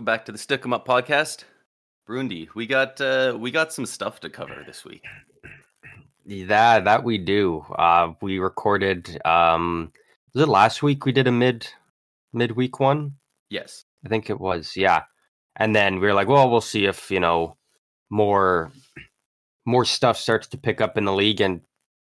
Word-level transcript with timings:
welcome 0.00 0.14
back 0.14 0.24
to 0.24 0.32
the 0.32 0.38
Stick 0.38 0.64
'em 0.64 0.72
Up 0.72 0.88
podcast. 0.88 1.44
Brundi, 2.08 2.48
we 2.54 2.66
got 2.66 2.98
uh, 3.02 3.36
we 3.38 3.50
got 3.50 3.70
some 3.70 3.84
stuff 3.84 4.18
to 4.20 4.30
cover 4.30 4.64
this 4.66 4.82
week. 4.82 5.04
Yeah, 6.24 6.80
that 6.80 7.04
we 7.04 7.18
do. 7.18 7.66
Uh, 7.78 8.14
we 8.22 8.38
recorded. 8.38 9.20
Um, 9.26 9.92
was 10.32 10.44
it 10.44 10.48
last 10.48 10.82
week? 10.82 11.04
We 11.04 11.12
did 11.12 11.26
a 11.26 11.32
mid 11.32 11.68
midweek 12.32 12.80
one. 12.80 13.16
Yes, 13.50 13.84
I 14.02 14.08
think 14.08 14.30
it 14.30 14.40
was. 14.40 14.74
Yeah, 14.74 15.02
and 15.56 15.76
then 15.76 15.96
we 15.96 16.06
were 16.06 16.14
like, 16.14 16.28
well, 16.28 16.50
we'll 16.50 16.62
see 16.62 16.86
if 16.86 17.10
you 17.10 17.20
know 17.20 17.58
more 18.08 18.72
more 19.66 19.84
stuff 19.84 20.16
starts 20.16 20.46
to 20.46 20.56
pick 20.56 20.80
up 20.80 20.96
in 20.96 21.04
the 21.04 21.12
league, 21.12 21.42
and 21.42 21.60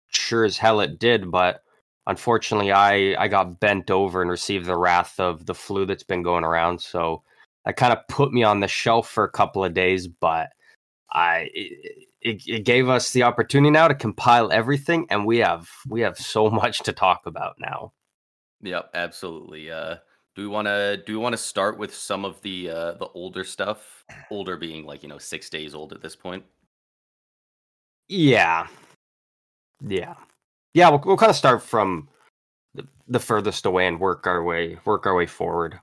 sure 0.07 0.45
as 0.45 0.57
hell 0.57 0.79
it 0.79 1.00
did. 1.00 1.29
But 1.29 1.61
unfortunately, 2.07 2.71
I 2.71 3.21
I 3.21 3.28
got 3.28 3.59
bent 3.59 3.92
over 3.92 4.21
and 4.21 4.31
received 4.31 4.68
the 4.68 4.78
wrath 4.78 5.20
of 5.20 5.45
the 5.45 5.54
flu 5.54 5.86
that's 5.86 6.04
been 6.04 6.23
going 6.23 6.45
around. 6.45 6.79
So 6.79 7.23
that 7.65 7.77
kind 7.77 7.93
of 7.93 8.07
put 8.07 8.33
me 8.33 8.43
on 8.43 8.59
the 8.59 8.67
shelf 8.67 9.09
for 9.09 9.23
a 9.23 9.31
couple 9.31 9.63
of 9.63 9.73
days, 9.73 10.07
but 10.07 10.49
I 11.11 11.49
it, 11.53 12.41
it 12.45 12.65
gave 12.65 12.89
us 12.89 13.11
the 13.11 13.23
opportunity 13.23 13.71
now 13.71 13.87
to 13.87 13.95
compile 13.95 14.51
everything, 14.51 15.07
and 15.09 15.25
we 15.25 15.37
have 15.39 15.69
we 15.87 16.01
have 16.01 16.17
so 16.17 16.49
much 16.49 16.79
to 16.79 16.93
talk 16.93 17.25
about 17.25 17.55
now. 17.59 17.93
Yep, 18.61 18.91
absolutely. 18.93 19.69
Uh, 19.69 19.97
do 20.36 20.41
we 20.41 20.47
want 20.47 20.67
to 20.67 21.03
do 21.05 21.13
we 21.13 21.17
want 21.17 21.33
to 21.33 21.37
start 21.37 21.77
with 21.77 21.93
some 21.93 22.25
of 22.25 22.41
the 22.41 22.69
uh, 22.69 22.91
the 22.93 23.07
older 23.13 23.43
stuff? 23.43 24.03
Older 24.31 24.57
being 24.57 24.86
like 24.86 25.03
you 25.03 25.09
know 25.09 25.17
six 25.17 25.50
days 25.50 25.75
old 25.75 25.93
at 25.93 26.01
this 26.01 26.15
point. 26.15 26.43
Yeah, 28.07 28.67
yeah, 29.81 30.15
yeah. 30.73 30.89
We'll 30.89 31.01
we'll 31.05 31.17
kind 31.17 31.29
of 31.29 31.36
start 31.36 31.61
from 31.61 32.09
the, 32.73 32.88
the 33.08 33.19
furthest 33.19 33.66
away 33.66 33.88
and 33.88 34.00
work 34.00 34.25
our 34.27 34.44
way 34.44 34.80
work 34.86 35.05
our 35.05 35.16
way 35.16 35.25
forward. 35.25 35.80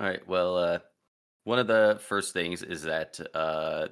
All 0.00 0.06
right. 0.06 0.26
Well, 0.26 0.56
uh, 0.56 0.78
one 1.44 1.58
of 1.58 1.66
the 1.66 2.00
first 2.00 2.32
things 2.32 2.62
is 2.62 2.82
that 2.82 3.20
uh, 3.34 3.88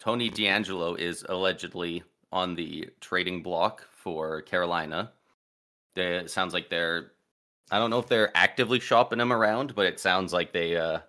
Tony 0.00 0.30
DeAngelo 0.30 0.98
is 0.98 1.24
allegedly 1.28 2.02
on 2.32 2.54
the 2.54 2.88
trading 3.00 3.42
block 3.42 3.86
for 3.92 4.42
Carolina. 4.42 5.12
It 5.96 6.30
sounds 6.30 6.54
like 6.54 6.70
they're. 6.70 7.12
I 7.70 7.78
don't 7.78 7.90
know 7.90 7.98
if 7.98 8.08
they're 8.08 8.36
actively 8.36 8.78
shopping 8.80 9.20
him 9.20 9.32
around, 9.32 9.74
but 9.74 9.86
it 9.86 9.98
sounds 10.00 10.32
like 10.32 10.52
they 10.52 10.76
uh, 10.76 11.00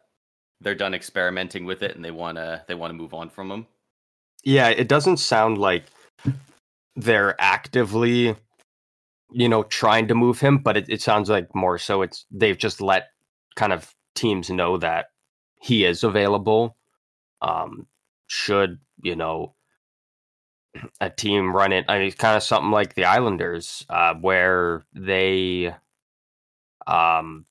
they're 0.61 0.75
done 0.75 0.93
experimenting 0.93 1.65
with 1.65 1.83
it 1.83 1.95
and 1.95 2.03
they 2.03 2.11
wanna 2.11 2.63
they 2.67 2.75
wanna 2.75 2.93
move 2.93 3.13
on 3.13 3.29
from 3.29 3.51
him. 3.51 3.67
Yeah, 4.43 4.69
it 4.69 4.87
doesn't 4.87 5.17
sound 5.17 5.57
like 5.57 5.85
they're 6.95 7.35
actively, 7.41 8.35
you 9.31 9.49
know, 9.49 9.63
trying 9.63 10.07
to 10.07 10.15
move 10.15 10.39
him, 10.39 10.59
but 10.59 10.77
it, 10.77 10.85
it 10.87 11.01
sounds 11.01 11.29
like 11.29 11.53
more 11.55 11.77
so 11.77 12.01
it's 12.01 12.25
they've 12.31 12.57
just 12.57 12.79
let 12.81 13.09
kind 13.55 13.73
of 13.73 13.93
teams 14.15 14.49
know 14.49 14.77
that 14.77 15.07
he 15.61 15.85
is 15.85 16.03
available. 16.03 16.77
Um, 17.41 17.87
should 18.27 18.79
you 19.03 19.15
know 19.15 19.55
a 20.99 21.09
team 21.09 21.55
run 21.55 21.73
it? 21.73 21.85
I 21.87 21.99
mean, 21.99 22.07
it's 22.07 22.15
kind 22.15 22.35
of 22.35 22.43
something 22.43 22.71
like 22.71 22.95
the 22.95 23.05
Islanders, 23.05 23.85
uh, 23.89 24.15
where 24.15 24.85
they, 24.93 25.75
um, 26.87 27.45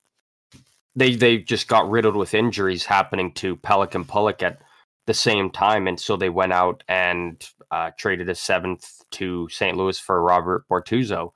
they 0.97 1.15
they 1.15 1.39
just 1.39 1.69
got 1.69 1.91
riddled 1.91 2.17
with 2.17 2.35
injuries 2.35 2.85
happening 2.87 3.33
to 3.35 3.57
Pelech 3.57 3.95
and 3.95 4.09
Pulock 4.09 4.42
at 4.42 4.61
the 5.07 5.15
same 5.15 5.51
time, 5.51 5.87
and 5.87 6.01
so 6.01 6.17
they 6.17 6.31
went 6.31 6.53
out 6.53 6.83
and 6.89 7.47
uh, 7.70 7.91
traded 7.98 8.29
a 8.29 8.35
seventh 8.35 9.03
to 9.11 9.48
St. 9.51 9.77
Louis 9.77 9.98
for 9.98 10.23
Robert 10.23 10.65
Bortuzzo. 10.70 11.33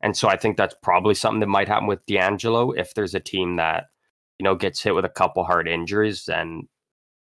And 0.00 0.16
so 0.16 0.28
I 0.28 0.36
think 0.36 0.56
that's 0.56 0.74
probably 0.82 1.14
something 1.14 1.40
that 1.40 1.46
might 1.46 1.68
happen 1.68 1.86
with 1.86 2.04
DeAngelo 2.06 2.76
if 2.76 2.94
there's 2.94 3.14
a 3.14 3.20
team 3.20 3.56
that 3.56 3.86
you 4.38 4.44
know 4.44 4.54
gets 4.54 4.82
hit 4.82 4.94
with 4.94 5.04
a 5.04 5.10
couple 5.10 5.44
hard 5.44 5.68
injuries, 5.68 6.24
then 6.24 6.68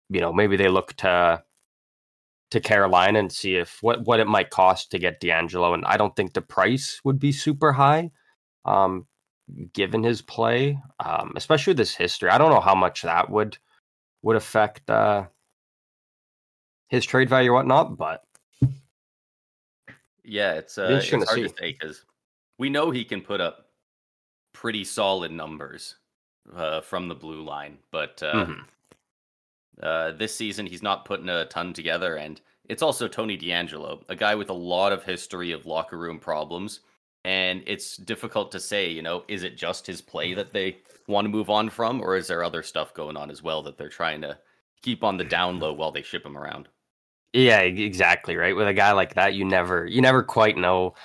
you 0.10 0.22
know 0.22 0.34
maybe 0.34 0.58
they 0.58 0.70
look 0.70 0.94
to 0.98 1.44
to 2.52 2.60
Carolina 2.60 3.20
and 3.20 3.32
see 3.32 3.56
if 3.56 3.82
what 3.82 4.06
what 4.06 4.20
it 4.20 4.28
might 4.28 4.50
cost 4.50 4.92
to 4.92 5.00
get 5.00 5.22
DeAngelo. 5.22 5.74
And 5.74 5.86
I 5.86 5.98
don't 5.98 6.16
think 6.16 6.34
the 6.34 6.42
price 6.42 7.02
would 7.04 7.20
be 7.20 7.32
super 7.32 7.72
high, 7.72 8.12
um, 8.66 9.06
given 9.74 10.04
his 10.04 10.22
play, 10.22 10.80
um, 11.04 11.34
especially 11.36 11.74
this 11.74 11.96
history. 11.96 12.30
I 12.30 12.38
don't 12.38 12.52
know 12.52 12.62
how 12.62 12.76
much 12.76 13.02
that 13.04 13.30
would 13.30 13.58
would 14.22 14.36
affect 14.36 14.90
uh, 14.90 15.26
his 16.90 17.06
trade 17.06 17.30
value 17.30 17.52
or 17.52 17.56
whatnot, 17.56 17.98
but 17.98 18.24
yeah, 20.24 20.54
it's 20.54 20.78
uh, 20.78 21.00
it's 21.02 21.10
hard 21.10 21.26
to, 21.28 21.48
to 21.48 21.56
say 21.58 21.72
because 21.72 22.06
we 22.58 22.70
know 22.70 22.92
he 22.92 23.06
can 23.06 23.22
put 23.22 23.42
up 23.42 23.68
pretty 24.54 24.84
solid 24.84 25.32
numbers 25.32 25.96
uh, 26.56 26.82
from 26.82 27.08
the 27.08 27.16
blue 27.16 27.44
line, 27.44 27.78
but 27.92 28.22
uh, 28.24 28.34
mm-hmm. 28.34 28.62
uh, 29.82 30.12
this 30.12 30.36
season 30.36 30.66
he's 30.66 30.84
not 30.84 31.06
putting 31.06 31.30
a 31.30 31.46
ton 31.46 31.74
together, 31.74 32.16
and 32.16 32.42
it's 32.70 32.82
also 32.82 33.08
Tony 33.08 33.38
DeAngelo, 33.38 34.04
a 34.10 34.16
guy 34.16 34.36
with 34.36 34.50
a 34.50 34.54
lot 34.54 34.92
of 34.92 35.04
history 35.04 35.52
of 35.52 35.66
locker 35.66 35.98
room 35.98 36.20
problems, 36.20 36.82
and 37.26 37.64
it's 37.66 37.98
difficult 37.98 38.52
to 38.52 38.60
say, 38.60 38.90
you 38.90 39.02
know, 39.02 39.24
is 39.28 39.44
it 39.44 39.58
just 39.58 39.88
his 39.88 40.02
play 40.02 40.34
that 40.34 40.54
they 40.54 40.78
want 41.08 41.26
to 41.26 41.30
move 41.30 41.50
on 41.50 41.70
from, 41.70 42.02
or 42.02 42.16
is 42.16 42.28
there 42.28 42.44
other 42.44 42.64
stuff 42.64 42.94
going 42.94 43.18
on 43.18 43.32
as 43.32 43.42
well 43.44 43.62
that 43.64 43.78
they're 43.78 43.90
trying 43.90 44.22
to 44.22 44.38
keep 44.82 45.04
on 45.04 45.18
the 45.18 45.24
down 45.24 45.60
low 45.60 45.74
while 45.74 45.92
they 45.92 46.02
ship 46.02 46.26
him 46.26 46.38
around? 46.38 46.68
Yeah, 47.34 47.60
exactly. 47.60 48.36
Right. 48.36 48.56
With 48.56 48.68
a 48.68 48.74
guy 48.74 48.94
like 48.94 49.14
that, 49.16 49.34
you 49.34 49.46
never, 49.46 49.86
you 49.86 50.02
never 50.02 50.24
quite 50.24 50.58
know 50.58 50.96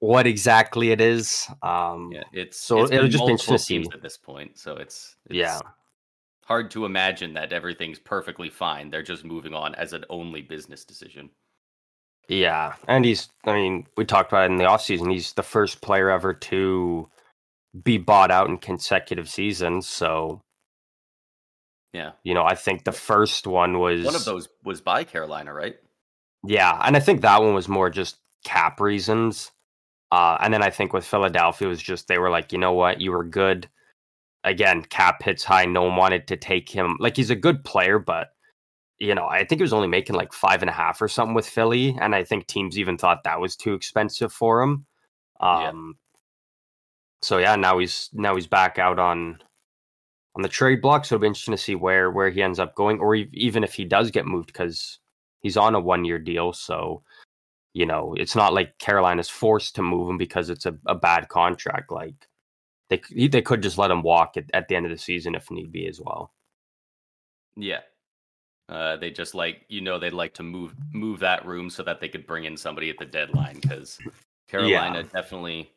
what 0.00 0.26
exactly 0.26 0.90
it 0.90 1.00
is. 1.00 1.48
Um, 1.62 2.10
yeah, 2.12 2.22
it's 2.32 2.60
so 2.60 2.82
it's 2.82 2.92
it'll 2.92 3.08
just 3.08 3.26
be 3.26 3.32
interesting 3.32 3.86
at 3.92 4.02
this 4.02 4.16
point. 4.16 4.58
So 4.58 4.76
it's, 4.76 5.16
it's 5.26 5.34
yeah 5.36 5.60
hard 6.48 6.70
to 6.70 6.86
imagine 6.86 7.34
that 7.34 7.52
everything's 7.52 7.98
perfectly 7.98 8.48
fine. 8.48 8.90
They're 8.90 9.02
just 9.02 9.22
moving 9.22 9.52
on 9.52 9.74
as 9.74 9.92
an 9.92 10.04
only 10.08 10.40
business 10.40 10.82
decision. 10.84 11.28
Yeah, 12.26 12.74
and 12.86 13.04
he's. 13.04 13.28
I 13.44 13.54
mean, 13.54 13.86
we 13.96 14.04
talked 14.04 14.32
about 14.32 14.44
it 14.44 14.52
in 14.52 14.56
the 14.56 14.64
offseason. 14.64 15.12
He's 15.12 15.34
the 15.34 15.42
first 15.42 15.80
player 15.80 16.10
ever 16.10 16.34
to 16.34 17.08
be 17.82 17.98
bought 17.98 18.30
out 18.30 18.48
in 18.48 18.58
consecutive 18.58 19.28
seasons. 19.28 19.86
So 19.86 20.40
yeah, 21.92 22.12
you 22.24 22.34
know, 22.34 22.44
I 22.44 22.54
think 22.54 22.84
the 22.84 22.92
first 22.92 23.46
one 23.46 23.78
was 23.78 24.04
one 24.04 24.14
of 24.14 24.24
those 24.24 24.48
was 24.64 24.80
by 24.80 25.04
Carolina, 25.04 25.52
right? 25.52 25.76
Yeah, 26.44 26.78
and 26.84 26.96
I 26.96 27.00
think 27.00 27.22
that 27.22 27.40
one 27.40 27.54
was 27.54 27.68
more 27.68 27.90
just 27.90 28.16
cap 28.44 28.80
reasons. 28.80 29.50
Uh, 30.10 30.38
and 30.40 30.52
then 30.54 30.62
I 30.62 30.70
think 30.70 30.92
with 30.92 31.04
Philadelphia 31.04 31.68
it 31.68 31.70
was 31.70 31.82
just 31.82 32.08
they 32.08 32.18
were 32.18 32.30
like, 32.30 32.52
you 32.52 32.58
know 32.58 32.72
what, 32.72 33.00
you 33.00 33.12
were 33.12 33.24
good. 33.24 33.68
Again, 34.44 34.82
cap 34.82 35.22
hits 35.22 35.44
high. 35.44 35.66
No 35.66 35.82
one 35.82 35.96
wanted 35.96 36.28
to 36.28 36.36
take 36.36 36.70
him. 36.70 36.96
Like 36.98 37.16
he's 37.16 37.30
a 37.30 37.36
good 37.36 37.64
player, 37.64 37.98
but 37.98 38.28
you 38.98 39.14
know, 39.14 39.26
I 39.26 39.44
think 39.44 39.60
he 39.60 39.62
was 39.62 39.72
only 39.72 39.88
making 39.88 40.16
like 40.16 40.32
five 40.32 40.62
and 40.62 40.70
a 40.70 40.72
half 40.72 41.00
or 41.00 41.08
something 41.08 41.34
with 41.34 41.48
Philly, 41.48 41.96
and 42.00 42.14
I 42.14 42.24
think 42.24 42.46
teams 42.46 42.78
even 42.78 42.98
thought 42.98 43.24
that 43.24 43.40
was 43.40 43.56
too 43.56 43.74
expensive 43.74 44.32
for 44.32 44.62
him. 44.62 44.86
Um, 45.40 45.60
yeah. 45.60 46.06
so 47.22 47.38
yeah, 47.38 47.56
now 47.56 47.78
he's 47.78 48.10
now 48.12 48.34
he's 48.34 48.46
back 48.46 48.78
out 48.78 48.98
on 48.98 49.38
on 50.34 50.42
the 50.42 50.48
trade 50.48 50.80
block. 50.82 51.04
So 51.04 51.14
it'll 51.14 51.22
be 51.22 51.28
interesting 51.28 51.52
to 51.52 51.58
see 51.62 51.74
where 51.74 52.10
where 52.10 52.30
he 52.30 52.42
ends 52.42 52.58
up 52.58 52.74
going, 52.74 52.98
or 52.98 53.14
even 53.14 53.62
if 53.62 53.74
he 53.74 53.84
does 53.84 54.10
get 54.10 54.26
moved 54.26 54.48
because 54.48 54.98
he's 55.40 55.56
on 55.56 55.74
a 55.74 55.80
one 55.80 56.04
year 56.04 56.18
deal. 56.18 56.52
So 56.52 57.02
you 57.74 57.86
know, 57.86 58.14
it's 58.16 58.34
not 58.34 58.54
like 58.54 58.78
Carolina's 58.78 59.28
forced 59.28 59.74
to 59.76 59.82
move 59.82 60.08
him 60.08 60.18
because 60.18 60.50
it's 60.50 60.66
a, 60.66 60.76
a 60.86 60.94
bad 60.94 61.28
contract. 61.28 61.92
Like 61.92 62.28
they 62.88 63.00
they 63.28 63.42
could 63.42 63.62
just 63.62 63.78
let 63.78 63.90
him 63.90 64.02
walk 64.02 64.36
at, 64.36 64.44
at 64.54 64.68
the 64.68 64.76
end 64.76 64.86
of 64.86 64.92
the 64.92 64.98
season 64.98 65.34
if 65.34 65.50
need 65.50 65.72
be 65.72 65.86
as 65.86 66.00
well. 66.00 66.32
Yeah. 67.56 67.80
Uh, 68.68 68.96
they 68.96 69.10
just 69.10 69.34
like 69.34 69.64
you 69.68 69.80
know 69.80 69.98
they'd 69.98 70.12
like 70.12 70.34
to 70.34 70.42
move 70.42 70.74
move 70.92 71.20
that 71.20 71.46
room 71.46 71.70
so 71.70 71.82
that 71.82 72.00
they 72.00 72.08
could 72.08 72.26
bring 72.26 72.44
in 72.44 72.56
somebody 72.56 72.90
at 72.90 72.98
the 72.98 73.04
deadline 73.04 73.58
because 73.60 73.98
Carolina 74.46 74.98
yeah. 74.98 75.20
definitely 75.20 75.70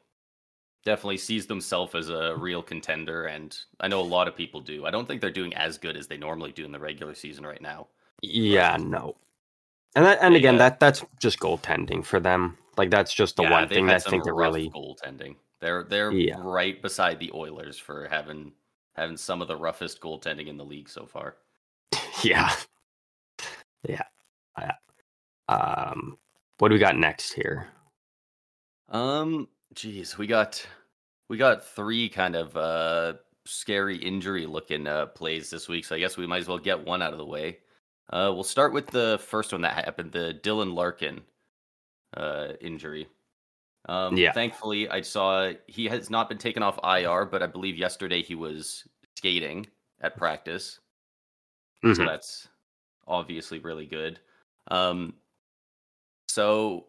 definitely 0.83 1.17
sees 1.17 1.45
themselves 1.45 1.95
as 1.95 2.09
a 2.09 2.35
real 2.35 2.61
contender 2.61 3.27
and 3.27 3.57
I 3.79 3.87
know 3.87 4.01
a 4.01 4.03
lot 4.03 4.27
of 4.27 4.35
people 4.35 4.59
do. 4.59 4.85
I 4.85 4.91
don't 4.91 5.07
think 5.07 5.21
they're 5.21 5.31
doing 5.31 5.53
as 5.53 5.77
good 5.77 5.95
as 5.95 6.07
they 6.07 6.17
normally 6.17 6.51
do 6.51 6.65
in 6.65 6.71
the 6.71 6.79
regular 6.79 7.15
season 7.15 7.45
right 7.45 7.61
now. 7.61 7.87
Yeah, 8.21 8.77
no. 8.77 9.15
And 9.95 10.05
that, 10.05 10.19
and 10.21 10.35
again, 10.35 10.57
that 10.57 10.79
that's 10.79 11.03
just 11.19 11.39
goaltending 11.39 12.05
for 12.05 12.19
them. 12.19 12.57
Like 12.77 12.89
that's 12.89 13.13
just 13.13 13.35
the 13.35 13.43
yeah, 13.43 13.51
one 13.51 13.67
thing 13.67 13.87
that 13.87 14.07
I 14.07 14.09
think 14.09 14.23
they're 14.23 14.33
really 14.33 14.69
goaltending. 14.69 15.35
They're 15.59 15.83
they're 15.83 16.11
yeah. 16.11 16.35
right 16.39 16.81
beside 16.81 17.19
the 17.19 17.31
Oilers 17.33 17.77
for 17.77 18.07
having 18.07 18.53
having 18.95 19.17
some 19.17 19.41
of 19.41 19.47
the 19.47 19.55
roughest 19.55 20.01
goaltending 20.01 20.47
in 20.47 20.57
the 20.57 20.65
league 20.65 20.89
so 20.89 21.05
far. 21.05 21.35
yeah, 22.23 22.53
yeah. 23.87 24.03
Um, 25.49 26.17
what 26.59 26.69
do 26.69 26.73
we 26.73 26.79
got 26.79 26.97
next 26.97 27.33
here? 27.33 27.67
Um, 28.89 29.47
geez, 29.73 30.17
we 30.17 30.27
got 30.27 30.65
we 31.29 31.37
got 31.37 31.65
three 31.65 32.07
kind 32.07 32.35
of 32.35 32.55
uh 32.55 33.13
scary 33.45 33.97
injury 33.97 34.45
looking 34.45 34.87
uh 34.87 35.07
plays 35.07 35.49
this 35.49 35.67
week, 35.67 35.83
so 35.83 35.95
I 35.95 35.99
guess 35.99 36.17
we 36.17 36.27
might 36.27 36.41
as 36.41 36.47
well 36.47 36.57
get 36.57 36.85
one 36.85 37.01
out 37.01 37.11
of 37.11 37.17
the 37.17 37.25
way. 37.25 37.59
Uh, 38.11 38.31
we'll 38.33 38.43
start 38.43 38.73
with 38.73 38.87
the 38.87 39.19
first 39.25 39.51
one 39.51 39.61
that 39.61 39.73
happened, 39.85 40.11
the 40.11 40.37
Dylan 40.43 40.73
Larkin 40.73 41.21
uh, 42.15 42.49
injury. 42.59 43.07
Um, 43.87 44.17
yeah. 44.17 44.31
Thankfully, 44.31 44.89
I 44.89 45.01
saw 45.01 45.51
he 45.67 45.85
has 45.87 46.09
not 46.09 46.29
been 46.29 46.37
taken 46.37 46.61
off 46.61 46.79
IR, 46.83 47.25
but 47.25 47.41
I 47.41 47.47
believe 47.47 47.77
yesterday 47.77 48.21
he 48.21 48.35
was 48.35 48.83
skating 49.17 49.65
at 50.01 50.17
practice. 50.17 50.79
Mhm. 51.83 51.95
So 51.95 52.05
that's 52.05 52.47
obviously 53.07 53.59
really 53.59 53.85
good. 53.85 54.19
Um, 54.69 55.15
so 56.27 56.87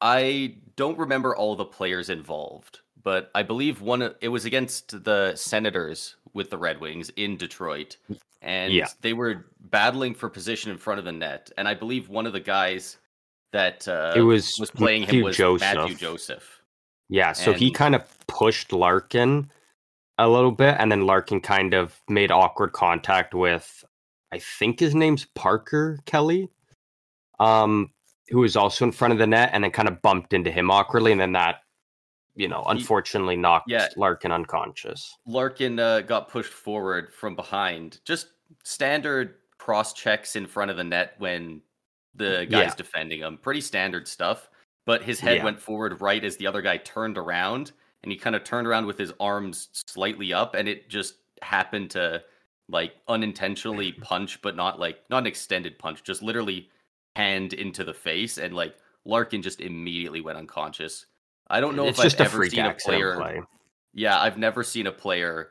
I 0.00 0.56
don't 0.76 0.98
remember 0.98 1.36
all 1.36 1.56
the 1.56 1.64
players 1.64 2.10
involved, 2.10 2.80
but 3.02 3.30
I 3.34 3.42
believe 3.42 3.82
one 3.82 4.14
it 4.20 4.28
was 4.28 4.44
against 4.44 5.04
the 5.04 5.34
Senators 5.36 6.16
with 6.32 6.50
the 6.50 6.58
Red 6.58 6.80
Wings 6.80 7.10
in 7.16 7.36
Detroit, 7.36 7.96
and 8.42 8.72
Yeah. 8.72 8.86
they 9.00 9.12
were 9.12 9.46
battling 9.60 10.14
for 10.14 10.28
position 10.28 10.70
in 10.70 10.78
front 10.78 10.98
of 10.98 11.04
the 11.04 11.12
net. 11.12 11.50
And 11.56 11.68
I 11.68 11.74
believe 11.74 12.08
one 12.08 12.26
of 12.26 12.32
the 12.32 12.40
guys 12.40 12.96
that 13.52 13.86
uh, 13.88 14.12
it 14.16 14.22
was 14.22 14.56
was 14.58 14.70
playing 14.70 15.02
him 15.04 15.22
was 15.22 15.36
Joseph. 15.36 15.74
Matthew 15.74 15.94
Joseph. 15.96 16.62
Yeah, 17.08 17.32
so 17.32 17.52
he 17.52 17.72
kind 17.72 17.96
of 17.96 18.04
pushed 18.28 18.72
Larkin 18.72 19.50
a 20.18 20.28
little 20.28 20.52
bit, 20.52 20.76
and 20.78 20.92
then 20.92 21.06
Larkin 21.06 21.40
kind 21.40 21.74
of 21.74 22.00
made 22.08 22.30
awkward 22.30 22.72
contact 22.72 23.34
with, 23.34 23.84
I 24.32 24.38
think 24.38 24.78
his 24.78 24.94
name's 24.94 25.24
Parker 25.34 25.98
Kelly, 26.06 26.50
um, 27.40 27.90
who 28.28 28.38
was 28.38 28.54
also 28.54 28.84
in 28.84 28.92
front 28.92 29.12
of 29.12 29.18
the 29.18 29.26
net, 29.26 29.50
and 29.52 29.64
then 29.64 29.72
kind 29.72 29.88
of 29.88 30.00
bumped 30.02 30.32
into 30.32 30.52
him 30.52 30.70
awkwardly, 30.70 31.10
and 31.10 31.20
then 31.20 31.32
that, 31.32 31.62
you 32.40 32.48
know, 32.48 32.62
unfortunately 32.68 33.36
knocked 33.36 33.68
yeah. 33.68 33.88
Larkin 33.96 34.32
unconscious. 34.32 35.14
Larkin 35.26 35.78
uh, 35.78 36.00
got 36.00 36.28
pushed 36.28 36.52
forward 36.52 37.12
from 37.12 37.36
behind. 37.36 38.00
Just 38.06 38.28
standard 38.64 39.34
cross 39.58 39.92
checks 39.92 40.36
in 40.36 40.46
front 40.46 40.70
of 40.70 40.78
the 40.78 40.84
net 40.84 41.14
when 41.18 41.60
the 42.14 42.46
guy's 42.50 42.68
Yeah. 42.70 42.74
defending 42.76 43.20
him. 43.20 43.36
Pretty 43.36 43.60
standard 43.60 44.08
stuff. 44.08 44.48
But 44.86 45.02
his 45.02 45.20
head 45.20 45.36
Yeah. 45.36 45.44
went 45.44 45.60
forward 45.60 46.00
right 46.00 46.24
as 46.24 46.38
the 46.38 46.46
other 46.46 46.62
guy 46.62 46.78
turned 46.78 47.18
around, 47.18 47.72
and 48.02 48.10
he 48.10 48.16
kind 48.16 48.34
of 48.34 48.42
turned 48.42 48.66
around 48.66 48.86
with 48.86 48.96
his 48.96 49.12
arms 49.20 49.68
slightly 49.86 50.32
up, 50.32 50.54
and 50.54 50.66
it 50.66 50.88
just 50.88 51.16
happened 51.42 51.90
to 51.90 52.24
like 52.70 52.94
unintentionally 53.06 53.92
punch, 54.00 54.40
but 54.40 54.56
not 54.56 54.80
like 54.80 55.04
not 55.10 55.18
an 55.18 55.26
extended 55.26 55.78
punch, 55.78 56.02
just 56.04 56.22
literally 56.22 56.70
hand 57.16 57.52
into 57.52 57.84
the 57.84 57.92
face, 57.94 58.38
and 58.38 58.54
like 58.54 58.76
Larkin 59.04 59.42
just 59.42 59.60
immediately 59.60 60.22
went 60.22 60.38
unconscious. 60.38 61.04
I 61.50 61.60
don't 61.60 61.76
know 61.76 61.86
it's 61.86 61.98
if 61.98 62.04
just 62.04 62.20
I've 62.20 62.26
a 62.26 62.30
ever 62.30 62.36
freak 62.38 62.52
seen 62.52 62.64
a 62.64 62.74
player 62.74 63.16
play. 63.16 63.42
yeah, 63.92 64.18
I've 64.20 64.38
never 64.38 64.62
seen 64.62 64.86
a 64.86 64.92
player 64.92 65.50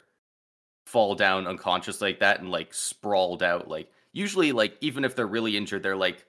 fall 0.86 1.14
down 1.16 1.46
unconscious 1.46 2.02
like 2.02 2.20
that 2.20 2.40
and 2.40 2.50
like 2.50 2.74
sprawled 2.74 3.44
out. 3.44 3.68
Like 3.68 3.92
usually, 4.14 4.52
like 4.52 4.78
even 4.82 5.06
if 5.06 5.16
they're 5.16 5.28
really 5.28 5.56
injured, 5.58 5.84
they're 5.84 5.96
like, 5.96 6.26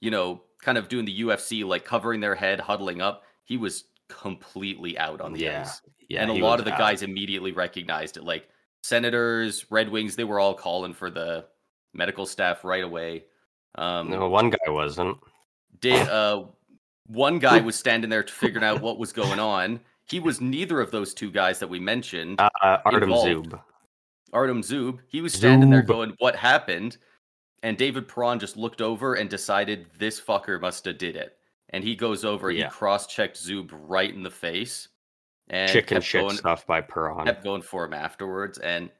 you 0.00 0.10
know, 0.10 0.42
kind 0.62 0.78
of 0.78 0.88
doing 0.88 1.04
the 1.04 1.20
UFC, 1.22 1.64
like 1.64 1.84
covering 1.84 2.20
their 2.20 2.34
head, 2.34 2.60
huddling 2.60 3.00
up. 3.00 3.24
He 3.44 3.56
was 3.56 3.84
completely 4.08 4.96
out 4.98 5.20
on 5.20 5.32
the 5.32 5.40
Yeah, 5.40 5.62
ice, 5.62 5.80
Yeah, 6.08 6.22
and 6.22 6.30
a 6.30 6.34
lot 6.34 6.58
of 6.58 6.64
the 6.66 6.72
out. 6.72 6.78
guys 6.78 7.02
immediately 7.02 7.52
recognized 7.52 8.16
it. 8.16 8.24
Like 8.24 8.48
Senators, 8.82 9.66
Red 9.70 9.88
Wings, 9.88 10.14
they 10.16 10.24
were 10.24 10.38
all 10.38 10.54
calling 10.54 10.92
for 10.92 11.10
the 11.10 11.46
medical 11.94 12.26
staff 12.26 12.64
right 12.64 12.84
away. 12.84 13.24
Um, 13.76 14.10
No, 14.10 14.28
one 14.28 14.50
guy 14.50 14.70
wasn't. 14.70 15.18
did 15.80 16.06
uh 16.08 16.44
one 17.06 17.38
guy 17.38 17.60
was 17.60 17.76
standing 17.76 18.10
there 18.10 18.22
figuring 18.22 18.64
out 18.64 18.80
what 18.80 18.98
was 18.98 19.12
going 19.12 19.38
on. 19.38 19.80
He 20.06 20.20
was 20.20 20.40
neither 20.40 20.80
of 20.80 20.90
those 20.90 21.14
two 21.14 21.30
guys 21.30 21.58
that 21.58 21.68
we 21.68 21.78
mentioned. 21.78 22.40
Uh, 22.40 22.50
uh, 22.62 22.78
Artem 22.84 23.04
Involved. 23.04 23.50
Zub. 23.50 23.60
Artem 24.32 24.62
Zub, 24.62 24.98
he 25.06 25.20
was 25.20 25.32
standing 25.32 25.70
there 25.70 25.82
going, 25.82 26.14
"What 26.18 26.34
happened?" 26.36 26.98
And 27.62 27.78
David 27.78 28.08
Perron 28.08 28.38
just 28.38 28.56
looked 28.56 28.82
over 28.82 29.14
and 29.14 29.30
decided 29.30 29.86
this 29.98 30.20
fucker 30.20 30.60
must 30.60 30.84
have 30.84 30.98
did 30.98 31.16
it. 31.16 31.38
And 31.70 31.82
he 31.82 31.96
goes 31.96 32.24
over, 32.24 32.50
Yeah. 32.50 32.64
he 32.66 32.70
cross-checked 32.70 33.36
Zub 33.38 33.70
right 33.72 34.12
in 34.12 34.22
the 34.22 34.30
face, 34.30 34.88
and 35.48 35.70
Chicken 35.72 36.02
shit 36.02 36.20
going, 36.22 36.36
stuff 36.36 36.66
by 36.66 36.80
Perron. 36.82 37.24
kept 37.24 37.42
going 37.42 37.62
for 37.62 37.84
him 37.86 37.94
afterwards. 37.94 38.58
And 38.58 38.90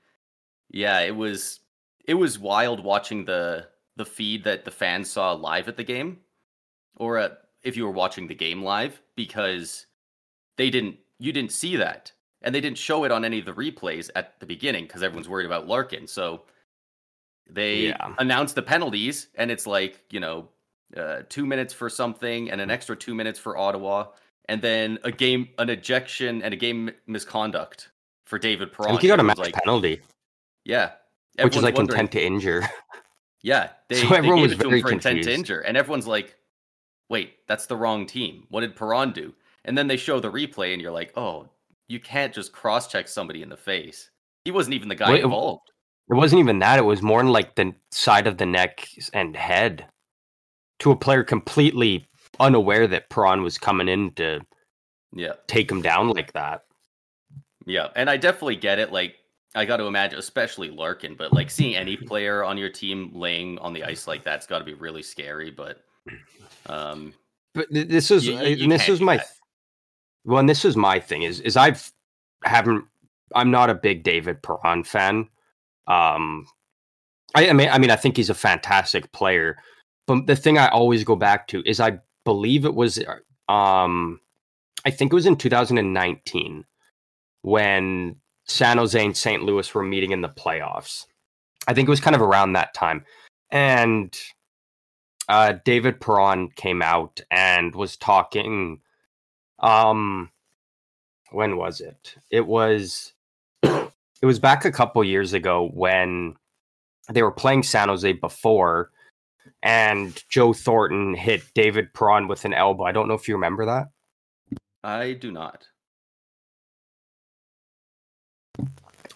yeah, 0.70 1.00
it 1.00 1.14
was 1.14 1.60
it 2.06 2.14
was 2.14 2.38
wild 2.38 2.82
watching 2.82 3.24
the 3.24 3.68
the 3.96 4.04
feed 4.06 4.44
that 4.44 4.64
the 4.64 4.70
fans 4.70 5.10
saw 5.10 5.32
live 5.32 5.68
at 5.68 5.76
the 5.76 5.84
game, 5.84 6.20
or 6.96 7.18
uh, 7.18 7.30
if 7.64 7.76
you 7.76 7.84
were 7.84 7.90
watching 7.90 8.26
the 8.26 8.34
game 8.34 8.62
live, 8.62 9.00
because 9.16 9.86
they 10.56 10.70
didn't 10.70 10.96
you 11.18 11.32
didn't 11.32 11.52
see 11.52 11.76
that, 11.76 12.12
and 12.42 12.54
they 12.54 12.60
didn't 12.60 12.78
show 12.78 13.04
it 13.04 13.12
on 13.12 13.24
any 13.24 13.38
of 13.38 13.44
the 13.46 13.52
replays 13.52 14.10
at 14.14 14.38
the 14.40 14.46
beginning 14.46 14.84
because 14.84 15.02
everyone's 15.02 15.28
worried 15.28 15.46
about 15.46 15.66
Larkin. 15.66 16.06
So 16.06 16.42
they 17.48 17.88
Yeah. 17.88 18.14
announced 18.18 18.54
the 18.54 18.62
penalties, 18.62 19.28
and 19.36 19.50
it's 19.50 19.66
like 19.66 20.00
you 20.10 20.20
know 20.20 20.48
uh, 20.96 21.22
two 21.28 21.46
minutes 21.46 21.72
for 21.74 21.88
something 21.90 22.50
and 22.50 22.60
an 22.60 22.70
extra 22.70 22.94
two 22.96 23.14
minutes 23.14 23.38
for 23.38 23.56
Ottawa, 23.56 24.06
and 24.48 24.60
then 24.62 24.98
a 25.04 25.10
game 25.10 25.48
an 25.58 25.70
ejection 25.70 26.42
and 26.42 26.54
a 26.54 26.56
game 26.56 26.90
misconduct 27.06 27.90
for 28.26 28.38
David 28.38 28.72
Perron. 28.72 28.90
think 28.90 29.02
he 29.02 29.08
got 29.08 29.20
a 29.20 29.22
match 29.22 29.38
like, 29.38 29.54
penalty, 29.54 30.00
yeah, 30.64 30.92
which 31.40 31.56
is 31.56 31.62
like 31.62 31.78
intent 31.78 32.12
to 32.12 32.24
injure. 32.24 32.68
yeah, 33.42 33.70
they, 33.88 34.06
So 34.06 34.14
everyone 34.14 34.40
was 34.40 34.52
it 34.52 34.60
to 34.60 34.64
him 34.64 34.70
very 34.70 34.82
for 34.82 34.90
intent 34.90 35.24
to 35.24 35.32
injure, 35.32 35.60
and 35.60 35.76
everyone's 35.76 36.06
like, 36.06 36.36
"Wait, 37.14 37.46
that's 37.46 37.66
the 37.66 37.76
wrong 37.76 38.06
team. 38.06 38.44
What 38.50 38.62
did 38.62 38.74
Perron 38.74 39.12
do?" 39.12 39.32
And 39.64 39.78
then 39.78 39.86
they 39.86 39.96
show 39.96 40.18
the 40.18 40.32
replay, 40.32 40.72
and 40.72 40.82
you're 40.82 40.90
like, 40.90 41.12
"Oh, 41.16 41.48
you 41.86 42.00
can't 42.00 42.34
just 42.34 42.52
cross-check 42.52 43.06
somebody 43.06 43.40
in 43.42 43.48
the 43.48 43.56
face. 43.56 44.10
He 44.44 44.50
wasn't 44.50 44.74
even 44.74 44.88
the 44.88 44.94
guy 44.96 45.12
Wait, 45.12 45.22
involved." 45.24 45.70
It 46.10 46.14
wasn't 46.14 46.40
even 46.40 46.58
that. 46.58 46.78
It 46.80 46.82
was 46.82 47.00
more 47.02 47.20
in 47.20 47.28
like 47.28 47.54
the 47.54 47.72
side 47.92 48.26
of 48.26 48.36
the 48.38 48.46
neck 48.46 48.88
and 49.12 49.36
head 49.36 49.86
to 50.80 50.90
a 50.90 50.96
player 50.96 51.22
completely 51.22 52.06
unaware 52.40 52.86
that 52.88 53.08
Perron 53.10 53.42
was 53.42 53.56
coming 53.58 53.88
in 53.88 54.10
to 54.14 54.40
Yeah, 55.12 55.34
take 55.46 55.70
him 55.70 55.80
down 55.82 56.08
like 56.08 56.32
that. 56.32 56.64
yeah, 57.64 57.88
and 57.94 58.10
I 58.10 58.16
definitely 58.16 58.56
get 58.56 58.78
it. 58.80 58.92
Like, 58.92 59.14
I 59.54 59.64
got 59.64 59.76
to 59.78 59.84
imagine, 59.84 60.18
especially 60.18 60.68
Larkin, 60.68 61.14
but 61.14 61.32
like 61.32 61.48
seeing 61.50 61.76
any 61.76 61.96
player 62.10 62.42
on 62.44 62.58
your 62.58 62.70
team 62.70 63.12
laying 63.14 63.56
on 63.60 63.72
the 63.72 63.84
ice 63.84 64.06
like 64.08 64.24
that's 64.24 64.46
got 64.48 64.58
to 64.58 64.64
be 64.64 64.74
really 64.74 65.02
scary. 65.02 65.50
But, 65.50 65.84
um, 66.66 67.14
But 67.54 67.66
this 67.70 68.10
is 68.10 68.26
You- 68.26 68.38
you- 68.42 68.66
uh, 68.66 68.68
this 68.68 68.88
is 68.88 69.00
my 69.00 69.20
well, 70.24 70.38
and 70.38 70.48
this 70.48 70.64
is 70.64 70.76
my 70.76 70.98
thing 71.00 71.22
is 71.22 71.40
is 71.40 71.56
I've 71.56 71.92
haven't 72.44 72.84
I'm 73.34 73.50
not 73.50 73.70
a 73.70 73.74
big 73.74 74.02
David 74.02 74.42
Perron 74.42 74.84
fan. 74.84 75.28
Um, 75.86 76.46
I, 77.34 77.48
I 77.50 77.52
mean 77.52 77.68
I 77.68 77.78
mean 77.78 77.90
I 77.90 77.96
think 77.96 78.16
he's 78.16 78.30
a 78.30 78.34
fantastic 78.34 79.10
player, 79.12 79.56
but 80.06 80.26
the 80.26 80.36
thing 80.36 80.58
I 80.58 80.68
always 80.68 81.04
go 81.04 81.16
back 81.16 81.46
to 81.48 81.62
is 81.66 81.80
I 81.80 81.98
believe 82.24 82.64
it 82.64 82.74
was 82.74 82.98
um 83.48 84.20
I 84.86 84.90
think 84.90 85.12
it 85.12 85.16
was 85.16 85.26
in 85.26 85.36
2019 85.36 86.64
when 87.42 88.16
San 88.46 88.76
Jose 88.78 89.02
and 89.02 89.16
St. 89.16 89.42
Louis 89.42 89.72
were 89.74 89.82
meeting 89.82 90.10
in 90.12 90.20
the 90.20 90.28
playoffs. 90.28 91.06
I 91.66 91.72
think 91.74 91.88
it 91.88 91.90
was 91.90 92.00
kind 92.00 92.14
of 92.16 92.20
around 92.22 92.52
that 92.54 92.74
time, 92.74 93.04
and 93.50 94.14
uh, 95.28 95.54
David 95.64 96.00
Perron 96.00 96.50
came 96.50 96.82
out 96.82 97.20
and 97.30 97.74
was 97.74 97.96
talking. 97.96 98.80
Um, 99.58 100.30
when 101.30 101.56
was 101.56 101.80
it? 101.80 102.16
It 102.30 102.46
was. 102.46 103.12
It 104.22 104.26
was 104.26 104.38
back 104.38 104.64
a 104.64 104.72
couple 104.72 105.04
years 105.04 105.34
ago 105.34 105.68
when 105.74 106.34
they 107.10 107.22
were 107.22 107.30
playing 107.30 107.62
San 107.62 107.88
Jose 107.90 108.10
before, 108.12 108.90
and 109.62 110.18
Joe 110.30 110.54
Thornton 110.54 111.14
hit 111.14 111.42
David 111.54 111.92
Perron 111.92 112.26
with 112.26 112.46
an 112.46 112.54
elbow. 112.54 112.84
I 112.84 112.92
don't 112.92 113.06
know 113.06 113.12
if 113.12 113.28
you 113.28 113.34
remember 113.34 113.66
that. 113.66 113.88
I 114.82 115.12
do 115.12 115.30
not. 115.30 115.66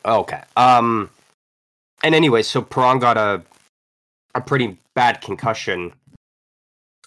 Okay. 0.05 0.43
Um. 0.59 1.09
And 2.03 2.15
anyway, 2.15 2.43
so 2.43 2.61
Perron 2.61 2.99
got 2.99 3.17
a 3.17 3.43
a 4.35 4.43
pretty 4.43 4.79
bad 4.95 5.23
concussion 5.23 5.93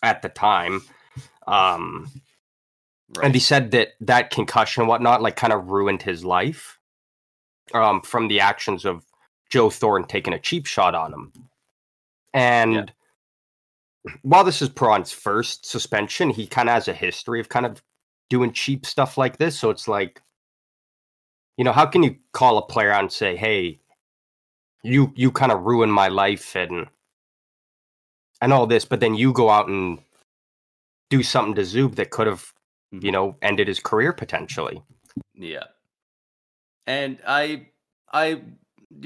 at 0.04 0.22
the 0.22 0.30
time. 0.30 0.82
Um. 1.48 2.10
Right. 3.18 3.26
and 3.26 3.34
he 3.34 3.42
said 3.42 3.72
that 3.72 3.90
that 4.00 4.30
concussion 4.30 4.82
and 4.84 4.88
whatnot 4.88 5.22
like 5.22 5.36
kind 5.36 5.52
of 5.52 5.68
ruined 5.70 6.02
his 6.02 6.24
life 6.24 6.80
um 7.74 8.02
from 8.02 8.30
the 8.30 8.40
actions 8.40 8.86
of 8.86 9.04
joe 9.50 9.70
thornton 9.70 10.08
taking 10.08 10.32
a 10.34 10.40
cheap 10.40 10.66
shot 10.66 10.96
on 10.96 11.12
him 11.14 11.34
and 12.34 12.94
while 14.22 14.46
this 14.46 14.62
is 14.62 14.70
Perron's 14.70 15.12
first 15.12 15.66
suspension 15.66 16.30
he 16.30 16.48
kind 16.48 16.70
of 16.70 16.76
has 16.76 16.88
a 16.88 16.94
history 16.94 17.42
of 17.42 17.50
kind 17.50 17.66
of 17.66 17.84
doing 18.30 18.54
cheap 18.54 18.86
stuff 18.86 19.18
like 19.18 19.38
this 19.38 19.60
so 19.60 19.70
it's 19.70 19.90
like 19.90 20.22
you 21.58 21.66
know 21.66 21.74
how 21.74 21.86
can 21.86 22.04
you 22.04 22.16
call 22.32 22.58
a 22.58 22.66
player 22.66 22.92
out 22.92 23.02
and 23.02 23.12
say 23.12 23.36
hey 23.36 23.82
you 24.84 25.12
you 25.18 25.32
kind 25.32 25.52
of 25.52 25.64
ruined 25.64 25.92
my 25.94 26.08
life 26.08 26.56
and 26.56 26.88
and 28.42 28.52
all 28.54 28.68
this 28.68 28.86
but 28.86 29.00
then 29.00 29.16
you 29.16 29.32
go 29.34 29.50
out 29.50 29.68
and 29.68 30.00
do 31.10 31.22
something 31.24 31.56
to 31.56 31.62
Zub 31.62 31.96
that 31.96 32.10
could 32.10 32.28
have 32.28 32.54
Mhm. 32.94 33.04
you 33.04 33.12
know 33.12 33.38
ended 33.42 33.68
his 33.68 33.80
career 33.80 34.12
potentially 34.14 34.82
Yeah. 35.36 35.66
And 36.88 37.20
I 37.28 37.68
I 38.12 38.42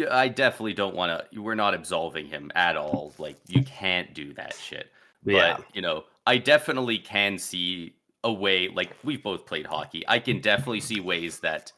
I 0.09 0.27
definitely 0.29 0.73
don't 0.73 0.95
want 0.95 1.29
to 1.31 1.39
we're 1.39 1.55
not 1.55 1.73
absolving 1.73 2.27
him 2.27 2.51
at 2.55 2.75
all. 2.77 3.13
Like 3.17 3.37
you 3.47 3.63
can't 3.63 4.13
do 4.13 4.33
that 4.33 4.55
shit. 4.55 4.91
Yeah. 5.23 5.57
But, 5.57 5.65
you 5.75 5.81
know, 5.81 6.05
I 6.25 6.37
definitely 6.37 6.97
can 6.97 7.37
see 7.37 7.93
a 8.23 8.31
way 8.33 8.69
like 8.69 8.91
we've 9.03 9.21
both 9.21 9.45
played 9.45 9.65
hockey. 9.67 10.03
I 10.07 10.19
can 10.19 10.41
definitely 10.41 10.81
see 10.81 10.99
ways 10.99 11.39
that 11.41 11.71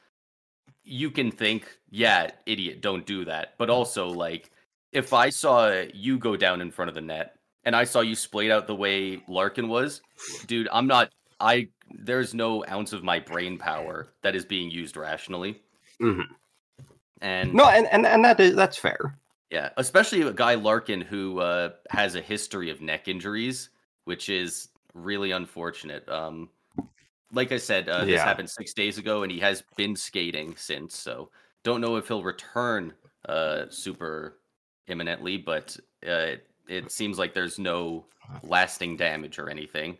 you 0.84 1.12
can 1.12 1.32
think, 1.32 1.78
yeah, 1.90 2.32
idiot, 2.46 2.80
don't 2.82 3.06
do 3.06 3.26
that. 3.26 3.56
But 3.58 3.70
also, 3.70 4.08
like, 4.08 4.52
if 4.94 5.12
I 5.14 5.30
saw 5.30 5.84
you 5.94 6.18
go 6.18 6.38
down 6.38 6.62
in 6.62 6.72
front 6.72 6.88
of 6.90 6.96
the 6.96 7.02
net 7.02 7.37
and 7.68 7.76
I 7.76 7.84
saw 7.84 8.00
you 8.00 8.16
splayed 8.16 8.50
out 8.50 8.66
the 8.66 8.74
way 8.74 9.22
Larkin 9.28 9.68
was, 9.68 10.02
dude, 10.48 10.70
I'm 10.72 10.88
not. 10.88 11.12
I 11.42 11.68
there's 11.94 12.34
no 12.34 12.64
ounce 12.68 12.94
of 12.94 13.04
my 13.04 13.20
brain 13.20 13.58
power 13.58 14.08
that 14.24 14.36
is 14.36 14.46
being 14.46 14.72
used 14.72 14.96
rationally. 14.96 15.62
Mm-hmm. 16.02 16.34
And 17.22 17.54
no, 17.54 17.68
and 17.68 17.86
and 17.88 18.08
and 18.08 18.24
that 18.24 18.40
is 18.40 18.56
that's 18.56 18.78
fair. 18.78 19.20
Yeah, 19.52 19.70
especially 19.76 20.22
a 20.22 20.32
guy 20.32 20.56
Larkin 20.56 21.02
who 21.02 21.40
uh, 21.40 21.72
has 21.90 22.16
a 22.16 22.22
history 22.22 22.70
of 22.70 22.80
neck 22.80 23.10
injuries, 23.10 23.70
which 24.06 24.30
is 24.30 24.70
really 24.94 25.32
unfortunate. 25.32 26.08
Um, 26.08 26.50
like 27.34 27.52
I 27.52 27.58
said, 27.58 27.90
uh, 27.90 28.06
this 28.06 28.16
Yeah. 28.16 28.24
happened 28.24 28.50
six 28.50 28.74
days 28.74 28.98
ago, 28.98 29.24
and 29.24 29.32
he 29.32 29.40
has 29.40 29.62
been 29.76 29.98
skating 29.98 30.56
since. 30.56 30.98
So 30.98 31.32
don't 31.64 31.82
know 31.82 31.98
if 31.98 32.08
he'll 32.08 32.24
return 32.24 32.94
uh, 33.28 33.66
super 33.70 34.38
imminently, 34.88 35.36
but 35.38 35.76
uh, 36.08 36.36
it, 36.68 36.92
seems 36.92 37.18
like 37.18 37.34
there's 37.34 37.60
no 37.60 38.06
lasting 38.44 38.98
damage 38.98 39.40
or 39.40 39.50
anything. 39.50 39.98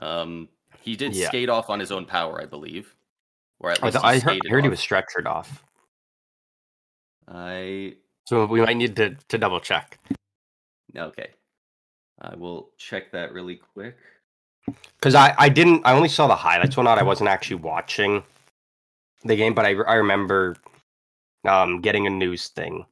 Um, 0.00 0.48
he 0.80 0.96
did 0.96 1.14
Yeah. 1.14 1.28
skate 1.28 1.48
off 1.48 1.70
on 1.70 1.80
his 1.80 1.90
own 1.92 2.04
power, 2.06 2.40
I 2.40 2.46
believe, 2.46 2.94
or 3.60 3.70
at 3.70 3.82
I, 3.82 3.86
least 3.86 4.02
th- 4.02 4.02
he 4.02 4.08
I 4.08 4.18
heard, 4.18 4.46
heard 4.48 4.64
he 4.64 4.70
was 4.70 4.80
stretchered 4.80 5.26
off, 5.26 5.62
I 7.28 7.96
so 8.24 8.46
we 8.46 8.60
might 8.60 8.76
need 8.76 8.96
to 8.96 9.16
to 9.28 9.38
double 9.38 9.60
check. 9.60 9.98
okay. 10.96 11.30
I 12.20 12.34
will 12.34 12.70
check 12.78 13.12
that 13.12 13.32
really 13.32 13.56
quick. 13.56 13.98
Because 14.98 15.14
I, 15.14 15.34
I 15.38 15.48
didn't 15.48 15.82
I 15.84 15.92
only 15.92 16.08
saw 16.08 16.26
the 16.26 16.36
highlights 16.36 16.76
one 16.76 16.88
out. 16.88 16.98
I 16.98 17.02
wasn't 17.02 17.28
actually 17.28 17.56
watching 17.56 18.22
the 19.24 19.36
game, 19.36 19.54
but 19.54 19.66
I, 19.66 19.70
I 19.70 19.94
remember 19.96 20.56
um 21.44 21.80
getting 21.80 22.06
a 22.06 22.10
news 22.10 22.48
thing 22.48 22.86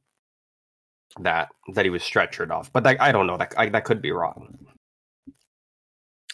that 1.19 1.49
that 1.73 1.85
he 1.85 1.89
was 1.91 2.03
stretchered 2.03 2.51
off. 2.51 2.71
But 2.73 2.83
that, 2.83 3.01
I 3.01 3.11
don't 3.11 3.27
know 3.27 3.37
that 3.37 3.53
I, 3.57 3.69
that 3.69 3.85
could 3.85 4.01
be 4.01 4.11
wrong. 4.11 4.57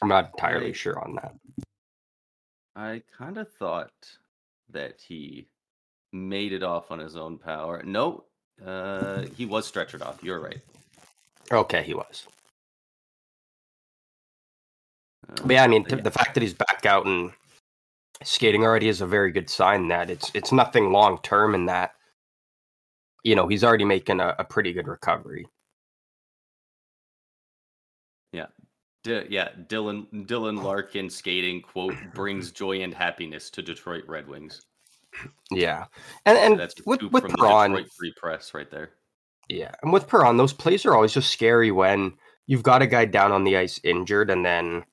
I'm 0.01 0.09
not 0.09 0.31
entirely 0.33 0.67
Right. 0.67 0.75
sure 0.75 0.99
on 0.99 1.15
that. 1.15 1.35
I 2.75 3.03
kind 3.17 3.37
of 3.37 3.51
thought 3.53 3.91
that 4.69 4.99
he 5.01 5.47
made 6.13 6.53
it 6.53 6.63
off 6.63 6.89
on 6.91 6.99
his 6.99 7.15
own 7.15 7.37
power. 7.37 7.83
No, 7.83 8.23
uh, 8.65 9.23
he 9.35 9.45
was 9.45 9.69
stretchered 9.71 10.01
off. 10.01 10.23
You're 10.23 10.39
right. 10.39 10.61
Okay, 11.51 11.83
he 11.83 11.93
was. 11.93 12.27
Uh, 15.29 15.35
But 15.43 15.53
yeah, 15.53 15.63
I 15.63 15.67
mean 15.67 15.83
but 15.83 15.97
t- 15.97 16.01
the 16.01 16.11
fact 16.11 16.33
that 16.33 16.41
he's 16.41 16.53
back 16.53 16.85
out 16.85 17.05
and 17.05 17.31
skating 18.23 18.63
already 18.63 18.87
is 18.87 19.01
a 19.01 19.07
very 19.07 19.31
good 19.31 19.49
sign 19.49 19.87
that 19.89 20.09
it's 20.09 20.31
it's 20.33 20.51
nothing 20.51 20.91
long 20.91 21.19
term 21.23 21.53
in 21.55 21.65
that 21.65 21.95
you 23.23 23.35
know 23.35 23.47
he's 23.47 23.63
already 23.63 23.85
making 23.85 24.19
a, 24.19 24.35
a 24.39 24.43
pretty 24.43 24.73
good 24.73 24.87
recovery. 24.87 25.45
Yeah. 28.31 28.47
D- 29.03 29.25
yeah, 29.29 29.49
Dylan 29.67 30.07
Dylan 30.27 30.63
Larkin 30.63 31.09
skating 31.09 31.61
quote 31.61 31.95
brings 32.13 32.51
joy 32.51 32.81
and 32.81 32.93
happiness 32.93 33.49
to 33.51 33.61
Detroit 33.61 34.03
Red 34.07 34.27
Wings. 34.27 34.61
Yeah, 35.49 35.85
and 36.25 36.37
and 36.37 36.59
That's 36.59 36.75
with 36.85 37.01
with 37.03 37.23
from 37.23 37.31
the 37.31 37.37
Perron, 37.37 37.71
Detroit 37.71 37.91
Free 37.97 38.13
Press 38.15 38.53
right 38.53 38.69
there. 38.69 38.91
Yeah, 39.49 39.71
and 39.81 39.91
with 39.91 40.07
Perron, 40.07 40.37
those 40.37 40.53
plays 40.53 40.85
are 40.85 40.95
always 40.95 41.13
just 41.13 41.31
scary 41.31 41.71
when 41.71 42.13
you've 42.47 42.63
got 42.63 42.81
a 42.81 42.87
guy 42.87 43.05
down 43.05 43.31
on 43.31 43.43
the 43.43 43.57
ice 43.57 43.79
injured, 43.83 44.29
and 44.29 44.45
then 44.45 44.83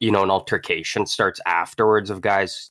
you 0.00 0.10
know 0.10 0.22
an 0.22 0.30
altercation 0.30 1.04
starts 1.04 1.40
afterwards 1.44 2.08
of 2.08 2.20
guys 2.20 2.70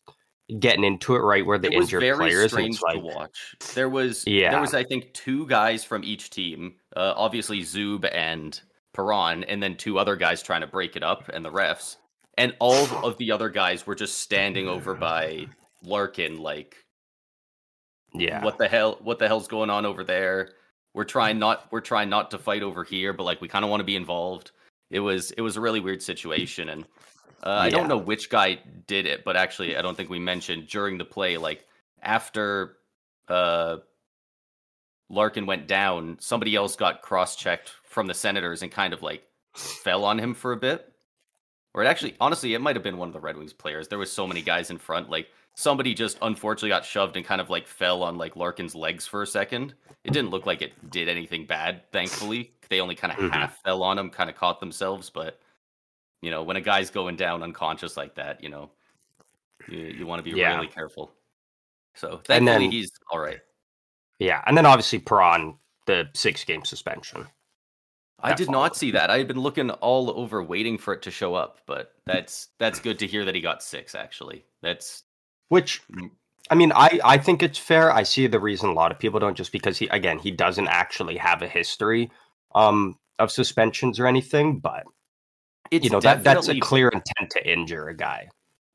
getting 0.60 0.84
into 0.84 1.16
it 1.16 1.20
right 1.20 1.46
where 1.46 1.58
the 1.58 1.72
it 1.72 1.78
was 1.78 1.88
injured 1.88 2.02
very 2.02 2.16
players. 2.16 2.52
strange 2.52 2.82
like, 2.82 2.96
to 2.96 3.00
watch. 3.00 3.56
There 3.76 3.90
was 3.90 4.26
Yeah. 4.26 4.52
there 4.52 4.62
was 4.62 4.74
I 4.74 4.84
think 4.84 5.14
two 5.14 5.46
guys 5.48 5.84
from 5.84 6.04
each 6.04 6.30
team, 6.30 6.76
uh, 6.96 7.14
obviously 7.16 7.62
Zub 7.62 8.10
and 8.14 8.60
Perron, 8.94 9.44
and 9.44 9.62
then 9.62 9.76
two 9.76 10.00
other 10.00 10.16
guys 10.16 10.42
trying 10.42 10.62
to 10.62 10.68
break 10.68 10.96
it 10.96 11.04
up, 11.04 11.30
and 11.30 11.44
the 11.44 11.52
refs, 11.52 11.98
and 12.38 12.56
all 12.60 13.06
of 13.06 13.18
the 13.18 13.32
other 13.32 13.50
guys 13.50 13.86
were 13.86 13.96
just 13.96 14.20
standing 14.20 14.68
over 14.68 14.96
by 14.96 15.48
Larkin, 15.84 16.38
like, 16.38 16.78
yeah, 18.14 18.44
what 18.44 18.58
the 18.58 18.68
hell? 18.68 18.98
What 19.02 19.20
the 19.20 19.28
hell's 19.28 19.48
going 19.48 19.70
on 19.70 19.86
over 19.86 20.04
there? 20.04 20.54
We're 20.94 21.04
trying 21.04 21.38
not 21.38 21.72
we're 21.72 21.82
trying 21.82 22.10
not 22.10 22.32
to 22.32 22.40
fight 22.40 22.64
over 22.64 22.84
here, 22.84 23.14
but 23.14 23.24
like 23.24 23.42
we 23.42 23.48
kind 23.48 23.66
of 23.66 23.70
want 23.70 23.82
to 23.82 23.86
be 23.86 23.96
involved. 23.96 24.52
It 24.90 25.02
was 25.02 25.32
it 25.32 25.42
was 25.42 25.58
a 25.58 25.62
really 25.62 25.82
weird 25.82 26.02
situation, 26.02 26.70
and 26.70 26.86
uh, 27.44 27.50
I 27.50 27.70
don't 27.70 27.88
know 27.88 27.98
which 27.98 28.30
guy 28.30 28.60
did 28.88 29.06
it, 29.06 29.24
but 29.24 29.36
actually 29.38 29.78
I 29.78 29.82
don't 29.82 29.96
think 29.96 30.10
we 30.10 30.20
mentioned 30.20 30.68
during 30.68 30.98
the 30.98 31.06
play, 31.06 31.38
like 31.38 31.66
after 32.02 32.78
uh, 33.28 33.78
Larkin 35.10 35.46
went 35.46 35.68
down, 35.68 36.18
somebody 36.20 36.56
else 36.56 36.76
got 36.76 37.02
cross 37.02 37.36
checked 37.36 37.72
from 37.84 38.08
the 38.08 38.14
Senators 38.14 38.62
and 38.62 38.72
kind 38.72 38.94
of 38.94 39.02
like 39.02 39.24
fell 39.56 40.04
on 40.06 40.20
him 40.20 40.34
for 40.34 40.52
a 40.52 40.58
bit. 40.58 40.92
Or 41.74 41.84
it 41.84 41.88
actually, 41.88 42.16
honestly, 42.20 42.54
it 42.54 42.62
might 42.62 42.76
have 42.76 42.84
been 42.84 42.98
one 42.98 43.10
of 43.10 43.14
the 43.14 43.20
Red 43.20 43.38
Wings 43.38 43.54
players. 43.54 43.88
There 43.88 44.00
was 44.00 44.12
so 44.12 44.26
many 44.28 44.42
guys 44.42 44.70
in 44.72 44.78
front, 44.78 45.10
like 45.10 45.28
somebody 45.56 45.94
just 45.94 46.18
unfortunately 46.22 46.70
got 46.70 46.86
shoved 46.86 47.16
and 47.18 47.26
kind 47.26 47.40
of 47.40 47.50
like 47.50 47.68
fell 47.68 48.04
on 48.04 48.18
like 48.18 48.36
Larkin's 48.36 48.74
legs 48.76 49.06
for 49.06 49.22
a 49.22 49.28
second. 49.28 49.74
It 50.04 50.12
didn't 50.12 50.32
look 50.32 50.46
like 50.46 50.62
it 50.62 50.74
did 50.90 51.08
anything 51.08 51.46
bad, 51.46 51.82
thankfully. 51.92 52.52
They 52.70 52.80
only 52.82 52.96
kind 52.96 53.14
of 53.14 53.20
Mhm. 53.20 53.32
half 53.32 53.62
fell 53.64 53.84
on 53.84 53.98
him, 54.00 54.10
kind 54.10 54.30
of 54.30 54.36
caught 54.36 54.60
themselves. 54.60 55.10
But 55.10 55.40
you 56.28 56.32
know, 56.32 56.44
when 56.44 56.58
a 56.58 56.62
guy's 56.62 56.90
going 56.90 57.16
down 57.16 57.42
unconscious 57.42 57.96
like 57.96 58.16
that, 58.16 58.44
you 58.44 58.50
know, 58.50 58.70
you, 59.70 59.78
you 60.00 60.06
want 60.06 60.20
to 60.20 60.30
be 60.30 60.38
Yeah. 60.38 60.56
really 60.56 60.68
careful. 60.68 61.14
So 61.96 62.20
And 62.28 62.46
then- 62.46 62.70
he's 62.70 62.92
all 63.10 63.20
right. 63.20 63.40
yeah, 64.20 64.44
and 64.46 64.58
then 64.58 64.66
obviously 64.66 65.00
Perron 65.00 65.58
the 65.86 66.10
six 66.14 66.44
game 66.44 66.66
suspension. 66.66 67.26
I 68.20 68.34
did 68.34 68.48
followed. 68.48 68.60
not 68.60 68.76
see 68.76 68.92
that. 68.92 69.10
I 69.10 69.20
had 69.20 69.28
been 69.30 69.40
looking 69.40 69.70
all 69.70 70.12
over, 70.20 70.44
waiting 70.44 70.78
for 70.78 70.94
it 70.94 71.02
to 71.04 71.12
show 71.12 71.34
up. 71.34 71.60
But 71.66 71.94
that's 72.06 72.50
that's 72.60 72.80
good 72.82 73.00
to 73.00 73.08
hear 73.08 73.24
that 73.24 73.34
he 73.36 73.40
got 73.40 73.64
six. 73.64 73.96
Actually, 73.96 74.44
that's 74.62 75.04
Which. 75.48 75.82
I 76.52 76.56
mean, 76.56 76.74
I 76.76 77.00
I 77.06 77.18
think 77.20 77.42
it's 77.42 77.58
fair. 77.58 77.90
I 77.94 78.04
see 78.04 78.28
the 78.28 78.40
reason 78.42 78.68
a 78.70 78.74
lot 78.74 78.92
of 78.92 79.00
people 79.00 79.20
don't 79.22 79.38
just 79.38 79.54
because 79.54 79.78
he 79.78 79.88
again 79.88 80.20
he 80.20 80.32
doesn't 80.32 80.68
actually 80.68 81.16
have 81.16 81.42
a 81.42 81.48
history 81.48 82.12
um 82.54 83.00
of 83.20 83.32
suspensions 83.32 84.00
or 84.00 84.08
anything, 84.08 84.60
but 84.60 84.84
it's 85.72 85.84
you 85.86 85.90
know 85.90 86.00
that 86.00 86.24
that's 86.24 86.48
a 86.48 86.60
clear 86.60 86.90
intent 86.90 87.30
to 87.32 87.52
injure 87.52 87.88
a 87.90 87.96
guy. 87.96 88.30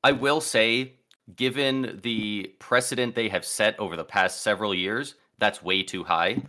I 0.05 0.13
will 0.13 0.41
say, 0.41 0.95
given 1.37 2.01
the 2.03 2.55
precedent 2.59 3.15
they 3.15 3.29
have 3.29 3.45
set 3.45 3.79
over 3.79 3.97
the 3.97 4.05
past 4.05 4.43
several 4.43 4.75
years, 4.75 5.15
that's 5.39 5.63
way 5.63 5.83
too 5.83 6.05
high. 6.05 6.43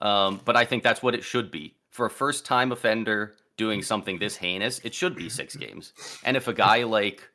Um, 0.00 0.40
but 0.44 0.56
I 0.56 0.64
think 0.64 0.82
that's 0.82 1.02
what 1.02 1.14
it 1.14 1.22
should 1.22 1.50
be 1.50 1.74
for 1.90 2.06
a 2.06 2.10
first-time 2.10 2.72
offender 2.72 3.36
doing 3.56 3.82
something 3.82 4.18
this 4.18 4.36
heinous. 4.36 4.80
It 4.80 4.94
should 4.94 5.14
be 5.14 5.28
six 5.28 5.54
games. 5.54 5.92
And 6.24 6.36
if 6.36 6.48
a 6.48 6.52
guy 6.52 6.82
like, 6.82 7.28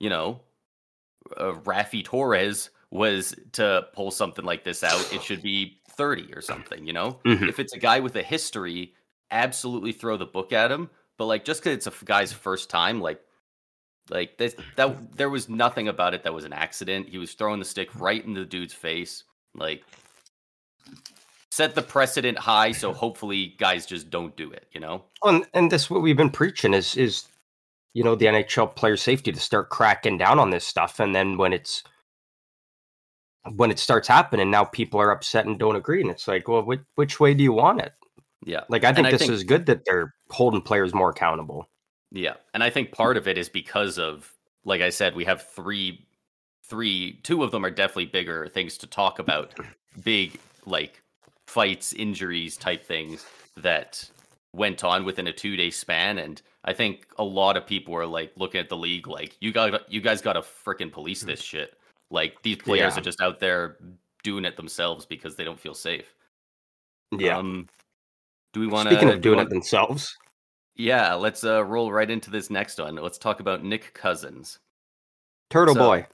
you 0.00 0.08
know, 0.08 0.40
uh, 1.36 1.52
Raffi 1.64 2.02
Torres 2.04 2.70
was 2.90 3.34
to 3.52 3.86
pull 3.92 4.10
something 4.10 4.44
like 4.44 4.64
this 4.64 4.82
out, 4.82 5.12
it 5.12 5.22
should 5.22 5.42
be 5.42 5.80
thirty 5.90 6.32
or 6.32 6.40
something. 6.40 6.86
You 6.86 6.94
know, 6.94 7.20
Mhm. 7.26 7.48
if 7.48 7.58
it's 7.58 7.74
a 7.74 7.78
guy 7.78 8.00
with 8.00 8.16
a 8.16 8.22
history, 8.22 8.94
absolutely 9.30 9.92
throw 9.92 10.16
the 10.16 10.24
book 10.24 10.52
at 10.52 10.70
him. 10.70 10.88
But 11.18 11.26
like, 11.26 11.44
just 11.44 11.62
because 11.62 11.76
it's 11.76 11.86
a 11.86 12.04
guy's 12.04 12.32
first 12.32 12.70
time, 12.70 13.00
like 13.00 13.20
like 14.10 14.38
this, 14.38 14.56
that 14.76 15.16
there 15.16 15.28
was 15.28 15.48
nothing 15.48 15.88
about 15.88 16.14
it 16.14 16.22
that 16.22 16.32
was 16.32 16.44
an 16.44 16.52
accident. 16.52 17.08
He 17.08 17.18
was 17.18 17.34
throwing 17.34 17.58
the 17.58 17.64
stick 17.64 17.94
right 18.00 18.24
in 18.24 18.32
the 18.32 18.44
dude's 18.44 18.72
face. 18.72 19.24
Like 19.54 19.82
set 21.50 21.74
the 21.74 21.82
precedent 21.82 22.38
high, 22.38 22.72
so 22.72 22.92
hopefully 22.92 23.54
guys 23.58 23.84
just 23.84 24.10
don't 24.10 24.36
do 24.36 24.50
it. 24.52 24.66
You 24.72 24.80
know? 24.80 25.04
And 25.24 25.44
and 25.52 25.70
this 25.70 25.90
what 25.90 26.02
we've 26.02 26.16
been 26.16 26.30
preaching 26.30 26.72
is 26.72 26.96
is 26.96 27.26
you 27.94 28.04
know 28.04 28.14
the 28.14 28.26
NHL 28.26 28.74
player 28.76 28.96
safety 28.96 29.32
to 29.32 29.40
start 29.40 29.70
cracking 29.70 30.18
down 30.18 30.38
on 30.38 30.50
this 30.50 30.66
stuff, 30.66 31.00
and 31.00 31.14
then 31.14 31.36
when 31.36 31.52
it's 31.52 31.82
when 33.56 33.70
it 33.70 33.78
starts 33.78 34.08
happening, 34.08 34.50
now 34.50 34.64
people 34.64 35.00
are 35.00 35.10
upset 35.10 35.46
and 35.46 35.58
don't 35.58 35.76
agree, 35.76 36.00
and 36.00 36.10
it's 36.10 36.28
like, 36.28 36.48
well, 36.48 36.62
which 36.62 36.80
which 36.94 37.18
way 37.18 37.34
do 37.34 37.42
you 37.42 37.52
want 37.52 37.80
it? 37.80 37.92
Yeah. 38.44 38.64
Like 38.68 38.84
I 38.84 38.92
think 38.92 39.06
I 39.06 39.10
this 39.10 39.20
think- 39.22 39.32
is 39.32 39.44
good 39.44 39.66
that 39.66 39.84
they're 39.84 40.14
holding 40.30 40.62
players 40.62 40.94
more 40.94 41.10
accountable. 41.10 41.68
Yeah, 42.10 42.34
and 42.54 42.64
I 42.64 42.70
think 42.70 42.92
part 42.92 43.18
of 43.18 43.28
it 43.28 43.36
is 43.36 43.50
because 43.50 43.98
of, 43.98 44.32
like 44.64 44.80
I 44.80 44.88
said, 44.88 45.14
we 45.14 45.26
have 45.26 45.42
three, 45.46 46.06
three, 46.64 47.20
two 47.22 47.42
of 47.44 47.50
them 47.50 47.64
are 47.66 47.70
definitely 47.70 48.06
bigger 48.06 48.46
things 48.48 48.78
to 48.78 48.86
talk 48.86 49.18
about, 49.18 49.54
big 50.02 50.38
like 50.64 51.02
fights, 51.46 51.92
injuries 51.92 52.56
type 52.56 52.82
things 52.84 53.26
that 53.58 54.08
went 54.54 54.84
on 54.84 55.04
within 55.04 55.26
a 55.26 55.32
two 55.32 55.54
day 55.56 55.68
span, 55.68 56.18
and 56.18 56.40
I 56.64 56.72
think 56.72 57.06
a 57.18 57.24
lot 57.24 57.58
of 57.58 57.66
people 57.66 57.94
are 57.94 58.06
like 58.06 58.32
looking 58.36 58.60
at 58.60 58.70
the 58.70 58.76
league 58.76 59.06
like 59.06 59.36
you 59.40 59.52
got, 59.52 59.90
you 59.92 60.00
guys 60.00 60.22
got 60.22 60.32
to 60.34 60.40
freaking 60.40 60.90
police 60.90 61.20
this 61.22 61.42
shit. 61.42 61.74
Like 62.10 62.40
these 62.42 62.56
players 62.56 62.94
Yeah. 62.94 63.00
are 63.00 63.04
just 63.04 63.20
out 63.20 63.38
there 63.38 63.76
doing 64.22 64.46
it 64.46 64.56
themselves 64.56 65.04
because 65.04 65.36
they 65.36 65.44
don't 65.44 65.60
feel 65.60 65.74
safe. 65.74 66.14
Yeah. 67.12 67.36
Um, 67.36 67.68
do 68.58 68.66
we 68.66 68.66
want 68.72 68.88
to 68.88 68.94
Speaking 68.94 69.14
of 69.14 69.20
doing 69.20 69.38
it 69.38 69.48
themselves, 69.48 70.16
Yeah, 70.74 71.14
let's 71.14 71.44
uh, 71.44 71.64
roll 71.64 71.92
right 71.92 72.10
into 72.10 72.30
this 72.30 72.50
next 72.50 72.78
one. 72.78 72.96
Let's 72.96 73.18
talk 73.18 73.40
about 73.40 73.64
Nick 73.64 73.94
Cousins. 73.94 74.58
Turtle 75.50 75.74
So- 75.74 75.80
Boy. 75.80 76.06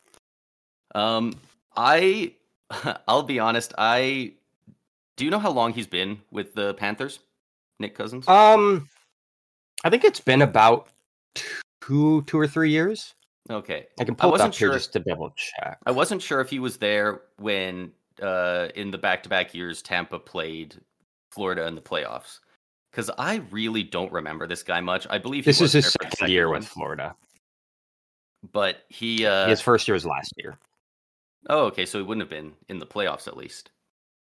Um, 0.95 1.35
I 1.77 2.35
I'll 3.09 3.23
be 3.23 3.39
honest. 3.39 3.73
I 3.79 4.35
do 5.17 5.25
you 5.25 5.31
know 5.31 5.39
how 5.39 5.51
long 5.51 5.73
he's 5.73 5.87
been 5.87 6.21
with 6.31 6.55
the 6.55 6.75
Panthers, 6.75 7.21
Nick 7.81 7.95
Cousins? 7.95 8.29
Um, 8.29 8.89
I 9.85 9.91
think 9.91 10.05
it's 10.05 10.21
been 10.21 10.43
about 10.43 10.89
two, 11.81 12.23
two 12.23 12.39
or 12.39 12.47
three 12.47 12.71
years. 12.71 13.15
Okay, 13.51 13.87
I 13.99 14.05
can 14.05 14.15
pull 14.15 14.33
I 14.33 14.37
it 14.37 14.41
up 14.41 14.55
sure, 14.55 14.71
here 14.71 14.79
just 14.79 14.93
to 14.95 15.01
double 15.01 15.33
check. 15.37 15.79
I 15.85 15.91
wasn't 15.91 16.23
sure 16.23 16.41
if 16.41 16.49
he 16.49 16.59
was 16.59 16.79
there 16.79 17.23
when, 17.39 17.93
uh, 18.23 18.69
in 18.75 18.91
the 18.91 18.99
back-to-back 18.99 19.55
years, 19.55 19.83
Tampa 19.83 20.19
played 20.19 20.77
Florida 21.35 21.67
in 21.67 21.75
the 21.75 21.81
playoffs. 21.81 22.41
Because 22.91 23.11
I 23.19 23.43
really 23.51 23.83
don't 23.83 24.13
remember 24.13 24.47
this 24.47 24.63
guy 24.63 24.81
much. 24.81 25.07
I 25.11 25.19
believe 25.19 25.45
this 25.45 25.61
is 25.61 25.73
his 25.73 25.93
second, 25.93 26.13
second, 26.13 26.33
year 26.33 26.49
with 26.49 26.65
Florida, 26.65 27.17
but 28.53 28.85
he 28.89 29.27
uh, 29.27 29.49
his 29.49 29.61
first 29.61 29.89
year 29.89 29.95
was 29.95 30.07
last 30.07 30.33
year. 30.37 30.57
Oh, 31.51 31.65
okay, 31.67 31.87
so 31.87 31.99
he 31.99 32.05
wouldn't 32.05 32.23
have 32.23 32.31
been 32.31 32.53
in 32.69 32.79
the 32.79 32.87
playoffs 32.87 33.27
at 33.27 33.37
least. 33.37 33.71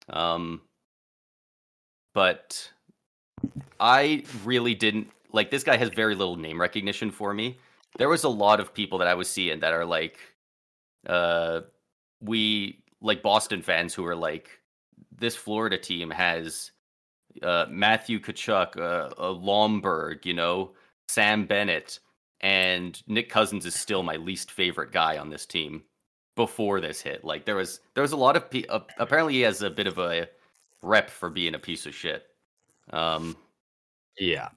Um, 0.09 0.61
but 2.13 2.69
I 3.79 4.23
really 4.43 4.75
didn't 4.75 5.09
like 5.31 5.49
this 5.49 5.63
guy 5.63 5.77
has 5.77 5.89
very 5.89 6.15
little 6.15 6.35
name 6.35 6.59
recognition 6.59 7.11
for 7.11 7.33
me. 7.33 7.57
There 7.97 8.09
was 8.09 8.25
a 8.25 8.29
lot 8.29 8.59
of 8.59 8.73
people 8.73 8.97
that 8.97 9.07
I 9.07 9.13
was 9.13 9.29
seeing 9.29 9.59
that 9.59 9.73
are 9.73 9.85
like 9.85 10.17
uh 11.07 11.61
we 12.21 12.83
like 13.01 13.21
Boston 13.21 13.61
fans 13.61 13.93
who 13.93 14.05
are 14.05 14.15
like 14.15 14.49
this 15.15 15.35
Florida 15.35 15.77
team 15.77 16.09
has 16.09 16.71
uh 17.43 17.65
Matthew 17.69 18.19
Tkachuk, 18.19 18.77
uh, 18.77 19.13
uh 19.17 19.33
Lomberg, 19.33 20.25
you 20.25 20.33
know, 20.33 20.71
Sam 21.07 21.45
Bennett 21.45 21.99
and 22.41 23.01
Nick 23.07 23.29
Cousins 23.29 23.65
is 23.65 23.75
still 23.75 24.03
my 24.03 24.15
least 24.15 24.51
favorite 24.51 24.91
guy 24.91 25.17
on 25.17 25.29
this 25.29 25.45
team 25.45 25.83
before 26.35 26.79
this 26.79 27.01
hit. 27.01 27.23
Like 27.23 27.45
there 27.45 27.55
was 27.55 27.79
there 27.93 28.03
was 28.03 28.11
a 28.11 28.17
lot 28.17 28.35
of 28.35 28.49
pe- 28.49 28.67
uh, 28.67 28.79
apparently 28.97 29.33
he 29.33 29.41
has 29.41 29.61
a 29.61 29.69
bit 29.69 29.87
of 29.87 29.97
a 29.97 30.29
rep 30.81 31.09
for 31.09 31.29
being 31.29 31.55
a 31.55 31.59
piece 31.59 31.85
of 31.85 31.95
shit. 31.95 32.25
Um, 32.91 33.35
yeah. 34.19 34.49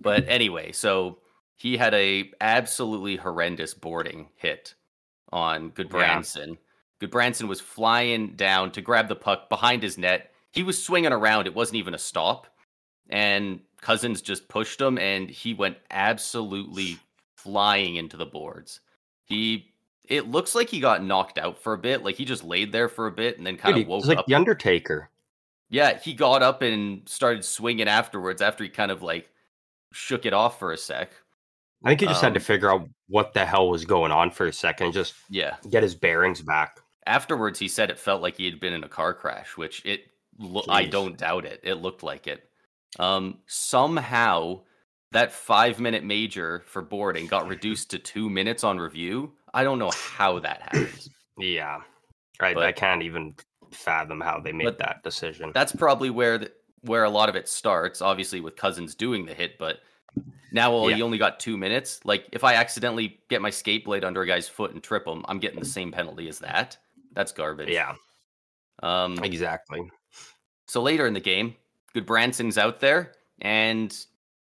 But 0.00 0.24
anyway, 0.28 0.72
so 0.72 1.18
he 1.56 1.76
had 1.76 1.92
a 1.94 2.30
absolutely 2.40 3.16
horrendous 3.16 3.74
boarding 3.74 4.28
hit 4.36 4.74
on 5.32 5.72
Gudbranson. 5.72 6.48
Yeah. 6.48 7.08
Gudbranson 7.08 7.48
was 7.48 7.60
flying 7.60 8.34
down 8.36 8.72
to 8.72 8.80
grab 8.80 9.08
the 9.08 9.16
puck 9.16 9.48
behind 9.48 9.82
his 9.82 9.98
net. 9.98 10.29
He 10.52 10.62
was 10.62 10.82
swinging 10.82 11.12
around. 11.12 11.46
It 11.46 11.54
wasn't 11.54 11.76
even 11.76 11.94
a 11.94 11.98
stop. 11.98 12.46
And 13.08 13.60
Cousins 13.80 14.22
just 14.22 14.48
pushed 14.48 14.80
him 14.80 14.98
and 14.98 15.28
he 15.28 15.54
went 15.54 15.78
absolutely 15.90 16.98
flying 17.34 17.96
into 17.96 18.16
the 18.16 18.26
boards. 18.26 18.80
He 19.24 19.72
it 20.04 20.28
looks 20.28 20.54
like 20.54 20.68
he 20.68 20.80
got 20.80 21.04
knocked 21.04 21.38
out 21.38 21.58
for 21.58 21.72
a 21.72 21.78
bit. 21.78 22.04
Like 22.04 22.16
he 22.16 22.24
just 22.24 22.44
laid 22.44 22.72
there 22.72 22.88
for 22.88 23.06
a 23.06 23.12
bit 23.12 23.38
and 23.38 23.46
then 23.46 23.56
kind 23.56 23.76
Dude, 23.76 23.84
of 23.84 23.88
woke 23.88 24.06
like 24.06 24.18
up. 24.18 24.22
Like 24.22 24.26
the 24.26 24.34
Undertaker. 24.34 25.08
Yeah, 25.70 25.98
he 25.98 26.14
got 26.14 26.42
up 26.42 26.62
and 26.62 27.08
started 27.08 27.44
swinging 27.44 27.88
afterwards 27.88 28.42
after 28.42 28.64
he 28.64 28.70
kind 28.70 28.90
of 28.90 29.02
like 29.02 29.28
shook 29.92 30.26
it 30.26 30.32
off 30.32 30.58
for 30.58 30.72
a 30.72 30.76
sec. 30.76 31.10
I 31.84 31.90
think 31.90 32.00
he 32.00 32.06
just 32.06 32.22
um, 32.22 32.28
had 32.28 32.34
to 32.34 32.40
um 32.40 32.44
figure 32.44 32.70
out 32.70 32.88
what 33.08 33.32
the 33.32 33.46
hell 33.46 33.70
was 33.70 33.84
going 33.84 34.12
on 34.12 34.30
for 34.30 34.46
a 34.46 34.52
second 34.52 34.86
and 34.86 34.94
just 34.94 35.14
yeah 35.30 35.56
get 35.70 35.82
his 35.82 35.94
bearings 35.94 36.42
back. 36.42 36.80
Afterwards, 37.06 37.58
he 37.58 37.68
said 37.68 37.90
it 37.90 37.98
felt 37.98 38.20
like 38.20 38.36
he 38.36 38.44
had 38.44 38.60
been 38.60 38.74
in 38.74 38.84
a 38.84 38.88
car 38.88 39.14
crash, 39.14 39.56
which 39.56 39.84
it 39.86 40.10
lo- 40.40 40.64
I 40.68 40.86
don't 40.86 41.16
doubt 41.16 41.44
it. 41.44 41.60
It 41.62 41.74
looked 41.74 42.02
like 42.02 42.26
it. 42.26 42.42
Um, 42.98 43.38
somehow 43.46 44.62
that 45.12 45.32
five 45.32 45.78
minute 45.78 46.04
major 46.04 46.62
for 46.66 46.82
boarding 46.82 47.26
got 47.26 47.48
reduced 47.48 47.90
to 47.90 47.98
two 47.98 48.28
minutes 48.28 48.64
on 48.64 48.78
review. 48.78 49.32
I 49.52 49.64
don't 49.64 49.78
know 49.78 49.90
how 49.90 50.38
that 50.40 50.62
happens. 50.62 51.10
yeah, 51.38 51.80
right. 52.40 52.54
But, 52.54 52.64
I 52.64 52.72
can't 52.72 53.02
even 53.02 53.34
fathom 53.70 54.20
how 54.20 54.40
they 54.40 54.52
made 54.52 54.78
that 54.78 55.02
decision. 55.02 55.52
That's 55.54 55.72
probably 55.72 56.10
where 56.10 56.38
the, 56.38 56.52
where 56.82 57.04
a 57.04 57.10
lot 57.10 57.28
of 57.28 57.36
it 57.36 57.48
starts. 57.48 58.00
Obviously, 58.00 58.40
with 58.40 58.56
Cousins 58.56 58.94
doing 58.94 59.26
the 59.26 59.34
hit, 59.34 59.58
but 59.58 59.80
now 60.52 60.72
well, 60.72 60.90
yeah. 60.90 60.96
he 60.96 61.02
only 61.02 61.18
got 61.18 61.40
two 61.40 61.56
minutes. 61.56 62.00
Like 62.04 62.28
if 62.32 62.44
I 62.44 62.54
accidentally 62.54 63.20
get 63.28 63.42
my 63.42 63.50
skate 63.50 63.84
blade 63.84 64.04
under 64.04 64.22
a 64.22 64.26
guy's 64.26 64.48
foot 64.48 64.72
and 64.72 64.82
trip 64.82 65.06
him, 65.06 65.24
I'm 65.28 65.38
getting 65.38 65.60
the 65.60 65.66
same 65.66 65.92
penalty 65.92 66.28
as 66.28 66.38
that. 66.40 66.76
That's 67.12 67.32
garbage. 67.32 67.68
Yeah. 67.68 67.94
Um. 68.82 69.18
Exactly. 69.22 69.90
So 70.70 70.80
later 70.80 71.04
in 71.04 71.14
the 71.14 71.20
game, 71.20 71.56
Gudbranson's 71.96 72.56
out 72.56 72.78
there, 72.78 73.14
and 73.40 73.92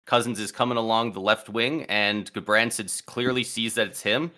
Cousins 0.04 0.38
is 0.38 0.52
coming 0.52 0.76
along 0.76 1.12
the 1.12 1.20
left 1.20 1.48
wing, 1.48 1.84
and 1.84 2.30
Goodbranson 2.34 3.06
clearly 3.06 3.42
sees 3.42 3.72
that 3.76 3.86
it's 3.86 4.02
him, 4.02 4.30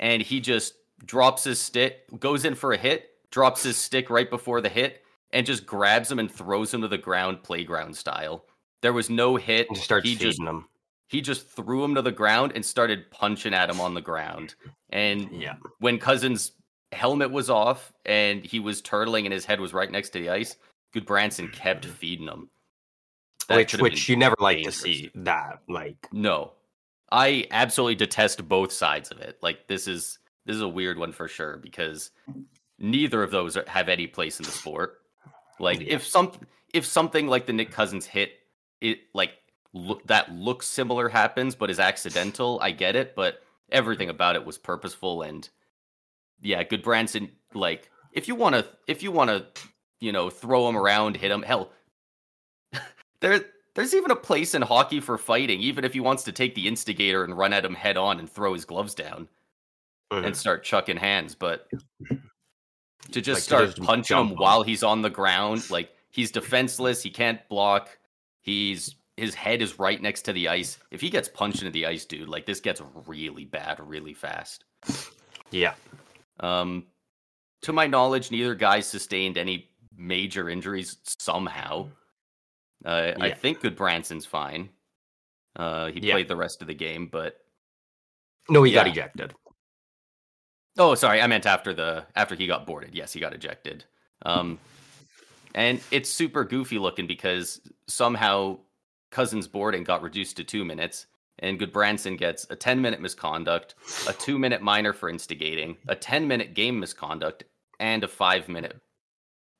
and 0.00 0.22
he 0.22 0.40
just 0.40 0.72
drops 1.04 1.44
his 1.44 1.60
stick, 1.60 2.04
goes 2.18 2.46
in 2.46 2.54
for 2.54 2.72
a 2.72 2.78
hit, 2.78 3.10
drops 3.30 3.64
his 3.64 3.76
stick 3.76 4.08
right 4.08 4.30
before 4.30 4.62
the 4.62 4.70
hit, 4.70 5.02
and 5.30 5.44
just 5.44 5.66
grabs 5.66 6.10
him 6.10 6.18
and 6.18 6.32
throws 6.32 6.72
him 6.72 6.80
to 6.80 6.88
the 6.88 6.96
ground, 6.96 7.42
playground 7.42 7.94
style. 7.94 8.46
There 8.80 8.94
was 8.94 9.10
no 9.10 9.36
hit. 9.36 9.66
He 9.68 9.74
starts 9.74 10.08
he 10.08 10.16
just, 10.16 10.40
him. 10.40 10.64
He 11.06 11.20
just 11.20 11.50
threw 11.50 11.84
him 11.84 11.96
to 11.96 12.02
the 12.02 12.12
ground 12.12 12.52
and 12.54 12.64
started 12.64 13.10
punching 13.10 13.52
at 13.52 13.68
him 13.68 13.78
on 13.78 13.92
the 13.92 14.00
ground. 14.00 14.54
And 14.88 15.28
yeah. 15.32 15.56
when 15.80 15.98
Cousins' 15.98 16.52
helmet 16.92 17.30
was 17.30 17.50
off 17.50 17.92
and 18.06 18.42
he 18.42 18.58
was 18.58 18.80
turtling 18.80 19.24
and 19.24 19.34
his 19.34 19.44
head 19.44 19.60
was 19.60 19.74
right 19.74 19.90
next 19.90 20.10
to 20.10 20.20
the 20.20 20.30
ice, 20.30 20.56
Gudbranson 20.96 21.52
kept 21.52 21.86
mm. 21.86 21.90
feeding 21.90 22.26
them. 22.26 22.48
That 23.48 23.56
which 23.56 23.74
which 23.74 24.08
you 24.08 24.16
never 24.16 24.36
like 24.40 24.62
to 24.64 24.72
see 24.72 25.10
that. 25.14 25.60
Like 25.68 26.08
no, 26.12 26.52
I 27.12 27.46
absolutely 27.50 27.94
detest 27.94 28.48
both 28.48 28.72
sides 28.72 29.10
of 29.10 29.20
it. 29.20 29.38
Like 29.42 29.68
this 29.68 29.86
is 29.86 30.18
this 30.46 30.56
is 30.56 30.62
a 30.62 30.68
weird 30.68 30.98
one 30.98 31.12
for 31.12 31.28
sure 31.28 31.56
because 31.58 32.10
neither 32.78 33.22
of 33.22 33.30
those 33.30 33.56
have 33.68 33.88
any 33.88 34.06
place 34.06 34.40
in 34.40 34.44
the 34.44 34.50
sport. 34.50 35.00
Like 35.60 35.80
yeah. 35.80 35.94
if 35.94 36.06
some 36.06 36.32
if 36.72 36.84
something 36.84 37.28
like 37.28 37.46
the 37.46 37.52
Nick 37.52 37.70
Cousins 37.70 38.06
hit 38.06 38.32
it 38.80 38.98
like 39.14 39.32
look 39.72 40.04
that 40.06 40.32
looks 40.32 40.66
similar 40.66 41.08
happens 41.08 41.54
but 41.54 41.70
is 41.70 41.78
accidental, 41.78 42.58
I 42.60 42.72
get 42.72 42.96
it, 42.96 43.14
but 43.14 43.42
everything 43.70 44.10
about 44.10 44.34
it 44.34 44.44
was 44.44 44.58
purposeful 44.58 45.22
and 45.22 45.48
yeah, 46.42 46.64
Gudbranson 46.64 47.30
like 47.54 47.90
if 48.12 48.26
you 48.26 48.34
want 48.34 48.56
to 48.56 48.66
if 48.88 49.04
you 49.04 49.12
want 49.12 49.30
to 49.30 49.46
you 50.00 50.12
know 50.12 50.30
throw 50.30 50.68
him 50.68 50.76
around, 50.76 51.16
hit 51.16 51.30
him, 51.30 51.42
hell 51.42 51.70
there 53.20 53.44
there's 53.74 53.94
even 53.94 54.10
a 54.10 54.16
place 54.16 54.54
in 54.54 54.62
hockey 54.62 55.00
for 55.00 55.18
fighting 55.18 55.60
even 55.60 55.84
if 55.84 55.92
he 55.92 56.00
wants 56.00 56.24
to 56.24 56.32
take 56.32 56.54
the 56.54 56.66
instigator 56.66 57.24
and 57.24 57.36
run 57.36 57.52
at 57.52 57.64
him 57.64 57.74
head 57.74 57.96
on 57.96 58.18
and 58.18 58.30
throw 58.30 58.54
his 58.54 58.64
gloves 58.64 58.94
down 58.94 59.28
mm-hmm. 60.12 60.24
and 60.24 60.36
start 60.36 60.64
chucking 60.64 60.96
hands, 60.96 61.34
but 61.34 61.68
to 63.10 63.20
just 63.20 63.38
like 63.38 63.42
start 63.42 63.60
to 63.62 63.66
just 63.74 63.82
punching 63.82 64.16
him 64.16 64.30
while 64.30 64.62
he's 64.62 64.82
on 64.82 65.02
the 65.02 65.10
ground. 65.10 65.70
Like 65.70 65.90
he's 66.10 66.30
defenseless. 66.30 67.02
He 67.02 67.10
can't 67.10 67.46
block. 67.48 67.98
He's 68.40 68.96
his 69.16 69.34
head 69.34 69.62
is 69.62 69.78
right 69.78 70.00
next 70.00 70.22
to 70.22 70.32
the 70.32 70.48
ice. 70.48 70.78
If 70.90 71.00
he 71.00 71.10
gets 71.10 71.28
punched 71.28 71.60
into 71.60 71.72
the 71.72 71.86
ice, 71.86 72.04
dude, 72.04 72.28
like 72.28 72.46
this 72.46 72.60
gets 72.60 72.82
really 73.06 73.44
bad 73.44 73.80
really 73.80 74.14
fast. 74.14 74.64
Yeah. 75.50 75.74
Um, 76.40 76.84
to 77.62 77.72
my 77.72 77.86
knowledge, 77.86 78.30
neither 78.30 78.54
guy 78.54 78.80
sustained 78.80 79.38
any 79.38 79.70
major 79.96 80.48
injuries 80.48 80.96
somehow. 81.04 81.88
Uh, 82.84 83.12
yeah. 83.16 83.24
I 83.24 83.30
think 83.32 83.60
Gudbranson's 83.60 84.26
fine. 84.26 84.68
Uh, 85.56 85.90
he 85.90 86.00
yeah. 86.00 86.14
played 86.14 86.28
the 86.28 86.36
rest 86.36 86.60
of 86.60 86.68
the 86.68 86.74
game, 86.74 87.08
but 87.10 87.38
no, 88.48 88.62
he 88.62 88.72
yeah. 88.72 88.80
got 88.80 88.88
ejected. 88.88 89.34
Oh, 90.78 90.94
sorry, 90.94 91.22
I 91.22 91.26
meant 91.26 91.46
after 91.46 91.72
the 91.72 92.04
after 92.14 92.34
he 92.34 92.46
got 92.46 92.66
boarded. 92.66 92.94
Yes, 92.94 93.12
he 93.12 93.20
got 93.20 93.32
ejected. 93.32 93.84
Um, 94.22 94.58
and 95.54 95.80
it's 95.90 96.10
super 96.10 96.44
goofy 96.44 96.78
looking 96.78 97.06
because 97.06 97.60
somehow 97.86 98.58
Cousins 99.10 99.48
boarding 99.48 99.84
got 99.84 100.02
reduced 100.02 100.36
to 100.36 100.44
two 100.44 100.64
minutes, 100.64 101.06
and 101.38 101.58
Gudbranson 101.58 102.18
gets 102.18 102.46
a 102.50 102.56
ten 102.56 102.80
minute 102.80 103.00
misconduct, 103.00 103.74
a 104.06 104.12
two 104.12 104.38
minute 104.38 104.60
minor 104.60 104.92
for 104.92 105.08
instigating, 105.08 105.76
a 105.88 105.96
ten 105.96 106.28
minute 106.28 106.52
game 106.52 106.78
misconduct, 106.78 107.44
and 107.80 108.04
a 108.04 108.08
five 108.08 108.48
minute 108.48 108.78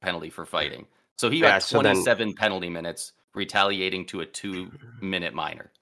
penalty 0.06 0.30
for 0.30 0.46
fighting. 0.46 0.86
So 1.16 1.28
he 1.28 1.40
got 1.40 1.48
yeah, 1.48 1.58
so 1.58 1.80
27 1.80 2.28
then... 2.28 2.34
penalty 2.34 2.70
minutes, 2.70 3.12
retaliating 3.34 4.06
to 4.06 4.20
a 4.20 4.26
two 4.26 4.70
minute 5.02 5.34
minor. 5.34 5.72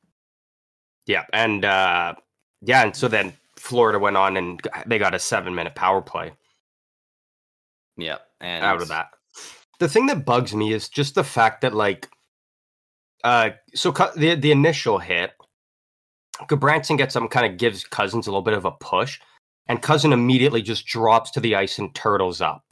Yeah, 1.06 1.24
and 1.34 1.64
uh, 1.64 2.14
yeah, 2.62 2.84
and 2.84 2.96
so 2.96 3.06
then 3.06 3.34
Florida 3.56 3.98
went 3.98 4.16
on 4.16 4.38
and 4.38 4.66
they 4.86 4.98
got 4.98 5.14
a 5.14 5.18
seven 5.18 5.54
minute 5.54 5.74
power 5.74 6.00
play. 6.00 6.32
Yeah, 7.98 8.18
and 8.40 8.64
out 8.64 8.80
of 8.80 8.88
that. 8.88 9.08
The 9.78 9.88
thing 9.88 10.06
that 10.06 10.24
bugs 10.24 10.54
me 10.54 10.72
is 10.72 10.88
just 10.88 11.14
the 11.14 11.24
fact 11.24 11.60
that 11.60 11.74
like, 11.74 12.08
uh, 13.24 13.50
so 13.74 13.90
the 14.16 14.36
the 14.36 14.52
initial 14.52 14.98
hit, 14.98 15.32
Gudbranson 16.48 16.96
gets 16.96 17.12
some 17.12 17.28
kind 17.28 17.44
of 17.44 17.58
gives 17.58 17.84
Cousins 17.84 18.26
a 18.26 18.30
little 18.30 18.42
bit 18.42 18.54
of 18.54 18.64
a 18.64 18.72
push, 18.72 19.20
and 19.68 19.82
Cousin 19.82 20.14
immediately 20.14 20.62
just 20.62 20.86
drops 20.86 21.30
to 21.32 21.40
the 21.40 21.56
ice 21.56 21.78
and 21.78 21.94
turtles 21.94 22.40
up. 22.40 22.63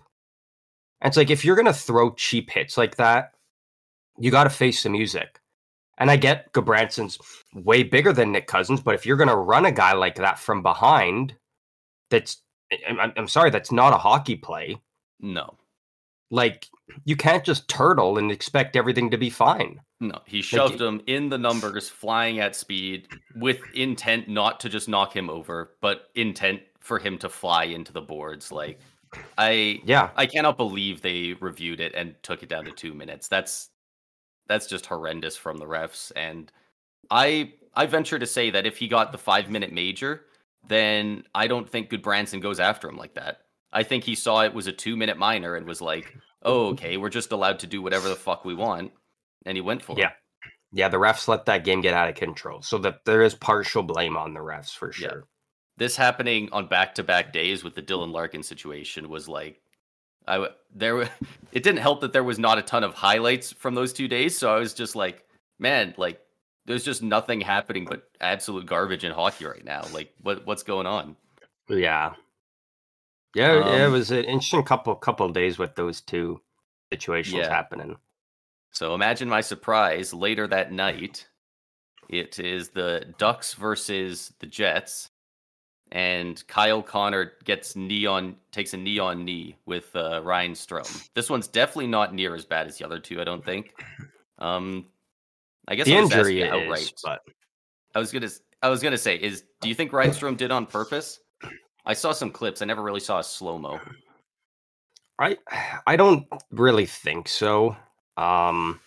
And 1.03 1.11
it's 1.11 1.19
like 1.19 1.31
if 1.31 1.45
you're 1.45 1.57
gonna 1.57 1.75
throw 1.75 2.15
cheap 2.15 2.49
hits 2.49 2.79
like 2.79 2.97
that, 2.97 3.35
you 4.19 4.31
got 4.31 4.45
to 4.45 4.51
face 4.51 4.83
the 4.83 4.91
music. 4.91 5.41
And 5.99 6.11
I 6.11 6.17
get 6.17 6.53
Gudbranson's 6.53 7.19
way 7.55 7.83
bigger 7.83 8.13
than 8.13 8.33
Nick 8.33 8.47
Cousins, 8.47 8.81
but 8.81 8.95
if 8.95 9.05
you're 9.07 9.17
going 9.17 9.29
to 9.29 9.37
run 9.37 9.67
a 9.67 9.73
guy 9.73 9.93
like 9.93 10.17
that 10.17 10.39
from 10.39 10.63
behind, 10.63 11.35
that's 12.11 12.43
I'm, 12.89 13.13
I'm 13.17 13.29
sorry, 13.29 13.51
that's 13.51 13.71
not 13.71 13.93
a 13.93 13.99
hockey 13.99 14.37
play. 14.37 14.81
No, 15.21 15.59
like 16.31 16.69
you 17.05 17.15
can't 17.15 17.45
just 17.45 17.69
turtle 17.69 18.19
and 18.19 18.33
expect 18.33 18.75
everything 18.75 19.11
to 19.11 19.19
be 19.19 19.31
fine. 19.31 19.81
No, 20.01 20.19
he 20.27 20.43
shoved 20.43 20.81
like, 20.81 20.81
him 20.81 21.01
in 21.07 21.29
the 21.29 21.39
numbers, 21.39 21.89
flying 21.89 22.41
at 22.41 22.57
speed, 22.57 23.07
with 23.37 23.61
intent 23.75 24.29
not 24.29 24.59
to 24.61 24.69
just 24.69 24.89
knock 24.89 25.15
him 25.15 25.31
over, 25.31 25.77
but 25.81 26.09
intent 26.17 26.61
for 26.81 26.99
him 26.99 27.19
to 27.19 27.29
fly 27.29 27.65
into 27.65 27.93
the 27.93 28.01
boards. 28.01 28.51
Like, 28.51 28.81
I 29.37 29.81
yeah, 29.85 30.11
I 30.17 30.27
cannot 30.27 30.57
believe 30.57 31.03
they 31.03 31.35
reviewed 31.41 31.81
it 31.81 31.95
and 31.95 32.15
took 32.23 32.43
it 32.43 32.49
down 32.49 32.65
to 32.65 32.73
two 32.73 32.95
minutes. 32.95 33.29
That's 33.29 33.71
that's 34.47 34.67
just 34.67 34.87
horrendous 34.87 35.37
from 35.37 35.59
the 35.59 35.67
refs. 35.67 36.13
And 36.17 36.51
I 37.11 37.55
I 37.75 37.87
venture 37.87 38.19
to 38.19 38.27
say 38.27 38.51
that 38.51 38.67
if 38.67 38.79
he 38.79 38.89
got 38.89 39.13
the 39.13 39.19
five 39.19 39.51
minute 39.51 39.73
major, 39.73 40.23
then 40.67 41.25
I 41.35 41.47
don't 41.47 41.69
think 41.69 41.91
Gudbranson 41.91 42.41
goes 42.41 42.61
after 42.61 42.89
him 42.89 42.97
like 42.97 43.15
that. 43.15 43.39
I 43.73 43.83
think 43.83 44.05
he 44.05 44.15
saw 44.15 44.43
it 44.43 44.55
was 44.55 44.67
a 44.67 44.73
two 44.73 44.97
minute 44.97 45.19
minor 45.19 45.57
and 45.57 45.67
was 45.67 45.81
like, 45.81 46.15
"Oh, 46.43 46.69
okay, 46.69 46.97
we're 46.97 47.09
just 47.09 47.33
allowed 47.33 47.59
to 47.61 47.67
do 47.67 47.83
whatever 47.83 48.09
the 48.09 48.17
fuck 48.17 48.45
we 48.45 48.55
want," 48.55 48.93
and 49.47 49.57
he 49.57 49.61
went 49.61 49.83
for 49.83 49.99
yeah. 49.99 50.07
it. 50.07 50.09
Yeah. 50.09 50.13
Yeah, 50.75 50.89
the 50.89 50.97
refs 50.97 51.29
let 51.29 51.45
that 51.47 51.65
game 51.65 51.83
get 51.83 51.93
out 51.93 52.09
of 52.09 52.15
control, 52.15 52.63
so 52.63 52.79
that 52.79 53.05
there 53.05 53.23
is 53.23 53.35
partial 53.35 53.83
blame 53.83 54.17
on 54.17 54.33
the 54.33 54.41
refs 54.41 54.75
for 54.75 54.91
sure. 54.91 55.27
This 55.83 55.97
happening 55.97 56.49
on 56.53 56.69
back 56.69 56.95
to 56.95 57.03
back 57.03 57.33
days 57.33 57.65
with 57.65 57.75
the 57.75 57.83
Dylan 57.83 58.13
Larkin 58.13 58.45
situation 58.45 59.09
was 59.09 59.29
like, 59.29 59.61
I 60.29 60.47
there. 60.73 61.11
It 61.51 61.65
didn't 61.65 61.81
help 61.81 62.03
that 62.03 62.13
there 62.13 62.23
was 62.23 62.39
not 62.39 62.59
a 62.59 62.63
ton 62.63 62.85
of 62.85 62.95
highlights 62.95 63.53
from 63.53 63.75
those 63.75 63.93
two 63.93 64.07
days, 64.07 64.39
so 64.39 64.55
I 64.55 64.61
was 64.61 64.75
just 64.75 64.95
like, 64.95 65.25
man, 65.59 65.93
like 65.97 66.21
there's 66.67 66.85
just 66.85 67.03
nothing 67.03 67.41
happening 67.41 67.85
but 67.85 68.09
absolute 68.21 68.65
garbage 68.65 69.03
in 69.03 69.11
hockey 69.11 69.45
right 69.45 69.65
now. 69.65 69.83
Like, 69.93 70.15
what 70.21 70.47
what's 70.47 70.63
going 70.63 70.87
on? 70.87 71.17
Yeah, 71.69 72.13
yeah, 73.35 73.55
um, 73.55 73.67
yeah. 73.67 73.87
It 73.87 73.91
was 73.91 74.13
an 74.13 74.23
interesting 74.23 74.63
couple 74.63 74.95
couple 74.95 75.27
of 75.27 75.35
days 75.35 75.59
with 75.59 75.75
those 75.75 76.01
two 76.01 76.41
situations 76.93 77.39
yeah. 77.39 77.49
happening. 77.49 77.97
So 78.71 78.95
imagine 78.95 79.29
my 79.29 79.41
surprise 79.41 80.15
later 80.15 80.47
that 80.47 80.71
night. 80.71 81.27
It 82.09 82.39
is 82.39 82.69
the 82.69 83.13
Ducks 83.19 83.55
versus 83.55 84.33
the 84.39 84.47
Jets, 84.47 85.11
and 85.93 86.45
Kyle 86.49 86.83
Connor 86.83 87.33
gets 87.45 87.77
knee 87.77 88.07
on 88.07 88.35
takes 88.51 88.73
a 88.73 88.79
knee 88.79 88.99
on 88.99 89.25
knee 89.25 89.57
with 89.67 89.95
uh, 89.95 90.23
Ryan 90.25 90.53
Strome. 90.53 91.09
This 91.15 91.29
one's 91.29 91.47
definitely 91.47 91.87
not 91.87 92.15
near 92.15 92.35
as 92.35 92.47
bad 92.47 92.67
as 92.67 92.79
the 92.79 92.85
other 92.85 92.99
two. 92.99 93.21
I 93.21 93.25
don't 93.25 93.45
think. 93.45 93.75
Um, 94.39 94.87
I 95.69 95.75
guess 95.75 95.87
the 95.87 95.95
injury 95.95 96.41
is, 96.41 96.51
outright, 96.51 96.93
but 97.05 97.21
I 97.95 97.99
was 97.99 98.11
gonna 98.11 98.31
I 98.63 98.71
was 98.71 98.83
gonna 98.83 98.99
say 98.99 99.17
is 99.17 99.45
do 99.61 99.69
you 99.69 99.75
think 99.75 99.93
Ryan 99.93 100.11
Strome 100.13 100.37
did 100.37 100.51
on 100.51 100.65
purpose? 100.65 101.21
I 101.85 101.93
saw 101.93 102.13
some 102.13 102.31
clips. 102.31 102.63
I 102.63 102.65
never 102.65 102.83
really 102.83 103.01
saw 103.01 103.19
a 103.19 103.25
slow 103.25 103.59
mo. 103.59 103.79
I 105.19 105.37
I 105.87 105.97
don't 105.97 106.27
really 106.51 106.87
think 106.87 107.29
so. 107.29 107.77
Um, 108.17 108.81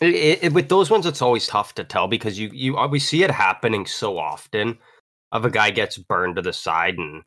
it, 0.00 0.42
it, 0.42 0.52
with 0.52 0.68
those 0.68 0.90
ones, 0.90 1.06
it's 1.06 1.22
always 1.22 1.46
tough 1.46 1.74
to 1.76 1.84
tell 1.84 2.08
because 2.08 2.40
you 2.40 2.50
you 2.52 2.76
uh, 2.76 2.88
we 2.88 2.98
see 2.98 3.22
it 3.22 3.30
happening 3.30 3.86
so 3.86 4.18
often. 4.18 4.78
Of 5.34 5.44
a 5.44 5.50
guy 5.50 5.70
gets 5.70 5.98
burned 5.98 6.36
to 6.36 6.42
the 6.42 6.54
side 6.54 6.96
and 6.96 7.24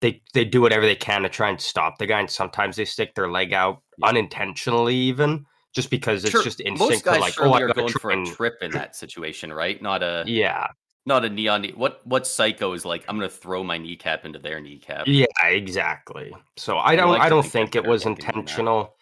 they 0.00 0.22
they 0.34 0.44
do 0.44 0.60
whatever 0.60 0.86
they 0.86 0.96
can 0.96 1.22
to 1.22 1.28
try 1.28 1.48
and 1.48 1.60
stop 1.60 1.98
the 1.98 2.06
guy, 2.06 2.20
and 2.20 2.30
sometimes 2.30 2.76
they 2.76 2.84
stick 2.84 3.14
their 3.14 3.30
leg 3.30 3.52
out 3.52 3.82
unintentionally, 4.02 4.96
even 4.96 5.44
just 5.74 5.90
because 5.90 6.24
it's 6.24 6.32
sure. 6.32 6.42
just 6.42 6.60
instinct. 6.60 6.80
Most 6.90 7.04
guys 7.04 7.20
like, 7.20 7.34
oh, 7.38 7.52
are 7.52 7.72
going 7.72 7.92
for 7.92 8.10
a 8.10 8.24
trip 8.24 8.54
in 8.62 8.72
that 8.72 8.96
situation, 8.96 9.52
right? 9.52 9.80
Not 9.80 10.02
a 10.02 10.24
yeah, 10.26 10.68
not 11.06 11.24
a 11.24 11.28
neon. 11.28 11.62
Knee. 11.62 11.72
What 11.76 12.00
what 12.06 12.26
psycho 12.26 12.72
is 12.72 12.84
like? 12.84 13.04
I'm 13.08 13.18
going 13.18 13.28
to 13.28 13.36
throw 13.36 13.62
my 13.62 13.78
kneecap 13.78 14.24
into 14.24 14.38
their 14.38 14.60
kneecap. 14.60 15.04
Yeah, 15.06 15.26
exactly. 15.44 16.34
So 16.56 16.78
I 16.78 16.96
don't 16.96 17.10
like 17.10 17.20
I 17.20 17.28
don't 17.28 17.42
think, 17.42 17.72
think 17.72 17.84
it 17.84 17.88
was 17.88 18.06
intentional. 18.06 18.94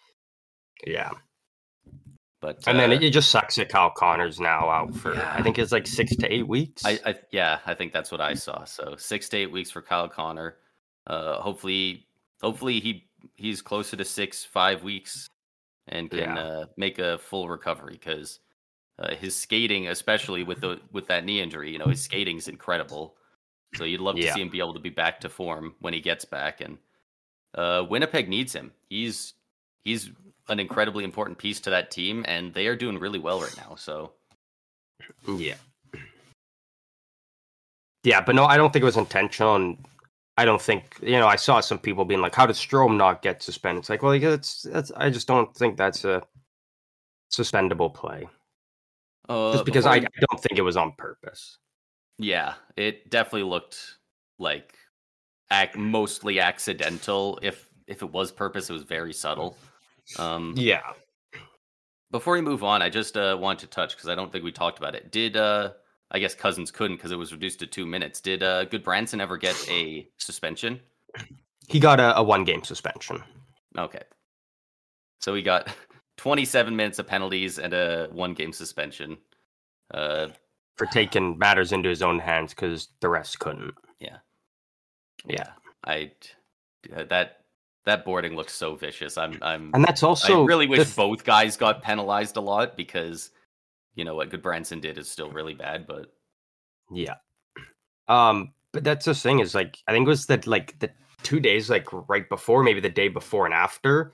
Yeah. 0.85 1.11
But 2.41 2.63
and 2.67 2.77
uh, 2.77 2.87
then 2.87 3.03
it, 3.03 3.09
just 3.09 3.31
sucks 3.31 3.55
that 3.55 3.69
Kyle 3.69 3.91
Connor's 3.91 4.39
now 4.39 4.69
out 4.69 4.95
for 4.95 5.13
yeah. 5.13 5.33
I 5.35 5.41
think 5.41 5.59
it's 5.59 5.73
like 5.73 5.85
six 5.85 6.15
to 6.15 6.33
eight 6.33 6.47
weeks. 6.47 6.85
I, 6.85 6.99
I, 7.05 7.15
yeah, 7.31 7.59
I 7.65 7.73
think 7.73 7.91
that's 7.91 8.11
what 8.11 8.21
I 8.21 8.33
saw. 8.33 8.63
So 8.63 8.95
six 8.97 9.27
to 9.29 9.37
eight 9.37 9.51
weeks 9.51 9.71
for 9.71 9.81
Kyle 9.81 10.07
Connor. 10.07 10.55
Uh, 11.05 11.41
hopefully, 11.41 12.07
hopefully 12.41 12.79
he 12.79 13.09
he's 13.35 13.61
closer 13.61 13.97
to 13.97 14.05
six 14.05 14.45
five 14.45 14.83
weeks 14.83 15.29
and 15.89 16.09
can 16.09 16.19
yeah. 16.19 16.39
uh, 16.39 16.65
make 16.77 16.97
a 16.99 17.17
full 17.17 17.49
recovery 17.49 17.99
because 17.99 18.39
uh, 18.99 19.15
his 19.15 19.35
skating, 19.35 19.87
especially 19.87 20.43
with 20.43 20.61
the 20.61 20.79
with 20.91 21.07
that 21.07 21.25
knee 21.25 21.41
injury, 21.41 21.71
you 21.71 21.79
know, 21.79 21.87
his 21.87 22.01
skating's 22.01 22.47
incredible. 22.47 23.15
So 23.75 23.83
you'd 23.83 24.01
love 24.01 24.17
yeah. 24.17 24.27
to 24.27 24.33
see 24.33 24.41
him 24.41 24.49
be 24.49 24.59
able 24.59 24.73
to 24.73 24.79
be 24.79 24.89
back 24.89 25.19
to 25.21 25.29
form 25.29 25.75
when 25.79 25.93
he 25.93 26.01
gets 26.01 26.25
back. 26.25 26.61
And 26.61 26.77
uh, 27.53 27.85
Winnipeg 27.89 28.29
needs 28.29 28.53
him. 28.53 28.71
He's 28.89 29.33
he's 29.89 30.11
an 30.47 30.59
incredibly 30.59 31.03
important 31.03 31.37
piece 31.37 31.59
to 31.61 31.69
that 31.71 31.91
team, 31.91 32.23
and 32.27 32.53
they 32.53 32.67
are 32.67 32.75
doing 32.75 32.99
really 32.99 33.19
well 33.19 33.41
right 33.41 33.55
now. 33.57 33.75
So 33.75 34.11
yeah, 35.27 35.55
yeah, 38.03 38.21
but 38.21 38.35
no, 38.35 38.45
I 38.45 38.57
don't 38.57 38.71
think 38.71 38.83
it 38.83 38.85
was 38.85 38.97
intentional. 38.97 39.55
And 39.55 39.77
I 40.37 40.45
don't 40.45 40.61
think 40.61 40.97
you 41.01 41.19
know. 41.19 41.27
I 41.27 41.35
saw 41.35 41.59
some 41.59 41.79
people 41.79 42.05
being 42.05 42.21
like, 42.21 42.35
"How 42.35 42.45
did 42.45 42.55
Strome 42.55 42.97
not 42.97 43.21
get 43.21 43.41
suspended?" 43.41 43.81
It's 43.81 43.89
like, 43.89 44.03
well, 44.03 44.13
it's 44.13 44.63
that's. 44.63 44.91
I 44.95 45.09
just 45.09 45.27
don't 45.27 45.53
think 45.55 45.77
that's 45.77 46.05
a 46.05 46.21
suspendable 47.31 47.93
play. 47.93 48.27
Uh, 49.27 49.53
just 49.53 49.65
because 49.65 49.85
I, 49.85 49.95
I 49.95 49.99
don't 49.99 50.41
think 50.41 50.57
it 50.57 50.63
was 50.63 50.77
on 50.77 50.93
purpose. 50.97 51.57
Yeah, 52.17 52.55
it 52.75 53.09
definitely 53.09 53.43
looked 53.43 53.97
like 54.39 54.73
ac- 55.51 55.77
mostly 55.77 56.39
accidental. 56.39 57.39
If 57.41 57.69
if 57.87 58.01
it 58.01 58.11
was 58.11 58.31
purpose, 58.31 58.69
it 58.69 58.73
was 58.73 58.83
very 58.83 59.13
subtle. 59.13 59.57
Um, 60.17 60.53
yeah. 60.55 60.81
Before 62.11 62.33
we 62.33 62.41
move 62.41 62.63
on, 62.63 62.81
I 62.81 62.89
just 62.89 63.17
uh, 63.17 63.37
want 63.39 63.59
to 63.59 63.67
touch 63.67 63.95
because 63.95 64.09
I 64.09 64.15
don't 64.15 64.31
think 64.31 64.43
we 64.43 64.51
talked 64.51 64.79
about 64.79 64.95
it. 64.95 65.11
Did 65.11 65.37
uh, 65.37 65.71
I 66.11 66.19
guess 66.19 66.33
Cousins 66.33 66.71
couldn't 66.71 66.97
because 66.97 67.11
it 67.11 67.17
was 67.17 67.31
reduced 67.31 67.59
to 67.59 67.67
two 67.67 67.85
minutes. 67.85 68.19
Did 68.19 68.41
uh, 68.41 68.65
Gudbranson 68.65 69.21
ever 69.21 69.37
get 69.37 69.55
a 69.69 70.07
suspension? 70.17 70.79
He 71.67 71.79
got 71.79 71.99
a, 71.99 72.17
a 72.17 72.23
one 72.23 72.43
game 72.43 72.63
suspension. 72.63 73.21
Okay. 73.77 74.01
So 75.21 75.35
he 75.35 75.43
got 75.43 75.69
27 76.17 76.75
minutes 76.75 76.97
of 76.97 77.07
penalties 77.07 77.59
and 77.59 77.73
a 77.73 78.07
one 78.11 78.33
game 78.33 78.53
suspension. 78.53 79.17
Uh, 79.93 80.29
for 80.77 80.87
taking 80.87 81.37
matters 81.37 81.71
into 81.71 81.89
his 81.89 82.01
own 82.01 82.19
hands 82.19 82.53
because 82.53 82.87
the 83.01 83.09
rest 83.09 83.37
couldn't. 83.39 83.75
Yeah. 83.99 84.17
Yeah. 85.25 85.49
I 85.85 86.11
uh, 86.95 87.03
that 87.09 87.43
that 87.85 88.05
boarding 88.05 88.35
looks 88.35 88.53
so 88.53 88.75
vicious. 88.75 89.17
I'm 89.17 89.39
I'm 89.41 89.71
and 89.73 89.83
that's 89.83 90.03
also 90.03 90.43
I 90.43 90.45
really 90.45 90.67
wish 90.67 90.83
th- 90.83 90.95
both 90.95 91.23
guys 91.23 91.57
got 91.57 91.83
penalized 91.83 92.37
a 92.37 92.41
lot 92.41 92.77
because 92.77 93.31
you 93.95 94.05
know 94.05 94.15
what 94.15 94.29
Gudbranson 94.29 94.81
did 94.81 94.97
is 94.97 95.09
still 95.09 95.31
really 95.31 95.53
bad, 95.53 95.87
but 95.87 96.13
yeah. 96.91 97.15
Um, 98.07 98.53
but 98.71 98.83
that's 98.83 99.05
the 99.05 99.13
thing 99.13 99.39
is 99.39 99.55
like 99.55 99.77
I 99.87 99.91
think 99.91 100.05
it 100.05 100.09
was 100.09 100.25
that 100.27 100.47
like 100.47 100.79
the 100.79 100.91
two 101.23 101.39
days 101.39 101.69
like 101.69 101.87
right 102.09 102.27
before, 102.27 102.63
maybe 102.63 102.79
the 102.79 102.89
day 102.89 103.07
before 103.07 103.45
and 103.45 103.53
after, 103.53 104.13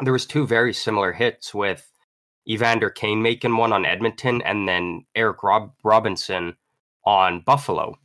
there 0.00 0.12
was 0.12 0.26
two 0.26 0.46
very 0.46 0.72
similar 0.72 1.12
hits 1.12 1.54
with 1.54 1.90
Evander 2.48 2.90
Kane 2.90 3.22
making 3.22 3.56
one 3.56 3.72
on 3.72 3.84
Edmonton 3.84 4.42
and 4.42 4.66
then 4.66 5.04
Eric 5.14 5.42
Rob- 5.42 5.74
Robinson 5.84 6.56
on 7.04 7.40
Buffalo. 7.40 7.96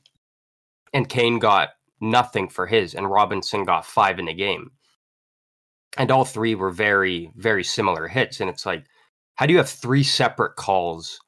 And 0.93 1.09
Kane 1.09 1.39
got 1.39 1.69
nothing 2.01 2.49
for 2.49 2.67
his, 2.67 2.93
and 2.93 3.09
Robinson 3.09 3.63
got 3.63 3.85
five 3.85 4.19
in 4.19 4.25
the 4.25 4.33
game. 4.33 4.71
And 5.97 6.11
all 6.11 6.25
three 6.25 6.55
were 6.55 6.71
very, 6.71 7.31
very 7.35 7.63
similar 7.63 8.07
hits. 8.07 8.41
And 8.41 8.49
it's 8.49 8.65
like, 8.65 8.85
how 9.35 9.45
do 9.45 9.53
you 9.53 9.57
have 9.59 9.69
three 9.69 10.03
separate 10.03 10.55
calls? 10.55 11.19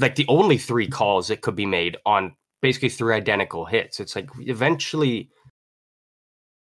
Like 0.00 0.16
the 0.16 0.26
only 0.28 0.58
three 0.58 0.88
calls 0.88 1.28
that 1.28 1.42
could 1.42 1.54
be 1.54 1.66
made 1.66 1.96
on 2.04 2.34
basically 2.60 2.88
three 2.88 3.14
identical 3.14 3.64
hits. 3.64 4.00
It's 4.00 4.16
like 4.16 4.28
eventually, 4.40 5.30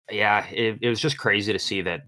yeah, 0.10 0.46
it, 0.48 0.80
it 0.82 0.90
was 0.90 1.00
just 1.00 1.18
crazy 1.18 1.52
to 1.52 1.60
see 1.60 1.82
that 1.82 2.04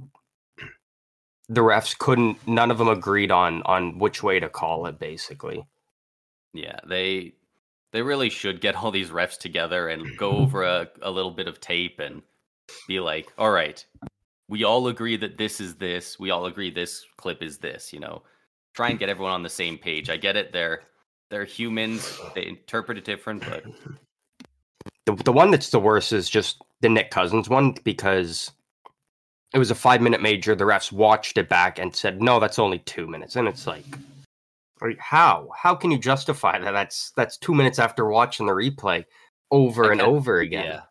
the 1.49 1.61
refs 1.61 1.97
couldn't. 1.97 2.45
None 2.47 2.71
of 2.71 2.77
them 2.77 2.87
agreed 2.87 3.31
on 3.31 3.63
on 3.63 3.99
which 3.99 4.23
way 4.23 4.39
to 4.39 4.49
call 4.49 4.85
it. 4.85 4.99
Basically, 4.99 5.65
yeah, 6.53 6.79
they 6.87 7.33
they 7.93 8.01
really 8.01 8.29
should 8.29 8.59
get 8.59 8.75
all 8.75 8.91
these 8.91 9.11
refs 9.11 9.37
together 9.37 9.87
and 9.87 10.17
go 10.17 10.31
over 10.31 10.63
a, 10.63 10.89
a 11.01 11.11
little 11.11 11.31
bit 11.31 11.47
of 11.47 11.61
tape 11.61 11.99
and 11.99 12.23
be 12.87 12.99
like, 12.99 13.31
all 13.37 13.51
right, 13.51 13.85
we 14.49 14.63
all 14.63 14.87
agree 14.87 15.15
that 15.15 15.37
this 15.37 15.61
is 15.61 15.75
this. 15.75 16.19
We 16.19 16.31
all 16.31 16.47
agree 16.47 16.71
this 16.71 17.05
clip 17.17 17.41
is 17.41 17.59
this. 17.59 17.93
You 17.93 17.99
know, 17.99 18.23
try 18.73 18.89
and 18.89 18.99
get 18.99 19.09
everyone 19.09 19.33
on 19.33 19.43
the 19.43 19.49
same 19.49 19.77
page. 19.77 20.09
I 20.09 20.17
get 20.17 20.35
it. 20.35 20.51
They're 20.51 20.81
they're 21.29 21.45
humans. 21.45 22.19
They 22.35 22.47
interpret 22.47 22.97
it 22.97 23.05
different, 23.05 23.45
but 23.47 23.63
the 25.05 25.15
the 25.23 25.31
one 25.31 25.51
that's 25.51 25.69
the 25.69 25.79
worst 25.79 26.11
is 26.11 26.29
just 26.29 26.61
the 26.81 26.89
Nick 26.89 27.11
Cousins 27.11 27.47
one 27.47 27.75
because 27.83 28.51
it 29.53 29.59
was 29.59 29.69
a 29.69 29.75
five 29.75 30.01
minute 30.01 30.21
major. 30.21 30.55
The 30.55 30.65
refs 30.65 30.91
watched 30.91 31.37
it 31.37 31.47
back 31.47 31.77
and 31.77 31.95
said, 31.95 32.23
"No, 32.23 32.39
that's 32.39 32.57
only 32.57 32.79
two 32.79 33.07
minutes." 33.07 33.35
And 33.35 33.47
it's 33.47 33.67
like, 33.67 33.85
how? 34.99 35.49
How 35.55 35.75
can 35.75 35.91
you 35.91 35.97
justify 35.97 36.59
that? 36.59 36.71
That's 36.71 37.11
that's 37.15 37.37
two 37.37 37.53
minutes 37.53 37.79
after 37.79 38.05
watching 38.05 38.45
the 38.45 38.53
replay 38.53 39.05
over 39.51 39.91
and 39.91 40.01
over 40.01 40.39
again. 40.39 40.65
Yeah, 40.65 40.81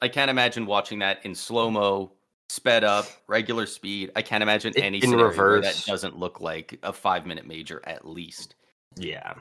I 0.00 0.08
can't 0.08 0.30
imagine 0.30 0.66
watching 0.66 1.00
that 1.00 1.24
in 1.24 1.34
slow 1.34 1.70
mo 1.70 2.12
sped 2.48 2.84
up, 2.84 3.06
regular 3.26 3.66
speed. 3.66 4.10
I 4.16 4.22
can't 4.22 4.42
imagine 4.42 4.72
any 4.76 4.98
in 4.98 5.10
reverse. 5.10 5.64
that 5.64 5.90
doesn't 5.90 6.18
look 6.18 6.40
like 6.40 6.78
a 6.82 6.92
five 6.92 7.26
minute 7.26 7.46
major 7.46 7.82
at 7.84 8.06
least. 8.06 8.54
Yeah. 8.96 9.34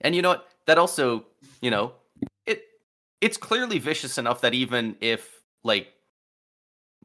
And 0.00 0.14
you 0.14 0.22
know 0.22 0.30
what? 0.30 0.48
That 0.66 0.78
also, 0.78 1.26
you 1.60 1.70
know, 1.70 1.92
it 2.46 2.62
it's 3.20 3.36
clearly 3.36 3.78
vicious 3.78 4.18
enough 4.18 4.40
that 4.42 4.54
even 4.54 4.96
if 5.00 5.40
like 5.64 5.92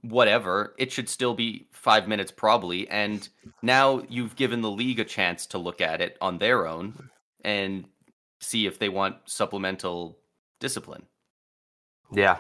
whatever, 0.02 0.74
it 0.78 0.92
should 0.92 1.10
still 1.10 1.34
be 1.34 1.68
five 1.72 2.08
minutes 2.08 2.32
probably. 2.32 2.90
And 2.90 3.28
now 3.62 4.04
you've 4.10 4.36
given 4.36 4.62
the 4.62 4.72
league 4.72 5.00
a 5.00 5.06
chance 5.06 5.46
to 5.48 5.58
look 5.58 5.82
at 5.82 6.02
it 6.02 6.18
on 6.22 6.38
their 6.38 6.68
own 6.68 7.10
and 7.44 7.86
see 8.40 8.66
if 8.66 8.80
they 8.80 8.90
want 8.90 9.18
supplemental 9.26 10.18
discipline. 10.60 11.04
Yeah. 12.12 12.38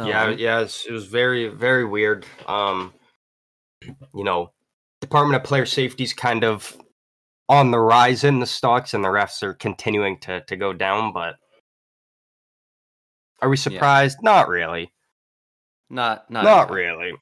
yeah, 0.00 0.22
Um, 0.24 0.38
yeah, 0.38 0.60
it's, 0.60 0.86
it 0.86 0.92
was 0.92 1.06
very, 1.06 1.48
very 1.48 1.84
weird. 1.84 2.24
Um, 2.46 2.94
you 3.82 4.24
know, 4.24 4.52
Department 5.00 5.36
of 5.36 5.44
Player 5.44 5.66
Safety's 5.66 6.12
kind 6.12 6.44
of 6.44 6.76
on 7.48 7.70
the 7.70 7.78
rise 7.78 8.24
in 8.24 8.40
the 8.40 8.46
stocks, 8.46 8.94
and 8.94 9.04
the 9.04 9.08
refs 9.08 9.42
are 9.42 9.54
continuing 9.54 10.18
to 10.20 10.42
to 10.42 10.56
go 10.56 10.72
down. 10.72 11.12
But 11.12 11.36
are 13.40 13.48
we 13.48 13.56
surprised? 13.56 14.18
Not 14.22 14.48
really. 14.48 14.92
not 15.90 16.30
not 16.30 16.44
Not 16.44 16.70
really. 16.70 17.12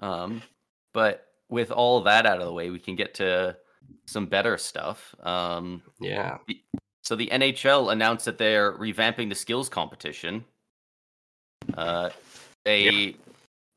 Um, 0.00 0.42
but 0.92 1.26
with 1.48 1.70
all 1.70 2.02
that 2.02 2.26
out 2.26 2.40
of 2.40 2.46
the 2.46 2.52
way, 2.52 2.70
we 2.70 2.78
can 2.78 2.96
get 2.96 3.14
to 3.14 3.56
some 4.06 4.26
better 4.26 4.58
stuff. 4.58 5.14
Um, 5.22 5.82
Yeah. 6.00 6.38
so 7.02 7.16
the 7.16 7.28
NHL 7.28 7.92
announced 7.92 8.24
that 8.24 8.38
they're 8.38 8.72
revamping 8.72 9.28
the 9.28 9.34
skills 9.34 9.68
competition. 9.68 10.44
Uh, 11.74 12.10
they, 12.64 13.16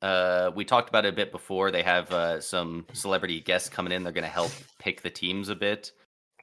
uh, 0.02 0.52
we 0.56 0.66
talked 0.66 0.90
about 0.90 1.06
it 1.06 1.10
a 1.10 1.16
bit 1.16 1.32
before. 1.32 1.72
They 1.72 1.84
have 1.84 2.12
uh, 2.12 2.42
some 2.42 2.86
celebrity 2.94 3.40
guests 3.40 3.70
coming 3.70 3.94
in. 3.94 4.04
They're 4.04 4.14
going 4.14 4.24
to 4.24 4.30
help 4.30 4.52
pick 4.80 5.02
the 5.02 5.10
teams 5.10 5.50
a 5.50 5.56
bit. 5.56 5.92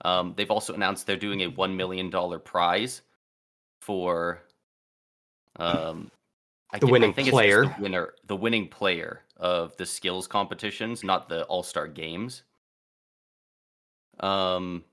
Um, 0.05 0.35
they've 0.37 0.51
also 0.51 0.75
announced 0.75 1.07
they're 1.07 1.17
doing 1.17 1.43
a 1.43 1.49
one 1.49 1.77
million 1.77 2.11
dollar 2.11 2.39
prize 2.39 3.03
for 3.87 4.43
um, 5.55 6.11
I 6.73 6.79
The 6.81 6.89
winning 6.89 7.15
player. 7.15 7.63
the 7.63 7.75
winner, 7.79 8.15
the 8.27 8.37
winning 8.37 8.69
player 8.69 9.23
of 9.37 9.77
the 9.77 9.87
skills 9.87 10.27
competitions, 10.27 11.05
not 11.05 11.29
the 11.29 11.45
All 11.45 11.63
Star 11.63 11.87
games. 11.87 12.43
Um, 14.19 14.85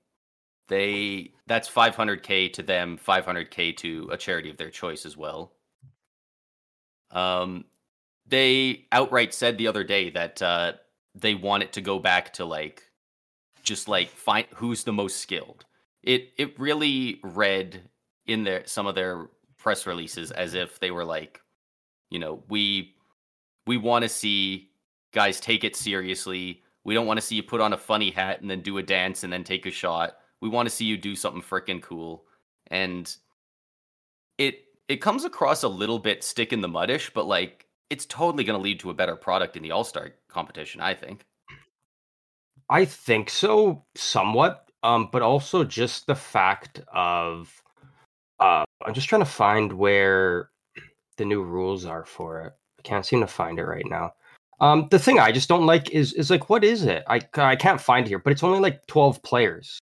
they 0.67 1.32
that's 1.47 1.67
500k 1.67 2.53
to 2.53 2.63
them, 2.63 2.99
500k 3.03 3.75
to 3.77 4.10
a 4.12 4.17
charity 4.17 4.51
of 4.51 4.58
their 4.58 4.69
choice 4.69 5.06
as 5.08 5.17
well. 5.17 5.53
Um, 7.10 7.65
they 8.27 8.86
outright 8.91 9.34
said 9.34 9.58
the 9.58 9.67
other 9.67 9.84
day 9.84 10.12
that 10.12 10.41
uh, 10.41 10.73
they 11.15 11.34
want 11.34 11.63
it 11.63 11.73
to 11.73 11.82
go 11.82 11.97
back 11.97 12.34
to 12.34 12.45
like 12.45 12.84
just 13.63 13.88
like 13.88 14.10
find 14.10 14.45
who's 14.56 14.84
the 14.84 14.93
most 14.93 15.17
skilled. 15.17 15.65
It 16.03 16.34
it 16.38 16.60
really 16.60 17.19
read 17.23 17.89
in 18.27 18.43
their 18.43 18.65
some 18.65 18.88
of 18.88 18.95
their 18.95 19.27
press 19.57 19.86
releases 19.86 20.31
as 20.31 20.53
if 20.53 20.79
they 20.79 20.91
were 20.91 21.05
like, 21.05 21.41
you 22.09 22.19
know, 22.19 22.43
we 22.49 22.95
we 23.65 23.77
want 23.77 24.03
to 24.03 24.09
see 24.09 24.69
guys 25.13 25.39
take 25.39 25.63
it 25.63 25.75
seriously. 25.75 26.62
We 26.83 26.93
don't 26.93 27.07
want 27.07 27.17
to 27.17 27.25
see 27.25 27.36
you 27.36 27.43
put 27.43 27.62
on 27.62 27.73
a 27.73 27.77
funny 27.77 28.12
hat 28.12 28.41
and 28.41 28.49
then 28.49 28.62
do 28.62 28.77
a 28.77 28.83
dance 28.83 29.23
and 29.23 29.31
then 29.31 29.43
take 29.43 29.65
a 29.65 29.71
shot. 29.71 30.17
We 30.41 30.49
want 30.49 30.67
to 30.67 30.75
see 30.75 30.86
you 30.86 30.97
do 30.97 31.15
something 31.15 31.41
freaking 31.41 31.81
cool. 31.81 32.25
And 32.67 33.15
it 34.38 34.65
it 34.88 34.97
comes 34.97 35.23
across 35.23 35.63
a 35.63 35.69
little 35.69 35.99
bit 35.99 36.23
stick 36.23 36.51
in 36.51 36.62
the 36.62 36.67
mudish, 36.67 37.12
but 37.13 37.25
like 37.25 37.67
it's 37.89 38.05
totally 38.05 38.43
going 38.43 38.57
to 38.57 38.63
lead 38.63 38.79
to 38.81 38.89
a 38.89 38.93
better 38.93 39.15
product 39.15 39.55
in 39.55 39.63
the 39.63 39.71
All 39.71 39.83
Star 39.83 40.12
competition. 40.27 40.81
I 40.81 40.93
think. 40.93 41.25
I 42.69 42.86
think 42.86 43.29
so, 43.29 43.86
somewhat. 43.95 44.71
Um, 44.83 45.09
but 45.12 45.21
also 45.21 45.63
just 45.63 46.07
the 46.07 46.15
fact 46.15 46.81
of, 46.93 47.62
uh, 48.39 48.63
I'm 48.86 48.93
just 48.93 49.08
trying 49.10 49.22
to 49.22 49.26
find 49.26 49.74
where 49.74 50.50
the 51.17 51.26
new 51.26 51.43
rules 51.43 51.86
are 51.86 52.06
for 52.06 52.41
it. 52.41 52.54
I 52.80 52.82
can't 52.84 53.06
seem 53.06 53.22
to 53.22 53.28
find 53.28 53.60
it 53.60 53.65
right 53.65 53.86
now. 53.88 54.13
Um, 54.60 54.88
the 54.91 55.00
thing 55.00 55.19
I 55.19 55.32
just 55.32 55.50
don't 55.50 55.65
like 55.65 55.89
is 55.91 56.13
is 56.13 56.30
like, 56.30 56.50
what 56.50 56.63
is 56.63 56.84
it? 56.84 57.04
I 57.08 57.22
I 57.36 57.56
can't 57.56 57.82
find 57.82 58.06
it 58.06 58.10
here, 58.10 58.19
but 58.19 58.32
it's 58.32 58.43
only 58.43 58.60
like 58.60 58.86
12 58.88 59.22
players. 59.24 59.80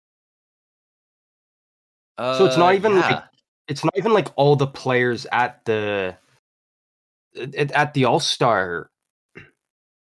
So 2.20 2.46
it's 2.46 2.58
not 2.58 2.74
Uh, 2.74 2.78
even, 2.78 3.00
like. 3.00 3.24
It's 3.68 3.84
not 3.84 3.98
even 3.98 4.14
like 4.14 4.28
all 4.36 4.56
the 4.56 4.68
players 4.68 5.26
at 5.32 5.64
the 5.66 6.18
at, 7.40 7.72
at 7.72 7.94
the 7.94 8.06
All 8.06 8.20
Star 8.20 8.90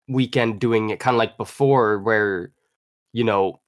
weekend 0.09 0.61
doing 0.61 0.91
it 0.91 0.99
kind 1.01 1.15
of 1.15 1.19
like 1.19 1.37
before, 1.37 1.99
where 2.01 2.53
you 3.13 3.25
know 3.25 3.61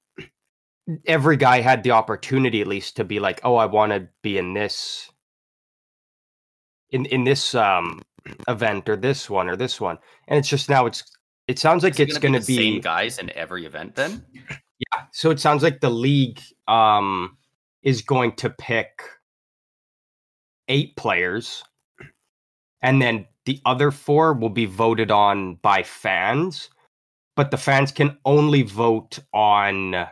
every 1.05 1.37
guy 1.37 1.61
had 1.61 1.83
the 1.83 1.91
opportunity 1.91 2.61
at 2.61 2.67
least 2.67 2.95
to 2.97 3.03
be 3.03 3.19
like, 3.19 3.41
oh, 3.43 3.55
I 3.55 3.65
want 3.65 3.91
to 3.91 4.07
be 4.21 4.37
in 4.37 4.53
this 4.53 5.11
in 6.91 7.05
in 7.05 7.23
this 7.23 7.53
um 7.55 8.01
event 8.47 8.87
or 8.89 8.95
this 8.95 9.29
one 9.29 9.49
or 9.49 9.55
this 9.55 9.79
one, 9.81 9.97
and 10.27 10.39
it's 10.39 10.49
just 10.49 10.69
now 10.69 10.85
it's 10.85 11.03
it 11.47 11.59
sounds 11.59 11.83
like 11.83 11.99
it 11.99 12.03
it's 12.03 12.17
gonna 12.17 12.31
going 12.33 12.41
to 12.41 12.45
the 12.47 12.57
be 12.57 12.73
same 12.73 12.81
guys 12.81 13.19
in 13.19 13.31
every 13.35 13.65
event 13.65 13.95
then. 13.95 14.23
yeah. 14.79 15.03
So 15.11 15.31
it 15.31 15.39
sounds 15.39 15.63
like 15.63 15.81
the 15.81 15.89
league 15.89 16.41
um 16.67 17.37
is 17.83 18.01
going 18.01 18.35
to 18.37 18.49
pick 18.49 19.01
eight 20.67 20.95
players, 20.95 21.63
and 22.81 23.01
then 23.01 23.25
the 23.45 23.61
other 23.65 23.91
four 23.91 24.33
will 24.33 24.49
be 24.49 24.65
voted 24.65 25.11
on 25.11 25.55
by 25.55 25.83
fans, 25.83 26.69
but 27.35 27.51
the 27.51 27.57
fans 27.57 27.91
can 27.91 28.17
only 28.25 28.63
vote 28.63 29.19
on 29.33 30.07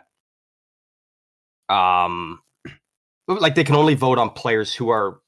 um 1.70 2.40
like 3.28 3.56
they 3.56 3.64
can 3.64 3.76
only 3.76 3.96
vote 3.96 4.18
on 4.18 4.30
players 4.30 4.74
who 4.74 4.90
are 4.90 5.20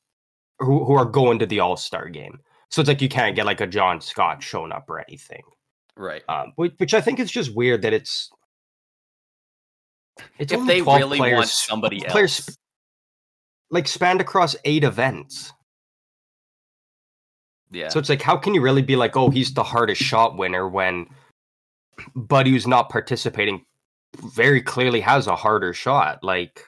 who, 0.60 0.84
who 0.86 0.94
are 0.94 1.06
going 1.06 1.40
to 1.40 1.46
the 1.46 1.60
all-star 1.60 2.10
game. 2.10 2.40
So 2.70 2.82
it's 2.82 2.88
like 2.88 3.02
you 3.02 3.10
can't 3.10 3.36
get 3.36 3.46
like 3.46 3.62
a 3.62 3.68
John 3.68 4.02
Scott 4.02 4.42
showing 4.44 4.72
up 4.72 4.90
or 4.90 5.00
anything 5.00 5.44
Right. 5.96 6.22
um, 6.30 6.54
which, 6.58 6.74
which 6.78 6.94
I 6.94 7.02
think 7.02 7.20
is 7.20 7.32
just 7.32 7.56
weird 7.56 7.82
that 7.84 7.94
it's 7.94 8.30
it's 10.40 10.52
if 10.54 10.60
only 10.60 10.76
they 10.76 10.82
12 10.82 11.00
really 11.00 11.18
players, 11.18 11.36
want 11.38 11.50
somebody 11.50 12.00
players 12.02 12.40
else. 12.48 12.58
like 13.72 13.88
spanned 13.88 14.22
across 14.22 14.56
eight 14.66 14.84
events. 14.84 15.54
Yeah. 17.72 17.90
So 17.90 18.00
it's 18.00 18.10
like, 18.10 18.22
how 18.22 18.38
can 18.38 18.54
you 18.54 18.62
really 18.62 18.82
be 18.82 18.96
like, 18.96 19.18
oh, 19.18 19.30
he's 19.30 19.54
the 19.54 19.64
hardest 19.64 20.02
shot 20.02 20.38
winner 20.38 20.68
when 20.68 21.08
Buddy 22.16 22.52
who's 22.52 22.68
not 22.68 22.90
participating 22.90 23.66
very 24.36 24.62
clearly 24.62 25.02
has 25.02 25.28
a 25.28 25.36
harder 25.36 25.74
shot? 25.74 26.24
Like, 26.24 26.64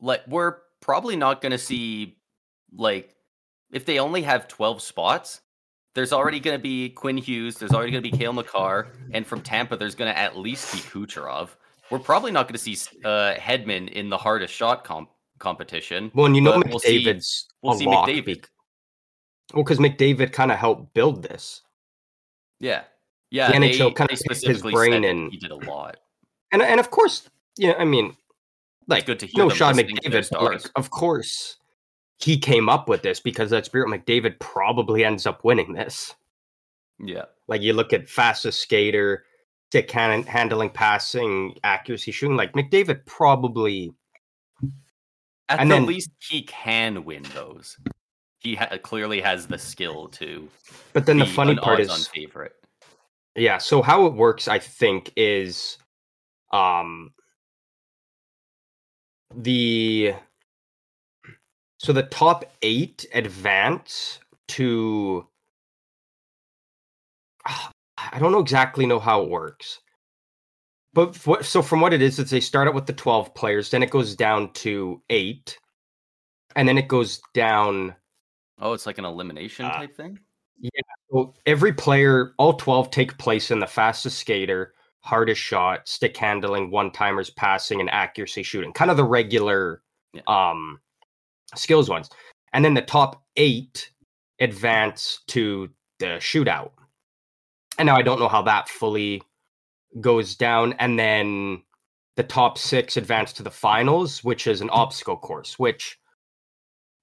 like 0.00 0.22
we're 0.26 0.56
probably 0.80 1.16
not 1.16 1.40
going 1.40 1.52
to 1.52 1.58
see 1.58 2.16
like 2.72 3.14
if 3.72 3.84
they 3.84 3.98
only 3.98 4.22
have 4.22 4.46
12 4.48 4.80
spots 4.80 5.40
there's 5.94 6.12
already 6.12 6.38
going 6.38 6.56
to 6.56 6.62
be 6.62 6.90
Quinn 6.90 7.16
Hughes 7.16 7.56
there's 7.56 7.72
already 7.72 7.90
going 7.90 8.02
to 8.04 8.10
be 8.10 8.16
Cale 8.16 8.32
Makar 8.32 8.88
and 9.12 9.26
from 9.26 9.40
Tampa 9.40 9.76
there's 9.76 9.94
going 9.96 10.10
to 10.12 10.16
at 10.16 10.36
least 10.38 10.72
be 10.72 10.78
Kucherov 10.78 11.48
we're 11.90 11.98
probably 11.98 12.30
not 12.30 12.46
going 12.46 12.56
to 12.56 12.58
see 12.58 12.74
uh 13.04 13.34
Hedman 13.34 13.88
in 13.90 14.08
the 14.08 14.16
hardest 14.16 14.54
shot 14.54 14.84
comp- 14.84 15.10
competition 15.38 16.12
well, 16.14 16.26
and 16.26 16.36
you 16.36 16.42
know, 16.42 16.58
But 16.60 16.68
we'll 16.68 16.78
see- 16.78 17.04
McDavid's 17.04 17.48
we'll 17.62 17.74
see 17.74 17.86
McDavid. 17.86 18.24
bec- 18.26 18.50
well, 19.54 19.64
because 19.64 19.78
McDavid 19.78 20.32
kind 20.32 20.52
of 20.52 20.58
helped 20.58 20.94
build 20.94 21.22
this, 21.24 21.62
yeah 22.60 22.82
yeah 23.30 23.48
The 23.50 23.58
NHL 23.58 23.78
they 23.78 23.90
picked 23.94 24.10
his 24.10 24.20
specifically 24.20 24.72
brain 24.72 24.92
said 24.92 25.02
that 25.02 25.08
and- 25.10 25.32
he 25.32 25.38
did 25.38 25.50
a 25.50 25.56
lot 25.56 25.96
and 26.52 26.62
and 26.62 26.80
of 26.80 26.90
course, 26.90 27.28
yeah, 27.58 27.74
I 27.78 27.84
mean, 27.84 28.16
like 28.86 29.04
good 29.06 29.18
to 29.20 29.26
hear 29.26 29.44
no 29.44 29.50
Sean 29.50 29.74
to 29.76 29.84
McDavid, 29.84 30.30
like, 30.40 30.70
of 30.76 30.88
course, 30.90 31.56
he 32.18 32.38
came 32.38 32.68
up 32.70 32.88
with 32.88 33.02
this 33.02 33.20
because 33.20 33.50
be 33.50 33.78
real, 33.78 33.86
McDavid 33.86 34.38
probably 34.40 35.04
ends 35.04 35.26
up 35.26 35.44
winning 35.44 35.74
this. 35.74 36.14
yeah 36.98 37.24
Like 37.48 37.60
you 37.60 37.74
look 37.74 37.92
at 37.92 38.08
fastest 38.08 38.60
skater, 38.60 39.24
stick 39.68 39.90
hand- 39.90 40.24
handling, 40.26 40.70
passing, 40.70 41.58
accuracy, 41.64 42.12
shooting. 42.12 42.36
Like 42.36 42.54
McDavid 42.54 43.04
probably, 43.04 43.92
at 45.50 45.60
And 45.60 45.70
the 45.70 45.74
then- 45.74 45.86
least 45.86 46.10
he 46.18 46.42
can 46.42 47.04
win 47.04 47.24
those 47.34 47.76
he 48.38 48.54
ha- 48.54 48.78
clearly 48.82 49.20
has 49.20 49.46
the 49.46 49.58
skill 49.58 50.08
to 50.08 50.48
but 50.94 51.04
then 51.04 51.18
the 51.18 51.26
funny 51.26 51.56
part 51.56 51.80
is, 51.80 52.06
favorite 52.08 52.52
yeah. 53.38 53.58
So 53.58 53.82
how 53.82 54.06
it 54.06 54.14
works, 54.14 54.48
I 54.48 54.58
think, 54.58 55.12
is, 55.16 55.78
um, 56.52 57.12
the 59.34 60.14
so 61.78 61.92
the 61.92 62.04
top 62.04 62.44
eight 62.62 63.06
advance 63.12 64.18
to. 64.48 65.26
I 67.46 68.18
don't 68.18 68.32
know 68.32 68.38
exactly 68.38 68.86
know 68.86 69.00
how 69.00 69.22
it 69.22 69.30
works. 69.30 69.80
But 70.94 71.44
so 71.44 71.62
from 71.62 71.80
what 71.80 71.92
it 71.92 72.02
is, 72.02 72.18
is 72.18 72.30
they 72.30 72.40
start 72.40 72.66
out 72.66 72.74
with 72.74 72.86
the 72.86 72.92
12 72.92 73.34
players, 73.34 73.70
then 73.70 73.82
it 73.82 73.90
goes 73.90 74.16
down 74.16 74.52
to 74.54 75.02
eight, 75.10 75.58
and 76.56 76.68
then 76.68 76.78
it 76.78 76.88
goes 76.88 77.20
down 77.34 77.94
Oh, 78.60 78.72
it's 78.72 78.86
like 78.86 78.98
an 78.98 79.04
elimination 79.04 79.66
uh, 79.66 79.72
type 79.72 79.96
thing. 79.96 80.18
So 81.10 81.34
every 81.46 81.72
player, 81.72 82.32
all 82.38 82.54
twelve, 82.54 82.90
take 82.90 83.16
place 83.18 83.50
in 83.50 83.60
the 83.60 83.66
fastest 83.66 84.18
skater, 84.18 84.74
hardest 85.00 85.40
shot, 85.40 85.88
stick 85.88 86.16
handling, 86.16 86.70
one 86.70 86.90
timers, 86.90 87.30
passing, 87.30 87.80
and 87.80 87.90
accuracy 87.90 88.42
shooting. 88.42 88.72
Kind 88.72 88.90
of 88.90 88.96
the 88.96 89.04
regular 89.04 89.82
yeah. 90.12 90.22
um 90.26 90.80
skills 91.54 91.88
ones. 91.88 92.10
And 92.52 92.64
then 92.64 92.74
the 92.74 92.82
top 92.82 93.22
eight 93.36 93.90
advance 94.40 95.20
to 95.28 95.68
the 95.98 96.16
shootout. 96.20 96.70
And 97.78 97.86
now 97.86 97.96
I 97.96 98.02
don't 98.02 98.20
know 98.20 98.28
how 98.28 98.42
that 98.42 98.68
fully 98.68 99.22
goes 100.00 100.34
down. 100.34 100.74
And 100.78 100.98
then 100.98 101.62
the 102.16 102.22
top 102.22 102.58
six 102.58 102.96
advance 102.96 103.32
to 103.34 103.42
the 103.42 103.50
finals, 103.50 104.24
which 104.24 104.46
is 104.46 104.60
an 104.60 104.70
obstacle 104.70 105.16
course, 105.16 105.58
which 105.58 105.98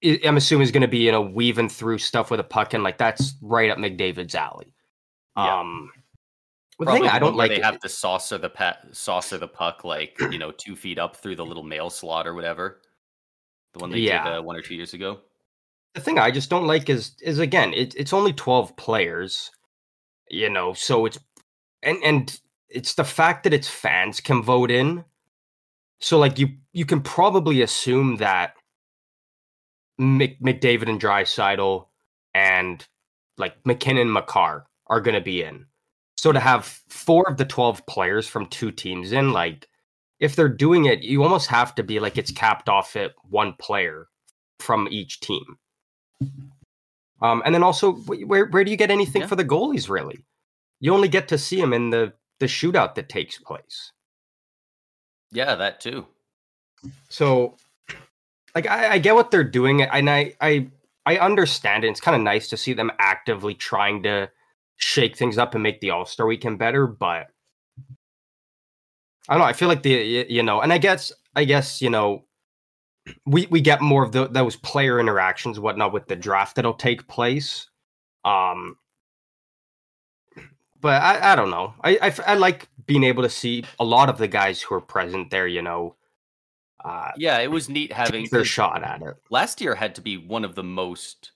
I'm 0.04 0.36
assuming 0.36 0.64
is 0.64 0.72
going 0.72 0.82
to 0.82 0.88
be 0.88 0.98
you 0.98 1.12
know 1.12 1.22
weaving 1.22 1.68
through 1.68 1.98
stuff 1.98 2.30
with 2.30 2.40
a 2.40 2.44
puck 2.44 2.74
and 2.74 2.84
like 2.84 2.98
that's 2.98 3.34
right 3.40 3.70
up 3.70 3.78
McDavid's 3.78 4.34
alley. 4.34 4.72
Yeah. 5.36 5.60
Um, 5.60 5.90
the 6.78 6.92
thing 6.92 7.06
I 7.06 7.18
don't 7.18 7.36
like 7.36 7.50
they 7.50 7.60
have 7.60 7.80
to 7.80 7.88
saucer 7.88 8.36
the 8.36 8.50
pa- 8.50 8.76
saucer 8.92 9.38
the 9.38 9.48
puck 9.48 9.84
like 9.84 10.16
you 10.30 10.38
know 10.38 10.52
two 10.52 10.76
feet 10.76 10.98
up 10.98 11.16
through 11.16 11.36
the 11.36 11.44
little 11.44 11.62
mail 11.62 11.88
slot 11.88 12.26
or 12.26 12.34
whatever. 12.34 12.82
The 13.72 13.78
one 13.78 13.90
they 13.90 13.98
yeah. 13.98 14.24
did 14.24 14.38
uh, 14.38 14.42
one 14.42 14.56
or 14.56 14.62
two 14.62 14.74
years 14.74 14.92
ago. 14.92 15.20
The 15.94 16.00
thing 16.02 16.18
I 16.18 16.30
just 16.30 16.50
don't 16.50 16.66
like 16.66 16.90
is 16.90 17.12
is 17.22 17.38
again 17.38 17.72
it, 17.72 17.94
it's 17.96 18.12
only 18.12 18.34
twelve 18.34 18.76
players, 18.76 19.50
you 20.28 20.50
know, 20.50 20.74
so 20.74 21.06
it's 21.06 21.18
and 21.82 21.96
and 22.04 22.38
it's 22.68 22.94
the 22.94 23.04
fact 23.04 23.44
that 23.44 23.54
it's 23.54 23.68
fans 23.68 24.20
can 24.20 24.42
vote 24.42 24.70
in. 24.70 25.04
So 26.00 26.18
like 26.18 26.38
you 26.38 26.48
you 26.74 26.84
can 26.84 27.00
probably 27.00 27.62
assume 27.62 28.16
that 28.16 28.55
Mc, 29.98 30.40
McDavid 30.40 30.88
and 30.88 31.00
Draisaitl 31.00 31.86
and 32.34 32.86
like 33.38 33.54
MacKinnon 33.64 34.12
Makar 34.12 34.66
are 34.86 35.00
going 35.00 35.14
to 35.14 35.20
be 35.20 35.42
in. 35.42 35.66
So 36.16 36.32
to 36.32 36.40
have 36.40 36.64
four 36.88 37.28
of 37.28 37.36
the 37.36 37.44
12 37.44 37.86
players 37.86 38.26
from 38.26 38.46
two 38.46 38.70
teams 38.70 39.12
in, 39.12 39.32
like 39.32 39.68
if 40.18 40.34
they're 40.34 40.48
doing 40.48 40.86
it, 40.86 41.02
you 41.02 41.22
almost 41.22 41.48
have 41.48 41.74
to 41.76 41.82
be 41.82 42.00
like 42.00 42.16
it's 42.16 42.30
capped 42.30 42.68
off 42.68 42.96
at 42.96 43.12
one 43.28 43.54
player 43.58 44.08
from 44.58 44.88
each 44.90 45.20
team. 45.20 45.58
Um, 47.20 47.42
and 47.44 47.54
then 47.54 47.62
also, 47.62 47.92
where 47.92 48.46
where 48.46 48.64
do 48.64 48.70
you 48.70 48.76
get 48.76 48.90
anything 48.90 49.22
yeah. 49.22 49.28
for 49.28 49.36
the 49.36 49.44
goalies? 49.44 49.88
Really, 49.88 50.18
you 50.80 50.92
only 50.92 51.08
get 51.08 51.28
to 51.28 51.38
see 51.38 51.60
them 51.60 51.72
in 51.72 51.90
the 51.90 52.12
the 52.40 52.46
shootout 52.46 52.94
that 52.94 53.08
takes 53.08 53.38
place. 53.38 53.92
Yeah, 55.32 55.54
that 55.54 55.80
too. 55.80 56.06
So 57.08 57.56
like 58.56 58.66
I, 58.66 58.94
I 58.94 58.98
get 58.98 59.14
what 59.14 59.30
they're 59.30 59.44
doing, 59.44 59.82
and 59.82 60.08
I 60.08 60.32
I 60.40 60.68
I 61.04 61.18
understand 61.18 61.84
it. 61.84 61.88
It's 61.88 62.00
kind 62.00 62.16
of 62.16 62.22
nice 62.22 62.48
to 62.48 62.56
see 62.56 62.72
them 62.72 62.90
actively 62.98 63.54
trying 63.54 64.02
to 64.04 64.30
shake 64.78 65.14
things 65.14 65.36
up 65.36 65.54
and 65.54 65.62
make 65.62 65.80
the 65.80 65.90
All 65.90 66.06
Star 66.06 66.26
Weekend 66.26 66.58
better, 66.58 66.86
but 66.86 67.26
I 69.28 69.34
don't 69.34 69.40
know. 69.40 69.44
I 69.44 69.52
feel 69.52 69.68
like 69.68 69.82
the 69.82 70.26
you 70.28 70.42
know, 70.42 70.62
and 70.62 70.72
I 70.72 70.78
guess 70.78 71.12
I 71.36 71.44
guess 71.44 71.82
you 71.82 71.90
know, 71.90 72.24
we 73.26 73.46
we 73.50 73.60
get 73.60 73.82
more 73.82 74.02
of 74.02 74.12
the, 74.12 74.26
those 74.26 74.56
player 74.56 74.98
interactions, 74.98 75.60
whatnot, 75.60 75.92
with 75.92 76.06
the 76.06 76.16
draft 76.16 76.56
that'll 76.56 76.72
take 76.72 77.06
place. 77.08 77.68
Um, 78.24 78.78
but 80.80 81.02
I, 81.02 81.32
I 81.32 81.36
don't 81.36 81.50
know. 81.50 81.74
I, 81.84 81.98
I, 82.00 82.14
I 82.26 82.34
like 82.34 82.68
being 82.86 83.04
able 83.04 83.22
to 83.22 83.28
see 83.28 83.64
a 83.78 83.84
lot 83.84 84.08
of 84.08 84.16
the 84.16 84.28
guys 84.28 84.62
who 84.62 84.74
are 84.74 84.80
present 84.80 85.30
there. 85.30 85.46
You 85.46 85.60
know, 85.60 85.96
uh, 86.86 87.10
yeah, 87.16 87.38
it 87.40 87.50
was 87.50 87.68
neat 87.68 87.92
having 87.92 88.28
their 88.30 88.44
shot 88.44 88.84
at 88.84 89.02
it. 89.02 89.16
Last 89.28 89.60
year 89.60 89.74
had 89.74 89.96
to 89.96 90.00
be 90.00 90.16
one 90.16 90.44
of 90.44 90.54
the 90.54 90.62
most, 90.62 91.32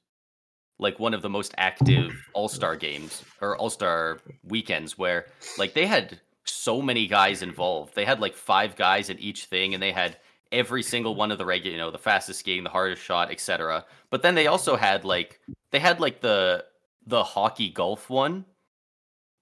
like 0.78 1.00
one 1.00 1.12
of 1.12 1.22
the 1.22 1.28
most 1.28 1.52
active 1.58 2.12
All 2.34 2.48
Star 2.48 2.76
games 2.76 3.24
or 3.40 3.56
All 3.56 3.68
Star 3.68 4.20
weekends 4.44 4.96
where 4.96 5.26
like 5.58 5.74
they 5.74 5.86
had 5.86 6.20
so 6.44 6.80
many 6.80 7.08
guys 7.08 7.42
involved. 7.42 7.96
They 7.96 8.04
had 8.04 8.20
like 8.20 8.34
five 8.34 8.76
guys 8.76 9.10
in 9.10 9.18
each 9.18 9.46
thing, 9.46 9.74
and 9.74 9.82
they 9.82 9.90
had 9.90 10.18
every 10.52 10.84
single 10.84 11.16
one 11.16 11.32
of 11.32 11.38
the 11.38 11.44
regular, 11.44 11.72
you 11.72 11.82
know, 11.82 11.90
the 11.90 11.98
fastest 11.98 12.40
skating, 12.40 12.62
the 12.62 12.70
hardest 12.70 13.02
shot, 13.02 13.32
etc. 13.32 13.84
But 14.10 14.22
then 14.22 14.36
they 14.36 14.46
also 14.46 14.76
had 14.76 15.04
like 15.04 15.40
they 15.72 15.80
had 15.80 15.98
like 15.98 16.20
the 16.20 16.64
the 17.06 17.24
hockey 17.24 17.70
golf 17.70 18.08
one. 18.08 18.44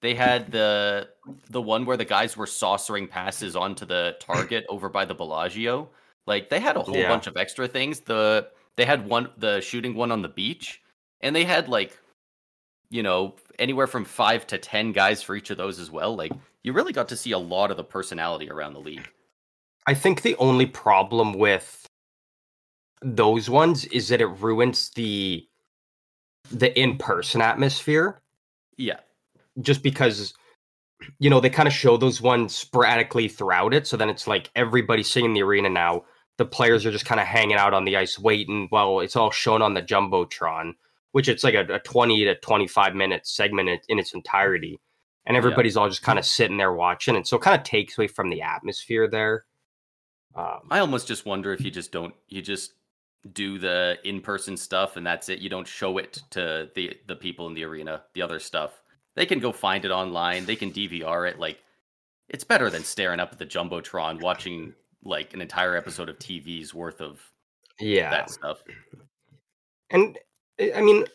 They 0.01 0.15
had 0.15 0.51
the 0.51 1.09
the 1.51 1.61
one 1.61 1.85
where 1.85 1.97
the 1.97 2.05
guys 2.05 2.35
were 2.35 2.47
saucering 2.47 3.07
passes 3.07 3.55
onto 3.55 3.85
the 3.85 4.15
target 4.19 4.65
over 4.69 4.89
by 4.89 5.05
the 5.05 5.13
Bellagio. 5.13 5.89
Like 6.29 6.49
they 6.49 6.59
had 6.59 6.77
a 6.77 6.81
whole 6.81 6.95
yeah. 6.95 7.09
bunch 7.09 7.25
of 7.27 7.35
extra 7.35 7.67
things. 7.67 8.01
The 8.01 8.47
they 8.77 8.85
had 8.85 9.05
one 9.07 9.29
the 9.37 9.59
shooting 9.59 9.95
one 9.95 10.11
on 10.11 10.21
the 10.21 10.29
beach, 10.29 10.81
and 11.21 11.35
they 11.35 11.43
had 11.43 11.67
like, 11.67 11.97
you 12.91 13.03
know, 13.03 13.35
anywhere 13.57 13.87
from 13.87 14.05
five 14.05 14.45
to 14.47 14.59
ten 14.59 14.91
guys 14.91 15.23
for 15.23 15.35
each 15.35 15.49
of 15.49 15.57
those 15.57 15.79
as 15.79 15.89
well. 15.89 16.15
Like 16.15 16.31
you 16.63 16.71
really 16.71 16.93
got 16.93 17.09
to 17.09 17.17
see 17.17 17.31
a 17.31 17.37
lot 17.37 17.71
of 17.71 17.77
the 17.77 17.83
personality 17.83 18.49
around 18.49 18.73
the 18.73 18.79
league. 18.79 19.09
I 19.87 19.95
think 19.95 20.21
the 20.21 20.35
only 20.35 20.67
problem 20.67 21.33
with 21.33 21.87
those 23.01 23.49
ones 23.49 23.85
is 23.85 24.07
that 24.09 24.21
it 24.21 24.27
ruins 24.27 24.91
the 24.91 25.47
the 26.51 26.79
in-person 26.79 27.41
atmosphere. 27.41 28.21
Yeah. 28.77 28.99
Just 29.61 29.81
because 29.81 30.35
you 31.17 31.29
know, 31.29 31.39
they 31.39 31.49
kind 31.49 31.67
of 31.67 31.73
show 31.73 31.97
those 31.97 32.21
ones 32.21 32.53
sporadically 32.53 33.27
throughout 33.27 33.73
it. 33.73 33.87
So 33.87 33.97
then 33.97 34.09
it's 34.09 34.27
like 34.27 34.51
everybody's 34.55 35.09
singing 35.09 35.33
the 35.33 35.41
arena 35.41 35.69
now 35.69 36.03
the 36.39 36.45
players 36.45 36.85
are 36.85 36.91
just 36.91 37.05
kind 37.05 37.19
of 37.19 37.27
hanging 37.27 37.57
out 37.57 37.73
on 37.73 37.83
the 37.83 37.97
ice 37.97 38.17
waiting 38.17 38.69
Well, 38.71 39.01
it's 39.01 39.17
all 39.17 39.29
shown 39.29 39.61
on 39.61 39.73
the 39.75 39.81
jumbotron 39.83 40.73
which 41.11 41.27
it's 41.27 41.43
like 41.43 41.55
a, 41.55 41.65
a 41.73 41.79
20 41.79 42.23
to 42.23 42.35
25 42.35 42.95
minute 42.95 43.27
segment 43.27 43.67
in, 43.67 43.79
in 43.89 43.99
its 43.99 44.13
entirety. 44.13 44.79
And 45.25 45.35
everybody's 45.35 45.75
yeah. 45.75 45.81
all 45.81 45.89
just 45.89 46.03
kind 46.03 46.19
of 46.19 46.25
sitting 46.25 46.57
there 46.57 46.73
watching 46.73 47.15
and 47.15 47.27
so 47.27 47.37
it 47.37 47.43
kind 47.43 47.57
of 47.57 47.63
takes 47.63 47.97
away 47.97 48.07
from 48.07 48.29
the 48.29 48.41
atmosphere 48.41 49.07
there. 49.07 49.45
Um, 50.35 50.59
i 50.69 50.79
almost 50.79 51.07
just 51.07 51.25
wonder 51.25 51.51
if 51.51 51.61
you 51.61 51.71
just 51.71 51.91
don't 51.91 52.13
you 52.27 52.41
just 52.41 52.73
do 53.33 53.57
the 53.57 53.97
in-person 54.05 54.55
stuff 54.55 54.95
and 54.95 55.05
that's 55.05 55.27
it. 55.27 55.39
You 55.39 55.49
don't 55.49 55.67
show 55.67 55.97
it 55.97 56.21
to 56.31 56.69
the 56.73 56.95
the 57.07 57.15
people 57.15 57.47
in 57.47 57.53
the 57.53 57.65
arena 57.65 58.03
the 58.13 58.21
other 58.21 58.39
stuff. 58.39 58.81
They 59.15 59.25
can 59.25 59.39
go 59.39 59.51
find 59.51 59.83
it 59.83 59.91
online. 59.91 60.45
They 60.45 60.55
can 60.55 60.71
dvr 60.71 61.29
it. 61.29 61.37
Like 61.37 61.59
it's 62.29 62.43
better 62.43 62.69
than 62.69 62.83
staring 62.83 63.19
up 63.19 63.33
at 63.33 63.39
the 63.39 63.45
jumbotron 63.45 64.21
watching 64.21 64.73
like 65.03 65.33
an 65.33 65.41
entire 65.41 65.75
episode 65.75 66.09
of 66.09 66.19
TV's 66.19 66.73
worth 66.73 67.01
of 67.01 67.21
yeah 67.79 68.09
that 68.09 68.29
stuff. 68.29 68.61
And 69.89 70.17
eh, 70.57 70.71
I 70.75 70.81
mean, 70.81 71.05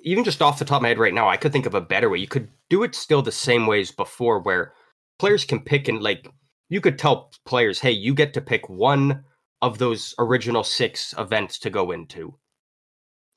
even 0.00 0.24
just 0.24 0.42
off 0.42 0.58
the 0.58 0.64
top 0.64 0.76
of 0.76 0.82
my 0.82 0.88
head 0.88 0.98
right 0.98 1.14
now, 1.14 1.28
I 1.28 1.36
could 1.36 1.52
think 1.52 1.66
of 1.66 1.74
a 1.74 1.80
better 1.80 2.08
way. 2.08 2.18
You 2.18 2.28
could 2.28 2.48
do 2.70 2.82
it 2.82 2.94
still 2.94 3.22
the 3.22 3.32
same 3.32 3.66
ways 3.66 3.90
before, 3.90 4.40
where 4.40 4.72
players 5.18 5.44
can 5.44 5.60
pick 5.60 5.88
and 5.88 6.02
like 6.02 6.28
you 6.68 6.80
could 6.80 6.98
tell 6.98 7.30
players, 7.44 7.80
hey, 7.80 7.90
you 7.90 8.14
get 8.14 8.34
to 8.34 8.40
pick 8.40 8.68
one 8.68 9.24
of 9.60 9.78
those 9.78 10.14
original 10.18 10.64
six 10.64 11.14
events 11.18 11.58
to 11.60 11.70
go 11.70 11.90
into, 11.90 12.36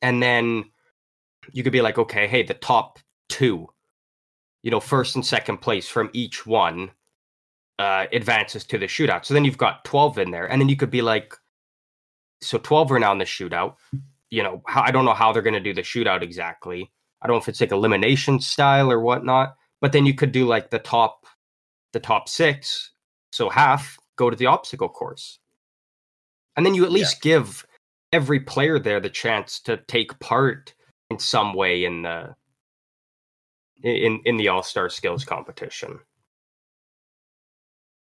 and 0.02 0.24
then 0.24 0.66
you 1.52 1.64
could 1.64 1.74
be 1.74 1.82
like, 1.82 1.98
okay, 1.98 2.28
hey, 2.28 2.44
the 2.44 2.54
top 2.54 3.00
two, 3.30 3.68
you 4.64 4.72
know, 4.72 4.80
first 4.80 5.16
and 5.16 5.26
second 5.26 5.58
place 5.58 5.88
from 5.88 6.10
each 6.14 6.46
one 6.46 6.92
uh, 7.80 8.06
advances 8.12 8.64
to 8.66 8.78
the 8.78 8.86
shootout. 8.86 9.26
So 9.26 9.34
then 9.34 9.46
you've 9.46 9.58
got 9.58 9.84
12 9.86 10.20
in 10.20 10.32
there. 10.32 10.46
And 10.46 10.62
then 10.62 10.70
you 10.70 10.76
could 10.76 10.92
be 10.92 11.02
like, 11.02 11.34
so 12.42 12.58
12 12.58 12.92
are 12.92 13.00
now 13.00 13.12
in 13.12 13.18
the 13.18 13.26
shootout. 13.26 13.76
You 14.30 14.44
know, 14.44 14.62
I 14.68 14.92
don't 14.92 15.06
know 15.06 15.14
how 15.14 15.32
they're 15.32 15.42
going 15.42 15.54
to 15.54 15.60
do 15.60 15.74
the 15.74 15.82
shootout 15.82 16.22
exactly. 16.22 16.92
I 17.22 17.28
don't 17.28 17.36
know 17.36 17.42
if 17.42 17.50
it's 17.50 17.62
like 17.62 17.72
elimination 17.72 18.40
style 18.40 18.92
or 18.92 19.00
whatnot. 19.00 19.56
But 19.82 19.92
then 19.92 20.06
you 20.06 20.14
could 20.14 20.32
do 20.32 20.46
like 20.46 20.70
the 20.70 20.80
top, 20.80 21.26
the 21.94 22.00
top 22.00 22.30
six. 22.30 22.92
So 23.32 23.50
half 23.50 23.98
go 24.16 24.30
to 24.30 24.36
the 24.36 24.46
obstacle 24.46 24.90
course. 24.90 25.40
And 26.56 26.66
then 26.66 26.74
you 26.74 26.86
at 26.86 26.92
least 26.92 27.18
yeah. 27.26 27.32
give 27.32 27.66
every 28.14 28.40
player 28.40 28.80
there 28.80 29.00
the 29.00 29.10
chance 29.10 29.60
to 29.62 29.78
take 29.88 30.18
part 30.20 30.74
in 31.10 31.20
some 31.20 31.54
way 31.54 31.84
in 31.84 32.04
the 32.04 32.36
in 33.84 34.22
in 34.26 34.38
the 34.38 34.48
all-star 34.48 34.90
skills 34.90 35.26
competition. 35.26 36.00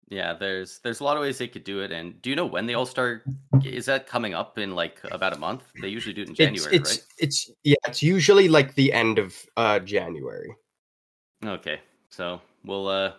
Yeah, 0.09 0.33
there's 0.33 0.79
there's 0.79 0.99
a 0.99 1.03
lot 1.03 1.17
of 1.17 1.21
ways 1.21 1.37
they 1.37 1.47
could 1.47 1.63
do 1.63 1.79
it. 1.79 1.91
And 1.91 2.21
do 2.21 2.29
you 2.29 2.35
know 2.35 2.45
when 2.45 2.65
the 2.65 2.75
All 2.75 2.85
Star 2.85 3.23
is 3.63 3.85
that 3.85 4.05
coming 4.07 4.33
up 4.33 4.57
in 4.57 4.75
like 4.75 4.99
about 5.11 5.33
a 5.33 5.39
month? 5.39 5.63
They 5.81 5.87
usually 5.87 6.13
do 6.13 6.21
it 6.21 6.29
in 6.29 6.35
January, 6.35 6.75
it's, 6.75 6.91
it's, 6.91 6.97
right? 6.97 7.05
It's 7.17 7.51
yeah, 7.63 7.75
it's 7.87 8.03
usually 8.03 8.47
like 8.47 8.75
the 8.75 8.93
end 8.93 9.17
of 9.17 9.35
uh 9.57 9.79
January. 9.79 10.55
Okay, 11.43 11.79
so 12.09 12.41
we'll 12.63 12.87
uh 12.87 13.13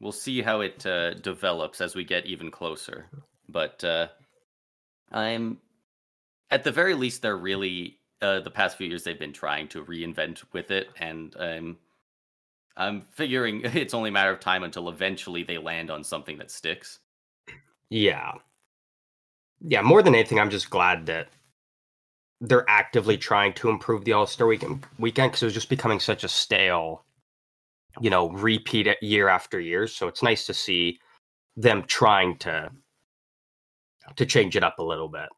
we'll 0.00 0.12
see 0.12 0.42
how 0.42 0.60
it 0.60 0.84
uh, 0.86 1.14
develops 1.14 1.80
as 1.80 1.94
we 1.94 2.04
get 2.04 2.26
even 2.26 2.50
closer. 2.50 3.06
But 3.48 3.82
uh 3.84 4.08
I'm 5.12 5.58
at 6.50 6.64
the 6.64 6.72
very 6.72 6.94
least 6.94 7.22
they're 7.22 7.36
really 7.36 7.98
uh, 8.22 8.40
the 8.40 8.50
past 8.50 8.78
few 8.78 8.86
years 8.86 9.04
they've 9.04 9.18
been 9.18 9.32
trying 9.32 9.68
to 9.68 9.84
reinvent 9.84 10.42
with 10.52 10.70
it, 10.70 10.88
and 10.98 11.34
I'm 11.36 11.76
I'm 12.76 13.02
figuring 13.10 13.62
it's 13.64 13.94
only 13.94 14.08
a 14.08 14.12
matter 14.12 14.32
of 14.32 14.40
time 14.40 14.64
until 14.64 14.88
eventually 14.88 15.42
they 15.42 15.58
land 15.58 15.90
on 15.90 16.04
something 16.04 16.38
that 16.38 16.50
sticks. 16.50 17.00
Yeah. 17.90 18.32
Yeah, 19.60 19.82
more 19.82 20.02
than 20.02 20.14
anything, 20.14 20.38
I'm 20.38 20.50
just 20.50 20.70
glad 20.70 21.06
that 21.06 21.28
they're 22.40 22.68
actively 22.68 23.16
trying 23.16 23.54
to 23.54 23.70
improve 23.70 24.04
the 24.04 24.12
All 24.12 24.26
Star 24.26 24.46
weekend 24.46 24.84
weekend 24.98 25.32
because 25.32 25.42
it 25.42 25.46
was 25.46 25.54
just 25.54 25.70
becoming 25.70 26.00
such 26.00 26.24
a 26.24 26.28
stale, 26.28 27.04
you 28.00 28.10
know, 28.10 28.28
repeat 28.30 28.88
year 29.00 29.28
after 29.28 29.58
year. 29.60 29.86
So 29.86 30.08
it's 30.08 30.22
nice 30.22 30.44
to 30.46 30.54
see 30.54 30.98
them 31.56 31.84
trying 31.86 32.36
to 32.38 32.70
to 34.16 34.26
change 34.26 34.56
it 34.56 34.64
up 34.64 34.78
a 34.78 34.84
little 34.84 35.08
bit. 35.08 35.28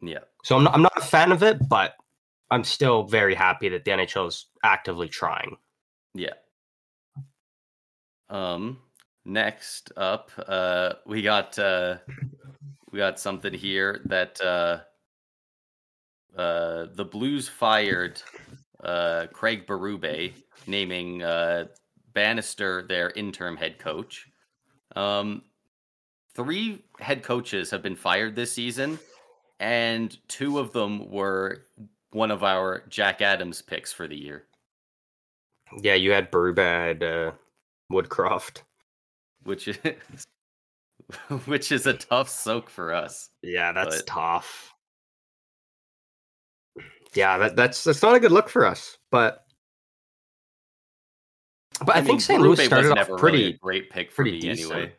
Yeah. 0.00 0.20
So 0.44 0.56
I'm 0.56 0.64
not, 0.64 0.74
I'm 0.74 0.82
not 0.82 0.92
a 0.96 1.00
fan 1.00 1.32
of 1.32 1.42
it, 1.42 1.68
but 1.68 1.94
I'm 2.50 2.62
still 2.62 3.04
very 3.04 3.34
happy 3.34 3.68
that 3.70 3.84
the 3.84 3.90
NHL 3.90 4.28
is 4.28 4.46
actively 4.62 5.08
trying. 5.08 5.56
Yeah. 6.14 6.34
Um. 8.28 8.78
Next 9.26 9.90
up, 9.96 10.30
uh, 10.46 10.94
we 11.06 11.22
got 11.22 11.58
uh, 11.58 11.96
we 12.92 12.98
got 12.98 13.18
something 13.18 13.54
here 13.54 14.02
that 14.04 14.38
uh, 14.42 14.80
uh, 16.38 16.86
the 16.92 17.06
Blues 17.06 17.48
fired 17.48 18.20
uh, 18.82 19.26
Craig 19.32 19.66
Berube, 19.66 20.34
naming 20.66 21.22
uh, 21.22 21.64
Bannister 22.12 22.82
their 22.82 23.10
interim 23.10 23.56
head 23.56 23.78
coach. 23.78 24.26
Um, 24.94 25.42
three 26.34 26.84
head 27.00 27.22
coaches 27.22 27.70
have 27.70 27.82
been 27.82 27.96
fired 27.96 28.36
this 28.36 28.52
season, 28.52 28.98
and 29.58 30.14
two 30.28 30.58
of 30.58 30.72
them 30.74 31.10
were 31.10 31.64
one 32.10 32.30
of 32.30 32.44
our 32.44 32.84
Jack 32.90 33.22
Adams 33.22 33.62
picks 33.62 33.90
for 33.90 34.06
the 34.06 34.16
year. 34.18 34.44
Yeah, 35.82 35.94
you 35.94 36.12
had 36.12 36.30
Berube, 36.30 37.02
uh, 37.02 37.32
Woodcroft, 37.92 38.62
which 39.44 39.68
is 39.68 39.78
which 41.46 41.72
is 41.72 41.86
a 41.86 41.94
tough 41.94 42.28
soak 42.28 42.70
for 42.70 42.92
us. 42.92 43.30
Yeah, 43.42 43.72
that's 43.72 43.96
but... 43.96 44.06
tough. 44.06 44.74
Yeah, 47.14 47.38
that, 47.38 47.56
that's 47.56 47.84
that's 47.84 48.02
not 48.02 48.16
a 48.16 48.20
good 48.20 48.32
look 48.32 48.48
for 48.48 48.66
us. 48.66 48.98
But 49.10 49.44
but 51.84 51.96
I, 51.96 51.98
I 51.98 52.00
mean, 52.02 52.06
think 52.06 52.20
St. 52.20 52.40
Louis 52.40 52.64
started 52.64 52.98
off 52.98 53.08
pretty 53.18 53.38
really 53.38 53.52
great 53.60 53.90
pick 53.90 54.10
for 54.10 54.24
me 54.24 54.40
decent. 54.40 54.72
anyway. 54.72 54.92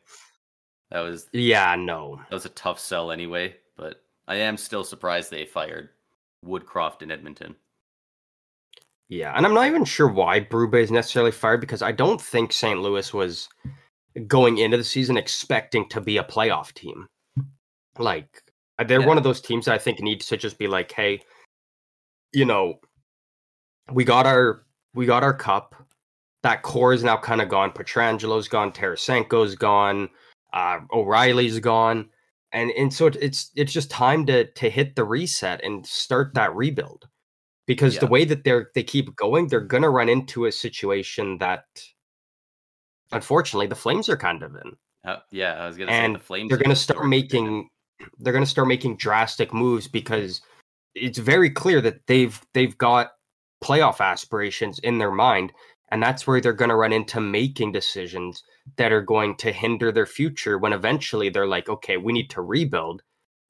That 0.91 1.01
was 1.01 1.27
yeah, 1.33 1.75
no, 1.75 2.21
that 2.29 2.35
was 2.35 2.45
a 2.45 2.49
tough 2.49 2.79
sell 2.79 3.11
anyway. 3.11 3.55
But 3.77 4.01
I 4.27 4.35
am 4.35 4.57
still 4.57 4.83
surprised 4.83 5.31
they 5.31 5.45
fired 5.45 5.89
Woodcroft 6.45 7.01
in 7.01 7.11
Edmonton. 7.11 7.55
Yeah, 9.09 9.33
and 9.35 9.45
I'm 9.45 9.53
not 9.53 9.67
even 9.67 9.85
sure 9.85 10.07
why 10.07 10.39
Berube 10.39 10.81
is 10.81 10.91
necessarily 10.91 11.31
fired 11.31 11.61
because 11.61 11.81
I 11.81 11.91
don't 11.91 12.19
think 12.19 12.51
St. 12.51 12.79
Louis 12.79 13.13
was 13.13 13.49
going 14.27 14.57
into 14.57 14.77
the 14.77 14.83
season 14.83 15.17
expecting 15.17 15.87
to 15.89 16.01
be 16.01 16.17
a 16.17 16.23
playoff 16.23 16.73
team. 16.73 17.07
Like 17.99 18.41
they're 18.87 19.01
yeah. 19.01 19.05
one 19.05 19.17
of 19.17 19.23
those 19.23 19.41
teams 19.41 19.67
I 19.67 19.77
think 19.77 19.99
needs 19.99 20.25
to 20.27 20.37
just 20.37 20.57
be 20.57 20.67
like, 20.67 20.91
hey, 20.91 21.21
you 22.33 22.45
know, 22.45 22.79
we 23.91 24.03
got 24.03 24.25
our 24.25 24.63
we 24.93 25.05
got 25.05 25.23
our 25.23 25.33
cup. 25.33 25.75
That 26.43 26.63
core 26.63 26.93
is 26.93 27.03
now 27.03 27.17
kind 27.17 27.41
of 27.41 27.49
gone. 27.49 27.71
Pietrangelo's 27.71 28.47
gone. 28.47 28.71
Tarasenko's 28.71 29.55
gone. 29.55 30.09
Uh, 30.53 30.79
O'Reilly's 30.93 31.59
gone, 31.59 32.09
and 32.51 32.71
and 32.71 32.93
so 32.93 33.07
it's 33.07 33.51
it's 33.55 33.73
just 33.73 33.91
time 33.91 34.25
to 34.27 34.45
to 34.45 34.69
hit 34.69 34.95
the 34.95 35.03
reset 35.03 35.63
and 35.63 35.85
start 35.85 36.33
that 36.33 36.55
rebuild. 36.55 37.07
Because 37.67 37.95
yeah. 37.95 38.01
the 38.01 38.07
way 38.07 38.25
that 38.25 38.43
they're 38.43 38.69
they 38.75 38.83
keep 38.83 39.15
going, 39.15 39.47
they're 39.47 39.59
gonna 39.59 39.89
run 39.89 40.09
into 40.09 40.45
a 40.45 40.51
situation 40.51 41.37
that, 41.39 41.65
unfortunately, 43.11 43.67
the 43.67 43.75
Flames 43.75 44.07
are 44.09 44.17
kind 44.17 44.43
of 44.43 44.55
in. 44.55 44.75
Uh, 45.03 45.17
yeah, 45.31 45.53
I 45.53 45.67
was 45.67 45.77
gonna 45.77 45.91
and 45.91 46.13
say 46.13 46.17
the 46.17 46.23
Flames. 46.23 46.49
They're 46.49 46.57
gonna 46.59 46.75
start 46.75 47.05
making. 47.07 47.69
They're 48.19 48.33
gonna 48.33 48.45
start 48.45 48.67
making 48.67 48.97
drastic 48.97 49.53
moves 49.53 49.87
because 49.87 50.41
it's 50.95 51.17
very 51.17 51.49
clear 51.49 51.81
that 51.81 52.07
they've 52.07 52.39
they've 52.53 52.77
got 52.77 53.11
playoff 53.63 53.99
aspirations 53.99 54.79
in 54.79 54.97
their 54.97 55.11
mind 55.11 55.51
and 55.89 56.01
that's 56.01 56.25
where 56.25 56.41
they're 56.41 56.53
going 56.53 56.69
to 56.69 56.75
run 56.75 56.93
into 56.93 57.19
making 57.21 57.71
decisions 57.71 58.43
that 58.77 58.91
are 58.91 59.01
going 59.01 59.35
to 59.37 59.51
hinder 59.51 59.91
their 59.91 60.05
future 60.05 60.57
when 60.57 60.73
eventually 60.73 61.29
they're 61.29 61.47
like 61.47 61.69
okay 61.69 61.97
we 61.97 62.13
need 62.13 62.29
to 62.29 62.41
rebuild 62.41 63.01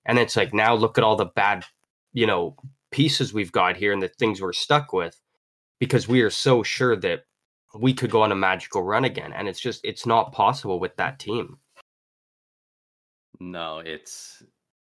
and 0.06 0.20
it's 0.20 0.36
like 0.36 0.54
now 0.54 0.74
look 0.74 0.98
at 0.98 1.04
all 1.04 1.16
the 1.16 1.26
bad 1.26 1.64
you 2.14 2.26
know 2.26 2.56
pieces 2.96 3.34
we've 3.34 3.52
got 3.52 3.76
here 3.76 3.92
and 3.92 4.02
the 4.02 4.08
things 4.08 4.42
we're 4.42 4.54
stuck 4.54 4.94
with 4.94 5.20
because 5.82 6.08
we 6.08 6.22
are 6.22 6.30
so 6.30 6.64
sure 6.64 6.96
that 6.96 7.26
we 7.78 7.94
could 7.94 8.10
go 8.10 8.22
on 8.22 8.32
a 8.32 8.36
magical 8.36 8.82
run 8.82 9.04
again 9.04 9.34
and 9.34 9.50
it's 9.50 9.60
just 9.60 9.82
it's 9.84 10.06
not 10.06 10.32
possible 10.32 10.80
with 10.80 10.96
that 10.96 11.20
team 11.20 11.58
no 13.42 13.80
it's 13.80 14.42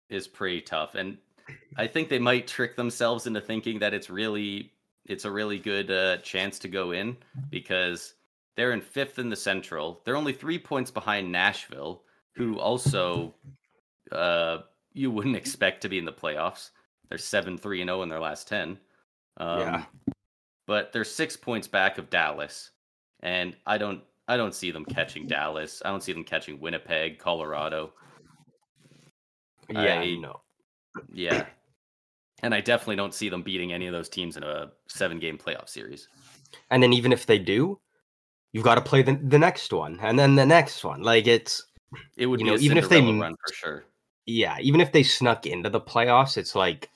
is 0.08 0.28
pretty 0.28 0.60
tough 0.60 0.94
and 0.94 1.18
I 1.76 1.88
think 1.88 2.08
they 2.08 2.20
might 2.20 2.46
trick 2.46 2.76
themselves 2.76 3.26
into 3.26 3.40
thinking 3.40 3.80
that 3.80 3.92
it's 3.92 4.08
really 4.08 4.72
it's 5.06 5.24
a 5.24 5.30
really 5.30 5.58
good 5.58 5.90
uh, 5.90 6.18
chance 6.18 6.60
to 6.60 6.68
go 6.68 6.92
in 6.92 7.16
because 7.50 8.14
they're 8.56 8.72
in 8.72 8.80
fifth 8.80 9.18
in 9.18 9.28
the 9.28 9.36
Central. 9.36 10.00
They're 10.04 10.16
only 10.16 10.32
three 10.32 10.58
points 10.58 10.90
behind 10.90 11.30
Nashville, 11.30 12.02
who 12.34 12.58
also 12.58 13.34
uh, 14.10 14.58
you 14.92 15.10
wouldn't 15.12 15.36
expect 15.42 15.82
to 15.82 15.88
be 15.88 15.98
in 15.98 16.04
the 16.04 16.12
playoffs. 16.12 16.70
They're 17.08 17.18
seven 17.18 17.56
three 17.58 17.80
and 17.80 17.88
zero 17.88 18.00
oh 18.00 18.02
in 18.02 18.08
their 18.08 18.20
last 18.20 18.48
ten. 18.48 18.78
Um, 19.38 19.60
yeah, 19.60 19.84
but 20.66 20.92
they're 20.92 21.04
six 21.04 21.36
points 21.36 21.68
back 21.68 21.98
of 21.98 22.10
Dallas, 22.10 22.70
and 23.20 23.56
I 23.66 23.78
don't 23.78 24.02
I 24.28 24.36
don't 24.36 24.54
see 24.54 24.70
them 24.70 24.84
catching 24.84 25.26
Dallas. 25.26 25.82
I 25.84 25.90
don't 25.90 26.02
see 26.02 26.12
them 26.12 26.24
catching 26.24 26.60
Winnipeg, 26.60 27.18
Colorado. 27.18 27.92
Yeah, 29.70 30.00
I, 30.00 30.14
know. 30.16 30.40
Yeah. 31.12 31.46
And 32.42 32.54
I 32.54 32.60
definitely 32.60 32.96
don't 32.96 33.14
see 33.14 33.28
them 33.28 33.42
beating 33.42 33.72
any 33.72 33.86
of 33.86 33.92
those 33.92 34.08
teams 34.08 34.36
in 34.36 34.42
a 34.42 34.70
seven 34.88 35.18
game 35.18 35.38
playoff 35.38 35.68
series. 35.68 36.08
And 36.70 36.82
then 36.82 36.92
even 36.92 37.12
if 37.12 37.26
they 37.26 37.38
do, 37.38 37.78
you've 38.52 38.64
got 38.64 38.76
to 38.76 38.80
play 38.80 39.02
the, 39.02 39.14
the 39.14 39.38
next 39.38 39.72
one 39.72 39.98
and 40.02 40.18
then 40.18 40.34
the 40.34 40.46
next 40.46 40.84
one. 40.84 41.02
Like 41.02 41.26
it's 41.26 41.64
it 42.16 42.26
would 42.26 42.40
you 42.40 42.46
know, 42.46 42.56
even 42.56 42.78
if 42.78 42.88
they 42.88 43.00
run 43.00 43.36
for 43.46 43.54
sure. 43.54 43.84
Yeah, 44.26 44.58
even 44.60 44.80
if 44.80 44.90
they 44.90 45.04
snuck 45.04 45.46
into 45.46 45.70
the 45.70 45.80
playoffs, 45.80 46.36
it's 46.36 46.54
like 46.54 46.90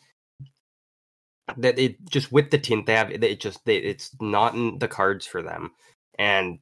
that 1.59 1.79
it 1.79 1.97
just 2.09 2.33
with 2.33 2.51
the 2.51 2.59
team 2.59 2.85
they 2.85 2.95
have 2.95 3.11
it 3.11 3.41
just 3.41 3.65
they, 3.65 3.77
it's 3.77 4.15
not 4.21 4.55
in 4.55 4.79
the 4.79 4.89
cards 4.89 5.27
for 5.27 5.43
them. 5.43 5.71
And 6.19 6.59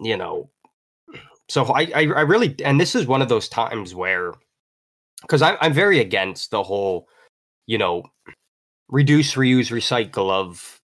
you 0.00 0.16
know, 0.16 0.50
so 1.48 1.64
I, 1.64 1.90
I 1.94 2.02
I 2.02 2.20
really 2.22 2.54
and 2.64 2.80
this 2.80 2.94
is 2.94 3.06
one 3.06 3.22
of 3.22 3.28
those 3.28 3.48
times 3.48 3.94
where 3.94 4.34
because 5.22 5.42
I'm 5.42 5.56
I'm 5.60 5.72
very 5.72 6.00
against 6.00 6.50
the 6.50 6.62
whole, 6.62 7.08
you 7.66 7.78
know, 7.78 8.04
reduce, 8.88 9.34
reuse, 9.34 9.70
recycle 9.70 10.30
of 10.30 10.80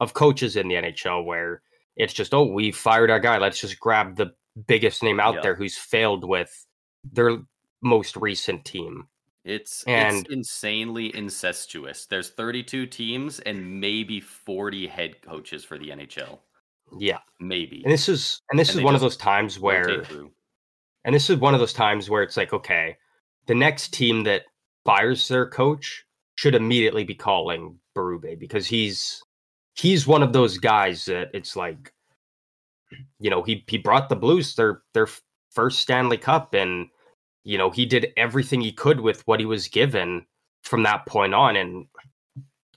of 0.00 0.14
coaches 0.14 0.56
in 0.56 0.68
the 0.68 0.74
NHL 0.74 1.24
where 1.24 1.62
it's 1.96 2.12
just 2.12 2.34
oh 2.34 2.44
we 2.44 2.72
fired 2.72 3.10
our 3.10 3.20
guy 3.20 3.38
let's 3.38 3.60
just 3.60 3.78
grab 3.78 4.16
the 4.16 4.32
biggest 4.66 5.02
name 5.02 5.20
out 5.20 5.42
there 5.42 5.54
who's 5.54 5.78
failed 5.78 6.24
with 6.28 6.66
their 7.10 7.38
most 7.82 8.16
recent 8.16 8.64
team. 8.64 9.08
It's 9.44 9.82
and 9.84 10.18
it's 10.18 10.30
insanely 10.30 11.14
incestuous. 11.16 12.06
There's 12.06 12.30
32 12.30 12.86
teams 12.86 13.40
and 13.40 13.80
maybe 13.80 14.20
40 14.20 14.86
head 14.86 15.20
coaches 15.22 15.64
for 15.64 15.78
the 15.78 15.88
NHL. 15.88 16.38
Yeah, 16.98 17.18
maybe. 17.40 17.82
And 17.84 17.92
this 17.92 18.08
is 18.08 18.40
and 18.50 18.58
this 18.58 18.70
and 18.70 18.78
is 18.78 18.84
one 18.84 18.94
of 18.94 19.00
those 19.00 19.16
times 19.16 19.58
where 19.58 20.04
and 21.04 21.14
this 21.14 21.28
is 21.28 21.38
one 21.38 21.54
of 21.54 21.60
those 21.60 21.72
times 21.72 22.08
where 22.08 22.22
it's 22.22 22.36
like 22.36 22.52
okay, 22.52 22.96
the 23.46 23.54
next 23.54 23.92
team 23.92 24.22
that 24.24 24.42
fires 24.84 25.26
their 25.26 25.48
coach 25.48 26.04
should 26.36 26.54
immediately 26.54 27.04
be 27.04 27.14
calling 27.14 27.78
Berube 27.96 28.38
because 28.38 28.66
he's 28.66 29.22
he's 29.74 30.06
one 30.06 30.22
of 30.22 30.32
those 30.32 30.58
guys 30.58 31.04
that 31.06 31.30
it's 31.34 31.56
like 31.56 31.92
you 33.18 33.30
know 33.30 33.42
he 33.42 33.64
he 33.66 33.78
brought 33.78 34.08
the 34.08 34.16
Blues 34.16 34.54
their 34.54 34.82
their 34.94 35.08
first 35.50 35.80
Stanley 35.80 36.18
Cup 36.18 36.54
and 36.54 36.88
you 37.44 37.58
know 37.58 37.70
he 37.70 37.86
did 37.86 38.12
everything 38.16 38.60
he 38.60 38.72
could 38.72 39.00
with 39.00 39.26
what 39.26 39.40
he 39.40 39.46
was 39.46 39.68
given 39.68 40.26
from 40.62 40.82
that 40.82 41.06
point 41.06 41.34
on 41.34 41.56
and 41.56 41.86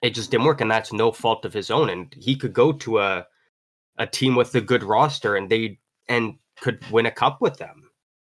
it 0.01 0.13
just 0.13 0.32
didn't 0.32 0.45
work 0.45 0.61
and 0.61 0.70
that's 0.70 0.93
no 0.93 1.11
fault 1.11 1.45
of 1.45 1.53
his 1.53 1.72
own 1.72 1.89
and 1.89 2.13
he 2.18 2.36
could 2.36 2.53
go 2.53 2.72
to 2.72 2.99
a 2.99 3.26
a 3.97 4.05
team 4.05 4.36
with 4.36 4.53
a 4.55 4.61
good 4.61 4.84
roster 4.84 5.36
and 5.36 5.49
they 5.49 5.80
and 6.07 6.36
could 6.61 6.84
win 6.91 7.05
a 7.05 7.11
cup 7.11 7.41
with 7.41 7.57
them 7.57 7.89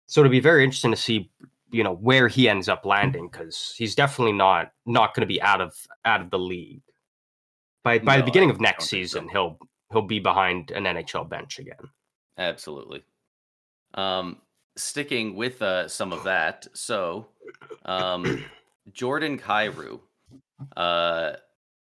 so 0.06 0.20
it'd 0.20 0.30
be 0.30 0.40
very 0.40 0.64
interesting 0.64 0.90
to 0.90 0.96
see 0.96 1.30
you 1.70 1.82
know 1.82 1.94
where 1.94 2.28
he 2.28 2.48
ends 2.48 2.68
up 2.68 2.86
landing 2.86 3.28
because 3.30 3.74
he's 3.76 3.94
definitely 3.94 4.32
not 4.32 4.72
not 4.86 5.14
going 5.14 5.22
to 5.22 5.26
be 5.26 5.40
out 5.42 5.60
of 5.60 5.74
out 6.04 6.20
of 6.20 6.30
the 6.30 6.38
league 6.38 6.82
by 7.88 7.98
by 7.98 8.16
no, 8.16 8.20
the 8.20 8.24
beginning 8.24 8.50
of 8.50 8.60
next 8.60 8.86
season. 8.86 9.26
So. 9.26 9.30
He'll 9.32 9.58
he'll 9.92 10.02
be 10.02 10.18
behind 10.18 10.70
an 10.70 10.84
NHL 10.84 11.28
bench 11.28 11.58
again. 11.58 11.90
Absolutely. 12.36 13.02
Um, 13.94 14.38
sticking 14.78 15.34
with 15.34 15.60
uh, 15.62 15.88
some 15.88 16.12
of 16.12 16.24
that, 16.24 16.66
so 16.74 17.26
um, 17.84 18.44
Jordan 18.92 19.38
Kyrou, 19.38 20.00
uh, 20.76 21.32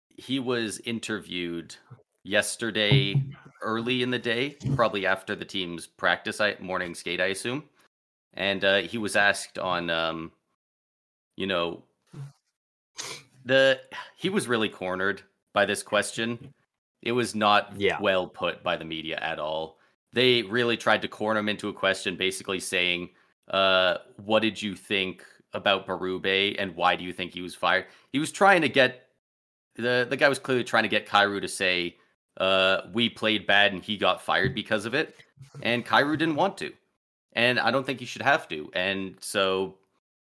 he 0.10 0.40
was 0.40 0.80
interviewed 0.80 1.76
yesterday 2.24 3.22
early 3.62 4.04
in 4.04 4.12
the 4.12 4.20
day, 4.20 4.58
probably 4.76 5.06
after 5.06 5.36
the 5.36 5.46
team's 5.46 5.88
practice 5.88 6.42
morning 6.60 6.94
skate, 6.94 7.22
I 7.22 7.28
assume 7.28 7.64
and 8.38 8.64
uh, 8.64 8.78
he 8.78 8.98
was 8.98 9.16
asked 9.16 9.58
on, 9.58 9.90
um, 9.90 10.32
you 11.36 11.48
know, 11.48 11.84
the 13.44 13.80
he 14.16 14.30
was 14.30 14.48
really 14.48 14.70
cornered 14.70 15.24
by 15.54 15.66
this 15.66 15.84
question. 15.84 16.54
It 17.02 17.12
was 17.12 17.36
not 17.36 17.74
yeah. 17.78 18.00
well 18.00 18.28
put 18.28 18.64
by 18.64 18.78
the 18.78 18.86
media 18.86 19.18
at 19.18 19.40
all. 19.40 19.77
They 20.18 20.42
really 20.42 20.78
tried 20.78 21.04
to 21.04 21.08
corner 21.08 21.40
him 21.40 21.48
into 21.48 21.70
a 21.70 21.74
question, 21.74 22.16
basically 22.16 22.60
saying, 22.60 23.12
uh, 23.50 24.00
"What 24.16 24.42
did 24.42 24.60
you 24.60 24.76
think 24.76 25.24
about 25.54 25.86
Berube, 25.86 26.56
and 26.58 26.76
why 26.76 26.96
do 26.96 27.04
you 27.04 27.14
think 27.14 27.34
he 27.36 27.44
was 27.44 27.54
fired?" 27.54 27.86
He 28.12 28.18
was 28.18 28.32
trying 28.32 28.62
to 28.62 28.70
get 28.70 29.10
the 29.76 30.08
the 30.10 30.18
guy 30.18 30.28
was 30.28 30.40
clearly 30.40 30.64
trying 30.64 30.86
to 30.86 30.90
get 30.90 31.06
Kyrou 31.06 31.40
to 31.40 31.48
say, 31.48 31.98
uh, 32.38 32.82
"We 32.94 33.10
played 33.10 33.46
bad, 33.46 33.74
and 33.74 33.84
he 33.84 33.96
got 33.96 34.20
fired 34.20 34.56
because 34.56 34.88
of 34.88 34.96
it," 34.96 35.16
and 35.62 35.86
Kyrou 35.86 36.18
didn't 36.18 36.34
want 36.36 36.58
to, 36.58 36.74
and 37.34 37.60
I 37.60 37.70
don't 37.70 37.86
think 37.86 38.00
he 38.00 38.08
should 38.08 38.24
have 38.24 38.48
to, 38.48 38.72
and 38.74 39.18
so 39.20 39.78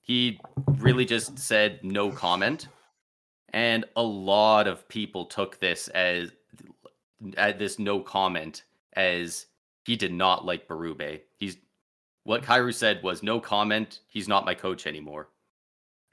he 0.00 0.40
really 0.78 1.04
just 1.04 1.38
said 1.38 1.84
no 1.84 2.10
comment. 2.10 2.66
And 3.50 3.84
a 3.94 4.02
lot 4.02 4.66
of 4.66 4.88
people 4.88 5.26
took 5.26 5.60
this 5.60 5.86
as 5.86 6.32
at 7.36 7.60
this 7.60 7.78
no 7.78 8.00
comment 8.00 8.64
as 8.94 9.46
he 9.86 9.94
did 9.94 10.12
not 10.12 10.44
like 10.44 10.66
Berube. 10.66 11.20
He's 11.36 11.58
what 12.24 12.42
Kyrou 12.42 12.74
said 12.74 13.04
was 13.04 13.22
no 13.22 13.38
comment. 13.38 14.00
He's 14.08 14.26
not 14.26 14.44
my 14.44 14.52
coach 14.52 14.84
anymore. 14.84 15.28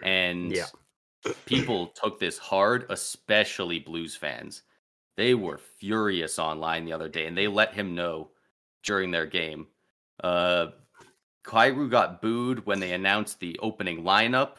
And 0.03 0.51
yeah. 0.51 0.67
people 1.47 1.87
took 1.87 2.19
this 2.19 2.37
hard, 2.37 2.85
especially 2.89 3.79
Blues 3.79 4.15
fans. 4.15 4.61
They 5.17 5.33
were 5.33 5.57
furious 5.57 6.37
online 6.37 6.85
the 6.85 6.93
other 6.93 7.09
day, 7.09 7.25
and 7.25 7.35
they 7.35 7.47
let 7.47 7.73
him 7.73 7.95
know 7.95 8.29
during 8.83 9.09
their 9.09 9.25
game. 9.25 9.65
Uh, 10.23 10.67
Kyrou 11.43 11.89
got 11.89 12.21
booed 12.21 12.67
when 12.67 12.79
they 12.79 12.93
announced 12.93 13.39
the 13.39 13.57
opening 13.59 14.03
lineup. 14.03 14.57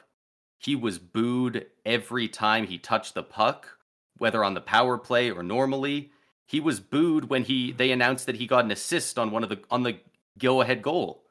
He 0.59 0.75
was 0.75 0.99
booed 0.99 1.67
every 1.87 2.27
time 2.27 2.67
he 2.67 2.79
touched 2.79 3.15
the 3.15 3.23
puck, 3.23 3.79
whether 4.19 4.43
on 4.43 4.55
the 4.55 4.61
power 4.61 4.99
play 4.99 5.31
or 5.31 5.45
normally. 5.45 6.11
He 6.47 6.61
was 6.61 6.81
booed 6.81 7.29
when 7.31 7.45
he 7.45 7.73
they 7.73 7.91
announced 7.91 8.27
that 8.27 8.37
he 8.37 8.47
got 8.47 8.65
an 8.65 8.71
assist 8.71 9.19
on 9.19 9.31
one 9.31 9.43
of 9.43 9.49
the 9.49 9.61
on 9.71 9.83
the 9.83 9.99
go 10.39 10.61
ahead 10.61 10.83
goal. 10.83 11.25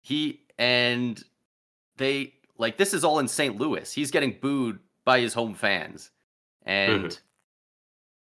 He 0.00 0.42
and 0.58 1.22
they 1.96 2.34
like 2.58 2.76
this 2.76 2.94
is 2.94 3.04
all 3.04 3.18
in 3.18 3.28
St. 3.28 3.58
Louis. 3.58 3.92
He's 3.92 4.10
getting 4.10 4.36
booed 4.40 4.78
by 5.04 5.20
his 5.20 5.34
home 5.34 5.54
fans. 5.54 6.10
And 6.64 7.04
mm-hmm. 7.06 7.16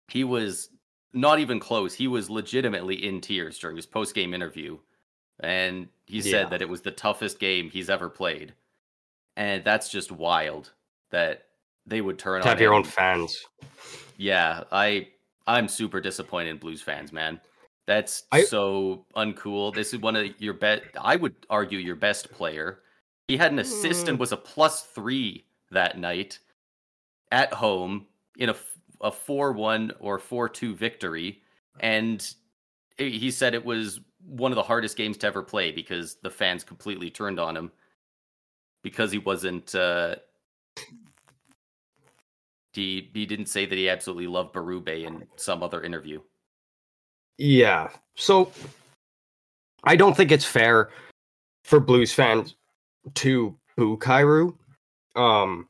he 0.10 0.24
was 0.24 0.70
not 1.14 1.40
even 1.40 1.60
close. 1.60 1.94
He 1.94 2.08
was 2.08 2.30
legitimately 2.30 3.06
in 3.06 3.22
tears 3.22 3.58
during 3.58 3.78
his 3.78 3.86
post 3.86 4.14
game 4.14 4.34
interview. 4.34 4.78
And 5.40 5.88
he 6.06 6.22
said 6.22 6.32
yeah. 6.32 6.50
that 6.50 6.62
it 6.62 6.70
was 6.70 6.82
the 6.82 6.92
toughest 6.92 7.40
game 7.40 7.70
he's 7.70 7.90
ever 7.90 8.10
played 8.10 8.54
and 9.38 9.64
that's 9.64 9.88
just 9.88 10.12
wild 10.12 10.72
that 11.12 11.44
they 11.86 12.02
would 12.02 12.20
turn 12.20 12.42
to 12.42 12.48
on 12.50 12.50
have 12.50 12.60
your 12.60 12.74
own 12.74 12.84
fans. 12.84 13.46
Yeah, 14.18 14.64
I 14.72 15.08
I'm 15.48 15.68
super 15.68 16.02
disappointed 16.02 16.50
in 16.50 16.58
Blues 16.58 16.82
fans, 16.82 17.12
man. 17.12 17.40
That's 17.86 18.24
I, 18.32 18.44
so 18.44 19.06
uncool. 19.16 19.74
This 19.74 19.94
is 19.94 20.02
one 20.02 20.16
of 20.16 20.28
your 20.40 20.54
best. 20.54 20.84
I 21.00 21.16
would 21.16 21.36
argue 21.50 21.80
your 21.80 21.96
best 21.96 22.30
player. 22.32 22.80
He 23.30 23.38
had 23.38 23.52
an 23.54 23.60
assist 23.60 24.06
mm. 24.06 24.10
and 24.10 24.20
was 24.20 24.34
a 24.34 24.38
plus 24.38 24.84
three 24.84 25.46
that 25.72 25.98
night 25.98 26.40
at 27.32 27.54
home 27.54 28.08
in 28.38 28.50
a 28.50 28.56
a 29.02 29.12
four 29.12 29.52
one 29.52 29.92
or 30.00 30.20
four 30.20 30.50
two 30.50 30.76
victory, 30.76 31.42
and 31.80 32.34
he 32.98 33.32
said 33.32 33.54
it 33.54 33.64
was 33.64 34.00
one 34.26 34.52
of 34.52 34.56
the 34.56 34.64
hardest 34.64 34.98
games 34.98 35.18
to 35.18 35.28
ever 35.28 35.44
play 35.44 35.72
because 35.72 36.16
the 36.24 36.30
fans 36.30 36.64
completely 36.64 37.10
turned 37.10 37.40
on 37.40 37.56
him 37.56 37.72
because 38.84 39.12
he 39.12 39.20
wasn't 39.20 39.74
uh 39.76 40.16
he 42.78 43.10
he 43.14 43.26
didn't 43.26 43.48
say 43.48 43.66
that 43.66 43.78
he 43.78 43.90
absolutely 43.90 44.28
loved 44.28 44.54
Berube 44.54 45.04
in 45.06 45.28
some 45.36 45.64
other 45.64 45.84
interview. 45.84 46.22
Yeah. 47.38 47.90
So 48.16 48.52
I 49.84 49.96
don't 49.96 50.16
think 50.16 50.32
it's 50.32 50.46
fair 50.46 50.90
for 51.64 51.80
Blues 51.80 52.14
fans 52.14 52.56
to 53.16 53.58
boo 53.76 53.98
Kyrou. 53.98 54.56
Um 55.16 55.68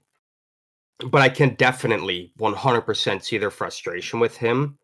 but 1.11 1.21
I 1.21 1.29
can 1.29 1.53
definitely 1.55 2.33
100% 2.39 3.23
see 3.23 3.37
their 3.37 3.51
frustration 3.51 4.19
with 4.19 4.37
him. 4.37 4.77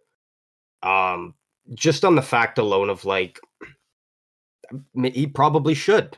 Um 0.82 1.36
just 1.76 2.04
on 2.04 2.16
the 2.16 2.22
fact 2.22 2.58
alone 2.58 2.90
of 2.90 3.06
like 3.06 3.40
he 4.94 5.28
probably 5.28 5.74
should 5.74 6.18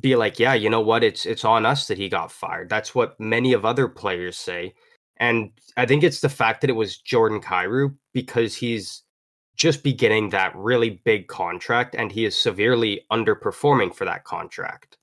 be 0.00 0.16
like, 0.16 0.38
yeah, 0.38 0.54
you 0.54 0.70
know 0.70 0.80
what? 0.80 1.04
It's 1.04 1.26
it's 1.26 1.44
on 1.44 1.66
us 1.66 1.86
that 1.88 1.98
he 1.98 2.08
got 2.08 2.32
fired. 2.32 2.68
That's 2.68 2.94
what 2.94 3.18
many 3.20 3.52
of 3.52 3.64
other 3.64 3.88
players 3.88 4.36
say. 4.36 4.74
And 5.18 5.50
I 5.76 5.86
think 5.86 6.02
it's 6.02 6.20
the 6.20 6.28
fact 6.28 6.60
that 6.60 6.70
it 6.70 6.74
was 6.74 6.98
Jordan 6.98 7.40
Kyrou 7.40 7.94
because 8.12 8.56
he's 8.56 9.02
just 9.56 9.84
beginning 9.84 10.30
that 10.30 10.54
really 10.56 11.00
big 11.04 11.28
contract 11.28 11.94
and 11.94 12.10
he 12.10 12.24
is 12.24 12.40
severely 12.40 13.02
underperforming 13.12 13.94
for 13.94 14.04
that 14.04 14.24
contract. 14.24 14.98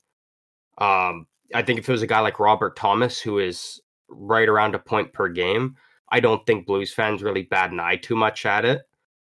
Um, 0.77 1.27
I 1.53 1.61
think 1.61 1.79
if 1.79 1.87
it 1.87 1.91
was 1.91 2.01
a 2.01 2.07
guy 2.07 2.19
like 2.19 2.39
Robert 2.39 2.75
Thomas 2.75 3.19
who 3.19 3.39
is 3.39 3.81
right 4.09 4.49
around 4.49 4.75
a 4.75 4.79
point 4.79 5.13
per 5.13 5.29
game, 5.29 5.75
I 6.11 6.19
don't 6.19 6.45
think 6.45 6.65
Blues 6.65 6.93
fans 6.93 7.23
really 7.23 7.43
bat 7.43 7.71
an 7.71 7.79
eye 7.79 7.95
too 7.95 8.15
much 8.15 8.45
at 8.45 8.65
it. 8.65 8.81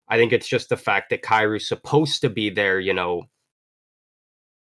I 0.09 0.17
think 0.17 0.33
it's 0.33 0.49
just 0.49 0.71
the 0.71 0.77
fact 0.77 1.11
that 1.11 1.23
Kyrou's 1.23 1.69
supposed 1.69 2.23
to 2.23 2.31
be 2.31 2.51
there, 2.51 2.81
you 2.81 2.95
know, 2.95 3.25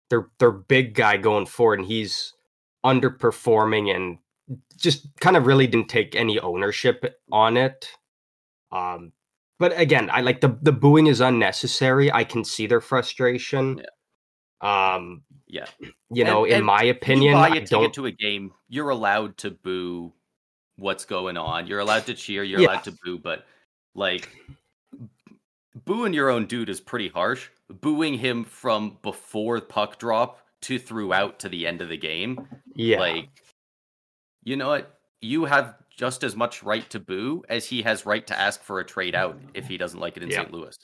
their 0.09 0.27
their 0.39 0.51
big 0.51 0.93
guy 0.93 1.17
going 1.17 1.45
forward, 1.45 1.79
and 1.79 1.87
he's 1.87 2.33
underperforming 2.83 3.95
and 3.95 4.17
just 4.77 5.07
kind 5.19 5.37
of 5.37 5.45
really 5.45 5.67
didn't 5.67 5.89
take 5.89 6.15
any 6.15 6.39
ownership 6.39 7.19
on 7.31 7.57
it. 7.57 7.91
Um, 8.71 9.11
but 9.59 9.77
again, 9.79 10.09
I 10.11 10.21
like 10.21 10.41
the 10.41 10.57
the 10.61 10.71
booing 10.71 11.07
is 11.07 11.21
unnecessary. 11.21 12.11
I 12.11 12.23
can 12.23 12.43
see 12.43 12.67
their 12.67 12.81
frustration. 12.81 13.81
Yeah. 14.61 14.93
Um, 14.95 15.23
yeah. 15.47 15.65
You 16.09 16.23
know, 16.23 16.43
and, 16.43 16.51
in 16.51 16.57
and 16.57 16.65
my 16.65 16.83
opinion, 16.83 17.33
you 17.33 17.37
buy 17.37 17.55
a 17.55 17.65
ticket 17.65 17.93
to 17.93 18.05
a 18.05 18.11
game, 18.11 18.51
you're 18.69 18.89
allowed 18.89 19.37
to 19.37 19.51
boo 19.51 20.13
what's 20.77 21.05
going 21.05 21.37
on. 21.37 21.67
You're 21.67 21.79
allowed 21.79 22.05
to 22.07 22.13
cheer. 22.13 22.43
You're 22.43 22.61
yeah. 22.61 22.67
allowed 22.67 22.83
to 22.85 22.97
boo, 23.03 23.19
but 23.19 23.45
like 23.95 24.29
booing 25.85 26.13
your 26.13 26.29
own 26.29 26.45
dude 26.45 26.69
is 26.69 26.79
pretty 26.79 27.09
harsh 27.09 27.49
booing 27.71 28.15
him 28.15 28.43
from 28.43 28.97
before 29.01 29.61
puck 29.61 29.97
drop 29.97 30.39
to 30.61 30.77
throughout 30.77 31.39
to 31.39 31.49
the 31.49 31.65
end 31.65 31.81
of 31.81 31.89
the 31.89 31.97
game. 31.97 32.47
Yeah. 32.75 32.99
Like, 32.99 33.29
you 34.43 34.55
know 34.55 34.69
what? 34.69 34.99
You 35.21 35.45
have 35.45 35.75
just 35.89 36.23
as 36.23 36.35
much 36.35 36.63
right 36.63 36.89
to 36.89 36.99
boo 36.99 37.43
as 37.49 37.65
he 37.65 37.81
has 37.83 38.05
right 38.05 38.25
to 38.27 38.39
ask 38.39 38.63
for 38.63 38.79
a 38.79 38.85
trade 38.85 39.13
out 39.13 39.39
if 39.53 39.67
he 39.67 39.77
doesn't 39.77 39.99
like 39.99 40.17
it 40.17 40.23
in 40.23 40.29
yeah. 40.29 40.37
St. 40.37 40.51
Louis. 40.51 40.77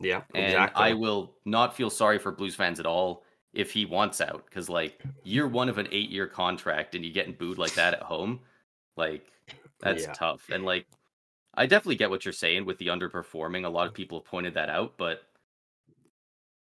Yeah, 0.00 0.22
and 0.34 0.46
exactly. 0.46 0.84
I 0.84 0.92
will 0.92 1.34
not 1.44 1.76
feel 1.76 1.90
sorry 1.90 2.18
for 2.18 2.32
Blues 2.32 2.54
fans 2.54 2.80
at 2.80 2.86
all 2.86 3.22
if 3.52 3.70
he 3.70 3.86
wants 3.86 4.20
out 4.20 4.44
because 4.46 4.68
like 4.68 5.00
year 5.22 5.46
one 5.46 5.68
of 5.68 5.78
an 5.78 5.88
eight 5.92 6.10
year 6.10 6.26
contract 6.26 6.94
and 6.94 7.04
you 7.04 7.12
getting 7.12 7.34
booed 7.34 7.58
like 7.58 7.74
that 7.74 7.94
at 7.94 8.02
home, 8.02 8.40
like 8.96 9.26
that's 9.80 10.04
yeah. 10.04 10.12
tough. 10.12 10.48
And 10.50 10.64
like 10.64 10.86
I 11.54 11.66
definitely 11.66 11.96
get 11.96 12.10
what 12.10 12.24
you're 12.24 12.32
saying 12.32 12.64
with 12.64 12.78
the 12.78 12.88
underperforming. 12.88 13.64
A 13.64 13.68
lot 13.68 13.86
of 13.86 13.94
people 13.94 14.18
have 14.18 14.26
pointed 14.26 14.54
that 14.54 14.68
out, 14.68 14.94
but 14.96 15.22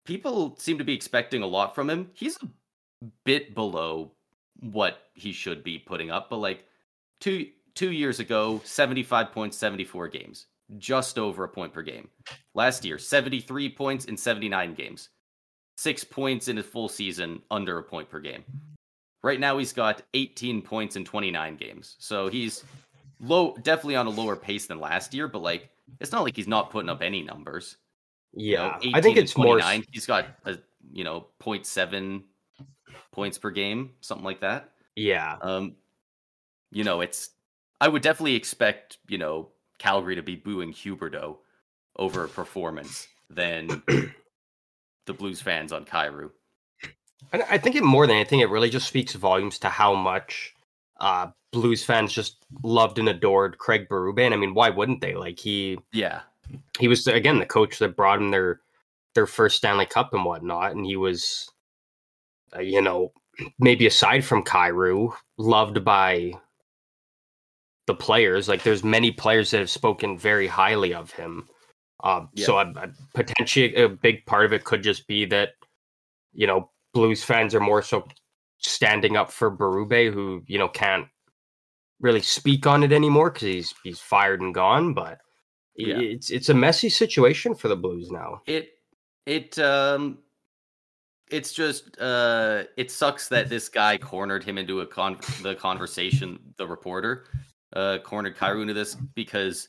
people 0.04 0.56
seem 0.58 0.78
to 0.78 0.84
be 0.84 0.94
expecting 0.94 1.42
a 1.42 1.46
lot 1.46 1.74
from 1.74 1.90
him. 1.90 2.10
He's 2.14 2.36
a 2.42 2.48
bit 3.24 3.54
below 3.54 4.12
what 4.60 4.98
he 5.14 5.32
should 5.32 5.62
be 5.62 5.78
putting 5.78 6.10
up, 6.10 6.30
but 6.30 6.38
like 6.38 6.64
two 7.20 7.48
two 7.74 7.92
years 7.92 8.20
ago, 8.20 8.60
75 8.64 9.32
points, 9.32 9.56
74 9.58 10.08
games, 10.08 10.46
just 10.78 11.18
over 11.18 11.44
a 11.44 11.48
point 11.48 11.72
per 11.72 11.82
game. 11.82 12.08
Last 12.54 12.84
year, 12.84 12.98
73 12.98 13.68
points 13.70 14.06
in 14.06 14.16
79 14.16 14.74
games. 14.74 15.10
Six 15.76 16.02
points 16.02 16.48
in 16.48 16.56
a 16.58 16.62
full 16.62 16.88
season, 16.88 17.42
under 17.50 17.78
a 17.78 17.82
point 17.82 18.08
per 18.08 18.18
game. 18.18 18.44
Right 19.22 19.38
now, 19.38 19.58
he's 19.58 19.74
got 19.74 20.02
18 20.14 20.62
points 20.62 20.96
in 20.96 21.04
29 21.04 21.56
games. 21.56 21.96
So 21.98 22.28
he's 22.28 22.64
low, 23.20 23.54
definitely 23.62 23.96
on 23.96 24.06
a 24.06 24.10
lower 24.10 24.36
pace 24.36 24.66
than 24.66 24.80
last 24.80 25.12
year, 25.12 25.28
but 25.28 25.42
like, 25.42 25.68
it's 26.00 26.12
not 26.12 26.22
like 26.22 26.34
he's 26.34 26.48
not 26.48 26.70
putting 26.70 26.88
up 26.88 27.02
any 27.02 27.22
numbers. 27.22 27.76
Yeah, 28.32 28.78
you 28.80 28.90
know, 28.90 28.98
I 28.98 29.00
think 29.00 29.16
it's 29.16 29.36
more. 29.36 29.60
He's 29.90 30.06
got 30.06 30.26
a 30.44 30.58
you 30.92 31.04
know 31.04 31.26
0.7 31.42 32.22
points 33.12 33.38
per 33.38 33.50
game, 33.50 33.92
something 34.00 34.24
like 34.24 34.40
that. 34.40 34.70
Yeah. 34.94 35.36
Um, 35.40 35.76
you 36.70 36.84
know, 36.84 37.00
it's. 37.00 37.30
I 37.80 37.88
would 37.88 38.02
definitely 38.02 38.36
expect 38.36 38.98
you 39.08 39.18
know 39.18 39.48
Calgary 39.78 40.16
to 40.16 40.22
be 40.22 40.36
booing 40.36 40.72
Huberdeau 40.72 41.36
over 41.98 42.24
a 42.24 42.28
performance 42.28 43.06
than 43.28 43.82
the 45.06 45.12
Blues 45.12 45.40
fans 45.40 45.72
on 45.72 45.84
Kyrou. 45.84 46.30
I 47.32 47.58
think 47.58 47.74
it 47.76 47.82
more 47.82 48.06
than 48.06 48.16
anything, 48.16 48.40
it 48.40 48.50
really 48.50 48.70
just 48.70 48.86
speaks 48.86 49.14
volumes 49.14 49.58
to 49.60 49.68
how 49.68 49.94
much 49.94 50.54
uh, 51.00 51.28
Blues 51.52 51.84
fans 51.84 52.12
just 52.12 52.44
loved 52.62 52.98
and 52.98 53.08
adored 53.08 53.58
Craig 53.58 53.88
Berube. 53.88 54.20
And 54.20 54.32
I 54.32 54.36
mean, 54.36 54.54
why 54.54 54.70
wouldn't 54.70 55.00
they? 55.00 55.14
Like 55.14 55.38
he, 55.38 55.78
yeah, 55.92 56.20
he 56.78 56.88
was 56.88 57.06
again 57.06 57.38
the 57.38 57.46
coach 57.46 57.78
that 57.78 57.96
brought 57.96 58.20
him 58.20 58.30
their 58.30 58.60
their 59.14 59.26
first 59.26 59.56
Stanley 59.56 59.86
Cup 59.86 60.14
and 60.14 60.24
whatnot, 60.24 60.72
and 60.72 60.86
he 60.86 60.96
was, 60.96 61.50
uh, 62.54 62.60
you 62.60 62.82
know, 62.82 63.12
maybe 63.58 63.86
aside 63.86 64.24
from 64.24 64.44
Kyrou, 64.44 65.12
loved 65.38 65.84
by 65.84 66.32
the 67.86 67.94
players. 67.94 68.48
Like 68.48 68.62
there's 68.62 68.84
many 68.84 69.10
players 69.10 69.50
that 69.50 69.58
have 69.58 69.70
spoken 69.70 70.18
very 70.18 70.46
highly 70.46 70.94
of 70.94 71.10
him. 71.10 71.48
Um, 72.04 72.28
yeah. 72.34 72.46
So 72.46 72.58
I, 72.58 72.62
I, 72.62 72.88
potentially 73.14 73.74
a 73.74 73.88
big 73.88 74.26
part 74.26 74.44
of 74.44 74.52
it 74.52 74.64
could 74.64 74.82
just 74.82 75.06
be 75.06 75.24
that 75.26 75.50
you 76.32 76.46
know 76.46 76.70
Blues 76.92 77.24
fans 77.24 77.54
are 77.54 77.60
more 77.60 77.82
so 77.82 78.06
standing 78.58 79.16
up 79.16 79.30
for 79.30 79.50
Berube, 79.50 80.12
who 80.12 80.42
you 80.46 80.58
know 80.58 80.68
can't 80.68 81.06
really 82.00 82.22
speak 82.22 82.66
on 82.66 82.82
it 82.82 82.92
anymore 82.92 83.30
because 83.30 83.48
he's 83.48 83.74
he's 83.82 84.00
fired 84.00 84.40
and 84.40 84.54
gone. 84.54 84.94
But 84.94 85.18
yeah. 85.76 85.98
it's 85.98 86.30
it's 86.30 86.48
a 86.48 86.54
messy 86.54 86.88
situation 86.88 87.54
for 87.54 87.68
the 87.68 87.76
Blues 87.76 88.10
now. 88.10 88.42
It 88.46 88.70
it 89.24 89.58
um 89.58 90.18
it's 91.30 91.52
just 91.52 91.98
uh 92.00 92.64
it 92.76 92.90
sucks 92.90 93.28
that 93.28 93.48
this 93.48 93.68
guy 93.68 93.98
cornered 93.98 94.44
him 94.44 94.58
into 94.58 94.80
a 94.80 94.86
con 94.86 95.18
the 95.42 95.54
conversation 95.54 96.38
the 96.56 96.66
reporter 96.66 97.24
uh 97.74 97.98
cornered 98.04 98.36
Kyrou 98.36 98.62
into 98.62 98.74
this 98.74 98.94
because 99.14 99.68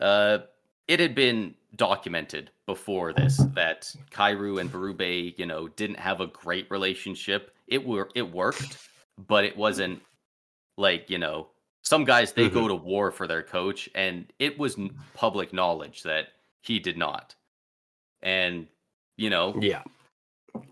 uh 0.00 0.38
it 0.88 0.98
had 0.98 1.14
been 1.14 1.54
documented 1.76 2.50
before 2.66 3.12
this 3.12 3.36
that 3.54 3.92
Kyrou 4.10 4.60
and 4.60 4.72
Berube, 4.72 5.38
you 5.38 5.46
know, 5.46 5.68
didn't 5.68 5.98
have 5.98 6.20
a 6.20 6.26
great 6.26 6.70
relationship. 6.70 7.54
It 7.66 7.86
were 7.86 8.08
it 8.14 8.22
worked, 8.22 8.78
but 9.26 9.44
it 9.44 9.56
wasn't 9.56 10.02
like, 10.76 11.10
you 11.10 11.18
know, 11.18 11.48
some 11.82 12.04
guys 12.04 12.32
they 12.32 12.46
mm-hmm. 12.46 12.54
go 12.54 12.68
to 12.68 12.74
war 12.74 13.10
for 13.10 13.26
their 13.26 13.42
coach 13.42 13.88
and 13.94 14.32
it 14.38 14.58
was 14.58 14.78
public 15.14 15.52
knowledge 15.52 16.02
that 16.02 16.28
he 16.60 16.78
did 16.78 16.96
not. 16.96 17.34
And 18.22 18.66
you 19.16 19.30
know, 19.30 19.56
yeah. 19.60 19.82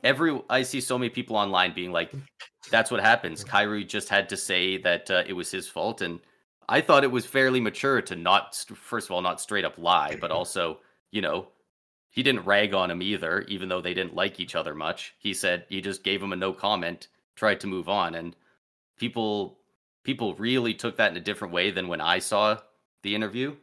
Every 0.05 0.41
I 0.49 0.63
see 0.63 0.81
so 0.81 0.99
many 0.99 1.11
people 1.11 1.37
online 1.37 1.75
being 1.75 1.93
like 1.93 2.13
that's 2.71 2.91
what 2.91 3.01
happens. 3.01 3.45
Kyrou 3.45 3.87
just 3.87 4.09
had 4.09 4.29
to 4.31 4.37
say 4.37 4.77
that 4.79 5.11
uh, 5.11 5.23
it 5.27 5.33
was 5.33 5.51
his 5.51 5.69
fault 5.69 6.03
and 6.03 6.21
I 6.69 6.81
thought 6.81 7.05
it 7.05 7.13
was 7.13 7.27
fairly 7.27 7.61
mature 7.61 8.03
to 8.03 8.17
not, 8.17 8.57
first 8.75 9.07
of 9.07 9.13
all, 9.13 9.23
not 9.23 9.41
straight 9.41 9.65
up 9.65 9.79
lie, 9.79 10.17
but 10.21 10.33
also, 10.33 10.81
you 11.13 11.21
know, 11.21 11.49
he 12.11 12.23
didn't 12.23 12.45
rag 12.45 12.75
on 12.75 12.91
him 12.91 13.03
either, 13.03 13.43
even 13.43 13.69
though 13.69 13.81
they 13.81 13.95
didn't 13.95 14.17
like 14.17 14.41
each 14.41 14.57
other 14.57 14.75
much. 14.75 15.15
He 15.19 15.33
said 15.33 15.67
he 15.69 15.81
just 15.81 16.03
gave 16.03 16.23
him 16.23 16.33
a 16.33 16.37
no 16.37 16.53
comment, 16.53 17.09
tried 17.37 17.61
to 17.61 17.67
move 17.67 17.89
on, 17.89 18.15
and 18.15 18.35
people 18.97 19.59
people 20.03 20.35
really 20.35 20.73
took 20.73 20.97
that 20.97 21.11
in 21.11 21.17
a 21.17 21.21
different 21.21 21.53
way 21.53 21.71
than 21.71 21.89
when 21.89 22.01
I 22.01 22.21
saw 22.21 22.59
the 23.03 23.15
interview. 23.15 23.55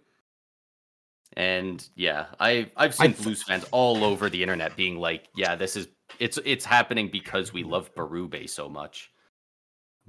And 1.35 1.87
yeah, 1.95 2.27
I 2.39 2.69
I've 2.77 2.93
seen 2.93 3.13
Blues 3.13 3.43
fans 3.43 3.65
all 3.71 4.03
over 4.03 4.29
the 4.29 4.41
internet 4.41 4.75
being 4.75 4.97
like, 4.97 5.27
"Yeah, 5.35 5.55
this 5.55 5.75
is 5.75 5.87
it's 6.19 6.37
it's 6.45 6.65
happening 6.65 7.09
because 7.09 7.51
we 7.51 7.63
love 7.63 7.93
Berube 7.95 8.49
so 8.49 8.69
much." 8.69 9.11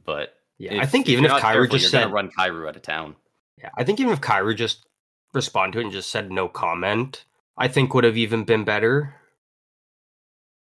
But 0.05 0.35
yeah, 0.59 0.75
if, 0.75 0.83
I 0.83 0.87
think 0.87 1.09
even 1.09 1.25
if, 1.25 1.33
if 1.33 1.43
Kyrou 1.43 1.71
just 1.71 1.91
said 1.91 2.13
run 2.13 2.31
Kyrou 2.39 2.69
out 2.69 2.77
of 2.77 2.83
town. 2.83 3.17
Yeah, 3.59 3.71
I 3.77 3.85
think 3.85 4.01
even 4.01 4.13
if 4.13 4.21
Kyrou 4.21 4.55
just 4.55 4.87
responded 5.33 5.73
to 5.75 5.79
it 5.81 5.85
and 5.85 5.93
just 5.93 6.11
said 6.11 6.31
no 6.31 6.49
comment, 6.49 7.25
I 7.57 7.69
think 7.69 7.95
would 7.95 8.05
have 8.05 8.17
even 8.17 8.45
been 8.45 8.65
better. 8.65 9.15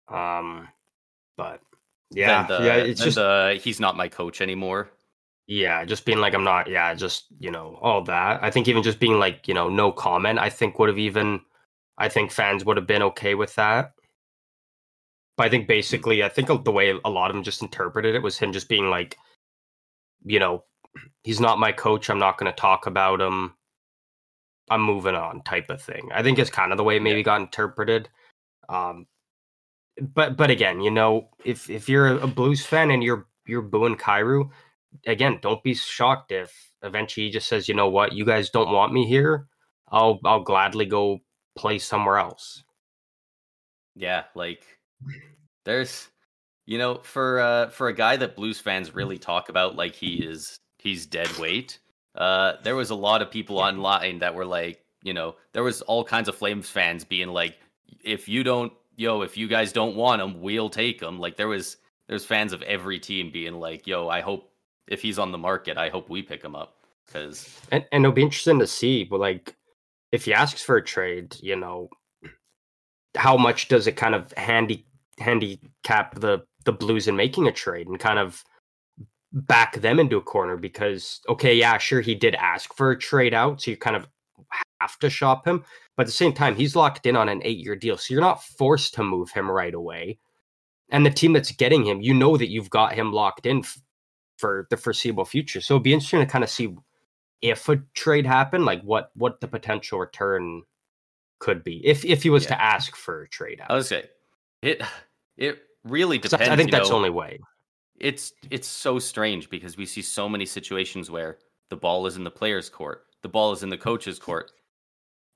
Um, 0.07 0.68
but 1.38 1.62
yeah, 2.12 2.47
the, 2.47 2.60
yeah, 2.64 2.76
it's 2.76 3.01
just 3.01 3.16
the, 3.16 3.60
he's 3.62 3.80
not 3.80 3.95
my 3.95 4.07
coach 4.07 4.41
anymore. 4.41 4.89
Yeah, 5.49 5.83
just 5.83 6.05
being 6.05 6.19
like 6.19 6.35
I'm 6.35 6.43
not. 6.43 6.69
Yeah, 6.69 6.93
just 6.93 7.25
you 7.39 7.49
know 7.49 7.79
all 7.81 8.03
that. 8.03 8.43
I 8.43 8.51
think 8.51 8.67
even 8.67 8.83
just 8.83 8.99
being 8.99 9.17
like 9.17 9.47
you 9.47 9.55
know 9.55 9.67
no 9.67 9.91
comment. 9.91 10.37
I 10.37 10.47
think 10.49 10.77
would 10.77 10.89
have 10.89 10.99
even. 10.99 11.41
I 11.97 12.07
think 12.07 12.31
fans 12.31 12.63
would 12.65 12.77
have 12.77 12.85
been 12.85 13.01
okay 13.01 13.33
with 13.33 13.55
that. 13.55 13.93
But 15.37 15.47
I 15.47 15.49
think 15.49 15.67
basically, 15.67 16.23
I 16.23 16.29
think 16.29 16.49
the 16.63 16.71
way 16.71 16.93
a 17.03 17.09
lot 17.09 17.31
of 17.31 17.35
them 17.35 17.43
just 17.43 17.63
interpreted 17.63 18.13
it 18.13 18.21
was 18.21 18.37
him 18.37 18.53
just 18.53 18.69
being 18.69 18.91
like, 18.91 19.17
you 20.23 20.39
know, 20.39 20.65
he's 21.23 21.39
not 21.39 21.59
my 21.59 21.71
coach. 21.71 22.09
I'm 22.09 22.19
not 22.19 22.37
going 22.37 22.51
to 22.51 22.55
talk 22.61 22.85
about 22.87 23.19
him. 23.21 23.55
I'm 24.69 24.81
moving 24.81 25.15
on, 25.15 25.41
type 25.43 25.69
of 25.71 25.81
thing. 25.81 26.09
I 26.13 26.21
think 26.23 26.37
it's 26.37 26.49
kind 26.51 26.71
of 26.71 26.77
the 26.77 26.83
way 26.83 26.97
it 26.97 27.01
maybe 27.01 27.23
got 27.23 27.41
interpreted. 27.41 28.07
Um, 28.69 29.07
but 30.13 30.37
but 30.37 30.51
again, 30.51 30.81
you 30.81 30.91
know, 30.91 31.29
if 31.45 31.69
if 31.69 31.89
you're 31.89 32.17
a 32.19 32.27
Blues 32.27 32.65
fan 32.65 32.91
and 32.91 33.03
you're 33.03 33.27
you're 33.47 33.61
booing 33.61 33.95
Kyrou, 33.97 34.49
again, 35.05 35.39
don't 35.41 35.63
be 35.63 35.73
shocked 35.73 36.31
if 36.31 36.71
eventually 36.83 37.27
he 37.27 37.31
just 37.31 37.47
says, 37.47 37.67
you 37.67 37.75
know 37.75 37.89
what, 37.89 38.13
you 38.13 38.25
guys 38.25 38.49
don't 38.49 38.71
want 38.71 38.93
me 38.93 39.05
here. 39.05 39.47
I'll 39.91 40.19
I'll 40.25 40.43
gladly 40.43 40.85
go 40.85 41.19
play 41.55 41.79
somewhere 41.79 42.17
else. 42.17 42.63
Yeah, 43.95 44.23
like 44.35 44.63
there's 45.65 46.09
you 46.69 46.77
know, 46.77 46.99
for 47.01 47.39
uh, 47.39 47.69
for 47.69 47.87
a 47.87 47.93
guy 47.93 48.15
that 48.17 48.35
Blues 48.35 48.59
fans 48.59 48.93
really 48.93 49.17
talk 49.17 49.49
about 49.49 49.75
like 49.75 49.95
he 49.95 50.17
is 50.17 50.59
he's 50.77 51.07
dead 51.07 51.35
weight. 51.39 51.79
Uh, 52.13 52.53
there 52.63 52.75
was 52.75 52.91
a 52.91 52.95
lot 52.95 53.23
of 53.23 53.31
people 53.31 53.57
online 53.57 54.19
that 54.19 54.35
were 54.35 54.45
like, 54.45 54.79
you 55.01 55.11
know, 55.11 55.35
there 55.53 55.63
was 55.63 55.81
all 55.81 56.03
kinds 56.03 56.29
of 56.29 56.35
Flames 56.35 56.69
fans 56.69 57.03
being 57.03 57.29
like, 57.29 57.57
if 58.03 58.29
you 58.29 58.43
don't, 58.43 58.71
yo, 58.95 59.23
if 59.23 59.35
you 59.35 59.47
guys 59.47 59.71
don't 59.71 59.95
want 59.95 60.21
him, 60.21 60.41
we'll 60.41 60.69
take 60.69 61.01
him. 61.01 61.19
Like 61.19 61.37
there 61.37 61.47
was 61.47 61.77
there's 62.07 62.23
fans 62.23 62.53
of 62.53 62.61
every 62.61 62.99
team 62.99 63.31
being 63.31 63.55
like, 63.55 63.87
yo, 63.87 64.07
I 64.07 64.21
hope 64.21 64.48
if 64.89 65.01
he's 65.01 65.19
on 65.19 65.31
the 65.31 65.37
market, 65.37 65.77
I 65.77 65.89
hope 65.89 66.09
we 66.09 66.21
pick 66.21 66.43
him 66.43 66.55
up 66.55 66.75
because 67.05 67.49
and 67.71 67.85
and 67.91 68.03
it'll 68.03 68.13
be 68.13 68.23
interesting 68.23 68.59
to 68.59 68.67
see, 68.67 69.03
but 69.03 69.19
like 69.19 69.55
if 70.11 70.25
he 70.25 70.33
asks 70.33 70.61
for 70.61 70.75
a 70.75 70.83
trade, 70.83 71.35
you 71.41 71.55
know, 71.55 71.89
how 73.15 73.37
much 73.37 73.67
does 73.67 73.87
it 73.87 73.95
kind 73.95 74.15
of 74.15 74.33
handy 74.33 74.85
handicap 75.19 76.19
the 76.19 76.39
the 76.65 76.73
Blues 76.73 77.07
in 77.07 77.15
making 77.15 77.47
a 77.47 77.51
trade 77.51 77.87
and 77.87 77.99
kind 77.99 78.19
of 78.19 78.43
back 79.31 79.75
them 79.81 79.99
into 79.99 80.17
a 80.17 80.21
corner 80.21 80.57
because 80.57 81.21
okay, 81.29 81.53
yeah, 81.55 81.77
sure 81.77 82.01
he 82.01 82.15
did 82.15 82.35
ask 82.35 82.73
for 82.73 82.91
a 82.91 82.97
trade 82.97 83.33
out, 83.33 83.61
so 83.61 83.71
you 83.71 83.77
kind 83.77 83.95
of 83.95 84.07
have 84.81 84.97
to 84.99 85.09
shop 85.09 85.45
him, 85.45 85.63
but 85.95 86.03
at 86.03 86.07
the 86.07 86.13
same 86.13 86.33
time 86.33 86.55
he's 86.55 86.75
locked 86.75 87.05
in 87.05 87.15
on 87.15 87.29
an 87.29 87.41
8-year 87.41 87.75
deal, 87.75 87.97
so 87.97 88.13
you're 88.13 88.21
not 88.21 88.43
forced 88.43 88.93
to 88.95 89.03
move 89.03 89.29
him 89.31 89.49
right 89.49 89.73
away. 89.73 90.17
And 90.91 91.05
the 91.05 91.11
team 91.11 91.33
that's 91.33 91.51
getting 91.51 91.85
him, 91.85 92.01
you 92.01 92.15
know 92.15 92.35
that 92.37 92.49
you've 92.49 92.71
got 92.71 92.93
him 92.93 93.13
locked 93.13 93.45
in 93.45 93.63
for 94.39 94.67
the 94.69 94.77
foreseeable 94.77 95.25
future. 95.25 95.59
So 95.59 95.75
it'd 95.75 95.83
be 95.83 95.93
interesting 95.93 96.21
to 96.21 96.25
kind 96.25 96.43
of 96.43 96.49
see 96.49 96.73
if 97.41 97.67
a 97.67 97.77
trade 97.93 98.25
happened, 98.25 98.65
like 98.65 98.81
what 98.83 99.11
what 99.15 99.41
the 99.41 99.47
potential 99.47 99.99
return 99.99 100.63
could 101.39 101.63
be 101.63 101.85
if 101.85 102.05
if 102.05 102.23
he 102.23 102.29
was 102.29 102.43
yeah. 102.43 102.49
to 102.49 102.61
ask 102.61 102.95
for 102.95 103.23
a 103.23 103.29
trade 103.29 103.59
out. 103.61 103.71
I 103.71 103.75
would 103.75 103.85
say 103.85 104.05
it 104.61 104.81
it 105.37 105.59
really 105.83 106.17
depends. 106.17 106.49
I 106.49 106.55
think 106.55 106.71
that's 106.71 106.89
know, 106.89 106.93
the 106.93 106.97
only 106.97 107.09
way. 107.09 107.39
It's 107.99 108.31
it's 108.49 108.67
so 108.67 108.97
strange 108.97 109.49
because 109.49 109.75
we 109.75 109.85
see 109.85 110.01
so 110.01 110.29
many 110.29 110.45
situations 110.45 111.11
where 111.11 111.37
the 111.69 111.75
ball 111.75 112.07
is 112.07 112.15
in 112.15 112.23
the 112.23 112.31
player's 112.31 112.69
court, 112.69 113.05
the 113.21 113.29
ball 113.29 113.51
is 113.51 113.61
in 113.61 113.69
the 113.69 113.77
coach's 113.77 114.19
court, 114.19 114.51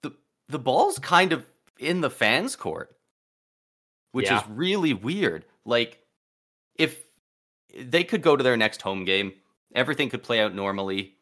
the 0.01 0.13
the 0.47 0.59
ball's 0.59 0.97
kind 0.97 1.33
of 1.33 1.45
in 1.77 1.99
the 1.99 2.09
fans' 2.09 2.55
court, 2.55 2.95
which 4.13 4.27
yeah. 4.27 4.39
is 4.39 4.47
really 4.49 4.93
weird. 4.93 5.43
Like 5.65 5.99
if 6.75 7.03
they 7.79 8.03
could 8.03 8.21
go 8.21 8.35
to 8.35 8.43
their 8.43 8.57
next 8.57 8.81
home 8.81 9.05
game, 9.05 9.33
everything 9.75 10.09
could 10.09 10.23
play 10.23 10.39
out 10.39 10.55
normally. 10.55 11.15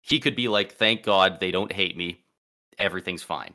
He 0.00 0.20
could 0.20 0.36
be 0.36 0.48
like, 0.48 0.72
"Thank 0.72 1.02
God 1.02 1.40
they 1.40 1.50
don't 1.50 1.72
hate 1.72 1.96
me. 1.96 2.24
Everything's 2.78 3.22
fine." 3.22 3.54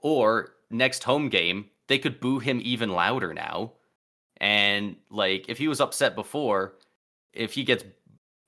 Or 0.00 0.54
next 0.70 1.04
home 1.04 1.28
game, 1.28 1.70
they 1.88 1.98
could 1.98 2.20
boo 2.20 2.38
him 2.38 2.60
even 2.62 2.90
louder 2.90 3.32
now 3.32 3.72
and 4.38 4.96
like, 5.10 5.48
if 5.48 5.58
he 5.58 5.68
was 5.68 5.80
upset 5.80 6.14
before, 6.14 6.74
if 7.32 7.52
he 7.52 7.64
gets 7.64 7.84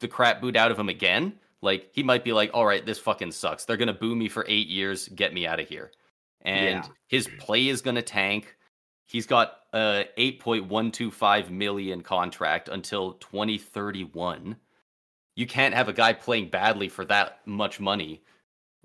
the 0.01 0.09
crap 0.09 0.41
booed 0.41 0.57
out 0.57 0.71
of 0.71 0.79
him 0.79 0.89
again, 0.89 1.35
like 1.63 1.91
he 1.93 2.03
might 2.03 2.25
be 2.25 2.33
like, 2.33 2.51
"All 2.53 2.67
right, 2.67 2.85
this 2.85 2.99
fucking 2.99 3.33
sucks. 3.33 3.65
They're 3.65 3.77
gonna 3.77 3.95
boo 3.95 4.15
me 4.15 4.29
for 4.29 4.45
eight 4.49 4.69
years. 4.69 5.09
Get 5.09 5.33
me 5.33 5.47
out 5.47 5.61
of 5.61 5.69
here." 5.69 5.93
And 6.43 6.85
yeah. 6.85 6.89
his 7.09 7.29
play 7.39 7.69
is 7.69 7.81
gonna 7.81 8.03
tank. 8.03 8.56
He's 9.07 9.27
got 9.27 9.61
a 9.73 10.05
8.125 10.19 11.51
million 11.51 12.03
contract 12.03 12.69
until 12.69 13.13
2031. 13.15 14.57
You 15.37 15.47
can't 15.47 15.75
have 15.75 15.89
a 15.89 15.93
guy 15.93 16.13
playing 16.13 16.49
badly 16.49 16.89
for 16.89 17.05
that 17.07 17.47
much 17.47 17.79
money. 17.79 18.23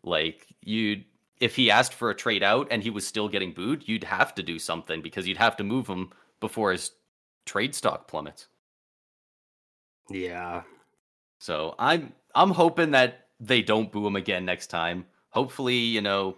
Like 0.03 0.47
you 0.61 1.03
if 1.39 1.55
he 1.55 1.71
asked 1.71 1.95
for 1.95 2.11
a 2.11 2.15
trade 2.15 2.43
out 2.43 2.67
and 2.69 2.83
he 2.83 2.91
was 2.91 3.05
still 3.05 3.27
getting 3.27 3.51
booed, 3.51 3.87
you'd 3.87 4.03
have 4.03 4.35
to 4.35 4.43
do 4.43 4.59
something 4.59 5.01
because 5.01 5.27
you'd 5.27 5.37
have 5.37 5.57
to 5.57 5.63
move 5.63 5.87
him 5.87 6.11
before 6.39 6.71
his 6.71 6.91
trade 7.45 7.73
stock 7.73 8.07
plummets. 8.07 8.47
Yeah. 10.09 10.61
So 11.39 11.73
I'm 11.79 12.13
I'm 12.35 12.51
hoping 12.51 12.91
that 12.91 13.27
they 13.39 13.63
don't 13.63 13.91
boo 13.91 14.05
him 14.05 14.15
again 14.15 14.45
next 14.45 14.67
time. 14.67 15.05
Hopefully, 15.29 15.77
you 15.77 16.01
know, 16.01 16.37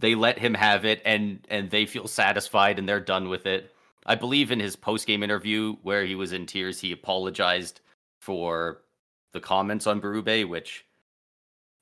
they 0.00 0.14
let 0.14 0.38
him 0.38 0.54
have 0.54 0.84
it 0.84 1.02
and 1.04 1.46
and 1.48 1.70
they 1.70 1.86
feel 1.86 2.08
satisfied 2.08 2.78
and 2.78 2.88
they're 2.88 3.00
done 3.00 3.28
with 3.28 3.46
it. 3.46 3.74
I 4.06 4.14
believe 4.14 4.50
in 4.50 4.60
his 4.60 4.76
post 4.76 5.06
game 5.06 5.22
interview 5.22 5.76
where 5.82 6.04
he 6.04 6.14
was 6.14 6.32
in 6.32 6.46
tears, 6.46 6.80
he 6.80 6.92
apologized 6.92 7.80
for 8.20 8.82
the 9.32 9.40
comments 9.40 9.86
on 9.86 10.00
Berube, 10.00 10.48
which 10.48 10.86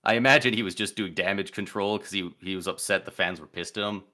I 0.05 0.14
imagine 0.14 0.53
he 0.53 0.62
was 0.62 0.75
just 0.75 0.97
doing 0.97 1.14
damage 1.14 1.53
control 1.53 1.99
because 1.99 2.12
he 2.12 2.31
he 2.41 2.57
was 2.57 2.66
upset 2.66 3.05
the 3.05 3.11
fans 3.11 3.41
were 3.41 3.47
pissed 3.47 3.79
at 3.79 3.89
him. 3.89 4.05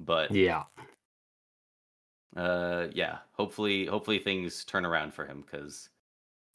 But 0.00 0.30
yeah, 0.30 0.64
uh, 2.36 2.88
yeah, 2.92 3.18
hopefully, 3.32 3.86
hopefully 3.86 4.18
things 4.18 4.64
turn 4.64 4.84
around 4.84 5.14
for 5.14 5.24
him 5.24 5.44
because 5.44 5.88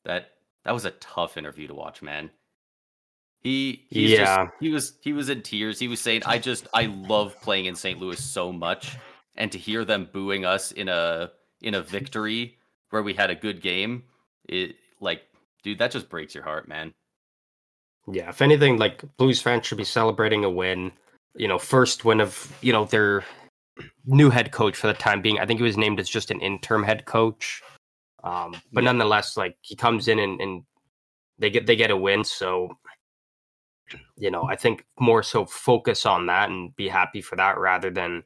that 0.06 0.32
that 0.66 0.74
was 0.74 0.86
a 0.86 0.92
tough 0.92 1.38
interview 1.38 1.68
to 1.68 1.74
watch, 1.74 2.02
man. 2.02 2.30
He 3.42 3.86
yeah. 3.90 4.46
Just, 4.46 4.52
he 4.60 4.70
was 4.70 4.94
he 5.02 5.14
was 5.14 5.30
in 5.30 5.42
tears. 5.42 5.80
He 5.80 5.88
was 5.88 6.02
saying, 6.02 6.24
"I 6.26 6.40
just 6.40 6.68
I 6.74 6.88
love 6.88 7.40
playing 7.42 7.66
in 7.66 7.76
St. 7.76 8.00
Louis 8.00 8.22
so 8.22 8.52
much, 8.52 8.98
and 9.38 9.52
to 9.52 9.58
hear 9.58 9.86
them 9.86 10.10
booing 10.12 10.46
us 10.46 10.72
in 10.74 10.90
a 10.90 11.32
in 11.62 11.76
a 11.76 11.82
victory 11.82 12.58
where 12.90 13.02
we 13.02 13.14
had 13.14 13.30
a 13.30 13.36
good 13.36 13.62
game, 13.62 14.04
it 14.48 14.76
like, 15.00 15.22
dude, 15.64 15.78
that 15.80 15.92
just 15.92 16.10
breaks 16.10 16.36
your 16.36 16.44
heart, 16.44 16.68
man." 16.68 16.94
Yeah, 18.12 18.30
if 18.30 18.42
anything, 18.42 18.78
like 18.78 19.04
Blues 19.18 19.42
fans 19.42 19.66
should 19.66 19.78
be 19.78 19.84
celebrating 19.86 20.44
a 20.44 20.50
win. 20.50 20.92
You 21.36 21.48
know, 21.48 21.60
first 21.60 22.04
win 22.04 22.20
of 22.20 22.52
you 22.62 22.74
know 22.74 22.86
their 22.86 23.24
new 24.06 24.30
head 24.30 24.52
coach 24.52 24.76
for 24.76 24.88
the 24.88 24.94
time 24.94 25.22
being. 25.22 25.40
I 25.40 25.46
think 25.46 25.60
he 25.60 25.64
was 25.64 25.78
named 25.78 26.00
as 26.02 26.10
just 26.10 26.32
an 26.32 26.42
interim 26.42 26.84
head 26.84 27.06
coach, 27.06 27.62
um, 28.24 28.60
but 28.74 28.84
yeah. 28.84 28.92
nonetheless, 28.92 29.38
like 29.38 29.56
he 29.62 29.78
comes 29.78 30.10
in 30.10 30.20
and, 30.20 30.42
and 30.42 30.64
they 31.38 31.50
get 31.50 31.68
they 31.68 31.78
get 31.78 31.92
a 31.92 31.98
win. 31.98 32.24
So 32.24 32.78
you 34.18 34.32
know, 34.32 34.44
I 34.44 34.56
think 34.56 34.86
more 35.00 35.24
so 35.24 35.46
focus 35.46 36.06
on 36.06 36.28
that 36.28 36.50
and 36.50 36.76
be 36.76 36.88
happy 36.88 37.22
for 37.22 37.36
that 37.36 37.58
rather 37.58 37.90
than, 37.90 38.24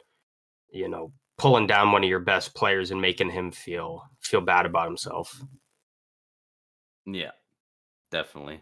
you 0.71 0.89
know, 0.89 1.11
pulling 1.37 1.67
down 1.67 1.91
one 1.91 2.03
of 2.03 2.09
your 2.09 2.19
best 2.19 2.55
players 2.55 2.91
and 2.91 3.01
making 3.01 3.29
him 3.29 3.51
feel 3.51 4.03
feel 4.21 4.41
bad 4.41 4.65
about 4.65 4.87
himself. 4.87 5.41
Yeah. 7.05 7.31
Definitely. 8.11 8.61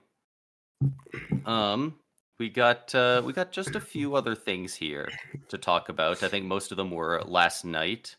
Um 1.46 2.00
we 2.40 2.50
got 2.50 2.94
uh 2.96 3.22
we 3.24 3.34
got 3.34 3.52
just 3.52 3.76
a 3.76 3.80
few 3.80 4.16
other 4.16 4.34
things 4.34 4.74
here 4.74 5.10
to 5.50 5.58
talk 5.58 5.90
about. 5.90 6.24
I 6.24 6.28
think 6.28 6.46
most 6.46 6.72
of 6.72 6.78
them 6.78 6.92
were 6.92 7.22
last 7.26 7.66
night. 7.66 8.16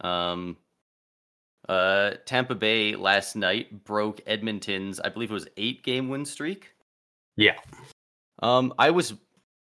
Um 0.00 0.58
uh 1.68 2.12
Tampa 2.26 2.54
Bay 2.54 2.94
last 2.94 3.36
night 3.36 3.84
broke 3.84 4.20
Edmonton's 4.26 5.00
I 5.00 5.08
believe 5.08 5.30
it 5.30 5.34
was 5.34 5.48
8 5.56 5.82
game 5.82 6.08
win 6.08 6.24
streak. 6.24 6.74
Yeah. 7.36 7.56
Um, 8.44 8.74
I 8.78 8.90
was 8.90 9.14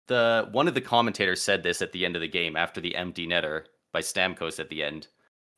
the 0.06 0.48
one 0.52 0.68
of 0.68 0.74
the 0.74 0.80
commentators 0.80 1.42
said 1.42 1.64
this 1.64 1.82
at 1.82 1.90
the 1.90 2.04
end 2.04 2.14
of 2.14 2.22
the 2.22 2.28
game 2.28 2.54
after 2.54 2.80
the 2.80 2.94
empty 2.94 3.26
netter 3.26 3.64
by 3.92 4.00
Stamkos 4.00 4.60
at 4.60 4.68
the 4.68 4.84
end, 4.84 5.08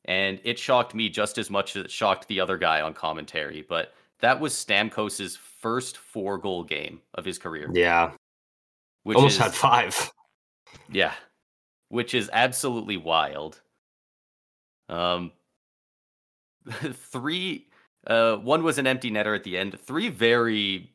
and 0.05 0.41
it 0.43 0.57
shocked 0.57 0.95
me 0.95 1.07
just 1.07 1.37
as 1.37 1.51
much 1.51 1.75
as 1.75 1.85
it 1.85 1.91
shocked 1.91 2.27
the 2.27 2.39
other 2.39 2.57
guy 2.57 2.81
on 2.81 2.95
commentary. 2.95 3.63
But 3.69 3.93
that 4.21 4.39
was 4.39 4.53
Stamkos's 4.53 5.35
first 5.35 5.97
four 5.97 6.39
goal 6.39 6.63
game 6.63 6.99
of 7.13 7.23
his 7.23 7.37
career. 7.37 7.69
Yeah, 7.71 8.13
which 9.03 9.17
almost 9.17 9.35
is, 9.35 9.41
had 9.41 9.53
five. 9.53 10.11
Yeah, 10.89 11.13
which 11.89 12.15
is 12.15 12.27
absolutely 12.33 12.97
wild. 12.97 13.61
Um, 14.89 15.31
three. 16.71 17.67
Uh, 18.07 18.37
one 18.37 18.63
was 18.63 18.79
an 18.79 18.87
empty 18.87 19.11
netter 19.11 19.35
at 19.35 19.43
the 19.43 19.59
end. 19.59 19.79
Three 19.79 20.09
very 20.09 20.91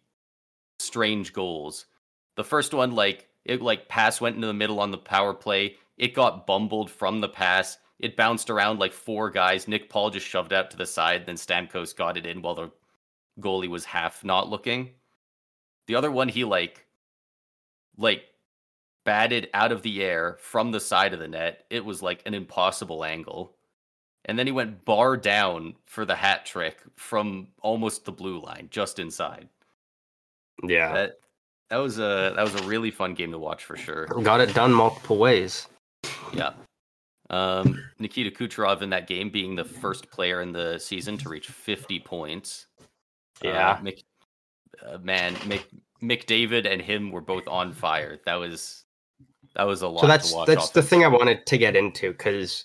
strange 0.81 1.33
goals 1.33 1.87
the 2.37 2.45
first 2.45 2.73
one, 2.73 2.93
like 2.93 3.29
it 3.45 3.61
like 3.61 3.89
pass 3.89 4.21
went 4.21 4.37
into 4.37 4.47
the 4.47 4.55
middle 4.55 4.81
on 4.81 4.91
the 4.91 4.99
power 4.99 5.35
play. 5.35 5.77
It 5.99 6.15
got 6.15 6.47
bumbled 6.47 6.91
from 6.91 7.21
the 7.21 7.29
pass. 7.29 7.79
It 7.99 8.17
bounced 8.17 8.51
around 8.51 8.79
like 8.79 8.93
four 8.93 9.31
guys. 9.31 9.67
Nick 9.67 9.89
Paul 9.89 10.11
just 10.11 10.27
shoved 10.27 10.53
it 10.53 10.57
out 10.57 10.71
to 10.71 10.77
the 10.77 10.87
side. 10.87 11.25
Then 11.27 11.37
Stamkos 11.37 11.97
got 11.97 12.17
it 12.17 12.27
in 12.27 12.43
while 12.43 12.55
the 12.55 12.71
goalie 13.41 13.69
was 13.69 13.87
half 13.87 14.23
not 14.23 14.49
looking. 14.49 14.91
The 15.87 15.95
other 15.95 16.11
one, 16.11 16.29
he 16.29 16.45
like 16.45 16.87
like 17.97 18.25
batted 19.05 19.49
out 19.55 19.73
of 19.73 19.83
the 19.83 20.03
air 20.03 20.37
from 20.41 20.73
the 20.73 20.81
side 20.81 21.15
of 21.15 21.21
the 21.21 21.29
net. 21.29 21.65
It 21.71 21.85
was 21.85 22.03
like 22.03 22.23
an 22.27 22.35
impossible 22.35 23.05
angle. 23.05 23.55
And 24.27 24.37
then 24.37 24.47
he 24.47 24.53
went 24.53 24.85
bar 24.85 25.17
down 25.17 25.77
for 25.87 26.05
the 26.05 26.17
hat 26.17 26.45
trick 26.45 26.79
from 26.97 27.49
almost 27.63 28.05
the 28.05 28.13
blue 28.13 28.43
line, 28.43 28.67
just 28.71 28.99
inside. 28.99 29.49
Yeah. 30.65 30.93
That 30.93 31.21
that 31.71 31.77
was 31.77 31.99
a 31.99 32.33
that 32.37 32.43
was 32.43 32.55
a 32.55 32.63
really 32.65 32.91
fun 32.91 33.15
game 33.15 33.33
to 33.33 33.39
watch 33.39 33.65
for 33.65 33.77
sure. 33.77 34.07
Got 34.07 34.41
it 34.41 34.55
done 34.55 34.73
multiple 34.73 35.19
ways. 35.19 35.67
Yeah. 36.33 36.53
Um, 37.29 37.83
Nikita 37.99 38.31
Kucherov 38.31 38.83
in 38.83 38.91
that 38.91 39.09
game 39.09 39.31
being 39.31 39.57
the 39.57 39.65
first 39.65 40.11
player 40.11 40.43
in 40.43 40.53
the 40.53 40.79
season 40.79 41.19
to 41.19 41.29
reach 41.29 41.49
50 41.49 41.99
points. 42.01 42.67
Yeah. 43.43 43.73
Uh, 43.73 43.83
Mc, 43.83 44.05
uh, 44.87 44.99
man, 44.99 45.37
Mc, 45.45 45.67
McDavid 46.03 46.71
and 46.71 46.81
him 46.81 47.11
were 47.11 47.21
both 47.21 47.49
on 47.49 47.73
fire. 47.73 48.19
That 48.27 48.37
was 48.37 48.85
that 49.55 49.65
was 49.65 49.83
a 49.83 49.89
lot. 49.89 50.03
So 50.03 50.07
that's 50.07 50.35
that's 50.45 50.71
the 50.71 50.83
thing 50.83 51.05
I 51.05 51.09
wanted 51.09 51.47
to 51.47 51.59
get 51.59 51.75
into 51.75 52.13
because 52.13 52.65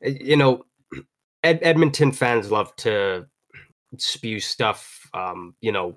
you 0.00 0.36
know 0.36 0.64
Ed, 1.42 1.58
Edmonton 1.62 2.12
fans 2.12 2.50
love 2.50 2.74
to 2.76 3.26
spew 3.96 4.40
stuff. 4.40 5.08
Um, 5.14 5.54
you 5.60 5.72
know, 5.72 5.96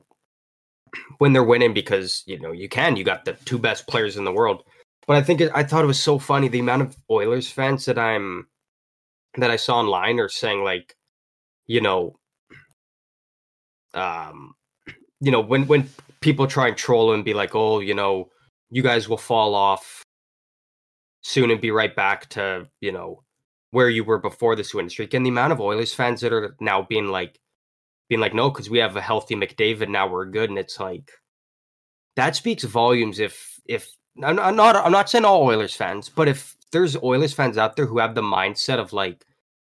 when 1.20 1.34
they're 1.34 1.44
winning 1.44 1.74
because 1.74 2.24
you 2.26 2.40
know 2.40 2.52
you 2.52 2.70
can. 2.70 2.96
You 2.96 3.04
got 3.04 3.26
the 3.26 3.34
two 3.46 3.58
best 3.58 3.88
players 3.88 4.18
in 4.18 4.24
the 4.24 4.32
world. 4.32 4.64
But 5.08 5.18
I 5.18 5.24
think 5.24 5.42
it, 5.42 5.52
I 5.54 5.64
thought 5.64 5.84
it 5.84 5.88
was 5.88 6.02
so 6.02 6.20
funny 6.20 6.48
the 6.48 6.60
amount 6.60 6.84
of 6.84 6.96
Oilers 7.10 7.50
fans 7.50 7.86
that 7.86 7.98
I'm 7.98 8.48
that 9.38 9.52
I 9.52 9.56
saw 9.56 9.80
online 9.80 10.20
are 10.20 10.30
saying 10.30 10.64
like, 10.64 10.96
you 11.68 11.82
know, 11.82 12.18
um, 13.94 14.54
you 15.20 15.32
know 15.32 15.42
when 15.42 15.68
when 15.68 15.90
people 16.22 16.48
try 16.48 16.68
and 16.68 16.78
troll 16.78 17.14
and 17.14 17.26
be 17.26 17.34
like, 17.34 17.56
oh, 17.56 17.80
you 17.80 17.94
know, 17.94 18.30
you 18.70 18.84
guys 18.84 19.10
will 19.10 19.18
fall 19.18 19.56
off 19.56 20.04
soon 21.24 21.52
and 21.52 21.62
be 21.62 21.72
right 21.72 21.96
back 21.96 22.28
to 22.30 22.68
you 22.80 22.92
know 22.92 23.24
where 23.72 23.90
you 23.90 24.04
were 24.04 24.18
before 24.18 24.56
this 24.56 24.74
win 24.74 24.90
streak, 24.90 25.14
and 25.14 25.26
the 25.26 25.30
amount 25.30 25.54
of 25.54 25.62
Oilers 25.62 25.94
fans 25.94 26.22
that 26.22 26.34
are 26.34 26.56
now 26.60 26.82
being 26.82 27.08
like, 27.08 27.40
being 28.12 28.20
like, 28.20 28.34
no, 28.34 28.50
because 28.50 28.70
we 28.70 28.80
have 28.80 28.98
a 28.98 29.02
healthy 29.02 29.36
McDavid 29.36 29.88
now, 29.88 30.06
we're 30.06 30.26
good, 30.26 30.50
and 30.50 30.60
it's 30.60 30.82
like 30.82 31.14
that 32.18 32.36
speaks 32.36 32.66
volumes. 32.66 33.20
If 33.20 33.58
if 33.66 33.90
I'm 34.22 34.36
not 34.36 34.76
I'm 34.76 34.92
not 34.92 35.10
saying 35.10 35.24
all 35.24 35.44
Oilers 35.44 35.74
fans, 35.78 36.10
but 36.10 36.28
if 36.28 36.58
there's 36.74 36.98
Oilers 36.98 37.32
fans 37.32 37.58
out 37.58 37.78
there 37.78 37.86
who 37.86 38.00
have 38.00 38.14
the 38.14 38.22
mindset 38.22 38.80
of 38.80 38.92
like 38.92 39.24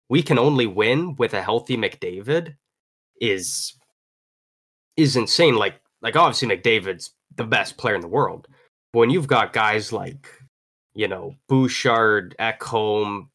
we 0.09 0.21
can 0.21 0.37
only 0.37 0.67
win 0.67 1.15
with 1.15 1.33
a 1.33 1.43
healthy 1.43 1.77
McDavid, 1.77 2.57
is 3.21 3.75
is 4.97 5.15
insane. 5.15 5.55
Like 5.55 5.81
like 6.03 6.17
obviously 6.17 6.49
McDavid's 6.49 7.15
the 7.37 7.45
best 7.45 7.77
player 7.77 7.95
in 7.95 8.01
the 8.01 8.09
world, 8.09 8.49
but 8.93 8.99
when 8.99 9.11
you've 9.11 9.29
got 9.29 9.53
guys 9.53 9.93
like 9.93 10.27
you 10.93 11.07
know 11.07 11.37
Bouchard, 11.49 12.35
Ekholm, 12.41 13.29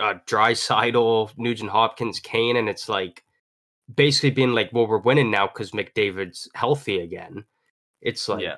uh, 0.00 0.14
Draisaitl, 0.26 1.32
Nugent 1.36 1.68
Hopkins, 1.68 2.20
Kane, 2.20 2.56
and 2.56 2.70
it's 2.70 2.88
like 2.88 3.22
basically 3.94 4.30
being 4.30 4.52
like, 4.52 4.70
well, 4.72 4.86
we're 4.86 4.98
winning 4.98 5.30
now 5.30 5.46
because 5.46 5.72
McDavid's 5.72 6.48
healthy 6.54 7.00
again. 7.00 7.44
It's 8.02 8.28
like 8.28 8.42
yeah. 8.42 8.56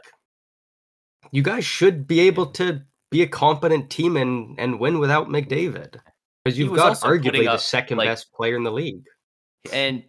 you 1.31 1.43
guys 1.43 1.64
should 1.64 2.07
be 2.07 2.20
able 2.20 2.47
to 2.53 2.83
be 3.11 3.22
a 3.22 3.26
competent 3.26 3.91
team 3.91 4.16
and 4.16 4.59
and 4.59 4.79
win 4.79 4.99
without 4.99 5.29
McDavid 5.29 5.97
because 6.45 6.59
you've 6.59 6.76
got 6.76 6.99
arguably 7.01 7.45
the 7.45 7.59
second 7.59 7.99
like, 7.99 8.09
best 8.09 8.33
player 8.33 8.57
in 8.57 8.64
the 8.64 8.72
league. 8.72 9.05
And 9.72 10.03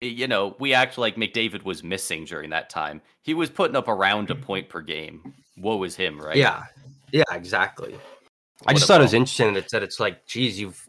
you 0.00 0.26
know, 0.26 0.56
we 0.58 0.74
act 0.74 0.98
like 0.98 1.16
McDavid 1.16 1.64
was 1.64 1.84
missing 1.84 2.24
during 2.24 2.50
that 2.50 2.68
time. 2.68 3.00
He 3.22 3.34
was 3.34 3.50
putting 3.50 3.76
up 3.76 3.88
around 3.88 4.30
a 4.30 4.34
point 4.34 4.68
per 4.68 4.80
game. 4.80 5.34
Woe 5.56 5.76
was 5.76 5.94
him, 5.94 6.20
right? 6.20 6.36
Yeah, 6.36 6.64
yeah, 7.12 7.22
exactly. 7.30 7.92
What 7.92 8.70
I 8.70 8.74
just 8.74 8.86
thought 8.86 9.00
it 9.00 9.04
was 9.04 9.14
interesting 9.14 9.54
that 9.54 9.82
it's 9.82 10.00
like, 10.00 10.26
geez, 10.26 10.58
you've 10.58 10.84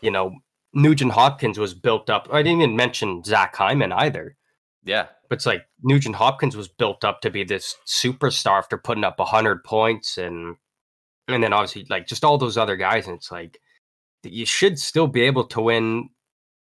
you 0.00 0.10
know 0.10 0.32
Nugent 0.72 1.12
Hopkins 1.12 1.58
was 1.58 1.74
built 1.74 2.10
up. 2.10 2.28
I 2.32 2.42
didn't 2.42 2.62
even 2.62 2.76
mention 2.76 3.24
Zach 3.24 3.56
Hyman 3.56 3.92
either. 3.92 4.36
Yeah. 4.84 5.06
But 5.28 5.36
it's 5.36 5.46
like 5.46 5.64
Nugent 5.82 6.16
Hopkins 6.16 6.56
was 6.56 6.68
built 6.68 7.04
up 7.04 7.20
to 7.20 7.30
be 7.30 7.44
this 7.44 7.76
superstar 7.86 8.58
after 8.58 8.78
putting 8.78 9.04
up 9.04 9.18
100 9.18 9.64
points 9.64 10.18
and 10.18 10.56
and 11.28 11.42
then 11.44 11.52
obviously 11.52 11.86
like 11.88 12.06
just 12.06 12.24
all 12.24 12.38
those 12.38 12.56
other 12.56 12.76
guys 12.76 13.06
and 13.06 13.16
it's 13.16 13.30
like 13.30 13.60
you 14.24 14.44
should 14.44 14.78
still 14.78 15.06
be 15.06 15.22
able 15.22 15.44
to 15.44 15.60
win 15.60 16.08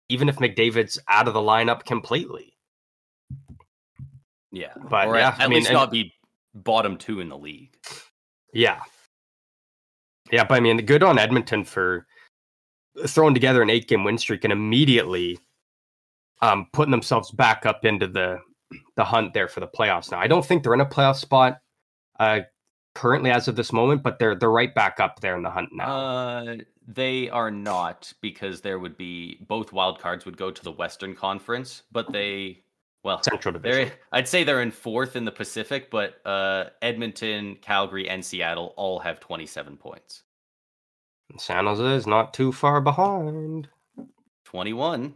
even 0.09 0.28
if 0.28 0.36
McDavid's 0.36 0.98
out 1.09 1.28
of 1.28 1.34
the 1.34 1.40
lineup 1.40 1.84
completely. 1.84 2.56
Yeah. 4.52 4.72
But 4.88 5.09
or 5.09 5.16
yeah, 5.16 5.28
at, 5.28 5.40
I 5.40 5.48
mean, 5.48 5.61
least 5.61 5.72
not 5.72 5.90
be 5.90 6.12
bottom 6.54 6.96
2 6.96 7.20
in 7.20 7.28
the 7.28 7.38
league. 7.38 7.76
Yeah. 8.52 8.80
Yeah, 10.30 10.44
but 10.44 10.56
I 10.56 10.61
mean, 10.61 10.76
good 10.84 11.02
on 11.02 11.18
Edmonton 11.18 11.64
for 11.64 12.06
throwing 13.07 13.34
together 13.34 13.62
an 13.62 13.70
eight 13.70 13.88
game 13.88 14.05
win 14.05 14.18
streak 14.18 14.44
and 14.44 14.53
immediately 14.53 15.38
um, 16.40 16.66
putting 16.72 16.90
themselves 16.90 17.30
back 17.30 17.66
up 17.66 17.84
into 17.84 18.07
the 18.07 18.38
the 18.96 19.05
hunt 19.05 19.32
there 19.32 19.49
for 19.49 19.61
the 19.61 19.68
playoffs. 19.68 20.11
Now, 20.11 20.20
I 20.20 20.26
don't 20.26 20.44
think 20.44 20.62
they're 20.62 20.74
in 20.74 20.80
a 20.80 20.86
playoff 20.86 21.16
spot 21.16 21.59
uh, 22.20 22.40
currently 22.94 23.30
as 23.30 23.49
of 23.49 23.57
this 23.57 23.72
moment, 23.72 24.03
but 24.03 24.18
they're 24.18 24.34
they're 24.34 24.51
right 24.51 24.74
back 24.74 25.01
up 25.01 25.20
there 25.20 25.36
in 25.36 25.42
the 25.42 25.51
hunt 25.51 25.70
now. 25.72 25.96
Uh, 25.96 26.57
they 26.86 27.28
are 27.30 27.51
not 27.51 28.12
because 28.20 28.61
there 28.61 28.78
would 28.78 28.96
be 28.96 29.38
both 29.46 29.72
wild 29.72 30.01
cards 30.01 30.24
would 30.24 30.36
go 30.36 30.51
to 30.51 30.64
the 30.64 30.72
Western 30.72 31.14
Conference, 31.14 31.82
but 31.92 32.11
they 32.12 32.62
well 33.05 33.22
Central 33.22 33.53
Division. 33.53 33.92
I'd 34.12 34.28
say 34.28 34.44
they're 34.44 34.62
in 34.62 34.70
fourth 34.70 35.16
in 35.16 35.24
the 35.24 35.32
Pacific, 35.32 35.90
but 35.90 36.20
uh, 36.26 36.66
Edmonton, 36.82 37.57
Calgary, 37.57 38.09
and 38.09 38.24
Seattle 38.24 38.74
all 38.76 38.99
have 38.99 39.20
twenty 39.20 39.46
seven 39.46 39.76
points. 39.76 40.24
San 41.36 41.66
Jose 41.66 41.84
is 41.84 42.06
not 42.06 42.32
too 42.32 42.52
far 42.52 42.80
behind. 42.80 43.68
21. 44.44 45.14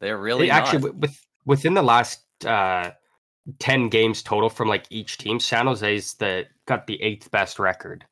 They're 0.00 0.18
really 0.18 0.50
actually 0.50 0.90
with 0.90 1.26
within 1.44 1.74
the 1.74 1.82
last 1.82 2.22
uh 2.44 2.92
10 3.58 3.88
games 3.88 4.22
total 4.22 4.48
from 4.48 4.68
like 4.68 4.86
each 4.90 5.18
team. 5.18 5.40
San 5.40 5.66
Jose's 5.66 6.14
the 6.14 6.46
got 6.66 6.86
the 6.86 7.02
eighth 7.02 7.30
best 7.30 7.58
record. 7.58 8.04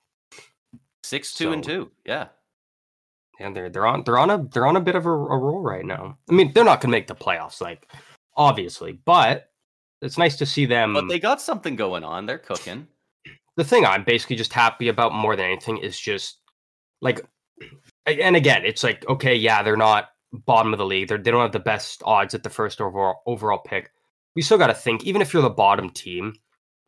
Six, 1.05 1.35
two, 1.35 1.45
so, 1.45 1.53
and 1.53 1.65
two. 1.65 1.91
Yeah. 2.05 2.29
And 3.41 3.57
they're 3.57 3.71
they're 3.71 3.87
on 3.87 4.05
they're 4.05 4.19
on 4.19 4.31
a 4.31 4.39
they're 4.39 4.67
on 4.67 4.77
a 4.77 4.81
bit 4.81 4.95
of 4.95 5.07
a, 5.07 5.11
a 5.11 5.39
roll 5.39 5.61
right 5.61 5.85
now. 5.85 6.19
I 6.31 6.33
mean, 6.33 6.53
they're 6.53 6.65
not 6.65 6.81
gonna 6.81 6.93
make 6.93 7.07
the 7.07 7.15
playoffs, 7.15 7.61
like 7.61 7.91
obviously, 8.37 8.93
but 9.05 9.51
it's 10.01 10.19
nice 10.19 10.37
to 10.37 10.47
see 10.47 10.67
them. 10.67 10.95
But 10.95 11.09
they 11.09 11.19
got 11.19 11.41
something 11.41 11.77
going 11.77 12.05
on. 12.05 12.27
They're 12.27 12.39
cooking. 12.39 12.87
The 13.57 13.65
thing 13.65 13.85
I'm 13.85 14.05
basically 14.05 14.37
just 14.37 14.53
happy 14.53 14.89
about 14.89 15.15
more 15.15 15.37
than 15.37 15.47
anything 15.47 15.79
is 15.79 15.99
just 15.99 16.39
like, 17.03 17.21
and 18.07 18.37
again, 18.37 18.65
it's 18.65 18.83
like 18.83 19.07
okay, 19.09 19.35
yeah, 19.35 19.63
they're 19.63 19.77
not 19.77 20.09
bottom 20.33 20.73
of 20.73 20.79
the 20.79 20.87
league. 20.87 21.09
They're, 21.09 21.19
they 21.19 21.31
don't 21.31 21.43
have 21.43 21.53
the 21.53 21.59
best 21.59 22.03
odds 22.05 22.35
at 22.35 22.43
the 22.43 22.51
first 22.51 22.81
overall 22.81 23.23
overall 23.27 23.59
pick. 23.59 23.91
We 24.35 24.43
still 24.43 24.59
got 24.59 24.69
to 24.69 24.75
think, 24.75 25.05
even 25.05 25.21
if 25.21 25.35
you're 25.35 25.43
the 25.43 25.51
bottom 25.51 25.91
team, 25.91 26.35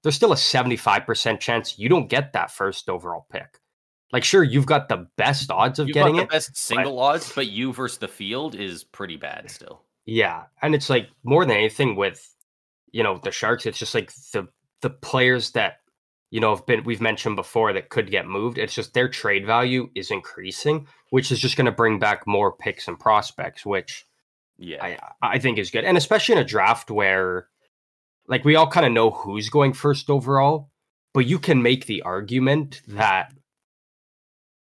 there's 0.02 0.14
still 0.14 0.32
a 0.32 0.36
75% 0.36 1.40
chance 1.40 1.78
you 1.78 1.90
don't 1.90 2.08
get 2.08 2.32
that 2.32 2.50
first 2.50 2.88
overall 2.88 3.26
pick. 3.30 3.60
Like, 4.12 4.24
sure, 4.24 4.42
you've 4.42 4.66
got 4.66 4.88
the 4.88 5.08
best 5.16 5.50
odds 5.50 5.78
of 5.78 5.88
you've 5.88 5.94
getting 5.94 6.16
it. 6.16 6.30
best 6.30 6.56
single 6.56 6.96
but, 6.96 7.02
odds, 7.02 7.32
but 7.34 7.48
you 7.48 7.72
versus 7.72 7.98
the 7.98 8.08
field 8.08 8.54
is 8.54 8.84
pretty 8.84 9.16
bad 9.16 9.50
still. 9.50 9.82
Yeah, 10.06 10.44
and 10.62 10.74
it's 10.74 10.88
like 10.88 11.08
more 11.22 11.44
than 11.44 11.56
anything 11.56 11.96
with 11.96 12.26
you 12.92 13.02
know 13.02 13.18
the 13.18 13.32
Sharks, 13.32 13.66
it's 13.66 13.78
just 13.78 13.94
like 13.94 14.12
the 14.32 14.46
the 14.82 14.90
players 14.90 15.50
that 15.52 15.78
you 16.34 16.40
know 16.40 16.52
have 16.52 16.66
been 16.66 16.82
we've 16.82 17.00
mentioned 17.00 17.36
before 17.36 17.72
that 17.72 17.90
could 17.90 18.10
get 18.10 18.26
moved. 18.26 18.58
It's 18.58 18.74
just 18.74 18.92
their 18.92 19.08
trade 19.08 19.46
value 19.46 19.88
is 19.94 20.10
increasing, 20.10 20.88
which 21.10 21.30
is 21.30 21.38
just 21.38 21.56
going 21.56 21.66
to 21.66 21.70
bring 21.70 22.00
back 22.00 22.26
more 22.26 22.50
picks 22.50 22.88
and 22.88 22.98
prospects, 22.98 23.64
which 23.64 24.04
yeah, 24.58 24.82
I 24.82 24.98
I 25.22 25.38
think 25.38 25.58
is 25.58 25.70
good, 25.70 25.84
and 25.84 25.96
especially 25.96 26.32
in 26.32 26.40
a 26.40 26.44
draft 26.44 26.90
where 26.90 27.46
like 28.26 28.44
we 28.44 28.56
all 28.56 28.66
kind 28.66 28.84
of 28.84 28.90
know 28.90 29.12
who's 29.12 29.48
going 29.48 29.74
first 29.74 30.10
overall, 30.10 30.72
but 31.12 31.24
you 31.24 31.38
can 31.38 31.62
make 31.62 31.86
the 31.86 32.02
argument 32.02 32.82
mm-hmm. 32.82 32.96
that 32.96 33.32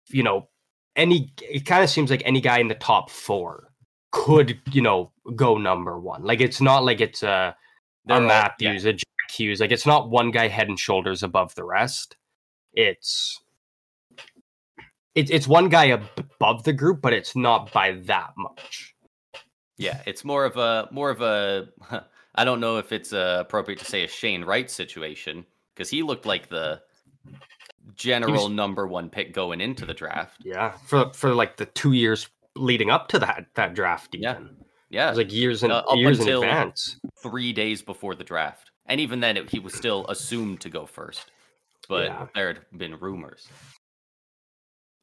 you 0.07 0.23
know 0.23 0.49
any 0.95 1.31
it 1.39 1.67
kind 1.67 1.83
of 1.83 1.89
seems 1.91 2.09
like 2.09 2.23
any 2.25 2.41
guy 2.41 2.57
in 2.57 2.67
the 2.67 2.73
top 2.73 3.11
four 3.11 3.71
could 4.11 4.59
you 4.71 4.81
know 4.81 5.11
go 5.35 5.59
number 5.59 5.99
one. 5.99 6.23
Like 6.23 6.41
it's 6.41 6.61
not 6.61 6.83
like 6.83 6.99
it's 6.99 7.21
a, 7.21 7.55
a 8.09 8.21
Matthews, 8.21 8.85
yeah. 8.85 8.93
Hughes. 9.31 9.59
Like 9.59 9.71
it's 9.71 9.85
not 9.85 10.09
one 10.09 10.31
guy 10.31 10.47
head 10.47 10.67
and 10.67 10.79
shoulders 10.79 11.23
above 11.23 11.55
the 11.55 11.63
rest. 11.63 12.15
It's 12.73 13.41
it's 15.15 15.31
it's 15.31 15.47
one 15.47 15.69
guy 15.69 15.85
above 15.85 16.63
the 16.63 16.73
group, 16.73 17.01
but 17.01 17.13
it's 17.13 17.35
not 17.35 17.71
by 17.71 17.93
that 18.05 18.31
much. 18.37 18.95
Yeah, 19.77 20.01
it's 20.05 20.23
more 20.23 20.45
of 20.45 20.57
a 20.57 20.87
more 20.91 21.09
of 21.09 21.21
a. 21.21 21.69
I 22.35 22.45
don't 22.45 22.59
know 22.59 22.77
if 22.77 22.91
it's 22.91 23.11
uh, 23.11 23.37
appropriate 23.41 23.79
to 23.79 23.85
say 23.85 24.03
a 24.03 24.07
Shane 24.07 24.43
Wright 24.43 24.69
situation 24.69 25.45
because 25.73 25.89
he 25.89 26.03
looked 26.03 26.25
like 26.25 26.47
the 26.47 26.81
general 27.95 28.33
was, 28.33 28.49
number 28.49 28.87
one 28.87 29.09
pick 29.09 29.33
going 29.33 29.61
into 29.61 29.85
the 29.85 29.93
draft. 29.93 30.37
Yeah, 30.43 30.71
for 30.85 31.11
for 31.13 31.33
like 31.33 31.57
the 31.57 31.65
two 31.65 31.93
years 31.93 32.29
leading 32.55 32.89
up 32.89 33.07
to 33.09 33.19
that 33.19 33.47
that 33.55 33.73
draft. 33.73 34.15
Even. 34.15 34.23
Yeah, 34.23 34.39
yeah, 34.89 35.07
it 35.07 35.09
was 35.11 35.17
like 35.17 35.33
years 35.33 35.63
and 35.63 35.71
uh, 35.71 35.83
years 35.93 36.19
in 36.19 36.29
advance. 36.29 36.97
Three 37.21 37.53
days 37.53 37.81
before 37.81 38.15
the 38.15 38.23
draft, 38.23 38.68
and 38.89 38.99
even 38.99 39.19
then, 39.19 39.37
it, 39.37 39.49
he 39.49 39.59
was 39.59 39.73
still 39.73 40.05
assumed 40.07 40.61
to 40.61 40.69
go 40.69 40.85
first. 40.85 41.31
But 41.87 42.05
yeah. 42.05 42.27
there 42.35 42.47
had 42.47 42.59
been 42.75 42.99
rumors. 42.99 43.47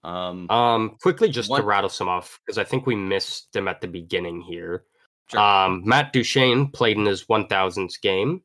Um, 0.04 0.48
um, 0.50 0.96
quickly 1.00 1.28
just 1.28 1.48
one... 1.48 1.60
to 1.60 1.66
rattle 1.66 1.90
some 1.90 2.08
off 2.08 2.38
because 2.44 2.58
I 2.58 2.64
think 2.64 2.86
we 2.86 2.94
missed 2.94 3.52
them 3.52 3.66
at 3.66 3.80
the 3.80 3.88
beginning 3.88 4.40
here. 4.40 4.84
Sure. 5.30 5.40
Um, 5.40 5.82
Matt 5.84 6.12
Duchene 6.12 6.68
played 6.70 6.96
in 6.96 7.06
his 7.06 7.24
1000th 7.24 8.00
game. 8.00 8.42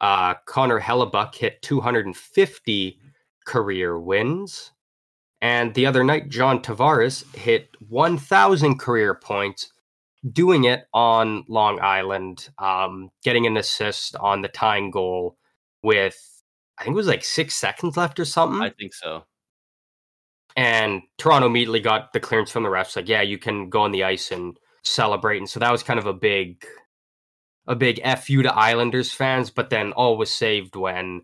Uh, 0.00 0.34
Connor 0.46 0.80
Hellebuyck 0.80 1.34
hit 1.34 1.60
250 1.62 2.98
career 3.44 3.98
wins. 3.98 4.70
And 5.42 5.74
the 5.74 5.84
other 5.84 6.04
night, 6.04 6.30
John 6.30 6.62
Tavares 6.62 7.34
hit 7.36 7.68
1,000 7.88 8.78
career 8.78 9.14
points, 9.14 9.73
doing 10.32 10.64
it 10.64 10.86
on 10.94 11.44
Long 11.48 11.80
Island, 11.80 12.48
um, 12.58 13.10
getting 13.22 13.46
an 13.46 13.56
assist 13.56 14.16
on 14.16 14.42
the 14.42 14.48
tying 14.48 14.90
goal 14.90 15.36
with, 15.82 16.42
I 16.78 16.84
think 16.84 16.94
it 16.94 16.96
was 16.96 17.06
like 17.06 17.24
six 17.24 17.54
seconds 17.54 17.96
left 17.96 18.18
or 18.18 18.24
something. 18.24 18.62
I 18.62 18.70
think 18.70 18.94
so. 18.94 19.24
And 20.56 21.02
Toronto 21.18 21.48
immediately 21.48 21.80
got 21.80 22.12
the 22.12 22.20
clearance 22.20 22.50
from 22.50 22.62
the 22.62 22.68
refs, 22.68 22.96
like, 22.96 23.08
yeah, 23.08 23.22
you 23.22 23.38
can 23.38 23.68
go 23.68 23.82
on 23.82 23.92
the 23.92 24.04
ice 24.04 24.30
and 24.30 24.56
celebrate. 24.84 25.38
And 25.38 25.48
so 25.48 25.60
that 25.60 25.72
was 25.72 25.82
kind 25.82 25.98
of 25.98 26.06
a 26.06 26.14
big, 26.14 26.64
a 27.66 27.74
big 27.74 28.00
fu 28.18 28.42
to 28.42 28.54
Islanders 28.54 29.12
fans. 29.12 29.50
But 29.50 29.70
then 29.70 29.92
all 29.92 30.16
was 30.16 30.32
saved 30.32 30.76
when 30.76 31.22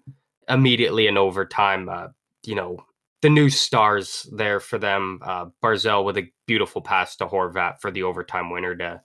immediately 0.48 1.07
in 1.07 1.16
overtime, 1.16 1.88
uh, 1.88 2.09
you 2.44 2.57
know, 2.57 2.84
the 3.23 3.31
new 3.31 3.51
stars 3.51 4.29
there 4.33 4.61
for 4.61 4.79
them. 4.79 5.21
Uh, 5.23 5.47
Barzal 5.62 6.05
with 6.05 6.18
a 6.18 6.31
beautiful 6.47 6.81
pass 6.81 7.16
to 7.16 7.27
Horvat 7.27 7.81
for 7.81 7.91
the 7.91 8.03
overtime 8.03 8.51
winner 8.51 8.75
to 8.77 9.01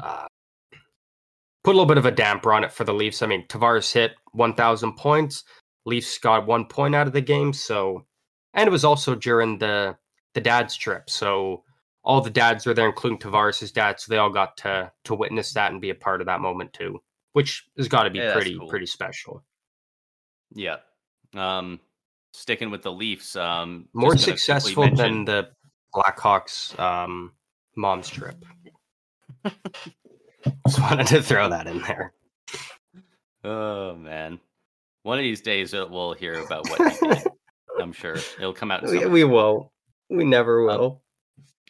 uh, 0.00 0.26
put 1.64 1.70
a 1.70 1.76
little 1.76 1.86
bit 1.86 1.98
of 1.98 2.06
a 2.06 2.10
damper 2.10 2.52
on 2.52 2.64
it 2.64 2.72
for 2.72 2.84
the 2.84 2.94
Leafs. 2.94 3.22
I 3.22 3.26
mean, 3.26 3.46
Tavares 3.46 3.92
hit 3.92 4.12
1,000 4.32 4.94
points. 4.94 5.44
Leafs 5.86 6.18
got 6.18 6.46
one 6.46 6.66
point 6.66 6.94
out 6.94 7.06
of 7.06 7.12
the 7.12 7.20
game, 7.20 7.52
so 7.52 8.04
and 8.54 8.66
it 8.66 8.72
was 8.72 8.84
also 8.84 9.14
during 9.14 9.58
the 9.58 9.96
the 10.34 10.40
dad's 10.40 10.76
trip. 10.76 11.08
So 11.08 11.64
all 12.04 12.20
the 12.20 12.30
dads 12.30 12.66
were 12.66 12.74
there, 12.74 12.86
including 12.86 13.18
Tavares' 13.18 13.72
dad. 13.72 13.98
So 13.98 14.10
they 14.10 14.18
all 14.18 14.30
got 14.30 14.56
to 14.58 14.92
to 15.04 15.14
witness 15.14 15.52
that 15.54 15.72
and 15.72 15.80
be 15.80 15.90
a 15.90 15.94
part 15.94 16.20
of 16.20 16.26
that 16.26 16.40
moment 16.40 16.72
too, 16.72 17.00
which 17.32 17.66
has 17.76 17.88
got 17.88 18.04
to 18.04 18.10
be 18.10 18.18
yeah, 18.18 18.32
pretty 18.32 18.58
cool. 18.58 18.68
pretty 18.68 18.86
special. 18.86 19.44
Yeah. 20.54 20.76
Um, 21.34 21.80
sticking 22.32 22.70
with 22.70 22.82
the 22.82 22.92
Leafs, 22.92 23.36
um, 23.36 23.88
more 23.92 24.16
successful 24.16 24.94
than 24.94 25.24
the 25.24 25.48
Blackhawks 25.94 26.78
um, 26.78 27.32
mom's 27.76 28.08
trip. 28.08 28.44
Just 30.66 30.80
wanted 30.80 31.06
to 31.08 31.22
throw 31.22 31.48
that 31.48 31.66
in 31.66 31.80
there. 31.82 32.12
Oh 33.44 33.94
man, 33.94 34.40
one 35.02 35.18
of 35.18 35.22
these 35.22 35.40
days 35.40 35.74
uh, 35.74 35.86
we'll 35.88 36.12
hear 36.12 36.34
about 36.44 36.68
what 36.68 37.26
I'm 37.80 37.92
sure 37.92 38.16
it'll 38.38 38.52
come 38.52 38.70
out. 38.70 38.82
We, 38.82 39.06
we 39.06 39.24
will. 39.24 39.72
We 40.08 40.24
never 40.24 40.68
um, 40.70 40.78
will. 40.78 41.02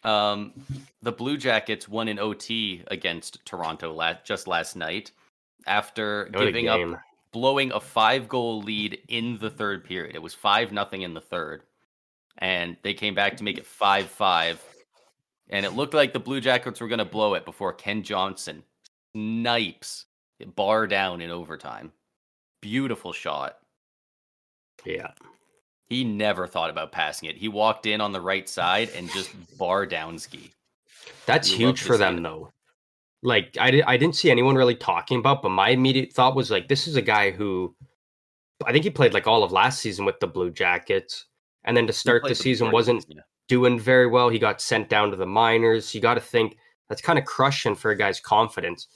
Um, 0.03 0.11
um, 0.11 0.53
the 1.01 1.11
Blue 1.11 1.37
Jackets 1.37 1.87
won 1.87 2.07
in 2.07 2.19
OT 2.19 2.83
against 2.87 3.45
Toronto 3.45 3.93
last, 3.93 4.25
just 4.25 4.47
last 4.47 4.75
night 4.75 5.11
after 5.67 6.29
what 6.31 6.45
giving 6.45 6.67
up, 6.67 6.79
blowing 7.31 7.71
a 7.71 7.79
five 7.79 8.27
goal 8.27 8.61
lead 8.61 8.99
in 9.07 9.37
the 9.37 9.49
third 9.49 9.83
period. 9.83 10.15
It 10.15 10.21
was 10.21 10.33
five 10.33 10.71
nothing 10.71 11.01
in 11.01 11.13
the 11.13 11.21
third, 11.21 11.63
and 12.37 12.77
they 12.83 12.93
came 12.93 13.15
back 13.15 13.37
to 13.37 13.43
make 13.43 13.57
it 13.57 13.65
five 13.65 14.07
five. 14.07 14.63
And 15.49 15.65
it 15.65 15.71
looked 15.71 15.93
like 15.93 16.13
the 16.13 16.19
Blue 16.19 16.41
Jackets 16.41 16.79
were 16.79 16.87
going 16.87 16.99
to 16.99 17.05
blow 17.05 17.33
it 17.33 17.43
before 17.43 17.73
Kent 17.73 18.05
Johnson 18.05 18.63
snipes 19.15 20.05
bar 20.55 20.87
down 20.87 21.21
in 21.21 21.31
overtime. 21.31 21.91
Beautiful 22.61 23.13
shot. 23.13 23.57
Yeah. 24.85 25.11
He 25.87 26.03
never 26.03 26.45
thought 26.45 26.69
about 26.69 26.91
passing 26.91 27.29
it. 27.29 27.35
He 27.35 27.47
walked 27.47 27.87
in 27.87 27.99
on 27.99 28.11
the 28.11 28.21
right 28.21 28.47
side 28.47 28.91
and 28.95 29.09
just 29.11 29.31
bar 29.57 29.85
down 29.85 30.19
ski. 30.19 30.51
That's 31.25 31.49
huge 31.49 31.81
for 31.81 31.97
them, 31.97 32.21
though. 32.21 32.51
Like 33.21 33.57
I, 33.59 33.81
I 33.85 33.97
didn't 33.97 34.15
see 34.15 34.31
anyone 34.31 34.55
really 34.55 34.75
talking 34.75 35.19
about, 35.19 35.41
but 35.41 35.49
my 35.49 35.69
immediate 35.69 36.13
thought 36.13 36.35
was 36.35 36.49
like, 36.49 36.67
this 36.67 36.87
is 36.87 36.95
a 36.95 37.01
guy 37.01 37.31
who, 37.31 37.75
I 38.65 38.71
think 38.71 38.83
he 38.83 38.89
played 38.89 39.13
like 39.13 39.27
all 39.27 39.43
of 39.43 39.51
last 39.51 39.79
season 39.81 40.05
with 40.05 40.19
the 40.19 40.27
Blue 40.27 40.51
Jackets, 40.51 41.25
and 41.65 41.75
then 41.75 41.87
to 41.87 41.93
start 41.93 42.23
the 42.23 42.35
season 42.35 42.71
wasn't 42.71 43.05
yeah. 43.09 43.21
doing 43.47 43.79
very 43.79 44.07
well. 44.07 44.29
He 44.29 44.39
got 44.39 44.61
sent 44.61 44.89
down 44.89 45.11
to 45.11 45.17
the 45.17 45.25
minors. 45.25 45.93
You 45.93 46.01
got 46.01 46.13
to 46.13 46.21
think 46.21 46.57
that's 46.87 47.01
kind 47.01 47.19
of 47.19 47.25
crushing 47.25 47.75
for 47.75 47.91
a 47.91 47.97
guy's 47.97 48.19
confidence. 48.19 48.87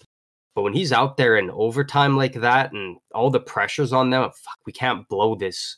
But 0.56 0.62
when 0.62 0.74
he's 0.74 0.94
out 0.94 1.18
there 1.18 1.38
in 1.38 1.50
overtime 1.50 2.16
like 2.16 2.34
that, 2.36 2.72
and 2.72 2.98
all 3.14 3.30
the 3.30 3.40
pressures 3.40 3.92
on 3.92 4.10
them, 4.10 4.24
fuck, 4.24 4.60
we 4.66 4.72
can't 4.74 5.08
blow 5.08 5.36
this 5.36 5.78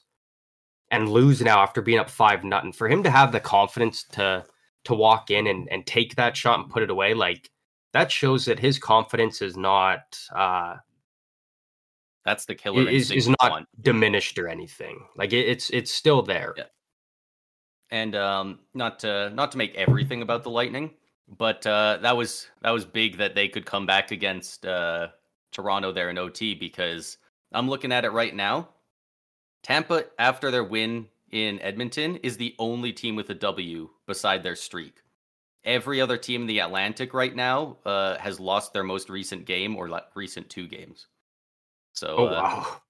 and 0.92 1.10
lose 1.10 1.42
now 1.42 1.62
after 1.62 1.82
being 1.82 2.00
up 2.00 2.10
five 2.10 2.44
nothing. 2.44 2.74
For 2.74 2.88
him 2.88 3.02
to 3.04 3.10
have 3.10 3.32
the 3.32 3.40
confidence 3.40 4.04
to 4.12 4.46
to 4.86 4.94
walk 4.94 5.32
in 5.32 5.48
and, 5.48 5.68
and 5.72 5.86
take 5.86 6.16
that 6.16 6.38
shot 6.38 6.60
and 6.60 6.70
put 6.70 6.84
it 6.84 6.92
away, 6.92 7.14
like 7.14 7.50
that 7.96 8.12
shows 8.12 8.44
that 8.44 8.60
his 8.60 8.78
confidence 8.78 9.42
is 9.42 9.56
not 9.56 10.20
uh 10.36 10.76
that's 12.26 12.46
the 12.46 12.54
killer 12.54 12.90
is, 12.90 13.10
is 13.10 13.30
not 13.30 13.68
diminished 13.82 14.38
or 14.38 14.48
anything. 14.50 15.06
Like 15.16 15.32
it, 15.32 15.48
it's 15.48 15.70
it's 15.70 15.92
still 15.92 16.22
there. 16.22 16.54
Yeah. 16.58 16.64
And 17.92 18.16
um 18.16 18.60
not 18.74 19.00
to 19.00 19.30
not 19.30 19.54
to 19.54 19.58
make 19.58 19.76
everything 19.76 20.22
about 20.22 20.44
the 20.44 20.50
Lightning, 20.50 20.92
but 21.38 21.66
uh 21.66 22.00
that 22.02 22.18
was 22.18 22.48
that 22.64 22.72
was 22.72 22.84
big 22.84 23.18
that 23.18 23.34
they 23.34 23.48
could 23.48 23.66
come 23.66 23.86
back 23.86 24.12
against 24.12 24.66
uh 24.66 25.08
Toronto 25.54 25.94
there 25.94 26.10
in 26.10 26.18
OT 26.18 26.54
because 26.54 27.18
I'm 27.54 27.70
looking 27.70 27.94
at 27.94 28.04
it 28.04 28.12
right 28.12 28.36
now. 28.36 28.70
Tampa, 29.64 30.04
after 30.20 30.52
their 30.52 30.66
win 30.66 31.08
in 31.32 31.62
Edmonton, 31.62 32.18
is 32.18 32.36
the 32.36 32.56
only 32.60 32.92
team 32.92 33.16
with 33.16 33.30
a 33.30 33.36
W 33.36 33.90
beside 34.06 34.44
their 34.44 34.58
streak. 34.58 35.05
Every 35.66 36.00
other 36.00 36.18
team 36.18 36.42
in 36.42 36.48
the 36.48 36.60
Atlantic 36.60 37.14
right 37.14 37.36
now 37.36 37.78
uh, 37.86 38.18
has 38.20 38.40
lost 38.40 38.72
their 38.72 38.84
most 38.84 39.10
recent 39.10 39.46
game 39.46 39.76
or 39.76 39.90
recent 40.14 40.48
two 40.50 40.68
games. 40.68 41.08
So 41.94 42.16
Oh 42.20 42.28
uh, 42.28 42.42
wow. 42.44 42.82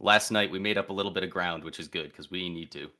last 0.00 0.30
night 0.32 0.50
we 0.50 0.58
made 0.58 0.76
up 0.76 0.90
a 0.90 0.92
little 0.92 1.12
bit 1.12 1.22
of 1.22 1.30
ground, 1.30 1.62
which 1.62 1.78
is 1.78 1.86
good 1.86 2.10
because 2.10 2.30
we 2.30 2.48
need 2.48 2.72
to. 2.72 2.90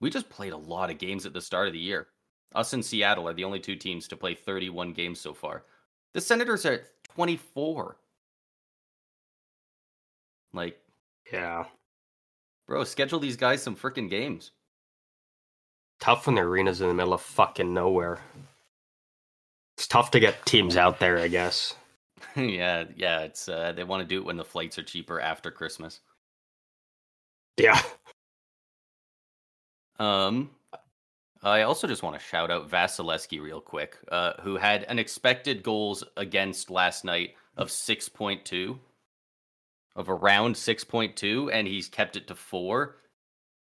We 0.00 0.10
just 0.10 0.28
played 0.28 0.52
a 0.52 0.56
lot 0.58 0.90
of 0.90 0.98
games 0.98 1.24
at 1.26 1.32
the 1.32 1.40
start 1.40 1.68
of 1.68 1.72
the 1.72 1.78
year. 1.78 2.08
Us 2.54 2.72
and 2.74 2.84
Seattle 2.84 3.26
are 3.28 3.34
the 3.34 3.44
only 3.44 3.60
two 3.60 3.76
teams 3.76 4.06
to 4.08 4.16
play 4.16 4.34
31 4.34 4.92
games 4.92 5.20
so 5.20 5.32
far. 5.34 5.64
The 6.14 6.20
Senators 6.20 6.64
are 6.66 6.72
at 6.74 7.04
24. 7.14 7.96
Like, 10.52 10.78
Yeah. 11.32 11.64
bro, 12.66 12.84
schedule 12.84 13.18
these 13.20 13.36
guys 13.36 13.62
some 13.62 13.76
freaking 13.76 14.08
games. 14.08 14.52
Tough 16.00 16.26
when 16.26 16.36
the 16.36 16.42
arena's 16.42 16.80
in 16.80 16.88
the 16.88 16.94
middle 16.94 17.14
of 17.14 17.22
fucking 17.22 17.74
nowhere. 17.74 18.20
It's 19.76 19.86
tough 19.86 20.10
to 20.12 20.20
get 20.20 20.46
teams 20.46 20.76
out 20.76 20.98
there, 20.98 21.18
I 21.18 21.28
guess. 21.28 21.74
yeah, 22.36 22.84
yeah, 22.96 23.20
it's 23.20 23.48
uh 23.48 23.72
they 23.72 23.84
want 23.84 24.02
to 24.02 24.08
do 24.08 24.18
it 24.18 24.24
when 24.24 24.36
the 24.36 24.44
flights 24.44 24.78
are 24.78 24.82
cheaper 24.82 25.20
after 25.20 25.50
Christmas. 25.50 26.00
Yeah. 27.56 27.80
Um, 29.98 30.50
I 31.42 31.62
also 31.62 31.86
just 31.86 32.02
want 32.02 32.18
to 32.18 32.24
shout 32.24 32.50
out 32.50 32.70
Vasilevskiy 32.70 33.40
real 33.40 33.60
quick, 33.60 33.96
uh, 34.10 34.34
who 34.42 34.56
had 34.56 34.84
an 34.84 34.98
expected 34.98 35.62
goals 35.62 36.04
against 36.16 36.70
last 36.70 37.04
night 37.04 37.34
of 37.56 37.68
6.2, 37.68 38.78
of 39.96 40.08
around 40.08 40.54
6.2, 40.54 41.52
and 41.52 41.66
he's 41.66 41.88
kept 41.88 42.16
it 42.16 42.28
to 42.28 42.34
four. 42.34 42.96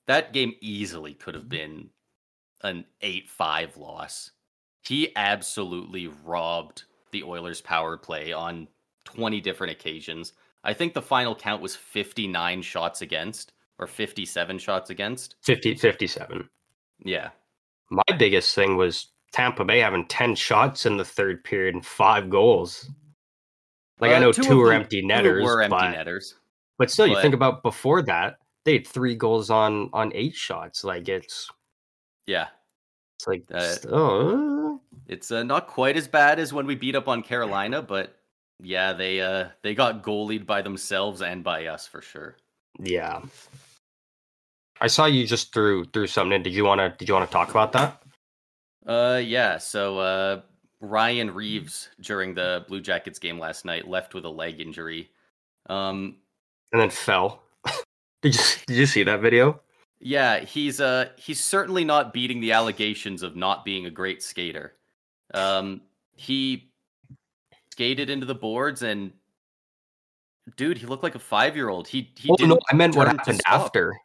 That 0.07 0.33
game 0.33 0.55
easily 0.61 1.15
could 1.15 1.35
have 1.35 1.49
been 1.49 1.91
an 2.63 2.85
8 3.01 3.29
5 3.29 3.77
loss. 3.77 4.31
He 4.83 5.15
absolutely 5.17 6.09
robbed 6.25 6.85
the 7.13 7.23
Oilers' 7.25 7.61
power 7.61 7.97
play 7.97 8.33
on 8.33 8.69
20 9.05 9.41
different 9.41 9.73
occasions. 9.73 10.33
I 10.65 10.73
think 10.75 10.95
the 10.95 11.03
final 11.03 11.35
count 11.35 11.63
was 11.63 11.77
59 11.77 12.63
shots 12.63 13.03
against 13.03 13.53
or 13.79 13.87
57 13.87 14.59
shots 14.59 14.91
against. 14.91 15.37
50, 15.43 15.75
57. 15.77 16.49
Yeah. 17.05 17.31
My 17.91 18.03
biggest 18.19 18.55
thing 18.55 18.77
was 18.77 19.09
Tampa 19.33 19.65
Bay 19.65 19.79
having 19.81 20.07
10 20.07 20.35
shots 20.35 20.87
in 20.87 20.97
the 20.97 21.05
third 21.05 21.45
period 21.45 21.75
and 21.75 21.85
five 21.87 22.31
goals. 22.31 22.89
Like, 24.01 24.13
I 24.13 24.17
Uh, 24.17 24.21
know 24.21 24.33
two 24.33 24.43
two, 24.43 24.57
were 24.59 24.71
them- 24.71 24.83
empty 24.83 25.01
two 25.03 25.07
netters, 25.07 25.45
were 25.45 25.63
empty 25.63 25.77
but, 25.77 25.91
netters. 25.91 26.35
but 26.79 26.91
still, 26.91 27.07
you 27.07 27.21
think 27.21 27.35
about 27.35 27.63
before 27.63 28.03
that, 28.03 28.39
they 28.65 28.75
had 28.75 28.87
three 28.87 29.15
goals 29.15 29.51
on 29.51 29.89
on 29.93 30.11
eight 30.15 30.35
shots. 30.35 30.85
Like, 30.85 31.09
it's 31.09 31.49
Yeah. 32.27 32.49
it's 33.19 33.27
like, 33.27 33.45
Uh, 33.53 33.75
oh, 33.93 34.81
It's 35.07 35.31
uh, 35.31 35.43
not 35.43 35.67
quite 35.69 35.97
as 35.97 36.09
bad 36.09 36.39
as 36.39 36.53
when 36.53 36.67
we 36.67 36.75
beat 36.75 36.95
up 36.97 37.09
on 37.09 37.23
Carolina, 37.23 37.83
but 37.83 38.17
yeah, 38.63 38.93
they 38.93 39.21
uh 39.21 39.49
they 39.63 39.75
got 39.75 40.03
goalied 40.03 40.47
by 40.47 40.63
themselves 40.63 41.23
and 41.23 41.45
by 41.45 41.67
us 41.67 41.87
for 41.87 42.01
sure. 42.03 42.37
yeah. 42.79 43.23
I 44.81 44.89
saw 44.89 45.07
you 45.07 45.27
just 45.27 45.53
threw 45.55 45.85
threw 45.87 46.07
something 46.07 46.37
in. 46.37 46.43
Did 46.43 46.55
you 46.55 46.65
want 46.65 46.81
to? 46.81 46.95
Did 46.99 47.09
you 47.09 47.15
want 47.15 47.29
to 47.29 47.33
talk 47.33 47.51
about 47.51 47.73
that? 47.73 48.03
Uh 48.87 49.21
yeah, 49.25 49.59
so 49.59 49.99
uh 49.99 50.41
Ryan 50.81 51.33
Reaves 51.33 51.89
during 52.01 52.35
the 52.35 52.65
Blue 52.69 52.81
Jackets 52.81 53.19
game 53.19 53.39
last 53.39 53.65
night 53.65 53.89
left 53.89 54.15
with 54.15 54.25
a 54.25 54.31
leg 54.31 54.61
injury. 54.61 55.11
Um 55.69 56.17
And 56.73 56.81
then 56.83 56.91
fell. 56.91 57.43
did 58.23 58.35
you 58.35 58.43
Did 58.67 58.77
you 58.77 58.87
see 58.87 59.03
that 59.05 59.21
video? 59.21 59.61
Yeah, 60.07 60.39
he's 60.39 60.81
uh 60.81 61.09
he's 61.17 61.43
certainly 61.45 61.85
not 61.85 62.13
beating 62.13 62.41
the 62.41 62.53
allegations 62.53 63.25
of 63.25 63.35
not 63.35 63.65
being 63.65 63.87
a 63.87 63.91
great 63.91 64.23
skater. 64.23 64.75
Um 65.35 65.81
he 66.15 66.71
skated 67.73 68.09
into 68.09 68.25
the 68.25 68.35
boards 68.35 68.83
and 68.83 69.13
dude, 70.57 70.79
he 70.79 70.87
looked 70.87 71.03
like 71.03 71.17
a 71.17 71.19
5-year-old. 71.19 71.89
He 71.89 72.13
he 72.17 72.31
oh 72.31 72.37
no, 72.45 72.57
I 72.71 72.77
meant 72.77 72.95
what 72.95 73.09
happened 73.09 73.41
after. 73.49 73.97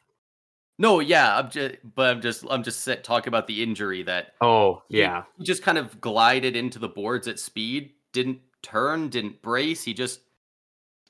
No, 0.79 0.99
yeah, 0.99 1.37
I'm 1.37 1.51
just, 1.51 1.75
but 1.93 2.09
I'm 2.09 2.21
just, 2.21 2.43
I'm 2.49 2.63
just 2.63 2.89
talking 3.03 3.27
about 3.27 3.45
the 3.45 3.61
injury 3.61 4.01
that 4.03 4.33
Oh 4.41 4.81
he- 4.89 4.97
yeah, 4.99 5.25
he 5.37 5.43
just 5.43 5.61
kind 5.61 5.77
of 5.77 6.01
glided 6.01 6.55
into 6.55 6.79
the 6.79 6.89
boards 6.89 7.27
at 7.27 7.39
speed, 7.39 7.91
didn't 8.11 8.39
turn, 8.63 9.09
didn't 9.09 9.43
brace. 9.43 9.83
He 9.83 9.93
just 9.93 10.21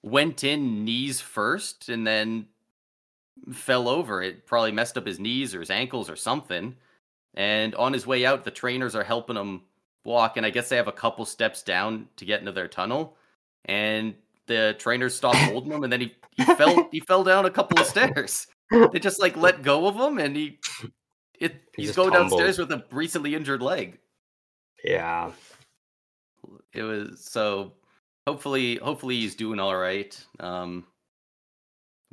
went 0.04 0.44
in 0.44 0.84
knees 0.84 1.22
first 1.22 1.88
and 1.88 2.06
then 2.06 2.48
fell 3.54 3.88
over. 3.88 4.22
It 4.22 4.46
probably 4.46 4.72
messed 4.72 4.98
up 4.98 5.06
his 5.08 5.20
knees 5.20 5.56
or 5.56 5.60
his 5.60 5.70
ankles 5.70 6.10
or 6.10 6.16
something. 6.16 6.76
And 7.34 7.76
on 7.76 7.94
his 7.94 8.06
way 8.08 8.26
out, 8.26 8.44
the 8.44 8.52
trainers 8.52 8.96
are 8.96 9.04
helping 9.04 9.38
him 9.38 9.62
walk, 10.04 10.38
and 10.38 10.46
I 10.46 10.50
guess 10.50 10.70
they 10.70 10.76
have 10.76 10.88
a 10.88 10.92
couple 10.92 11.26
steps 11.26 11.64
down 11.64 12.08
to 12.18 12.26
get 12.26 12.40
into 12.40 12.52
their 12.52 12.68
tunnel. 12.68 13.16
And 13.66 14.16
the 14.48 14.76
trainers 14.80 15.16
stopped 15.16 15.38
holding 15.44 15.72
him, 15.72 15.84
and 15.84 15.92
then 15.94 16.02
he, 16.02 16.16
he 16.36 16.44
fell 16.56 16.82
he 16.92 17.00
fell 17.00 17.24
down 17.24 17.46
a 17.46 17.52
couple 17.52 17.80
of 17.80 17.86
stairs. 17.88 18.48
They 18.92 19.00
just 19.00 19.20
like 19.20 19.38
let 19.38 19.64
go 19.64 19.88
of 19.88 19.96
him, 19.96 20.18
and 20.18 20.36
he 20.36 20.60
it 21.40 21.62
He 21.76 21.84
he's 21.84 21.92
going 21.92 22.12
tumbled. 22.12 22.40
downstairs 22.40 22.58
with 22.58 22.72
a 22.72 22.86
recently 22.92 23.36
injured 23.36 23.62
leg. 23.62 24.00
yeah. 24.84 25.32
It 26.74 26.84
was 26.84 27.24
so 27.26 27.74
hopefully 28.28 28.78
hopefully 28.78 29.16
he's 29.16 29.36
doing 29.36 29.60
all 29.60 29.76
right. 29.76 30.18
Um, 30.40 30.86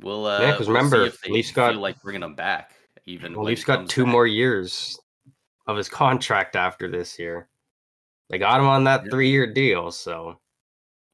we'll 0.01 0.25
uh, 0.25 0.39
Yeah, 0.41 0.57
'cause 0.57 0.67
we'll 0.67 0.75
remember, 0.77 1.11
Leafs 1.27 1.51
got- 1.51 1.75
like 1.75 2.01
bringing 2.01 2.23
him 2.23 2.35
back. 2.35 2.73
Even 3.05 3.33
Well, 3.35 3.45
Leafs 3.45 3.63
got 3.63 3.89
two 3.89 4.03
back. 4.03 4.11
more 4.11 4.27
years 4.27 4.99
of 5.67 5.77
his 5.77 5.89
contract 5.89 6.55
after 6.55 6.89
this 6.89 7.17
year. 7.17 7.49
They 8.29 8.37
got 8.37 8.59
him 8.59 8.67
on 8.67 8.83
that 8.83 9.05
Yeah. 9.05 9.09
three 9.11 9.29
year 9.29 9.51
deal, 9.51 9.91
so 9.91 10.39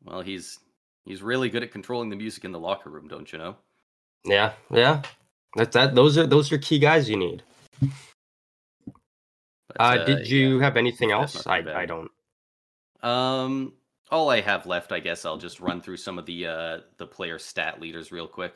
Well, 0.04 0.22
he's 0.22 0.60
he's 1.06 1.22
really 1.22 1.50
good 1.50 1.64
at 1.64 1.72
controlling 1.72 2.10
the 2.10 2.16
music 2.16 2.44
in 2.46 2.52
the 2.52 2.60
locker 2.60 2.90
room, 2.90 3.08
don't 3.08 3.32
you 3.32 3.38
know? 3.38 3.58
yeah, 4.26 4.54
yeah. 4.72 5.02
That 5.56 5.72
that 5.72 5.96
those 5.96 6.18
are 6.18 6.28
those 6.28 6.52
are 6.52 6.58
key 6.58 6.80
guys 6.80 7.10
you 7.10 7.16
need. 7.16 7.44
But, 9.68 9.78
Uh, 9.80 10.06
did 10.06 10.28
yeah. 10.30 10.36
you 10.38 10.60
have 10.60 10.78
anything 10.78 11.12
else? 11.12 11.46
I 11.48 11.62
bad. 11.62 11.76
I 11.76 11.86
don't. 11.86 12.12
Um, 13.02 13.74
all 14.12 14.30
I 14.30 14.42
have 14.42 14.66
left, 14.66 14.92
I 14.92 15.00
guess, 15.00 15.26
I'll 15.26 15.38
just 15.38 15.60
run 15.60 15.82
through 15.82 15.98
some 15.98 16.18
of 16.20 16.26
the 16.26 16.48
uh 16.48 16.80
the 16.98 17.08
player 17.08 17.40
stat 17.40 17.80
leaders 17.80 18.12
real 18.12 18.28
quick. 18.28 18.54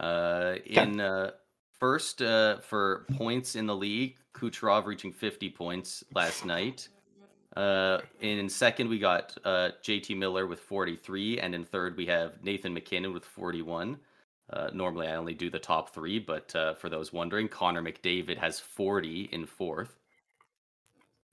Uh, 0.00 0.54
in 0.64 0.98
uh, 0.98 1.30
first 1.78 2.22
uh, 2.22 2.58
for 2.58 3.06
points 3.16 3.54
in 3.54 3.66
the 3.66 3.76
league, 3.76 4.16
Kucherov 4.34 4.86
reaching 4.86 5.12
50 5.12 5.50
points 5.50 6.02
last 6.14 6.44
night. 6.44 6.88
Uh, 7.56 7.98
in 8.20 8.48
second, 8.48 8.88
we 8.88 8.98
got 8.98 9.36
uh, 9.44 9.70
JT 9.82 10.16
Miller 10.16 10.46
with 10.46 10.60
43, 10.60 11.40
and 11.40 11.54
in 11.54 11.64
third, 11.64 11.96
we 11.96 12.06
have 12.06 12.42
Nathan 12.42 12.72
MacKinnon 12.72 13.12
with 13.12 13.24
41. 13.24 13.98
Uh, 14.52 14.70
normally, 14.72 15.06
I 15.06 15.16
only 15.16 15.34
do 15.34 15.50
the 15.50 15.58
top 15.58 15.92
three, 15.92 16.18
but 16.18 16.54
uh, 16.56 16.74
for 16.74 16.88
those 16.88 17.12
wondering, 17.12 17.48
Connor 17.48 17.82
McDavid 17.82 18.38
has 18.38 18.60
40 18.60 19.28
in 19.32 19.46
fourth. 19.46 19.96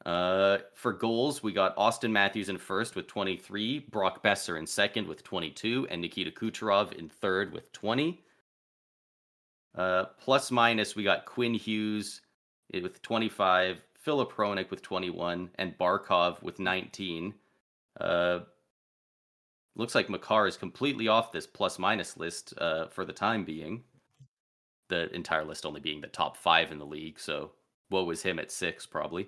Uh, 0.05 0.59
for 0.74 0.93
goals, 0.93 1.43
we 1.43 1.51
got 1.51 1.76
Auston 1.76 2.11
Matthews 2.11 2.49
in 2.49 2.57
first 2.57 2.95
with 2.95 3.07
23, 3.07 3.80
Brock 3.91 4.24
Boeser 4.24 4.57
in 4.57 4.65
second 4.65 5.07
with 5.07 5.24
22, 5.24 5.88
and 5.89 6.01
Nikita 6.01 6.32
Kucherov 6.32 6.93
in 6.93 7.09
third 7.09 7.51
with 7.51 7.72
20. 7.74 8.22
Uh, 9.78 10.05
plus 10.19 10.49
minus, 10.49 10.95
we 10.95 11.03
got 11.03 11.25
Quinn 11.25 11.53
Hughes 11.53 12.21
with 12.73 13.01
25, 13.03 13.82
Filip 13.93 14.34
Hronek 14.34 14.71
with 14.71 14.82
21, 14.82 15.51
and 15.55 15.78
Barkov 15.78 16.41
with 16.41 16.59
19. 16.59 17.36
Uh, 18.01 18.39
looks 19.75 19.93
like 19.93 20.09
Makar 20.09 20.47
is 20.47 20.57
completely 20.57 21.07
off 21.07 21.32
this 21.32 21.45
plus 21.45 21.78
minus 21.78 22.17
list 22.17 22.53
uh, 22.57 22.88
for 22.88 23.05
the 23.05 23.13
time 23.13 23.45
being. 23.45 23.84
The 24.89 25.13
entire 25.13 25.45
list 25.45 25.65
only 25.65 25.82
being 25.82 26.01
the 26.01 26.07
top 26.07 26.38
five 26.38 26.71
in 26.71 26.80
the 26.80 26.86
league. 26.86 27.19
So, 27.19 27.51
what 27.89 28.07
was 28.07 28.23
him 28.23 28.39
at 28.39 28.51
six, 28.51 28.86
probably. 28.86 29.28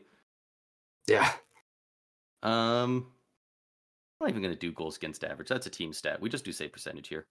Yeah. 1.08 1.32
Um, 2.41 3.08
I'm 4.20 4.26
not 4.26 4.30
even 4.30 4.41
going 4.41 4.54
to 4.54 4.60
do 4.60 4.72
goals 4.72 4.97
against 4.97 5.24
average. 5.24 5.50
That's 5.50 5.68
a 5.68 5.70
team 5.70 5.93
stat. 5.93 6.22
We 6.22 6.30
just 6.30 6.45
do 6.45 6.52
save 6.52 6.72
percentage 6.72 7.10
here. 7.10 7.28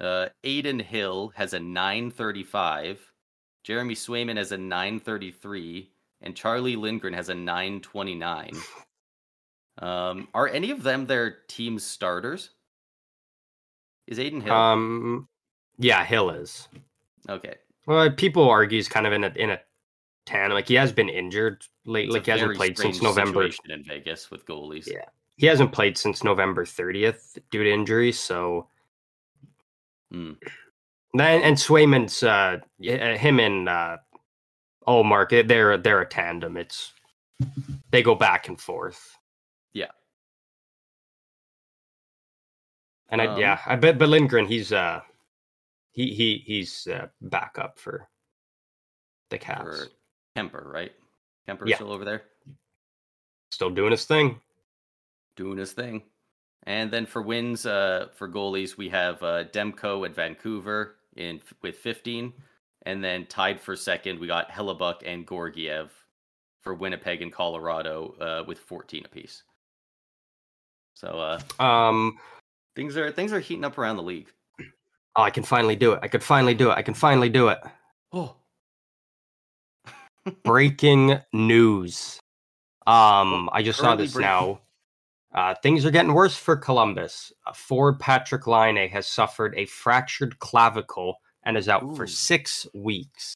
Uh, 0.00 0.26
Adin 0.44 0.80
Hill 0.80 1.32
has 1.36 1.52
a 1.54 1.60
935. 1.60 3.12
Jeremy 3.62 3.94
Swayman 3.94 4.36
has 4.36 4.52
a 4.52 4.58
933. 4.58 5.90
And 6.20 6.34
Charlie 6.34 6.76
Lindgren 6.76 7.12
has 7.14 7.28
a 7.28 7.34
929. 7.34 8.52
Um, 9.78 10.28
are 10.34 10.48
any 10.48 10.70
of 10.70 10.82
them 10.82 11.06
their 11.06 11.38
team 11.48 11.78
starters? 11.78 12.50
Is 14.06 14.18
Adin 14.18 14.40
Hill? 14.40 14.52
Um. 14.52 15.28
Yeah, 15.78 16.04
Hill 16.04 16.30
is. 16.30 16.68
okay. 17.28 17.56
Well, 17.86 18.10
people 18.12 18.48
argue 18.48 18.78
he's 18.78 18.88
kind 18.88 19.06
of 19.06 19.12
in 19.12 19.24
a 19.24 19.32
in 19.36 19.50
a 19.50 19.60
tandem. 20.24 20.54
Like 20.54 20.68
he 20.68 20.74
has 20.74 20.92
been 20.92 21.08
injured 21.08 21.64
late. 21.84 22.06
It's 22.06 22.14
Like 22.14 22.24
he 22.26 22.30
hasn't 22.30 22.56
played 22.56 22.78
since 22.78 23.02
November. 23.02 23.48
in 23.68 23.84
Vegas 23.84 24.30
with 24.30 24.46
goalies. 24.46 24.86
Yeah. 24.86 25.04
He 25.36 25.46
hasn't 25.46 25.72
played 25.72 25.98
since 25.98 26.22
November 26.22 26.64
30th 26.64 27.38
due 27.50 27.64
to 27.64 27.70
injury. 27.70 28.12
So 28.12 28.68
Hmm. 30.14 30.32
then 31.14 31.42
and 31.42 31.56
Swayman's 31.56 32.22
uh 32.22 32.58
him 32.78 33.40
and 33.40 33.68
uh 33.68 33.96
Ullmark 34.86 35.48
they're 35.48 35.76
they're 35.76 36.02
a 36.02 36.08
tandem. 36.08 36.56
It's 36.56 36.92
they 37.90 38.02
go 38.02 38.14
back 38.14 38.48
and 38.48 38.60
forth. 38.60 39.16
Yeah. 39.72 39.90
And 43.08 43.20
I, 43.20 43.38
yeah, 43.38 43.52
um 43.52 43.58
I 43.66 43.76
bet, 43.76 43.98
but 43.98 44.08
Lindgren, 44.08 44.46
he's 44.46 44.72
uh, 44.72 45.00
he 45.92 46.14
he 46.14 46.42
he's 46.46 46.86
uh, 46.86 47.06
backup 47.20 47.78
for 47.78 48.08
the 49.30 49.38
Caps. 49.38 49.88
Kuemper, 50.36 50.64
right? 50.64 50.92
Kuemper 51.48 51.68
yeah. 51.68 51.76
still 51.76 51.92
over 51.92 52.04
there. 52.04 52.22
Still 53.50 53.70
doing 53.70 53.92
his 53.92 54.04
thing. 54.04 54.40
Doing 55.36 55.58
his 55.58 55.72
thing. 55.72 56.02
And 56.66 56.90
then 56.90 57.04
for 57.06 57.20
wins, 57.20 57.66
uh, 57.66 58.08
for 58.14 58.28
goalies, 58.28 58.76
we 58.76 58.88
have 58.88 59.22
uh, 59.22 59.44
Demko 59.44 60.06
at 60.06 60.14
Vancouver 60.14 60.96
in 61.16 61.40
with 61.62 61.76
15, 61.76 62.32
and 62.86 63.04
then 63.04 63.26
tied 63.26 63.60
for 63.60 63.76
second, 63.76 64.18
we 64.18 64.26
got 64.26 64.50
Hellebuyck 64.50 65.02
and 65.04 65.28
Georgiev 65.28 65.92
for 66.62 66.74
Winnipeg 66.74 67.20
and 67.20 67.32
Colorado 67.32 68.14
uh, 68.20 68.44
with 68.46 68.58
14 68.58 69.04
apiece. 69.04 69.42
So, 70.94 71.08
uh, 71.60 71.62
um, 71.62 72.18
things 72.74 72.96
are 72.96 73.12
things 73.12 73.32
are 73.32 73.40
heating 73.40 73.64
up 73.64 73.76
around 73.76 73.96
the 73.96 74.02
league. 74.02 74.28
Oh, 75.16 75.22
I 75.22 75.30
can 75.30 75.42
finally 75.44 75.76
do 75.76 75.92
it! 75.92 76.00
I 76.02 76.08
could 76.08 76.24
finally 76.24 76.54
do 76.54 76.70
it! 76.70 76.74
I 76.74 76.82
can 76.82 76.94
finally 76.94 77.28
do 77.28 77.48
it! 77.48 77.58
Oh, 78.12 78.36
breaking 80.42 81.20
news! 81.32 82.18
Um, 82.86 83.48
I 83.50 83.62
just 83.62 83.78
saw 83.78 83.96
this 83.96 84.12
breaking. 84.12 84.30
now. 84.30 84.60
Uh, 85.34 85.54
things 85.62 85.84
are 85.84 85.90
getting 85.90 86.14
worse 86.14 86.36
for 86.36 86.56
Columbus. 86.56 87.32
Uh, 87.44 87.52
Ford 87.52 87.98
Patrick 87.98 88.46
Laine 88.46 88.88
has 88.88 89.06
suffered 89.06 89.54
a 89.56 89.66
fractured 89.66 90.38
clavicle 90.38 91.16
and 91.44 91.56
is 91.56 91.68
out 91.68 91.82
Ooh. 91.82 91.94
for 91.96 92.06
six 92.06 92.66
weeks. 92.72 93.34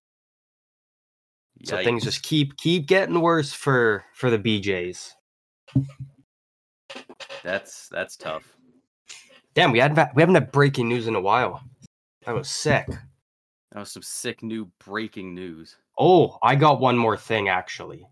Yikes. 1.60 1.68
So 1.68 1.76
things 1.82 2.04
just 2.04 2.22
keep 2.22 2.56
keep 2.56 2.86
getting 2.86 3.20
worse 3.20 3.52
for 3.52 4.04
for 4.14 4.30
the 4.30 4.38
BJ's. 4.38 5.14
That's 7.42 7.88
that's 7.88 8.16
tough. 8.16 8.44
Damn, 9.54 9.72
we 9.72 9.80
had 9.80 9.96
we 10.14 10.22
haven't 10.22 10.36
had 10.36 10.52
breaking 10.52 10.88
news 10.88 11.08
in 11.08 11.16
a 11.16 11.20
while. 11.20 11.62
That 12.24 12.34
was 12.34 12.48
sick. 12.48 12.86
That 13.72 13.80
was 13.80 13.90
some 13.90 14.02
sick 14.02 14.42
new 14.42 14.70
breaking 14.84 15.34
news. 15.34 15.76
Oh, 15.98 16.38
I 16.42 16.54
got 16.54 16.80
one 16.80 16.96
more 16.96 17.16
thing 17.16 17.48
actually. 17.48 18.06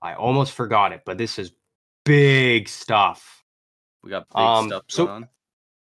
I 0.00 0.14
almost 0.14 0.52
forgot 0.52 0.92
it, 0.92 1.02
but 1.04 1.18
this 1.18 1.38
is 1.38 1.52
big 2.04 2.68
stuff. 2.68 3.44
We 4.02 4.10
got 4.10 4.28
big 4.28 4.36
um, 4.36 4.68
stuff 4.68 4.82
so 4.88 5.08
on. 5.08 5.28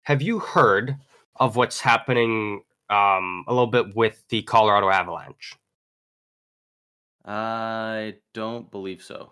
Have 0.03 0.21
you 0.21 0.39
heard 0.39 0.95
of 1.35 1.55
what's 1.55 1.79
happening 1.79 2.63
um, 2.89 3.45
a 3.47 3.53
little 3.53 3.67
bit 3.67 3.95
with 3.95 4.23
the 4.29 4.41
Colorado 4.41 4.89
Avalanche? 4.89 5.55
I 7.25 8.15
don't 8.33 8.69
believe 8.71 9.03
so. 9.03 9.31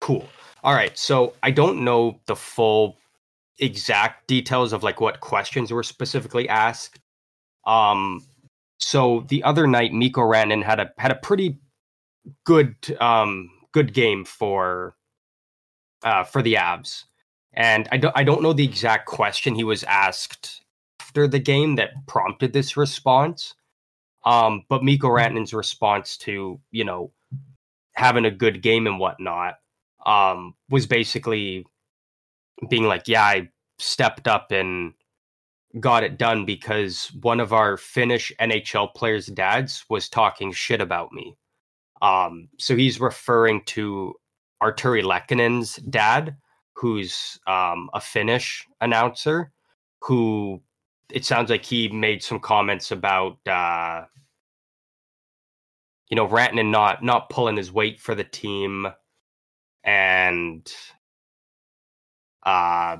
Cool. 0.00 0.26
All 0.64 0.74
right. 0.74 0.96
So 0.96 1.34
I 1.42 1.50
don't 1.50 1.84
know 1.84 2.20
the 2.26 2.36
full 2.36 2.96
exact 3.58 4.26
details 4.26 4.72
of 4.72 4.82
like 4.82 5.00
what 5.00 5.20
questions 5.20 5.70
were 5.70 5.82
specifically 5.82 6.48
asked. 6.48 6.98
Um, 7.66 8.24
so 8.78 9.26
the 9.28 9.42
other 9.44 9.66
night, 9.66 9.92
Mikko 9.92 10.22
Rantanen 10.22 10.64
had 10.64 10.80
a 10.80 10.90
had 10.96 11.12
a 11.12 11.16
pretty 11.16 11.58
good 12.44 12.74
um 13.00 13.50
good 13.72 13.92
game 13.92 14.24
for 14.24 14.94
uh, 16.02 16.24
for 16.24 16.42
the 16.42 16.54
Avs, 16.54 17.04
And 17.52 17.88
I 17.92 17.96
don't 17.98 18.16
I 18.16 18.24
don't 18.24 18.42
know 18.42 18.52
the 18.52 18.64
exact 18.64 19.06
question 19.06 19.54
he 19.54 19.64
was 19.64 19.84
asked 19.84 20.62
after 21.00 21.26
the 21.26 21.38
game 21.38 21.76
that 21.76 22.06
prompted 22.06 22.52
this 22.52 22.76
response. 22.76 23.54
Um, 24.24 24.64
but 24.68 24.84
Mikko 24.84 25.08
Rantanen's 25.08 25.54
response 25.54 26.16
to, 26.18 26.60
you 26.70 26.84
know, 26.84 27.12
having 27.94 28.26
a 28.26 28.30
good 28.30 28.62
game 28.62 28.86
and 28.86 28.98
whatnot, 29.00 29.54
um, 30.06 30.54
was 30.68 30.86
basically 30.86 31.66
being 32.68 32.84
like, 32.84 33.08
Yeah, 33.08 33.24
I 33.24 33.48
stepped 33.78 34.28
up 34.28 34.52
and 34.52 34.92
got 35.78 36.02
it 36.02 36.18
done 36.18 36.44
because 36.44 37.12
one 37.20 37.40
of 37.40 37.52
our 37.52 37.76
Finnish 37.76 38.32
NHL 38.40 38.94
players' 38.94 39.26
dads 39.26 39.84
was 39.88 40.08
talking 40.08 40.52
shit 40.52 40.80
about 40.80 41.12
me. 41.12 41.36
Um, 42.02 42.48
so 42.58 42.76
he's 42.76 43.00
referring 43.00 43.62
to 43.66 44.14
Artturi 44.62 45.02
Lehkonen's 45.02 45.76
dad, 45.76 46.36
who's 46.74 47.38
um, 47.46 47.90
a 47.94 48.00
Finnish 48.00 48.66
announcer, 48.80 49.52
who 50.00 50.60
it 51.10 51.24
sounds 51.24 51.50
like 51.50 51.64
he 51.64 51.88
made 51.88 52.22
some 52.22 52.38
comments 52.38 52.90
about 52.90 53.38
uh, 53.46 54.04
you 56.10 56.16
know 56.16 56.26
Rantanen 56.26 56.70
not 56.70 57.02
not 57.02 57.30
pulling 57.30 57.56
his 57.56 57.72
weight 57.72 58.00
for 58.00 58.14
the 58.14 58.24
team 58.24 58.88
and 59.84 60.70
uh 62.42 62.98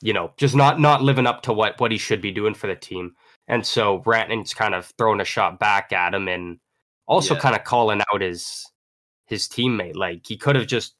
you 0.00 0.12
know 0.12 0.32
just 0.36 0.54
not 0.54 0.78
not 0.78 1.02
living 1.02 1.26
up 1.26 1.42
to 1.42 1.52
what 1.52 1.80
what 1.80 1.90
he 1.90 1.98
should 1.98 2.20
be 2.20 2.30
doing 2.30 2.54
for 2.54 2.66
the 2.68 2.76
team 2.76 3.14
and 3.48 3.66
so 3.66 4.00
Rantanen's 4.00 4.54
kind 4.54 4.74
of 4.74 4.92
throwing 4.96 5.20
a 5.20 5.24
shot 5.24 5.58
back 5.58 5.92
at 5.92 6.14
him 6.14 6.28
and 6.28 6.58
also 7.06 7.34
yeah. 7.34 7.40
kind 7.40 7.56
of 7.56 7.64
calling 7.64 8.00
out 8.12 8.20
his 8.20 8.64
his 9.30 9.48
teammate. 9.48 9.96
Like 9.96 10.26
he 10.26 10.36
could 10.36 10.56
have 10.56 10.66
just 10.66 10.94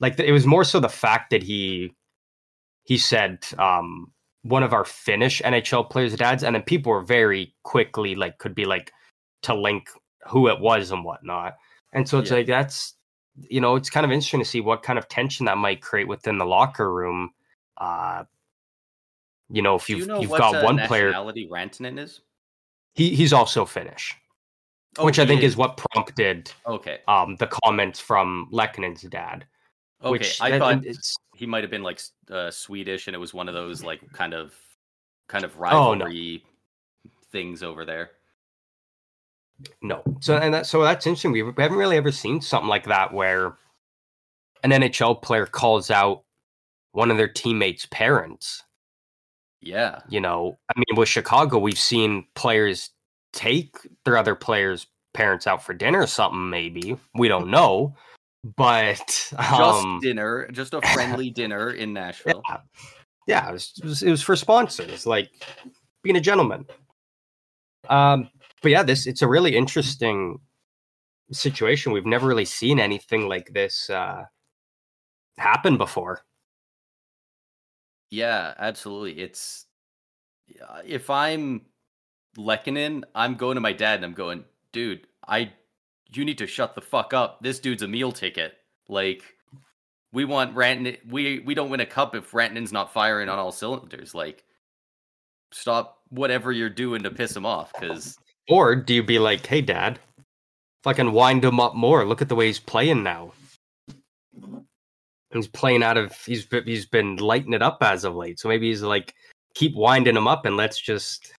like 0.00 0.18
it 0.18 0.32
was 0.32 0.46
more 0.46 0.64
so 0.64 0.80
the 0.80 0.88
fact 0.88 1.30
that 1.30 1.42
he 1.42 1.94
he 2.82 2.98
said 2.98 3.46
um 3.58 4.10
one 4.42 4.62
of 4.62 4.72
our 4.72 4.84
Finnish 4.84 5.42
NHL 5.42 5.90
players' 5.90 6.16
dads, 6.16 6.42
and 6.42 6.54
then 6.54 6.62
people 6.62 6.92
were 6.92 7.02
very 7.02 7.54
quickly 7.62 8.14
like 8.14 8.38
could 8.38 8.54
be 8.54 8.64
like 8.64 8.92
to 9.42 9.54
link 9.54 9.90
who 10.26 10.48
it 10.48 10.60
was 10.60 10.90
and 10.90 11.04
whatnot. 11.04 11.56
And 11.92 12.08
so 12.08 12.18
it's 12.18 12.30
yeah. 12.30 12.38
like 12.38 12.46
that's 12.46 12.94
you 13.48 13.60
know 13.60 13.76
it's 13.76 13.90
kind 13.90 14.04
of 14.04 14.10
interesting 14.10 14.40
to 14.40 14.46
see 14.46 14.60
what 14.60 14.82
kind 14.82 14.98
of 14.98 15.08
tension 15.08 15.46
that 15.46 15.58
might 15.58 15.82
create 15.82 16.08
within 16.08 16.38
the 16.38 16.46
locker 16.46 16.92
room. 16.92 17.30
Uh, 17.76 18.24
you 19.50 19.62
know, 19.62 19.74
if 19.74 19.88
you've 19.88 20.00
you 20.00 20.06
know 20.06 20.20
you've 20.20 20.30
got 20.30 20.64
one 20.64 20.78
player, 20.86 21.12
Rantanen 21.12 21.98
is. 21.98 22.20
He 22.94 23.14
he's 23.14 23.32
also 23.32 23.64
Finnish. 23.64 24.16
Oh, 24.98 25.04
which 25.04 25.18
I 25.18 25.26
think 25.26 25.42
is. 25.42 25.52
is. 25.52 25.56
what 25.56 25.76
prompted 25.76 26.50
okay 26.66 27.00
um 27.06 27.36
the 27.36 27.48
comments 27.48 28.00
from 28.00 28.48
Lehkonen's 28.52 29.02
dad. 29.02 29.46
Okay, 30.02 30.10
which, 30.10 30.40
I 30.40 30.58
thought 30.58 30.84
he 31.36 31.46
might 31.46 31.64
have 31.64 31.70
been 31.70 31.82
like 31.82 32.00
uh, 32.30 32.50
Swedish, 32.50 33.06
and 33.06 33.16
it 33.16 33.18
was 33.18 33.32
one 33.32 33.48
of 33.48 33.54
those 33.54 33.82
like 33.82 34.00
kind 34.12 34.34
of 34.34 34.54
kind 35.28 35.44
of 35.44 35.58
rivalry 35.58 36.42
oh, 36.44 36.48
no. 37.04 37.10
things 37.32 37.62
over 37.62 37.84
there. 37.84 38.10
No, 39.82 40.02
so 40.20 40.36
and 40.36 40.52
that 40.52 40.66
so 40.66 40.82
that's 40.82 41.06
interesting. 41.06 41.32
We, 41.32 41.42
we 41.42 41.62
haven't 41.62 41.78
really 41.78 41.96
ever 41.96 42.12
seen 42.12 42.42
something 42.42 42.68
like 42.68 42.84
that 42.86 43.12
where 43.12 43.56
an 44.62 44.70
NHL 44.70 45.22
player 45.22 45.46
calls 45.46 45.90
out 45.90 46.24
one 46.92 47.10
of 47.10 47.16
their 47.16 47.28
teammates' 47.28 47.86
parents. 47.86 48.64
Yeah, 49.62 50.00
you 50.10 50.20
know, 50.20 50.58
I 50.68 50.78
mean, 50.78 50.98
with 50.98 51.08
Chicago, 51.08 51.58
we've 51.58 51.78
seen 51.78 52.26
players 52.34 52.90
take 53.32 53.76
their 54.04 54.18
other 54.18 54.34
players' 54.34 54.86
parents 55.16 55.46
out 55.46 55.64
for 55.64 55.74
dinner 55.74 56.02
or 56.02 56.06
something, 56.06 56.50
maybe. 56.50 56.96
We 57.14 57.28
don't 57.28 57.50
know. 57.50 57.94
But 58.56 59.32
um, 59.36 59.98
just 59.98 60.02
dinner, 60.02 60.48
just 60.52 60.74
a 60.74 60.80
friendly 60.92 61.30
dinner 61.40 61.72
in 61.72 61.92
Nashville. 61.92 62.42
Yeah, 62.48 62.58
yeah 63.26 63.48
it, 63.48 63.52
was, 63.52 63.72
it, 63.78 63.84
was, 63.84 64.02
it 64.02 64.10
was 64.10 64.22
for 64.22 64.36
sponsors, 64.36 65.06
like 65.06 65.30
being 66.02 66.16
a 66.16 66.20
gentleman. 66.20 66.66
Um, 67.88 68.28
but 68.62 68.70
yeah, 68.70 68.82
this 68.82 69.06
it's 69.06 69.22
a 69.22 69.28
really 69.28 69.56
interesting 69.56 70.38
situation. 71.32 71.92
We've 71.92 72.06
never 72.06 72.26
really 72.26 72.44
seen 72.44 72.78
anything 72.78 73.26
like 73.26 73.52
this 73.52 73.90
uh, 73.90 74.24
happen 75.38 75.76
before. 75.76 76.20
Yeah, 78.10 78.54
absolutely. 78.58 79.20
It's 79.20 79.66
if 80.84 81.10
I'm 81.10 81.62
Lehkonen, 82.36 83.02
I'm 83.14 83.34
going 83.34 83.56
to 83.56 83.60
my 83.60 83.72
dad 83.72 83.96
and 83.96 84.04
I'm 84.04 84.14
going, 84.14 84.44
dude, 84.72 85.06
I 85.26 85.52
you 86.12 86.24
need 86.24 86.38
to 86.38 86.46
shut 86.46 86.74
the 86.74 86.80
fuck 86.80 87.12
up. 87.12 87.42
This 87.42 87.58
dude's 87.58 87.82
a 87.82 87.88
meal 87.88 88.12
ticket. 88.12 88.54
Like 88.88 89.22
we 90.12 90.24
want 90.24 90.54
Rantanen 90.54 90.98
we 91.10 91.40
we 91.40 91.54
don't 91.54 91.70
win 91.70 91.80
a 91.80 91.86
cup 91.86 92.14
if 92.14 92.30
Rantanen's 92.32 92.72
not 92.72 92.92
firing 92.92 93.28
on 93.28 93.38
all 93.38 93.52
cylinders. 93.52 94.14
Like 94.14 94.44
stop 95.52 95.98
whatever 96.08 96.52
you're 96.52 96.70
doing 96.70 97.02
to 97.02 97.10
piss 97.10 97.36
him 97.36 97.46
off 97.46 97.72
cuz 97.74 98.16
Or 98.48 98.76
do 98.76 98.94
you 98.94 99.02
be 99.02 99.18
like, 99.18 99.44
"Hey 99.44 99.60
dad, 99.60 99.98
fucking 100.84 101.12
wind 101.12 101.44
him 101.44 101.60
up 101.60 101.74
more. 101.74 102.04
Look 102.04 102.22
at 102.22 102.28
the 102.28 102.36
way 102.36 102.46
he's 102.46 102.60
playing 102.60 103.02
now." 103.02 103.32
He's 105.32 105.48
playing 105.48 105.82
out 105.82 105.96
of 105.96 106.14
he's 106.24 106.46
he's 106.64 106.86
been 106.86 107.16
lighting 107.16 107.52
it 107.52 107.62
up 107.62 107.78
as 107.82 108.04
of 108.04 108.14
late. 108.14 108.38
So 108.38 108.48
maybe 108.48 108.68
he's 108.68 108.82
like 108.82 109.14
keep 109.54 109.74
winding 109.74 110.16
him 110.16 110.28
up 110.28 110.46
and 110.46 110.56
let's 110.56 110.78
just 110.78 111.32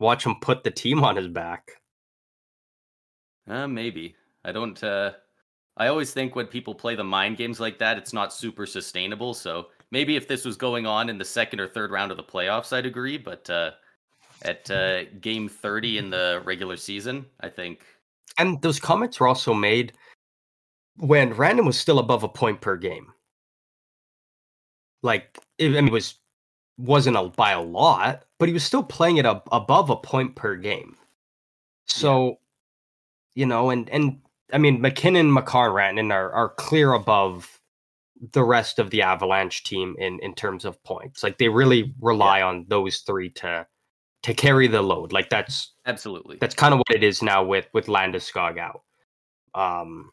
watch 0.00 0.26
him 0.26 0.34
put 0.40 0.64
the 0.64 0.70
team 0.70 1.04
on 1.04 1.16
his 1.16 1.28
back. 1.28 1.70
Uh, 3.48 3.66
maybe. 3.66 4.16
I 4.44 4.52
don't. 4.52 4.82
Uh, 4.82 5.12
I 5.76 5.88
always 5.88 6.12
think 6.12 6.36
when 6.36 6.46
people 6.46 6.74
play 6.74 6.94
the 6.94 7.04
mind 7.04 7.36
games 7.36 7.60
like 7.60 7.78
that, 7.78 7.98
it's 7.98 8.12
not 8.12 8.32
super 8.32 8.66
sustainable. 8.66 9.34
So 9.34 9.66
maybe 9.90 10.16
if 10.16 10.28
this 10.28 10.44
was 10.44 10.56
going 10.56 10.86
on 10.86 11.08
in 11.08 11.18
the 11.18 11.24
second 11.24 11.60
or 11.60 11.68
third 11.68 11.90
round 11.90 12.10
of 12.10 12.16
the 12.16 12.22
playoffs, 12.22 12.72
I'd 12.72 12.86
agree. 12.86 13.18
But 13.18 13.48
uh, 13.50 13.72
at 14.42 14.70
uh, 14.70 15.04
game 15.20 15.48
30 15.48 15.98
in 15.98 16.10
the 16.10 16.42
regular 16.44 16.76
season, 16.76 17.26
I 17.40 17.48
think. 17.48 17.80
And 18.38 18.60
those 18.62 18.78
comments 18.78 19.18
were 19.18 19.28
also 19.28 19.54
made 19.54 19.92
when 20.96 21.32
Random 21.32 21.66
was 21.66 21.78
still 21.78 21.98
above 21.98 22.22
a 22.22 22.28
point 22.28 22.60
per 22.60 22.76
game. 22.76 23.12
Like 25.02 25.38
it, 25.58 25.68
I 25.68 25.80
mean, 25.80 25.88
it 25.88 25.92
was 25.92 26.14
wasn't 26.78 27.16
a, 27.16 27.24
by 27.24 27.52
a 27.52 27.60
lot, 27.60 28.24
but 28.38 28.48
he 28.48 28.54
was 28.54 28.64
still 28.64 28.82
playing 28.82 29.18
it 29.18 29.26
ab- 29.26 29.48
above 29.52 29.90
a 29.90 29.96
point 29.96 30.36
per 30.36 30.56
game. 30.56 30.96
So. 31.86 32.38
You 33.34 33.46
know, 33.46 33.70
and 33.70 33.88
and 33.90 34.20
I 34.52 34.58
mean, 34.58 34.80
MacKinnon, 34.80 35.32
Makar, 35.32 35.70
Rantanen 35.70 36.12
are 36.12 36.32
are 36.32 36.50
clear 36.50 36.92
above 36.92 37.60
the 38.32 38.44
rest 38.44 38.78
of 38.78 38.90
the 38.90 39.02
Avalanche 39.02 39.64
team 39.64 39.96
in 39.98 40.18
in 40.20 40.34
terms 40.34 40.64
of 40.64 40.82
points. 40.84 41.22
Like 41.22 41.38
they 41.38 41.48
really 41.48 41.94
rely 42.00 42.38
yeah. 42.38 42.46
on 42.46 42.66
those 42.68 42.98
three 42.98 43.30
to 43.30 43.66
to 44.22 44.34
carry 44.34 44.68
the 44.68 44.82
load. 44.82 45.12
Like 45.12 45.28
that's 45.28 45.72
absolutely 45.86 46.38
that's 46.40 46.54
kind 46.54 46.72
of 46.72 46.78
what 46.78 46.96
it 46.96 47.02
is 47.02 47.22
now 47.22 47.44
with 47.44 47.68
with 47.72 47.86
Landeskog 47.86 48.58
out. 48.58 48.82
Um, 49.54 50.10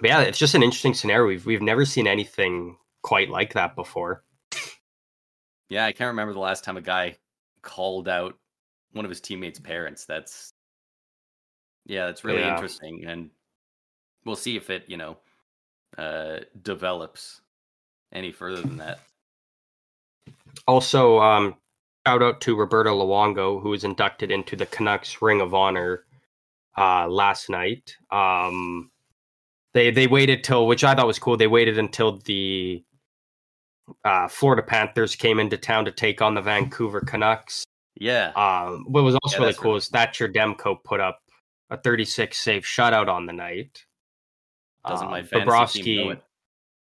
but 0.00 0.10
yeah, 0.10 0.20
it's 0.22 0.38
just 0.38 0.54
an 0.54 0.62
interesting 0.62 0.94
scenario. 0.94 1.26
We've 1.26 1.46
we've 1.46 1.62
never 1.62 1.84
seen 1.84 2.06
anything 2.06 2.76
quite 3.02 3.30
like 3.30 3.54
that 3.54 3.76
before. 3.76 4.24
Yeah, 5.68 5.84
I 5.84 5.92
can't 5.92 6.08
remember 6.08 6.32
the 6.32 6.40
last 6.40 6.64
time 6.64 6.76
a 6.76 6.82
guy 6.82 7.18
called 7.62 8.08
out 8.08 8.38
one 8.92 9.04
of 9.04 9.10
his 9.10 9.20
teammates' 9.20 9.58
parents. 9.58 10.04
That's 10.04 10.52
yeah, 11.86 12.08
it's 12.08 12.24
really 12.24 12.40
yeah. 12.40 12.54
interesting, 12.54 13.04
and 13.06 13.30
we'll 14.24 14.36
see 14.36 14.56
if 14.56 14.70
it 14.70 14.84
you 14.88 14.96
know 14.96 15.16
uh, 15.96 16.40
develops 16.62 17.40
any 18.12 18.32
further 18.32 18.60
than 18.60 18.78
that. 18.78 19.00
Also, 20.66 21.20
um, 21.20 21.54
shout 22.06 22.22
out 22.22 22.40
to 22.42 22.56
Roberto 22.56 22.94
Luongo, 22.94 23.60
who 23.60 23.70
was 23.70 23.84
inducted 23.84 24.30
into 24.30 24.56
the 24.56 24.66
Canucks 24.66 25.22
Ring 25.22 25.40
of 25.40 25.54
Honor 25.54 26.04
uh, 26.76 27.06
last 27.08 27.48
night. 27.48 27.96
Um, 28.10 28.90
they 29.74 29.90
they 29.90 30.06
waited 30.06 30.42
till, 30.42 30.66
which 30.66 30.84
I 30.84 30.94
thought 30.94 31.06
was 31.06 31.18
cool. 31.18 31.36
They 31.36 31.46
waited 31.46 31.78
until 31.78 32.18
the 32.18 32.82
uh, 34.04 34.28
Florida 34.28 34.62
Panthers 34.62 35.14
came 35.14 35.38
into 35.38 35.56
town 35.56 35.84
to 35.84 35.92
take 35.92 36.20
on 36.20 36.34
the 36.34 36.42
Vancouver 36.42 37.00
Canucks. 37.00 37.64
Yeah. 37.94 38.32
Um, 38.36 38.84
what 38.88 39.04
was 39.04 39.14
also 39.22 39.36
yeah, 39.36 39.42
really 39.42 39.54
cool 39.54 39.70
really 39.70 39.78
is 39.78 39.88
Thatcher 39.88 40.28
Demko 40.28 40.82
put 40.84 41.00
up 41.00 41.20
a 41.70 41.76
36 41.76 42.38
save 42.38 42.62
shutout 42.62 43.08
on 43.08 43.26
the 43.26 43.32
night. 43.32 43.84
Doesn't 44.86 45.10
my 45.10 45.20
um, 45.20 45.26
fantasy 45.26 45.82
team 45.82 46.06
know 46.06 46.12
it? 46.12 46.22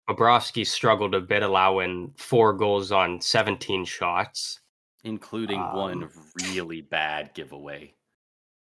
Bobrovsky 0.10 0.68
struggled 0.68 1.15
a 1.15 1.22
bit, 1.22 1.43
allowing 1.43 2.14
four 2.18 2.53
goals 2.53 2.91
on 2.91 3.22
17 3.22 3.85
shots, 3.85 4.60
including 5.05 5.61
um, 5.61 5.76
one 5.76 6.10
really 6.49 6.81
bad 6.81 7.34
giveaway. 7.34 7.93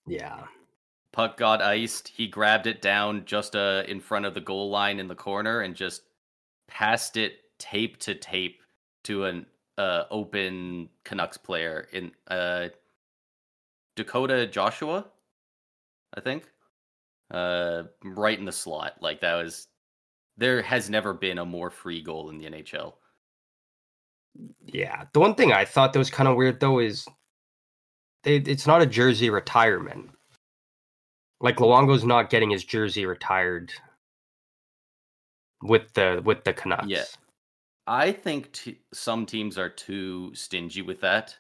Yeah. 0.07 0.45
Puck 1.13 1.37
got 1.37 1.61
iced. 1.61 2.09
He 2.09 2.29
grabbed 2.29 2.67
it 2.67 2.81
down 2.81 3.25
just 3.25 3.57
uh, 3.57 3.83
in 3.89 4.01
front 4.01 4.25
of 4.25 4.35
the 4.35 4.41
goal 4.41 4.71
line 4.71 5.01
in 5.01 5.09
the 5.09 5.15
corner 5.15 5.61
and 5.61 5.75
just 5.75 6.03
passed 6.69 7.17
it 7.17 7.35
tape 7.59 7.99
to 7.99 8.15
tape 8.15 8.63
to 9.05 9.25
an 9.25 9.47
uh, 9.79 10.05
open 10.11 10.89
Canucks 11.05 11.37
player 11.37 11.89
in 11.93 12.13
uh, 12.29 12.69
Dakota 13.97 14.47
Joshua, 14.47 15.07
I 16.15 16.21
think 16.21 16.45
uh, 17.33 17.85
right 18.05 18.39
in 18.39 18.45
the 18.45 18.53
slot. 18.53 18.95
Like 19.01 19.21
that 19.21 19.35
was 19.35 19.69
there 20.37 20.63
has 20.63 20.91
never 20.91 21.13
been 21.13 21.39
a 21.39 21.45
more 21.45 21.71
free 21.71 22.03
goal 22.03 22.31
in 22.31 22.39
the 22.39 22.47
NHL. 22.47 22.95
Yeah, 24.65 25.05
the 25.13 25.21
one 25.21 25.35
thing 25.35 25.53
I 25.53 25.65
thought 25.65 25.93
that 25.93 25.99
was 25.99 26.11
kind 26.11 26.29
of 26.29 26.37
weird 26.37 26.61
though 26.61 26.79
is 26.79 27.07
it, 28.25 28.49
it's 28.49 28.67
not 28.67 28.83
a 28.83 28.87
jersey 28.87 29.31
retirement. 29.31 30.11
Like 31.41 31.57
Luongo's 31.57 32.05
not 32.05 32.31
getting 32.31 32.51
his 32.51 32.65
jersey 32.65 33.05
retired 33.05 33.73
with 35.63 35.93
the 35.95 36.23
with 36.25 36.45
the 36.45 36.53
Canucks. 36.53 36.87
Yeah, 36.87 37.05
I 37.87 38.13
think 38.13 38.53
t- 38.53 38.81
some 38.93 39.27
teams 39.27 39.59
are 39.59 39.69
too 39.69 40.35
stingy 40.35 40.83
with 40.83 41.01
that. 41.01 41.37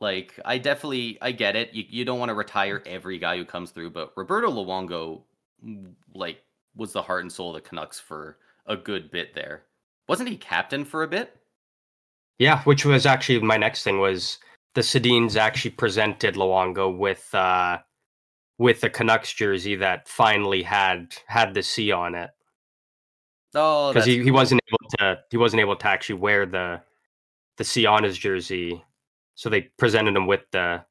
Like 0.00 0.40
I 0.44 0.58
definitely 0.58 1.18
I 1.20 1.32
get 1.32 1.56
it. 1.56 1.74
You 1.74 1.84
you 1.88 2.04
don't 2.04 2.18
want 2.18 2.30
to 2.30 2.34
retire 2.34 2.82
every 2.86 3.18
guy 3.18 3.36
who 3.36 3.44
comes 3.44 3.70
through, 3.70 3.90
but 3.90 4.12
Roberto 4.16 4.50
Luongo 4.50 5.22
like 6.14 6.42
was 6.74 6.92
the 6.92 7.02
heart 7.02 7.22
and 7.22 7.30
soul 7.30 7.54
of 7.54 7.62
the 7.62 7.68
Canucks 7.68 8.00
for 8.00 8.38
a 8.66 8.76
good 8.76 9.10
bit 9.10 9.34
there. 9.34 9.64
Wasn't 10.08 10.28
he 10.28 10.36
captain 10.36 10.84
for 10.84 11.02
a 11.02 11.08
bit? 11.08 11.36
Yeah, 12.38 12.62
which 12.62 12.86
was 12.86 13.04
actually 13.04 13.40
my 13.40 13.58
next 13.58 13.84
thing 13.84 14.00
was 14.00 14.38
the 14.74 14.80
Sedins 14.80 15.36
actually 15.36 15.72
presented 15.72 16.34
Luongo 16.34 16.96
with 16.96 17.28
uh 17.34 17.78
with 18.56 18.80
the 18.80 18.88
Canucks 18.88 19.32
jersey 19.32 19.74
that 19.76 20.08
finally 20.08 20.62
had 20.62 21.14
had 21.26 21.52
the 21.52 21.62
C 21.62 21.92
on 21.92 22.14
it. 22.14 22.30
Oh, 23.54 23.92
because 23.92 24.06
he, 24.06 24.16
cool. 24.16 24.24
he 24.24 24.30
wasn't 24.30 24.62
able 24.68 24.90
to 24.98 25.20
he 25.30 25.36
wasn't 25.36 25.60
able 25.60 25.76
to 25.76 25.86
actually 25.86 26.20
wear 26.20 26.46
the 26.46 26.80
the 27.58 27.64
C 27.64 27.84
on 27.84 28.02
his 28.02 28.16
jersey 28.16 28.82
so 29.40 29.48
they 29.48 29.62
presented 29.78 30.14
him 30.14 30.26
with 30.26 30.42
the 30.52 30.84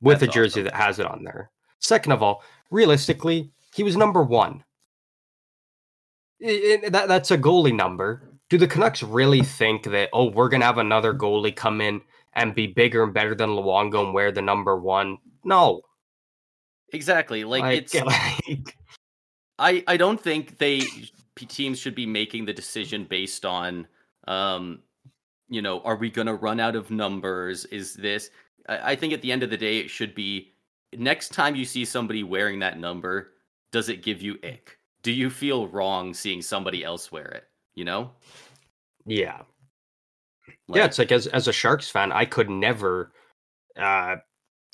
with 0.00 0.20
That's 0.20 0.30
a 0.30 0.32
jersey 0.32 0.60
awesome. 0.60 0.64
that 0.64 0.74
has 0.74 1.00
it 1.00 1.06
on 1.06 1.24
there. 1.24 1.50
Second 1.80 2.12
of 2.12 2.22
all, 2.22 2.44
realistically, 2.70 3.50
he 3.74 3.82
was 3.82 3.96
number 3.96 4.22
one. 4.22 4.62
It, 6.38 6.84
it, 6.84 6.92
that 6.92 7.08
that's 7.08 7.32
a 7.32 7.36
goalie 7.36 7.74
number. 7.74 8.22
Do 8.48 8.58
the 8.58 8.68
Canucks 8.68 9.02
really 9.02 9.42
think 9.42 9.90
that 9.90 10.10
oh 10.12 10.30
we're 10.30 10.48
gonna 10.48 10.64
have 10.64 10.78
another 10.78 11.12
goalie 11.12 11.54
come 11.54 11.80
in 11.80 12.00
and 12.34 12.54
be 12.54 12.68
bigger 12.68 13.02
and 13.02 13.12
better 13.12 13.34
than 13.34 13.50
Luongo 13.50 14.04
and 14.04 14.14
wear 14.14 14.30
the 14.30 14.40
number 14.40 14.76
one? 14.76 15.18
No. 15.42 15.82
Exactly. 16.92 17.42
Like, 17.42 17.62
like 17.62 17.78
it's 17.78 17.94
like... 18.46 18.76
I 19.58 19.82
I 19.88 19.96
don't 19.96 20.20
think 20.20 20.58
they 20.58 20.82
teams 21.34 21.80
should 21.80 21.96
be 21.96 22.06
making 22.06 22.44
the 22.44 22.52
decision 22.52 23.02
based 23.02 23.44
on 23.44 23.88
um 24.28 24.82
you 25.50 25.60
know, 25.60 25.80
are 25.80 25.96
we 25.96 26.10
going 26.10 26.28
to 26.28 26.34
run 26.34 26.60
out 26.60 26.76
of 26.76 26.90
numbers? 26.90 27.66
Is 27.66 27.94
this? 27.94 28.30
I, 28.68 28.92
I 28.92 28.96
think 28.96 29.12
at 29.12 29.20
the 29.20 29.32
end 29.32 29.42
of 29.42 29.50
the 29.50 29.56
day, 29.56 29.78
it 29.78 29.90
should 29.90 30.14
be 30.14 30.54
next 30.96 31.34
time 31.34 31.56
you 31.56 31.64
see 31.64 31.84
somebody 31.84 32.22
wearing 32.22 32.60
that 32.60 32.78
number, 32.78 33.32
does 33.72 33.88
it 33.88 34.02
give 34.02 34.22
you 34.22 34.38
ick? 34.44 34.78
Do 35.02 35.12
you 35.12 35.28
feel 35.28 35.68
wrong 35.68 36.14
seeing 36.14 36.40
somebody 36.40 36.84
else 36.84 37.12
wear 37.12 37.26
it? 37.26 37.44
You 37.74 37.84
know? 37.84 38.10
Yeah. 39.04 39.42
Like, 40.68 40.78
yeah, 40.78 40.84
it's 40.84 40.98
like 40.98 41.12
as 41.12 41.26
as 41.28 41.48
a 41.48 41.52
Sharks 41.52 41.90
fan, 41.90 42.12
I 42.12 42.24
could 42.24 42.48
never 42.48 43.12
uh 43.76 44.16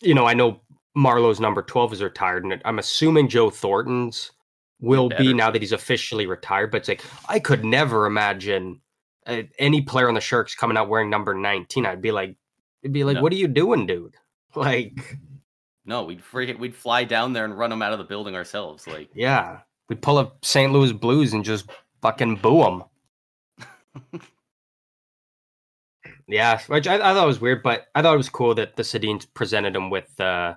you 0.03 0.15
know, 0.15 0.27
I 0.27 0.35
know 0.35 0.61
Marleau's 0.97 1.41
number 1.41 1.63
12 1.63 1.95
is 1.95 2.03
retired, 2.03 2.45
and 2.45 2.61
I'm 2.65 2.79
assuming 2.79 3.29
Joe 3.29 3.51
Thornton's 3.51 4.33
will 4.81 5.09
be 5.09 5.33
now 5.33 5.51
that 5.51 5.63
he's 5.63 5.73
officially 5.73 6.27
retired, 6.27 6.71
but 6.71 6.79
it's 6.79 6.89
like 6.89 7.03
I 7.29 7.39
could 7.39 7.65
never 7.65 8.05
imagine 8.07 8.81
any 9.27 9.83
player 9.83 10.09
on 10.09 10.15
the 10.15 10.21
Sharks 10.21 10.55
coming 10.55 10.77
out 10.77 10.89
wearing 10.89 11.11
number 11.11 11.35
19, 11.35 11.87
I'd 11.87 12.03
be 12.03 12.13
like, 12.13 12.37
it'd 12.83 12.93
be 12.93 13.05
like, 13.05 13.17
no. 13.17 13.23
what 13.23 13.33
are 13.33 13.37
you 13.37 13.49
doing, 13.49 13.87
dude? 13.87 14.15
Like, 14.55 15.19
no, 15.85 16.05
we'd 16.05 16.23
freaking, 16.23 16.59
we'd 16.59 16.75
fly 16.75 17.05
down 17.05 17.35
there 17.35 17.45
and 17.45 17.59
run 17.59 17.69
them 17.69 17.83
out 17.83 17.93
of 17.93 17.99
the 17.99 18.07
building 18.07 18.35
ourselves. 18.35 18.87
Like, 18.87 19.11
yeah, 19.13 19.59
we'd 19.91 20.01
pull 20.01 20.17
up 20.17 20.43
St. 20.47 20.73
Louis 20.73 20.93
Blues 20.93 21.35
and 21.35 21.45
just 21.45 21.69
fucking 22.01 22.37
boo 22.37 22.83
them. 24.09 24.21
yeah, 26.27 26.59
which 26.69 26.87
I, 26.87 26.95
I, 26.95 27.13
thought 27.13 27.27
was 27.27 27.41
weird, 27.41 27.63
but 27.63 27.89
I 27.95 28.01
thought 28.01 28.15
it 28.15 28.17
was 28.17 28.31
cool 28.31 28.55
that 28.55 28.77
the 28.77 28.83
Sedins 28.83 29.27
presented 29.35 29.77
him 29.77 29.91
with 29.91 30.09
the 30.17 30.25
uh, 30.25 30.55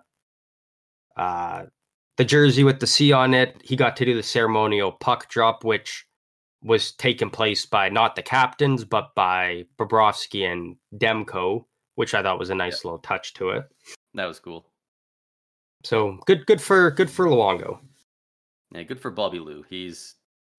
uh, 1.19 1.65
the 2.17 2.25
jersey 2.25 2.63
with 2.63 2.79
the 2.79 2.87
C 2.87 3.11
on 3.11 3.33
it. 3.33 3.61
He 3.63 3.75
got 3.75 3.95
to 3.97 4.05
do 4.05 4.15
the 4.15 4.23
ceremonial 4.23 4.91
puck 4.91 5.29
drop, 5.29 5.63
which 5.63 6.05
was 6.63 6.91
taken 6.91 7.29
place 7.29 7.65
by 7.65 7.89
not 7.89 8.15
the 8.15 8.21
captains, 8.21 8.83
but 8.83 9.15
by 9.15 9.65
Bobrovsky 9.77 10.51
and 10.51 10.75
Demko, 10.95 11.65
which 11.95 12.13
I 12.13 12.21
thought 12.21 12.39
was 12.39 12.49
a 12.49 12.55
nice 12.55 12.83
yeah. 12.83 12.89
little 12.89 12.99
touch 12.99 13.33
to 13.35 13.51
it. 13.51 13.63
That 14.13 14.25
was 14.25 14.39
cool. 14.39 14.65
So 15.83 16.19
good, 16.25 16.45
good 16.45 16.61
for 16.61 16.91
good 16.91 17.09
for 17.09 17.25
Luongo. 17.27 17.79
Yeah, 18.71 18.83
good 18.83 18.99
for 18.99 19.11
Bobby 19.11 19.39
Lou. 19.39 19.63
He's, 19.69 20.15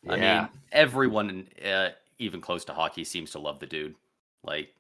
I 0.09 0.17
yeah. 0.17 0.41
mean, 0.41 0.49
everyone 0.73 1.49
uh, 1.65 1.91
even 2.19 2.41
close 2.41 2.65
to 2.65 2.73
hockey 2.73 3.05
seems 3.05 3.31
to 3.33 3.39
love 3.39 3.61
the 3.61 3.67
dude. 3.67 3.95
Like, 4.43 4.75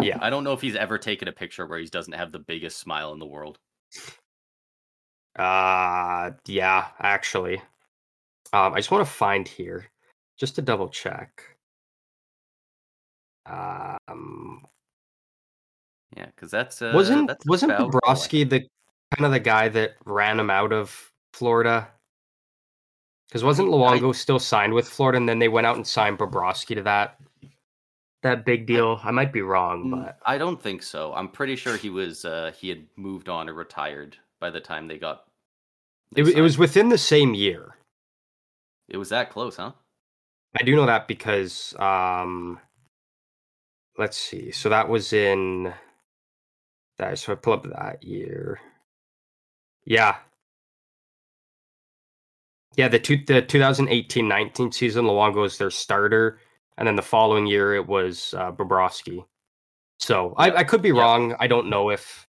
yeah, 0.00 0.18
I 0.20 0.30
don't 0.30 0.44
know 0.44 0.52
if 0.52 0.60
he's 0.60 0.76
ever 0.76 0.98
taken 0.98 1.28
a 1.28 1.32
picture 1.32 1.66
where 1.66 1.78
he 1.78 1.86
doesn't 1.86 2.12
have 2.12 2.32
the 2.32 2.38
biggest 2.38 2.78
smile 2.78 3.12
in 3.12 3.18
the 3.18 3.26
world. 3.26 3.58
Uh 5.38 6.32
yeah, 6.46 6.88
actually. 6.98 7.62
Um, 8.52 8.72
I 8.72 8.76
just 8.76 8.90
want 8.90 9.06
to 9.06 9.12
find 9.12 9.46
here, 9.46 9.86
just 10.38 10.54
to 10.56 10.62
double 10.62 10.88
check. 10.88 11.42
Um, 13.46 14.66
yeah, 16.16 16.26
because 16.26 16.50
that's 16.50 16.82
uh, 16.82 16.92
wasn't 16.94 17.28
that's 17.28 17.46
wasn't 17.46 17.72
Bobrovsky 17.72 18.48
the 18.48 18.60
kind 19.14 19.26
of 19.26 19.32
the 19.32 19.40
guy 19.40 19.68
that 19.68 19.96
ran 20.04 20.38
him 20.38 20.50
out 20.50 20.72
of 20.72 21.10
Florida? 21.32 21.88
Because 23.28 23.44
wasn't 23.44 23.68
Luongo 23.68 24.08
I, 24.08 24.12
still 24.12 24.38
signed 24.38 24.72
with 24.72 24.88
Florida, 24.88 25.18
and 25.18 25.28
then 25.28 25.38
they 25.38 25.48
went 25.48 25.66
out 25.66 25.76
and 25.76 25.86
signed 25.86 26.18
Bobrovsky 26.18 26.74
to 26.76 26.82
that 26.82 27.18
that 28.22 28.44
big 28.44 28.66
deal? 28.66 29.00
I, 29.02 29.08
I 29.08 29.10
might 29.12 29.32
be 29.32 29.42
wrong, 29.42 29.90
but 29.90 30.18
I 30.24 30.38
don't 30.38 30.60
think 30.60 30.82
so. 30.82 31.12
I'm 31.14 31.28
pretty 31.28 31.56
sure 31.56 31.76
he 31.76 31.90
was 31.90 32.24
uh, 32.24 32.52
he 32.58 32.68
had 32.68 32.86
moved 32.96 33.28
on 33.28 33.48
or 33.48 33.54
retired 33.54 34.16
by 34.40 34.50
the 34.50 34.60
time 34.60 34.88
they 34.88 34.98
got. 34.98 35.24
They 36.12 36.22
it, 36.22 36.38
it 36.38 36.42
was 36.42 36.58
within 36.58 36.88
the 36.88 36.98
same 36.98 37.34
year. 37.34 37.77
It 38.88 38.96
was 38.96 39.10
that 39.10 39.30
close, 39.30 39.56
huh? 39.56 39.72
I 40.58 40.62
do 40.64 40.74
know 40.74 40.86
that 40.86 41.08
because 41.08 41.74
um 41.78 42.58
let's 43.98 44.16
see. 44.16 44.50
So 44.50 44.68
that 44.68 44.88
was 44.88 45.12
in 45.12 45.72
that 46.98 47.18
so 47.18 47.32
I 47.32 47.36
pull 47.36 47.52
up 47.54 47.64
that 47.64 48.02
year. 48.02 48.60
Yeah. 49.84 50.16
Yeah, 52.76 52.88
the 52.88 52.98
two 52.98 53.18
the 53.26 53.42
2018-19 53.42 54.72
season, 54.72 55.04
Luongo 55.04 55.42
was 55.42 55.58
their 55.58 55.70
starter, 55.70 56.38
and 56.76 56.86
then 56.86 56.94
the 56.96 57.02
following 57.02 57.46
year 57.46 57.74
it 57.74 57.86
was 57.86 58.34
uh, 58.36 58.52
Bobrovsky. 58.52 59.24
So 59.98 60.34
I, 60.36 60.52
I 60.58 60.64
could 60.64 60.82
be 60.82 60.92
wrong. 60.92 61.34
I 61.40 61.48
don't 61.48 61.68
know 61.70 61.90
if 61.90 62.26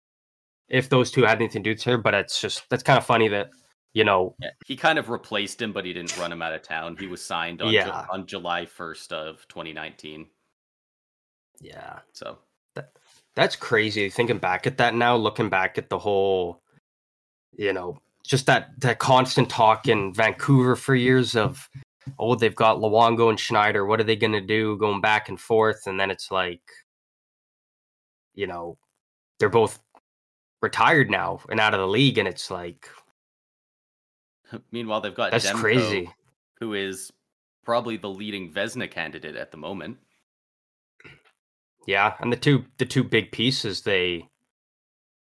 if 0.69 0.89
those 0.89 1.11
two 1.11 1.23
had 1.23 1.37
anything 1.39 1.63
to 1.63 1.73
do 1.75 1.75
with 1.75 1.99
it, 1.99 2.03
but 2.03 2.13
it's 2.13 2.39
just 2.39 2.69
that's 2.69 2.83
kind 2.83 2.97
of 2.97 3.05
funny 3.05 3.27
that 3.29 3.49
you 3.95 4.03
know 4.03 4.35
yeah, 4.39 4.49
he 4.65 4.75
kind 4.75 4.99
of 4.99 5.09
replaced 5.09 5.59
him, 5.61 5.71
but 5.73 5.85
he 5.85 5.93
didn't 5.93 6.15
run 6.17 6.31
him 6.31 6.41
out 6.43 6.53
of 6.53 6.61
town. 6.61 6.97
He 6.99 7.07
was 7.07 7.23
signed 7.23 7.61
on 7.61 7.71
Yeah. 7.73 7.85
Ju- 7.85 8.07
on 8.11 8.27
July 8.27 8.65
first 8.67 9.11
of 9.11 9.47
2019. 9.47 10.27
yeah 11.61 11.99
So 12.11 12.37
that, 12.75 12.91
that's 13.35 13.55
crazy 13.55 14.09
thinking 14.09 14.37
back 14.37 14.67
at 14.67 14.77
that 14.77 14.93
now 14.93 15.15
looking 15.15 15.49
back 15.49 15.77
at 15.77 15.89
the 15.89 15.97
whole 15.97 16.61
you 17.57 17.71
know 17.71 17.97
just 18.27 18.45
that 18.47 18.69
that 18.81 18.99
constant 18.99 19.49
talk 19.49 19.87
in 19.87 20.13
vancouver 20.13 20.75
for 20.75 20.93
years 20.95 21.35
of 21.37 21.69
oh 22.19 22.35
they've 22.35 22.55
got 22.55 22.79
Luongo 22.79 23.29
and 23.29 23.39
schneider 23.39 23.85
what 23.85 24.01
are 24.01 24.03
they 24.03 24.17
going 24.17 24.33
to 24.33 24.41
do 24.41 24.75
going 24.77 24.99
back 24.99 25.29
and 25.29 25.39
forth 25.39 25.87
and 25.87 25.97
then 25.97 26.11
it's 26.11 26.29
like 26.29 26.61
you 28.33 28.45
know 28.47 28.77
they're 29.39 29.47
both 29.47 29.79
retired 30.61 31.09
now 31.09 31.39
and 31.49 31.61
out 31.61 31.73
of 31.73 31.79
the 31.79 31.87
league 31.87 32.17
and 32.17 32.27
it's 32.27 32.51
like 32.51 32.89
meanwhile, 34.71 35.01
they've 35.01 35.15
got 35.15 35.31
that's 35.31 35.49
Demko, 35.49 35.55
crazy 35.55 36.09
who 36.59 36.73
is 36.73 37.11
probably 37.63 37.97
the 37.97 38.09
leading 38.09 38.51
Vezina 38.51 38.89
candidate 38.89 39.35
at 39.35 39.51
the 39.51 39.57
moment. 39.57 39.97
yeah 41.87 42.13
and 42.19 42.31
the 42.31 42.37
two 42.37 42.65
the 42.77 42.85
two 42.85 43.03
big 43.03 43.31
pieces 43.31 43.81
they 43.81 44.27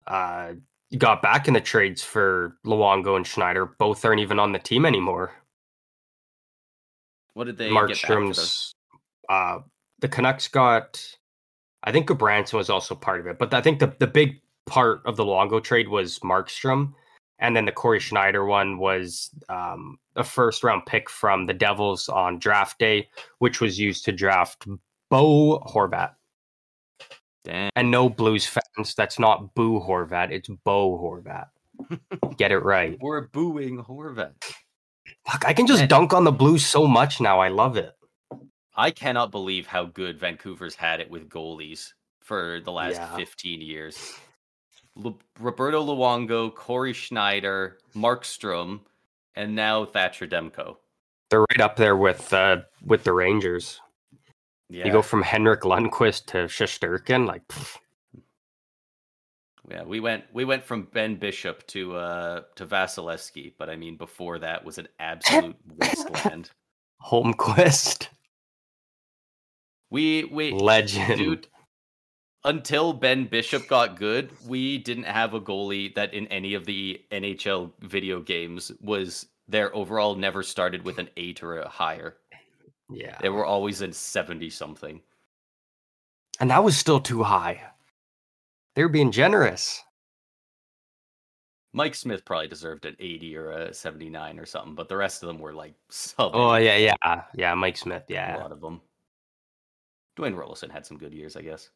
uh 0.07 0.53
got 0.97 1.21
back 1.21 1.47
in 1.49 1.55
the 1.55 1.61
trades 1.61 2.03
for 2.03 2.57
Luongo 2.65 3.17
and 3.17 3.27
Schneider 3.27 3.67
both 3.67 4.05
aren't 4.05 4.21
even 4.21 4.39
on 4.39 4.53
the 4.53 4.59
team 4.59 4.87
anymore 4.87 5.33
What 7.35 7.45
did 7.45 7.59
they 7.59 7.87
get 7.87 8.03
back 8.03 8.25
for? 8.33 8.33
Markstrom's 8.33 8.75
uh 9.29 9.59
the 10.01 10.09
Canucks 10.09 10.49
got 10.49 11.01
I 11.83 11.93
think 11.93 12.09
Gudbranson 12.09 12.55
was 12.55 12.71
also 12.71 12.95
part 12.95 13.21
of 13.21 13.27
it, 13.27 13.39
but 13.39 13.53
I 13.55 13.61
think 13.61 13.79
the 13.79 13.95
the 13.99 14.07
big 14.07 14.41
part 14.67 15.01
of 15.07 15.17
the 15.17 15.25
Luongo 15.25 15.63
trade 15.63 15.89
was 15.89 16.19
Markstrom, 16.21 16.95
and 17.39 17.55
then 17.57 17.65
the 17.65 17.73
Cory 17.73 18.01
Schneider 18.01 18.45
one 18.45 18.79
was 18.79 19.31
um, 19.49 19.99
a 20.17 20.25
first 20.25 20.65
round 20.65 20.87
pick 20.87 21.09
from 21.09 21.47
the 21.47 21.55
Devils 21.55 22.09
on 22.09 22.39
draft 22.39 22.79
day, 22.79 23.09
which 23.39 23.61
was 23.61 23.79
used 23.79 24.05
to 24.07 24.13
draft 24.13 24.67
Bo 25.11 25.61
Horvat. 25.61 26.13
Damn. 27.45 27.71
And 27.77 27.91
no 27.91 28.09
Blues 28.09 28.47
fans, 28.47 28.95
that's 28.97 29.19
not 29.19 29.55
Boo 29.55 29.81
Horvat, 29.81 30.31
it's 30.31 30.49
Bo 30.65 30.99
Horvat. 30.99 31.47
Get 32.37 32.51
it 32.53 32.59
right. 32.59 32.99
We're 33.01 33.29
booing 33.29 33.79
Horvat. 33.83 34.33
Fuck, 35.27 35.45
I 35.47 35.53
can 35.55 35.67
just 35.67 35.81
Man. 35.81 35.89
dunk 35.89 36.13
on 36.13 36.25
the 36.25 36.33
Blues 36.33 36.67
so 36.67 36.87
much 36.87 37.21
now. 37.21 37.41
I 37.41 37.49
love 37.49 37.77
it. 37.77 37.93
I 38.77 38.91
cannot 38.91 39.31
believe 39.31 39.67
how 39.67 39.85
good 39.85 40.19
Vancouver's 40.19 40.75
had 40.75 41.01
it 41.01 41.11
with 41.11 41.29
goalies 41.29 41.93
for 42.23 42.61
the 42.65 42.73
last 42.73 42.97
Yeah. 42.97 43.17
15 43.17 43.61
years. 43.61 44.15
Lu- 44.99 45.19
Roberto 45.39 45.83
Luongo, 45.85 46.55
Cory 46.55 46.93
Schneider, 46.93 47.79
Markstrom, 47.95 48.81
and 49.35 49.55
now 49.55 49.85
Thatcher 49.87 50.27
Demko. 50.27 50.77
They're 51.31 51.41
right 51.43 51.61
up 51.61 51.77
there 51.77 51.97
with 51.97 52.33
uh, 52.33 52.59
with 52.85 53.05
the 53.05 53.13
Rangers. 53.13 53.81
Yeah, 54.71 54.85
You 54.87 54.93
go 54.93 55.01
from 55.03 55.23
Henrik 55.23 55.61
Lundqvist 55.63 56.27
to 56.27 56.37
Shesterkin, 56.47 57.27
like 57.27 57.47
pff, 57.49 57.77
yeah. 59.71 59.83
We 59.85 60.01
went 60.01 60.25
we 60.33 60.45
went 60.45 60.65
from 60.65 60.83
Ben 60.93 61.17
Bishop 61.17 61.67
to 61.69 61.97
uh 61.97 62.43
to 62.57 62.67
Vasilevskiy, 62.67 63.55
but 63.59 63.71
I 63.71 63.77
mean 63.77 63.97
before 63.97 64.39
that 64.41 64.65
was 64.65 64.77
an 64.79 64.89
absolute 64.99 65.57
wasteland. 65.79 66.51
Holmqvist, 67.03 68.09
We 69.91 70.25
we 70.25 70.51
legend. 70.53 71.19
dude 71.19 71.47
until 72.45 72.93
Ben 72.93 73.27
Bishop 73.27 73.67
got 73.69 73.97
good, 73.97 74.31
we 74.47 74.79
didn't 74.79 75.05
have 75.05 75.35
a 75.35 75.41
goalie 75.41 75.95
that 75.95 76.15
in 76.15 76.27
any 76.29 76.55
of 76.55 76.65
the 76.65 77.01
NHL 77.11 77.73
video 77.81 78.21
games 78.21 78.73
was 78.81 79.27
their 79.49 79.75
overall 79.75 80.15
never 80.15 80.43
started 80.43 80.85
with 80.85 80.99
an 80.99 81.09
eight 81.17 81.43
or 81.43 81.59
a 81.59 81.69
higher. 81.69 82.17
Yeah, 82.91 83.19
They 83.21 83.29
were 83.29 83.45
always 83.45 83.83
in 83.83 83.93
70 83.93 84.49
something. 84.51 85.01
and 86.41 86.51
that 86.51 86.63
was 86.65 86.77
still 86.79 87.01
too 87.01 87.23
high. 87.23 87.63
They 88.75 88.83
were 88.83 88.89
being 88.89 89.11
generous. 89.11 89.83
Mike 91.75 91.95
Smith 91.95 92.25
probably 92.25 92.49
deserved 92.49 92.87
an 92.87 92.97
80 92.99 93.37
or 93.37 93.51
a 93.51 93.75
79 93.75 94.39
or 94.39 94.47
something, 94.47 94.75
but 94.75 94.89
the 94.89 94.97
rest 94.97 95.23
of 95.23 95.27
them 95.27 95.39
were 95.39 95.53
like 95.53 95.75
sub 95.91 96.31
Oh 96.35 96.55
yeah, 96.57 96.77
yeah, 96.77 97.23
yeah. 97.35 97.55
Mike 97.55 97.77
Smith, 97.77 98.05
yeah. 98.09 98.37
a 98.37 98.41
lot 98.41 98.53
of 98.53 98.61
them. 98.61 98.81
Dwayne 100.19 100.35
Roloson 100.35 100.71
had 100.71 100.87
some 100.87 100.97
good 100.99 101.13
years, 101.13 101.37
I 101.37 101.43
guess. 101.43 101.69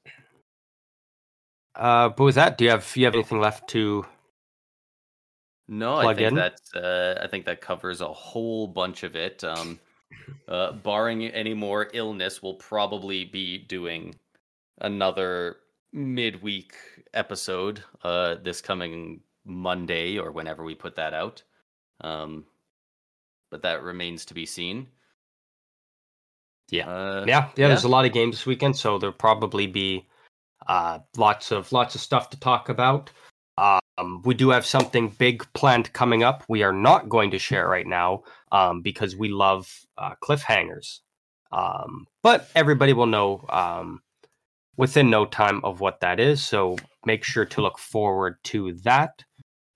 Uh, 1.75 2.11
but 2.11 2.25
with 2.25 2.35
that, 2.35 2.59
do 2.59 2.65
you 2.65 2.71
have 2.71 2.93
you 2.97 3.05
have 3.07 3.15
anything 3.15 3.41
left 3.41 3.69
to? 3.71 4.05
No, 5.69 5.97
I 5.97 6.15
think 6.15 6.29
in? 6.29 6.35
that 6.35 6.61
uh, 6.75 7.23
I 7.23 7.29
think 7.29 7.47
that 7.47 7.61
covers 7.61 8.01
a 8.01 8.13
whole 8.13 8.67
bunch 8.67 9.05
of 9.05 9.17
it. 9.17 9.43
Um, 9.43 9.81
uh, 10.49 10.73
barring 10.73 11.25
any 11.27 11.55
more 11.55 11.89
illness, 11.95 12.43
we'll 12.43 12.55
probably 12.55 13.25
be 13.25 13.59
doing 13.59 14.15
another 14.81 15.57
midweek 15.93 16.75
episode 17.15 17.83
uh, 18.03 18.37
this 18.43 18.61
coming 18.61 19.21
Monday 19.45 20.19
or 20.19 20.31
whenever 20.31 20.65
we 20.65 20.75
put 20.75 20.97
that 20.97 21.15
out. 21.15 21.43
Um, 22.01 22.45
but 23.51 23.63
that 23.63 23.83
remains 23.83 24.25
to 24.27 24.35
be 24.35 24.47
seen. 24.47 24.89
Yeah. 26.71 26.89
Uh, 26.89 27.25
Yeah, 27.27 27.49
yeah. 27.57 27.69
There's 27.69 27.85
a 27.85 27.89
lot 27.89 28.05
of 28.05 28.13
games 28.13 28.37
this 28.37 28.47
weekend, 28.47 28.77
so 28.77 28.99
there'll 28.99 29.13
probably 29.13 29.67
be 29.67 30.07
uh, 30.67 30.99
lots 31.17 31.51
of 31.53 31.73
lots 31.73 31.95
of 31.95 32.01
stuff 32.01 32.31
to 32.31 32.41
talk 32.41 32.69
about. 32.69 33.11
Um, 33.59 34.23
we 34.25 34.35
do 34.35 34.51
have 34.51 34.65
something 34.65 35.11
big 35.11 35.47
planned 35.53 35.93
coming 35.93 36.23
up. 36.23 36.45
We 36.49 36.63
are 36.63 36.73
not 36.73 37.09
going 37.09 37.31
to 37.33 37.39
share 37.39 37.69
right 37.69 37.87
now 37.87 38.23
um, 38.51 38.81
because 38.81 39.15
we 39.15 39.29
love 39.29 39.71
uh, 39.99 40.15
cliffhangers. 40.23 41.01
Um, 41.53 42.07
but 42.23 42.49
everybody 42.55 42.95
will 42.95 43.07
know 43.07 43.45
um, 43.51 44.01
within 44.77 45.11
no 45.11 45.27
time 45.27 45.61
of 45.65 45.81
what 45.81 46.01
that 46.01 46.19
is. 46.19 46.43
So 46.43 46.77
make 47.05 47.25
sure 47.25 47.45
to 47.45 47.61
look 47.61 47.79
forward 47.79 48.37
to 48.45 48.73
that 48.85 49.25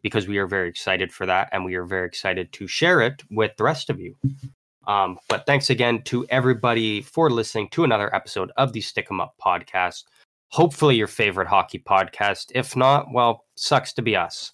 because 0.02 0.26
we 0.26 0.38
are 0.38 0.46
very 0.46 0.68
excited 0.68 1.12
for 1.12 1.26
that 1.26 1.48
and 1.52 1.64
we 1.64 1.74
are 1.74 1.84
very 1.84 2.06
excited 2.06 2.52
to 2.52 2.66
share 2.66 3.00
it 3.00 3.22
with 3.30 3.56
the 3.56 3.64
rest 3.64 3.90
of 3.90 4.00
you. 4.00 4.16
Um, 4.86 5.18
but 5.28 5.46
thanks 5.46 5.68
again 5.68 6.02
to 6.04 6.24
everybody 6.30 7.02
for 7.02 7.28
listening 7.28 7.68
to 7.70 7.84
another 7.84 8.14
episode 8.14 8.52
of 8.56 8.72
the 8.72 8.80
Stick 8.80 9.08
'em 9.10 9.20
Up 9.20 9.34
podcast. 9.44 10.04
Hopefully, 10.48 10.96
your 10.96 11.06
favorite 11.06 11.48
hockey 11.48 11.78
podcast. 11.78 12.52
If 12.54 12.76
not, 12.76 13.06
well, 13.12 13.44
sucks 13.56 13.92
to 13.94 14.02
be 14.02 14.16
us. 14.16 14.52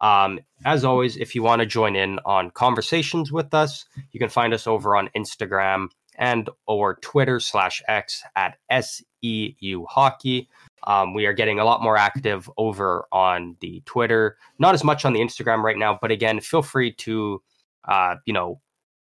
Um, 0.00 0.40
as 0.64 0.84
always, 0.84 1.16
if 1.16 1.34
you 1.34 1.42
want 1.42 1.60
to 1.60 1.66
join 1.66 1.96
in 1.96 2.18
on 2.24 2.50
conversations 2.50 3.32
with 3.32 3.52
us, 3.54 3.84
you 4.12 4.20
can 4.20 4.28
find 4.28 4.52
us 4.52 4.66
over 4.66 4.96
on 4.96 5.10
Instagram 5.16 5.88
and 6.16 6.50
or 6.66 6.96
Twitter 6.96 7.40
slash 7.40 7.82
X 7.88 8.22
at 8.36 8.56
SEU 8.70 9.86
Hockey. 9.88 10.48
Um, 10.86 11.14
we 11.14 11.26
are 11.26 11.32
getting 11.32 11.58
a 11.58 11.64
lot 11.64 11.82
more 11.82 11.96
active 11.96 12.50
over 12.56 13.06
on 13.12 13.56
the 13.60 13.82
Twitter, 13.86 14.36
not 14.58 14.74
as 14.74 14.84
much 14.84 15.04
on 15.04 15.12
the 15.12 15.20
Instagram 15.20 15.62
right 15.62 15.76
now, 15.76 15.98
but 16.00 16.10
again, 16.10 16.40
feel 16.40 16.62
free 16.62 16.92
to, 16.92 17.42
uh, 17.86 18.16
you 18.26 18.32
know, 18.32 18.60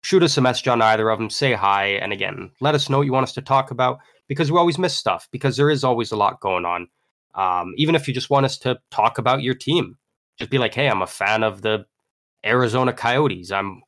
shoot 0.03 0.21
us 0.21 0.37
a 0.37 0.41
message 0.41 0.67
on 0.67 0.81
either 0.81 1.09
of 1.09 1.17
them, 1.17 1.29
say 1.29 1.53
hi, 1.53 1.85
and 1.85 2.13
again, 2.13 2.51
let 2.61 2.75
us 2.75 2.89
know 2.89 2.97
what 2.99 3.07
you 3.07 3.11
want 3.11 3.23
us 3.23 3.33
to 3.33 3.41
talk 3.41 3.71
about 3.71 3.99
because 4.27 4.51
we 4.51 4.57
always 4.57 4.77
miss 4.77 4.95
stuff 4.95 5.27
because 5.31 5.57
there 5.57 5.69
is 5.69 5.83
always 5.83 6.11
a 6.11 6.15
lot 6.17 6.39
going 6.39 6.65
on. 6.65 6.87
Um, 7.33 7.73
even 7.77 7.95
if 7.95 8.07
you 8.07 8.13
just 8.13 8.29
want 8.29 8.45
us 8.45 8.57
to 8.59 8.79
talk 8.91 9.17
about 9.17 9.41
your 9.41 9.55
team, 9.55 9.97
just 10.37 10.49
be 10.49 10.57
like, 10.57 10.73
"Hey, 10.73 10.87
I'm 10.87 11.01
a 11.01 11.07
fan 11.07 11.43
of 11.43 11.61
the 11.61 11.85
Arizona 12.45 12.93
Coyotes. 12.93 13.51
I'm 13.51 13.81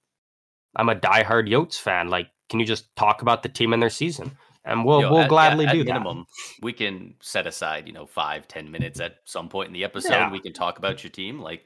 I'm 0.75 0.89
a 0.89 0.95
diehard 0.95 1.49
Yotes 1.49 1.79
fan. 1.79 2.09
Like, 2.09 2.27
can 2.49 2.59
you 2.59 2.65
just 2.65 2.93
talk 2.95 3.21
about 3.21 3.43
the 3.43 3.49
team 3.49 3.73
and 3.73 3.81
their 3.81 3.89
season?" 3.89 4.37
And 4.65 4.83
we'll 4.83 5.01
know, 5.01 5.11
we'll 5.11 5.21
at- 5.21 5.29
gladly 5.29 5.65
do 5.65 5.79
at 5.79 5.85
that. 5.85 5.93
minimum, 5.93 6.25
we 6.61 6.73
can 6.73 7.15
set 7.21 7.47
aside, 7.47 7.87
you 7.87 7.93
know, 7.93 8.05
five, 8.05 8.49
ten 8.49 8.69
minutes 8.69 8.99
at 8.99 9.19
some 9.23 9.47
point 9.47 9.67
in 9.67 9.73
the 9.73 9.85
episode. 9.85 10.11
Yeah. 10.11 10.31
We 10.31 10.41
can 10.41 10.51
talk 10.51 10.77
about 10.77 11.03
your 11.03 11.11
team. 11.11 11.39
Like 11.39 11.65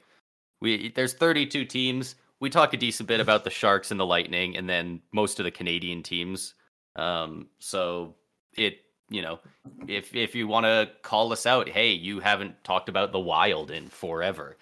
we 0.60 0.92
there's 0.94 1.14
32 1.14 1.64
teams. 1.64 2.14
We 2.40 2.48
talk 2.48 2.72
a 2.74 2.76
decent 2.76 3.08
bit 3.08 3.20
about 3.20 3.42
the 3.44 3.50
Sharks 3.50 3.90
and 3.90 3.98
the 3.98 4.06
Lightning, 4.06 4.56
and 4.56 4.68
then 4.68 5.00
most 5.12 5.40
of 5.40 5.44
the 5.44 5.50
Canadian 5.50 6.04
teams. 6.04 6.54
Um, 6.94 7.48
so 7.58 8.14
it, 8.56 8.80
you 9.08 9.22
know, 9.22 9.40
if 9.86 10.14
if 10.14 10.34
you 10.34 10.48
want 10.48 10.64
to 10.64 10.90
call 11.02 11.32
us 11.32 11.46
out, 11.46 11.68
hey, 11.68 11.92
you 11.92 12.20
haven't 12.20 12.62
talked 12.64 12.88
about 12.88 13.12
the 13.12 13.20
Wild 13.20 13.70
in 13.70 13.88
forever. 13.88 14.56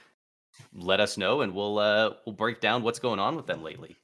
Let 0.74 1.00
us 1.00 1.16
know, 1.16 1.40
and 1.40 1.54
we'll 1.54 1.78
uh 1.78 2.14
we'll 2.26 2.34
break 2.34 2.60
down 2.60 2.82
what's 2.82 2.98
going 2.98 3.18
on 3.18 3.36
with 3.36 3.46
them 3.46 3.62
lately. 3.62 3.96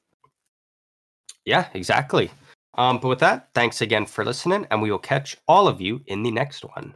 Yeah, 1.44 1.68
exactly. 1.74 2.30
Um, 2.74 2.98
but 2.98 3.08
with 3.08 3.20
that, 3.20 3.48
thanks 3.54 3.80
again 3.80 4.04
for 4.06 4.24
listening, 4.24 4.66
and 4.70 4.82
we 4.82 4.90
will 4.90 4.98
catch 4.98 5.36
all 5.48 5.68
of 5.68 5.80
you 5.80 6.02
in 6.06 6.22
the 6.22 6.30
next 6.30 6.64
one. 6.64 6.94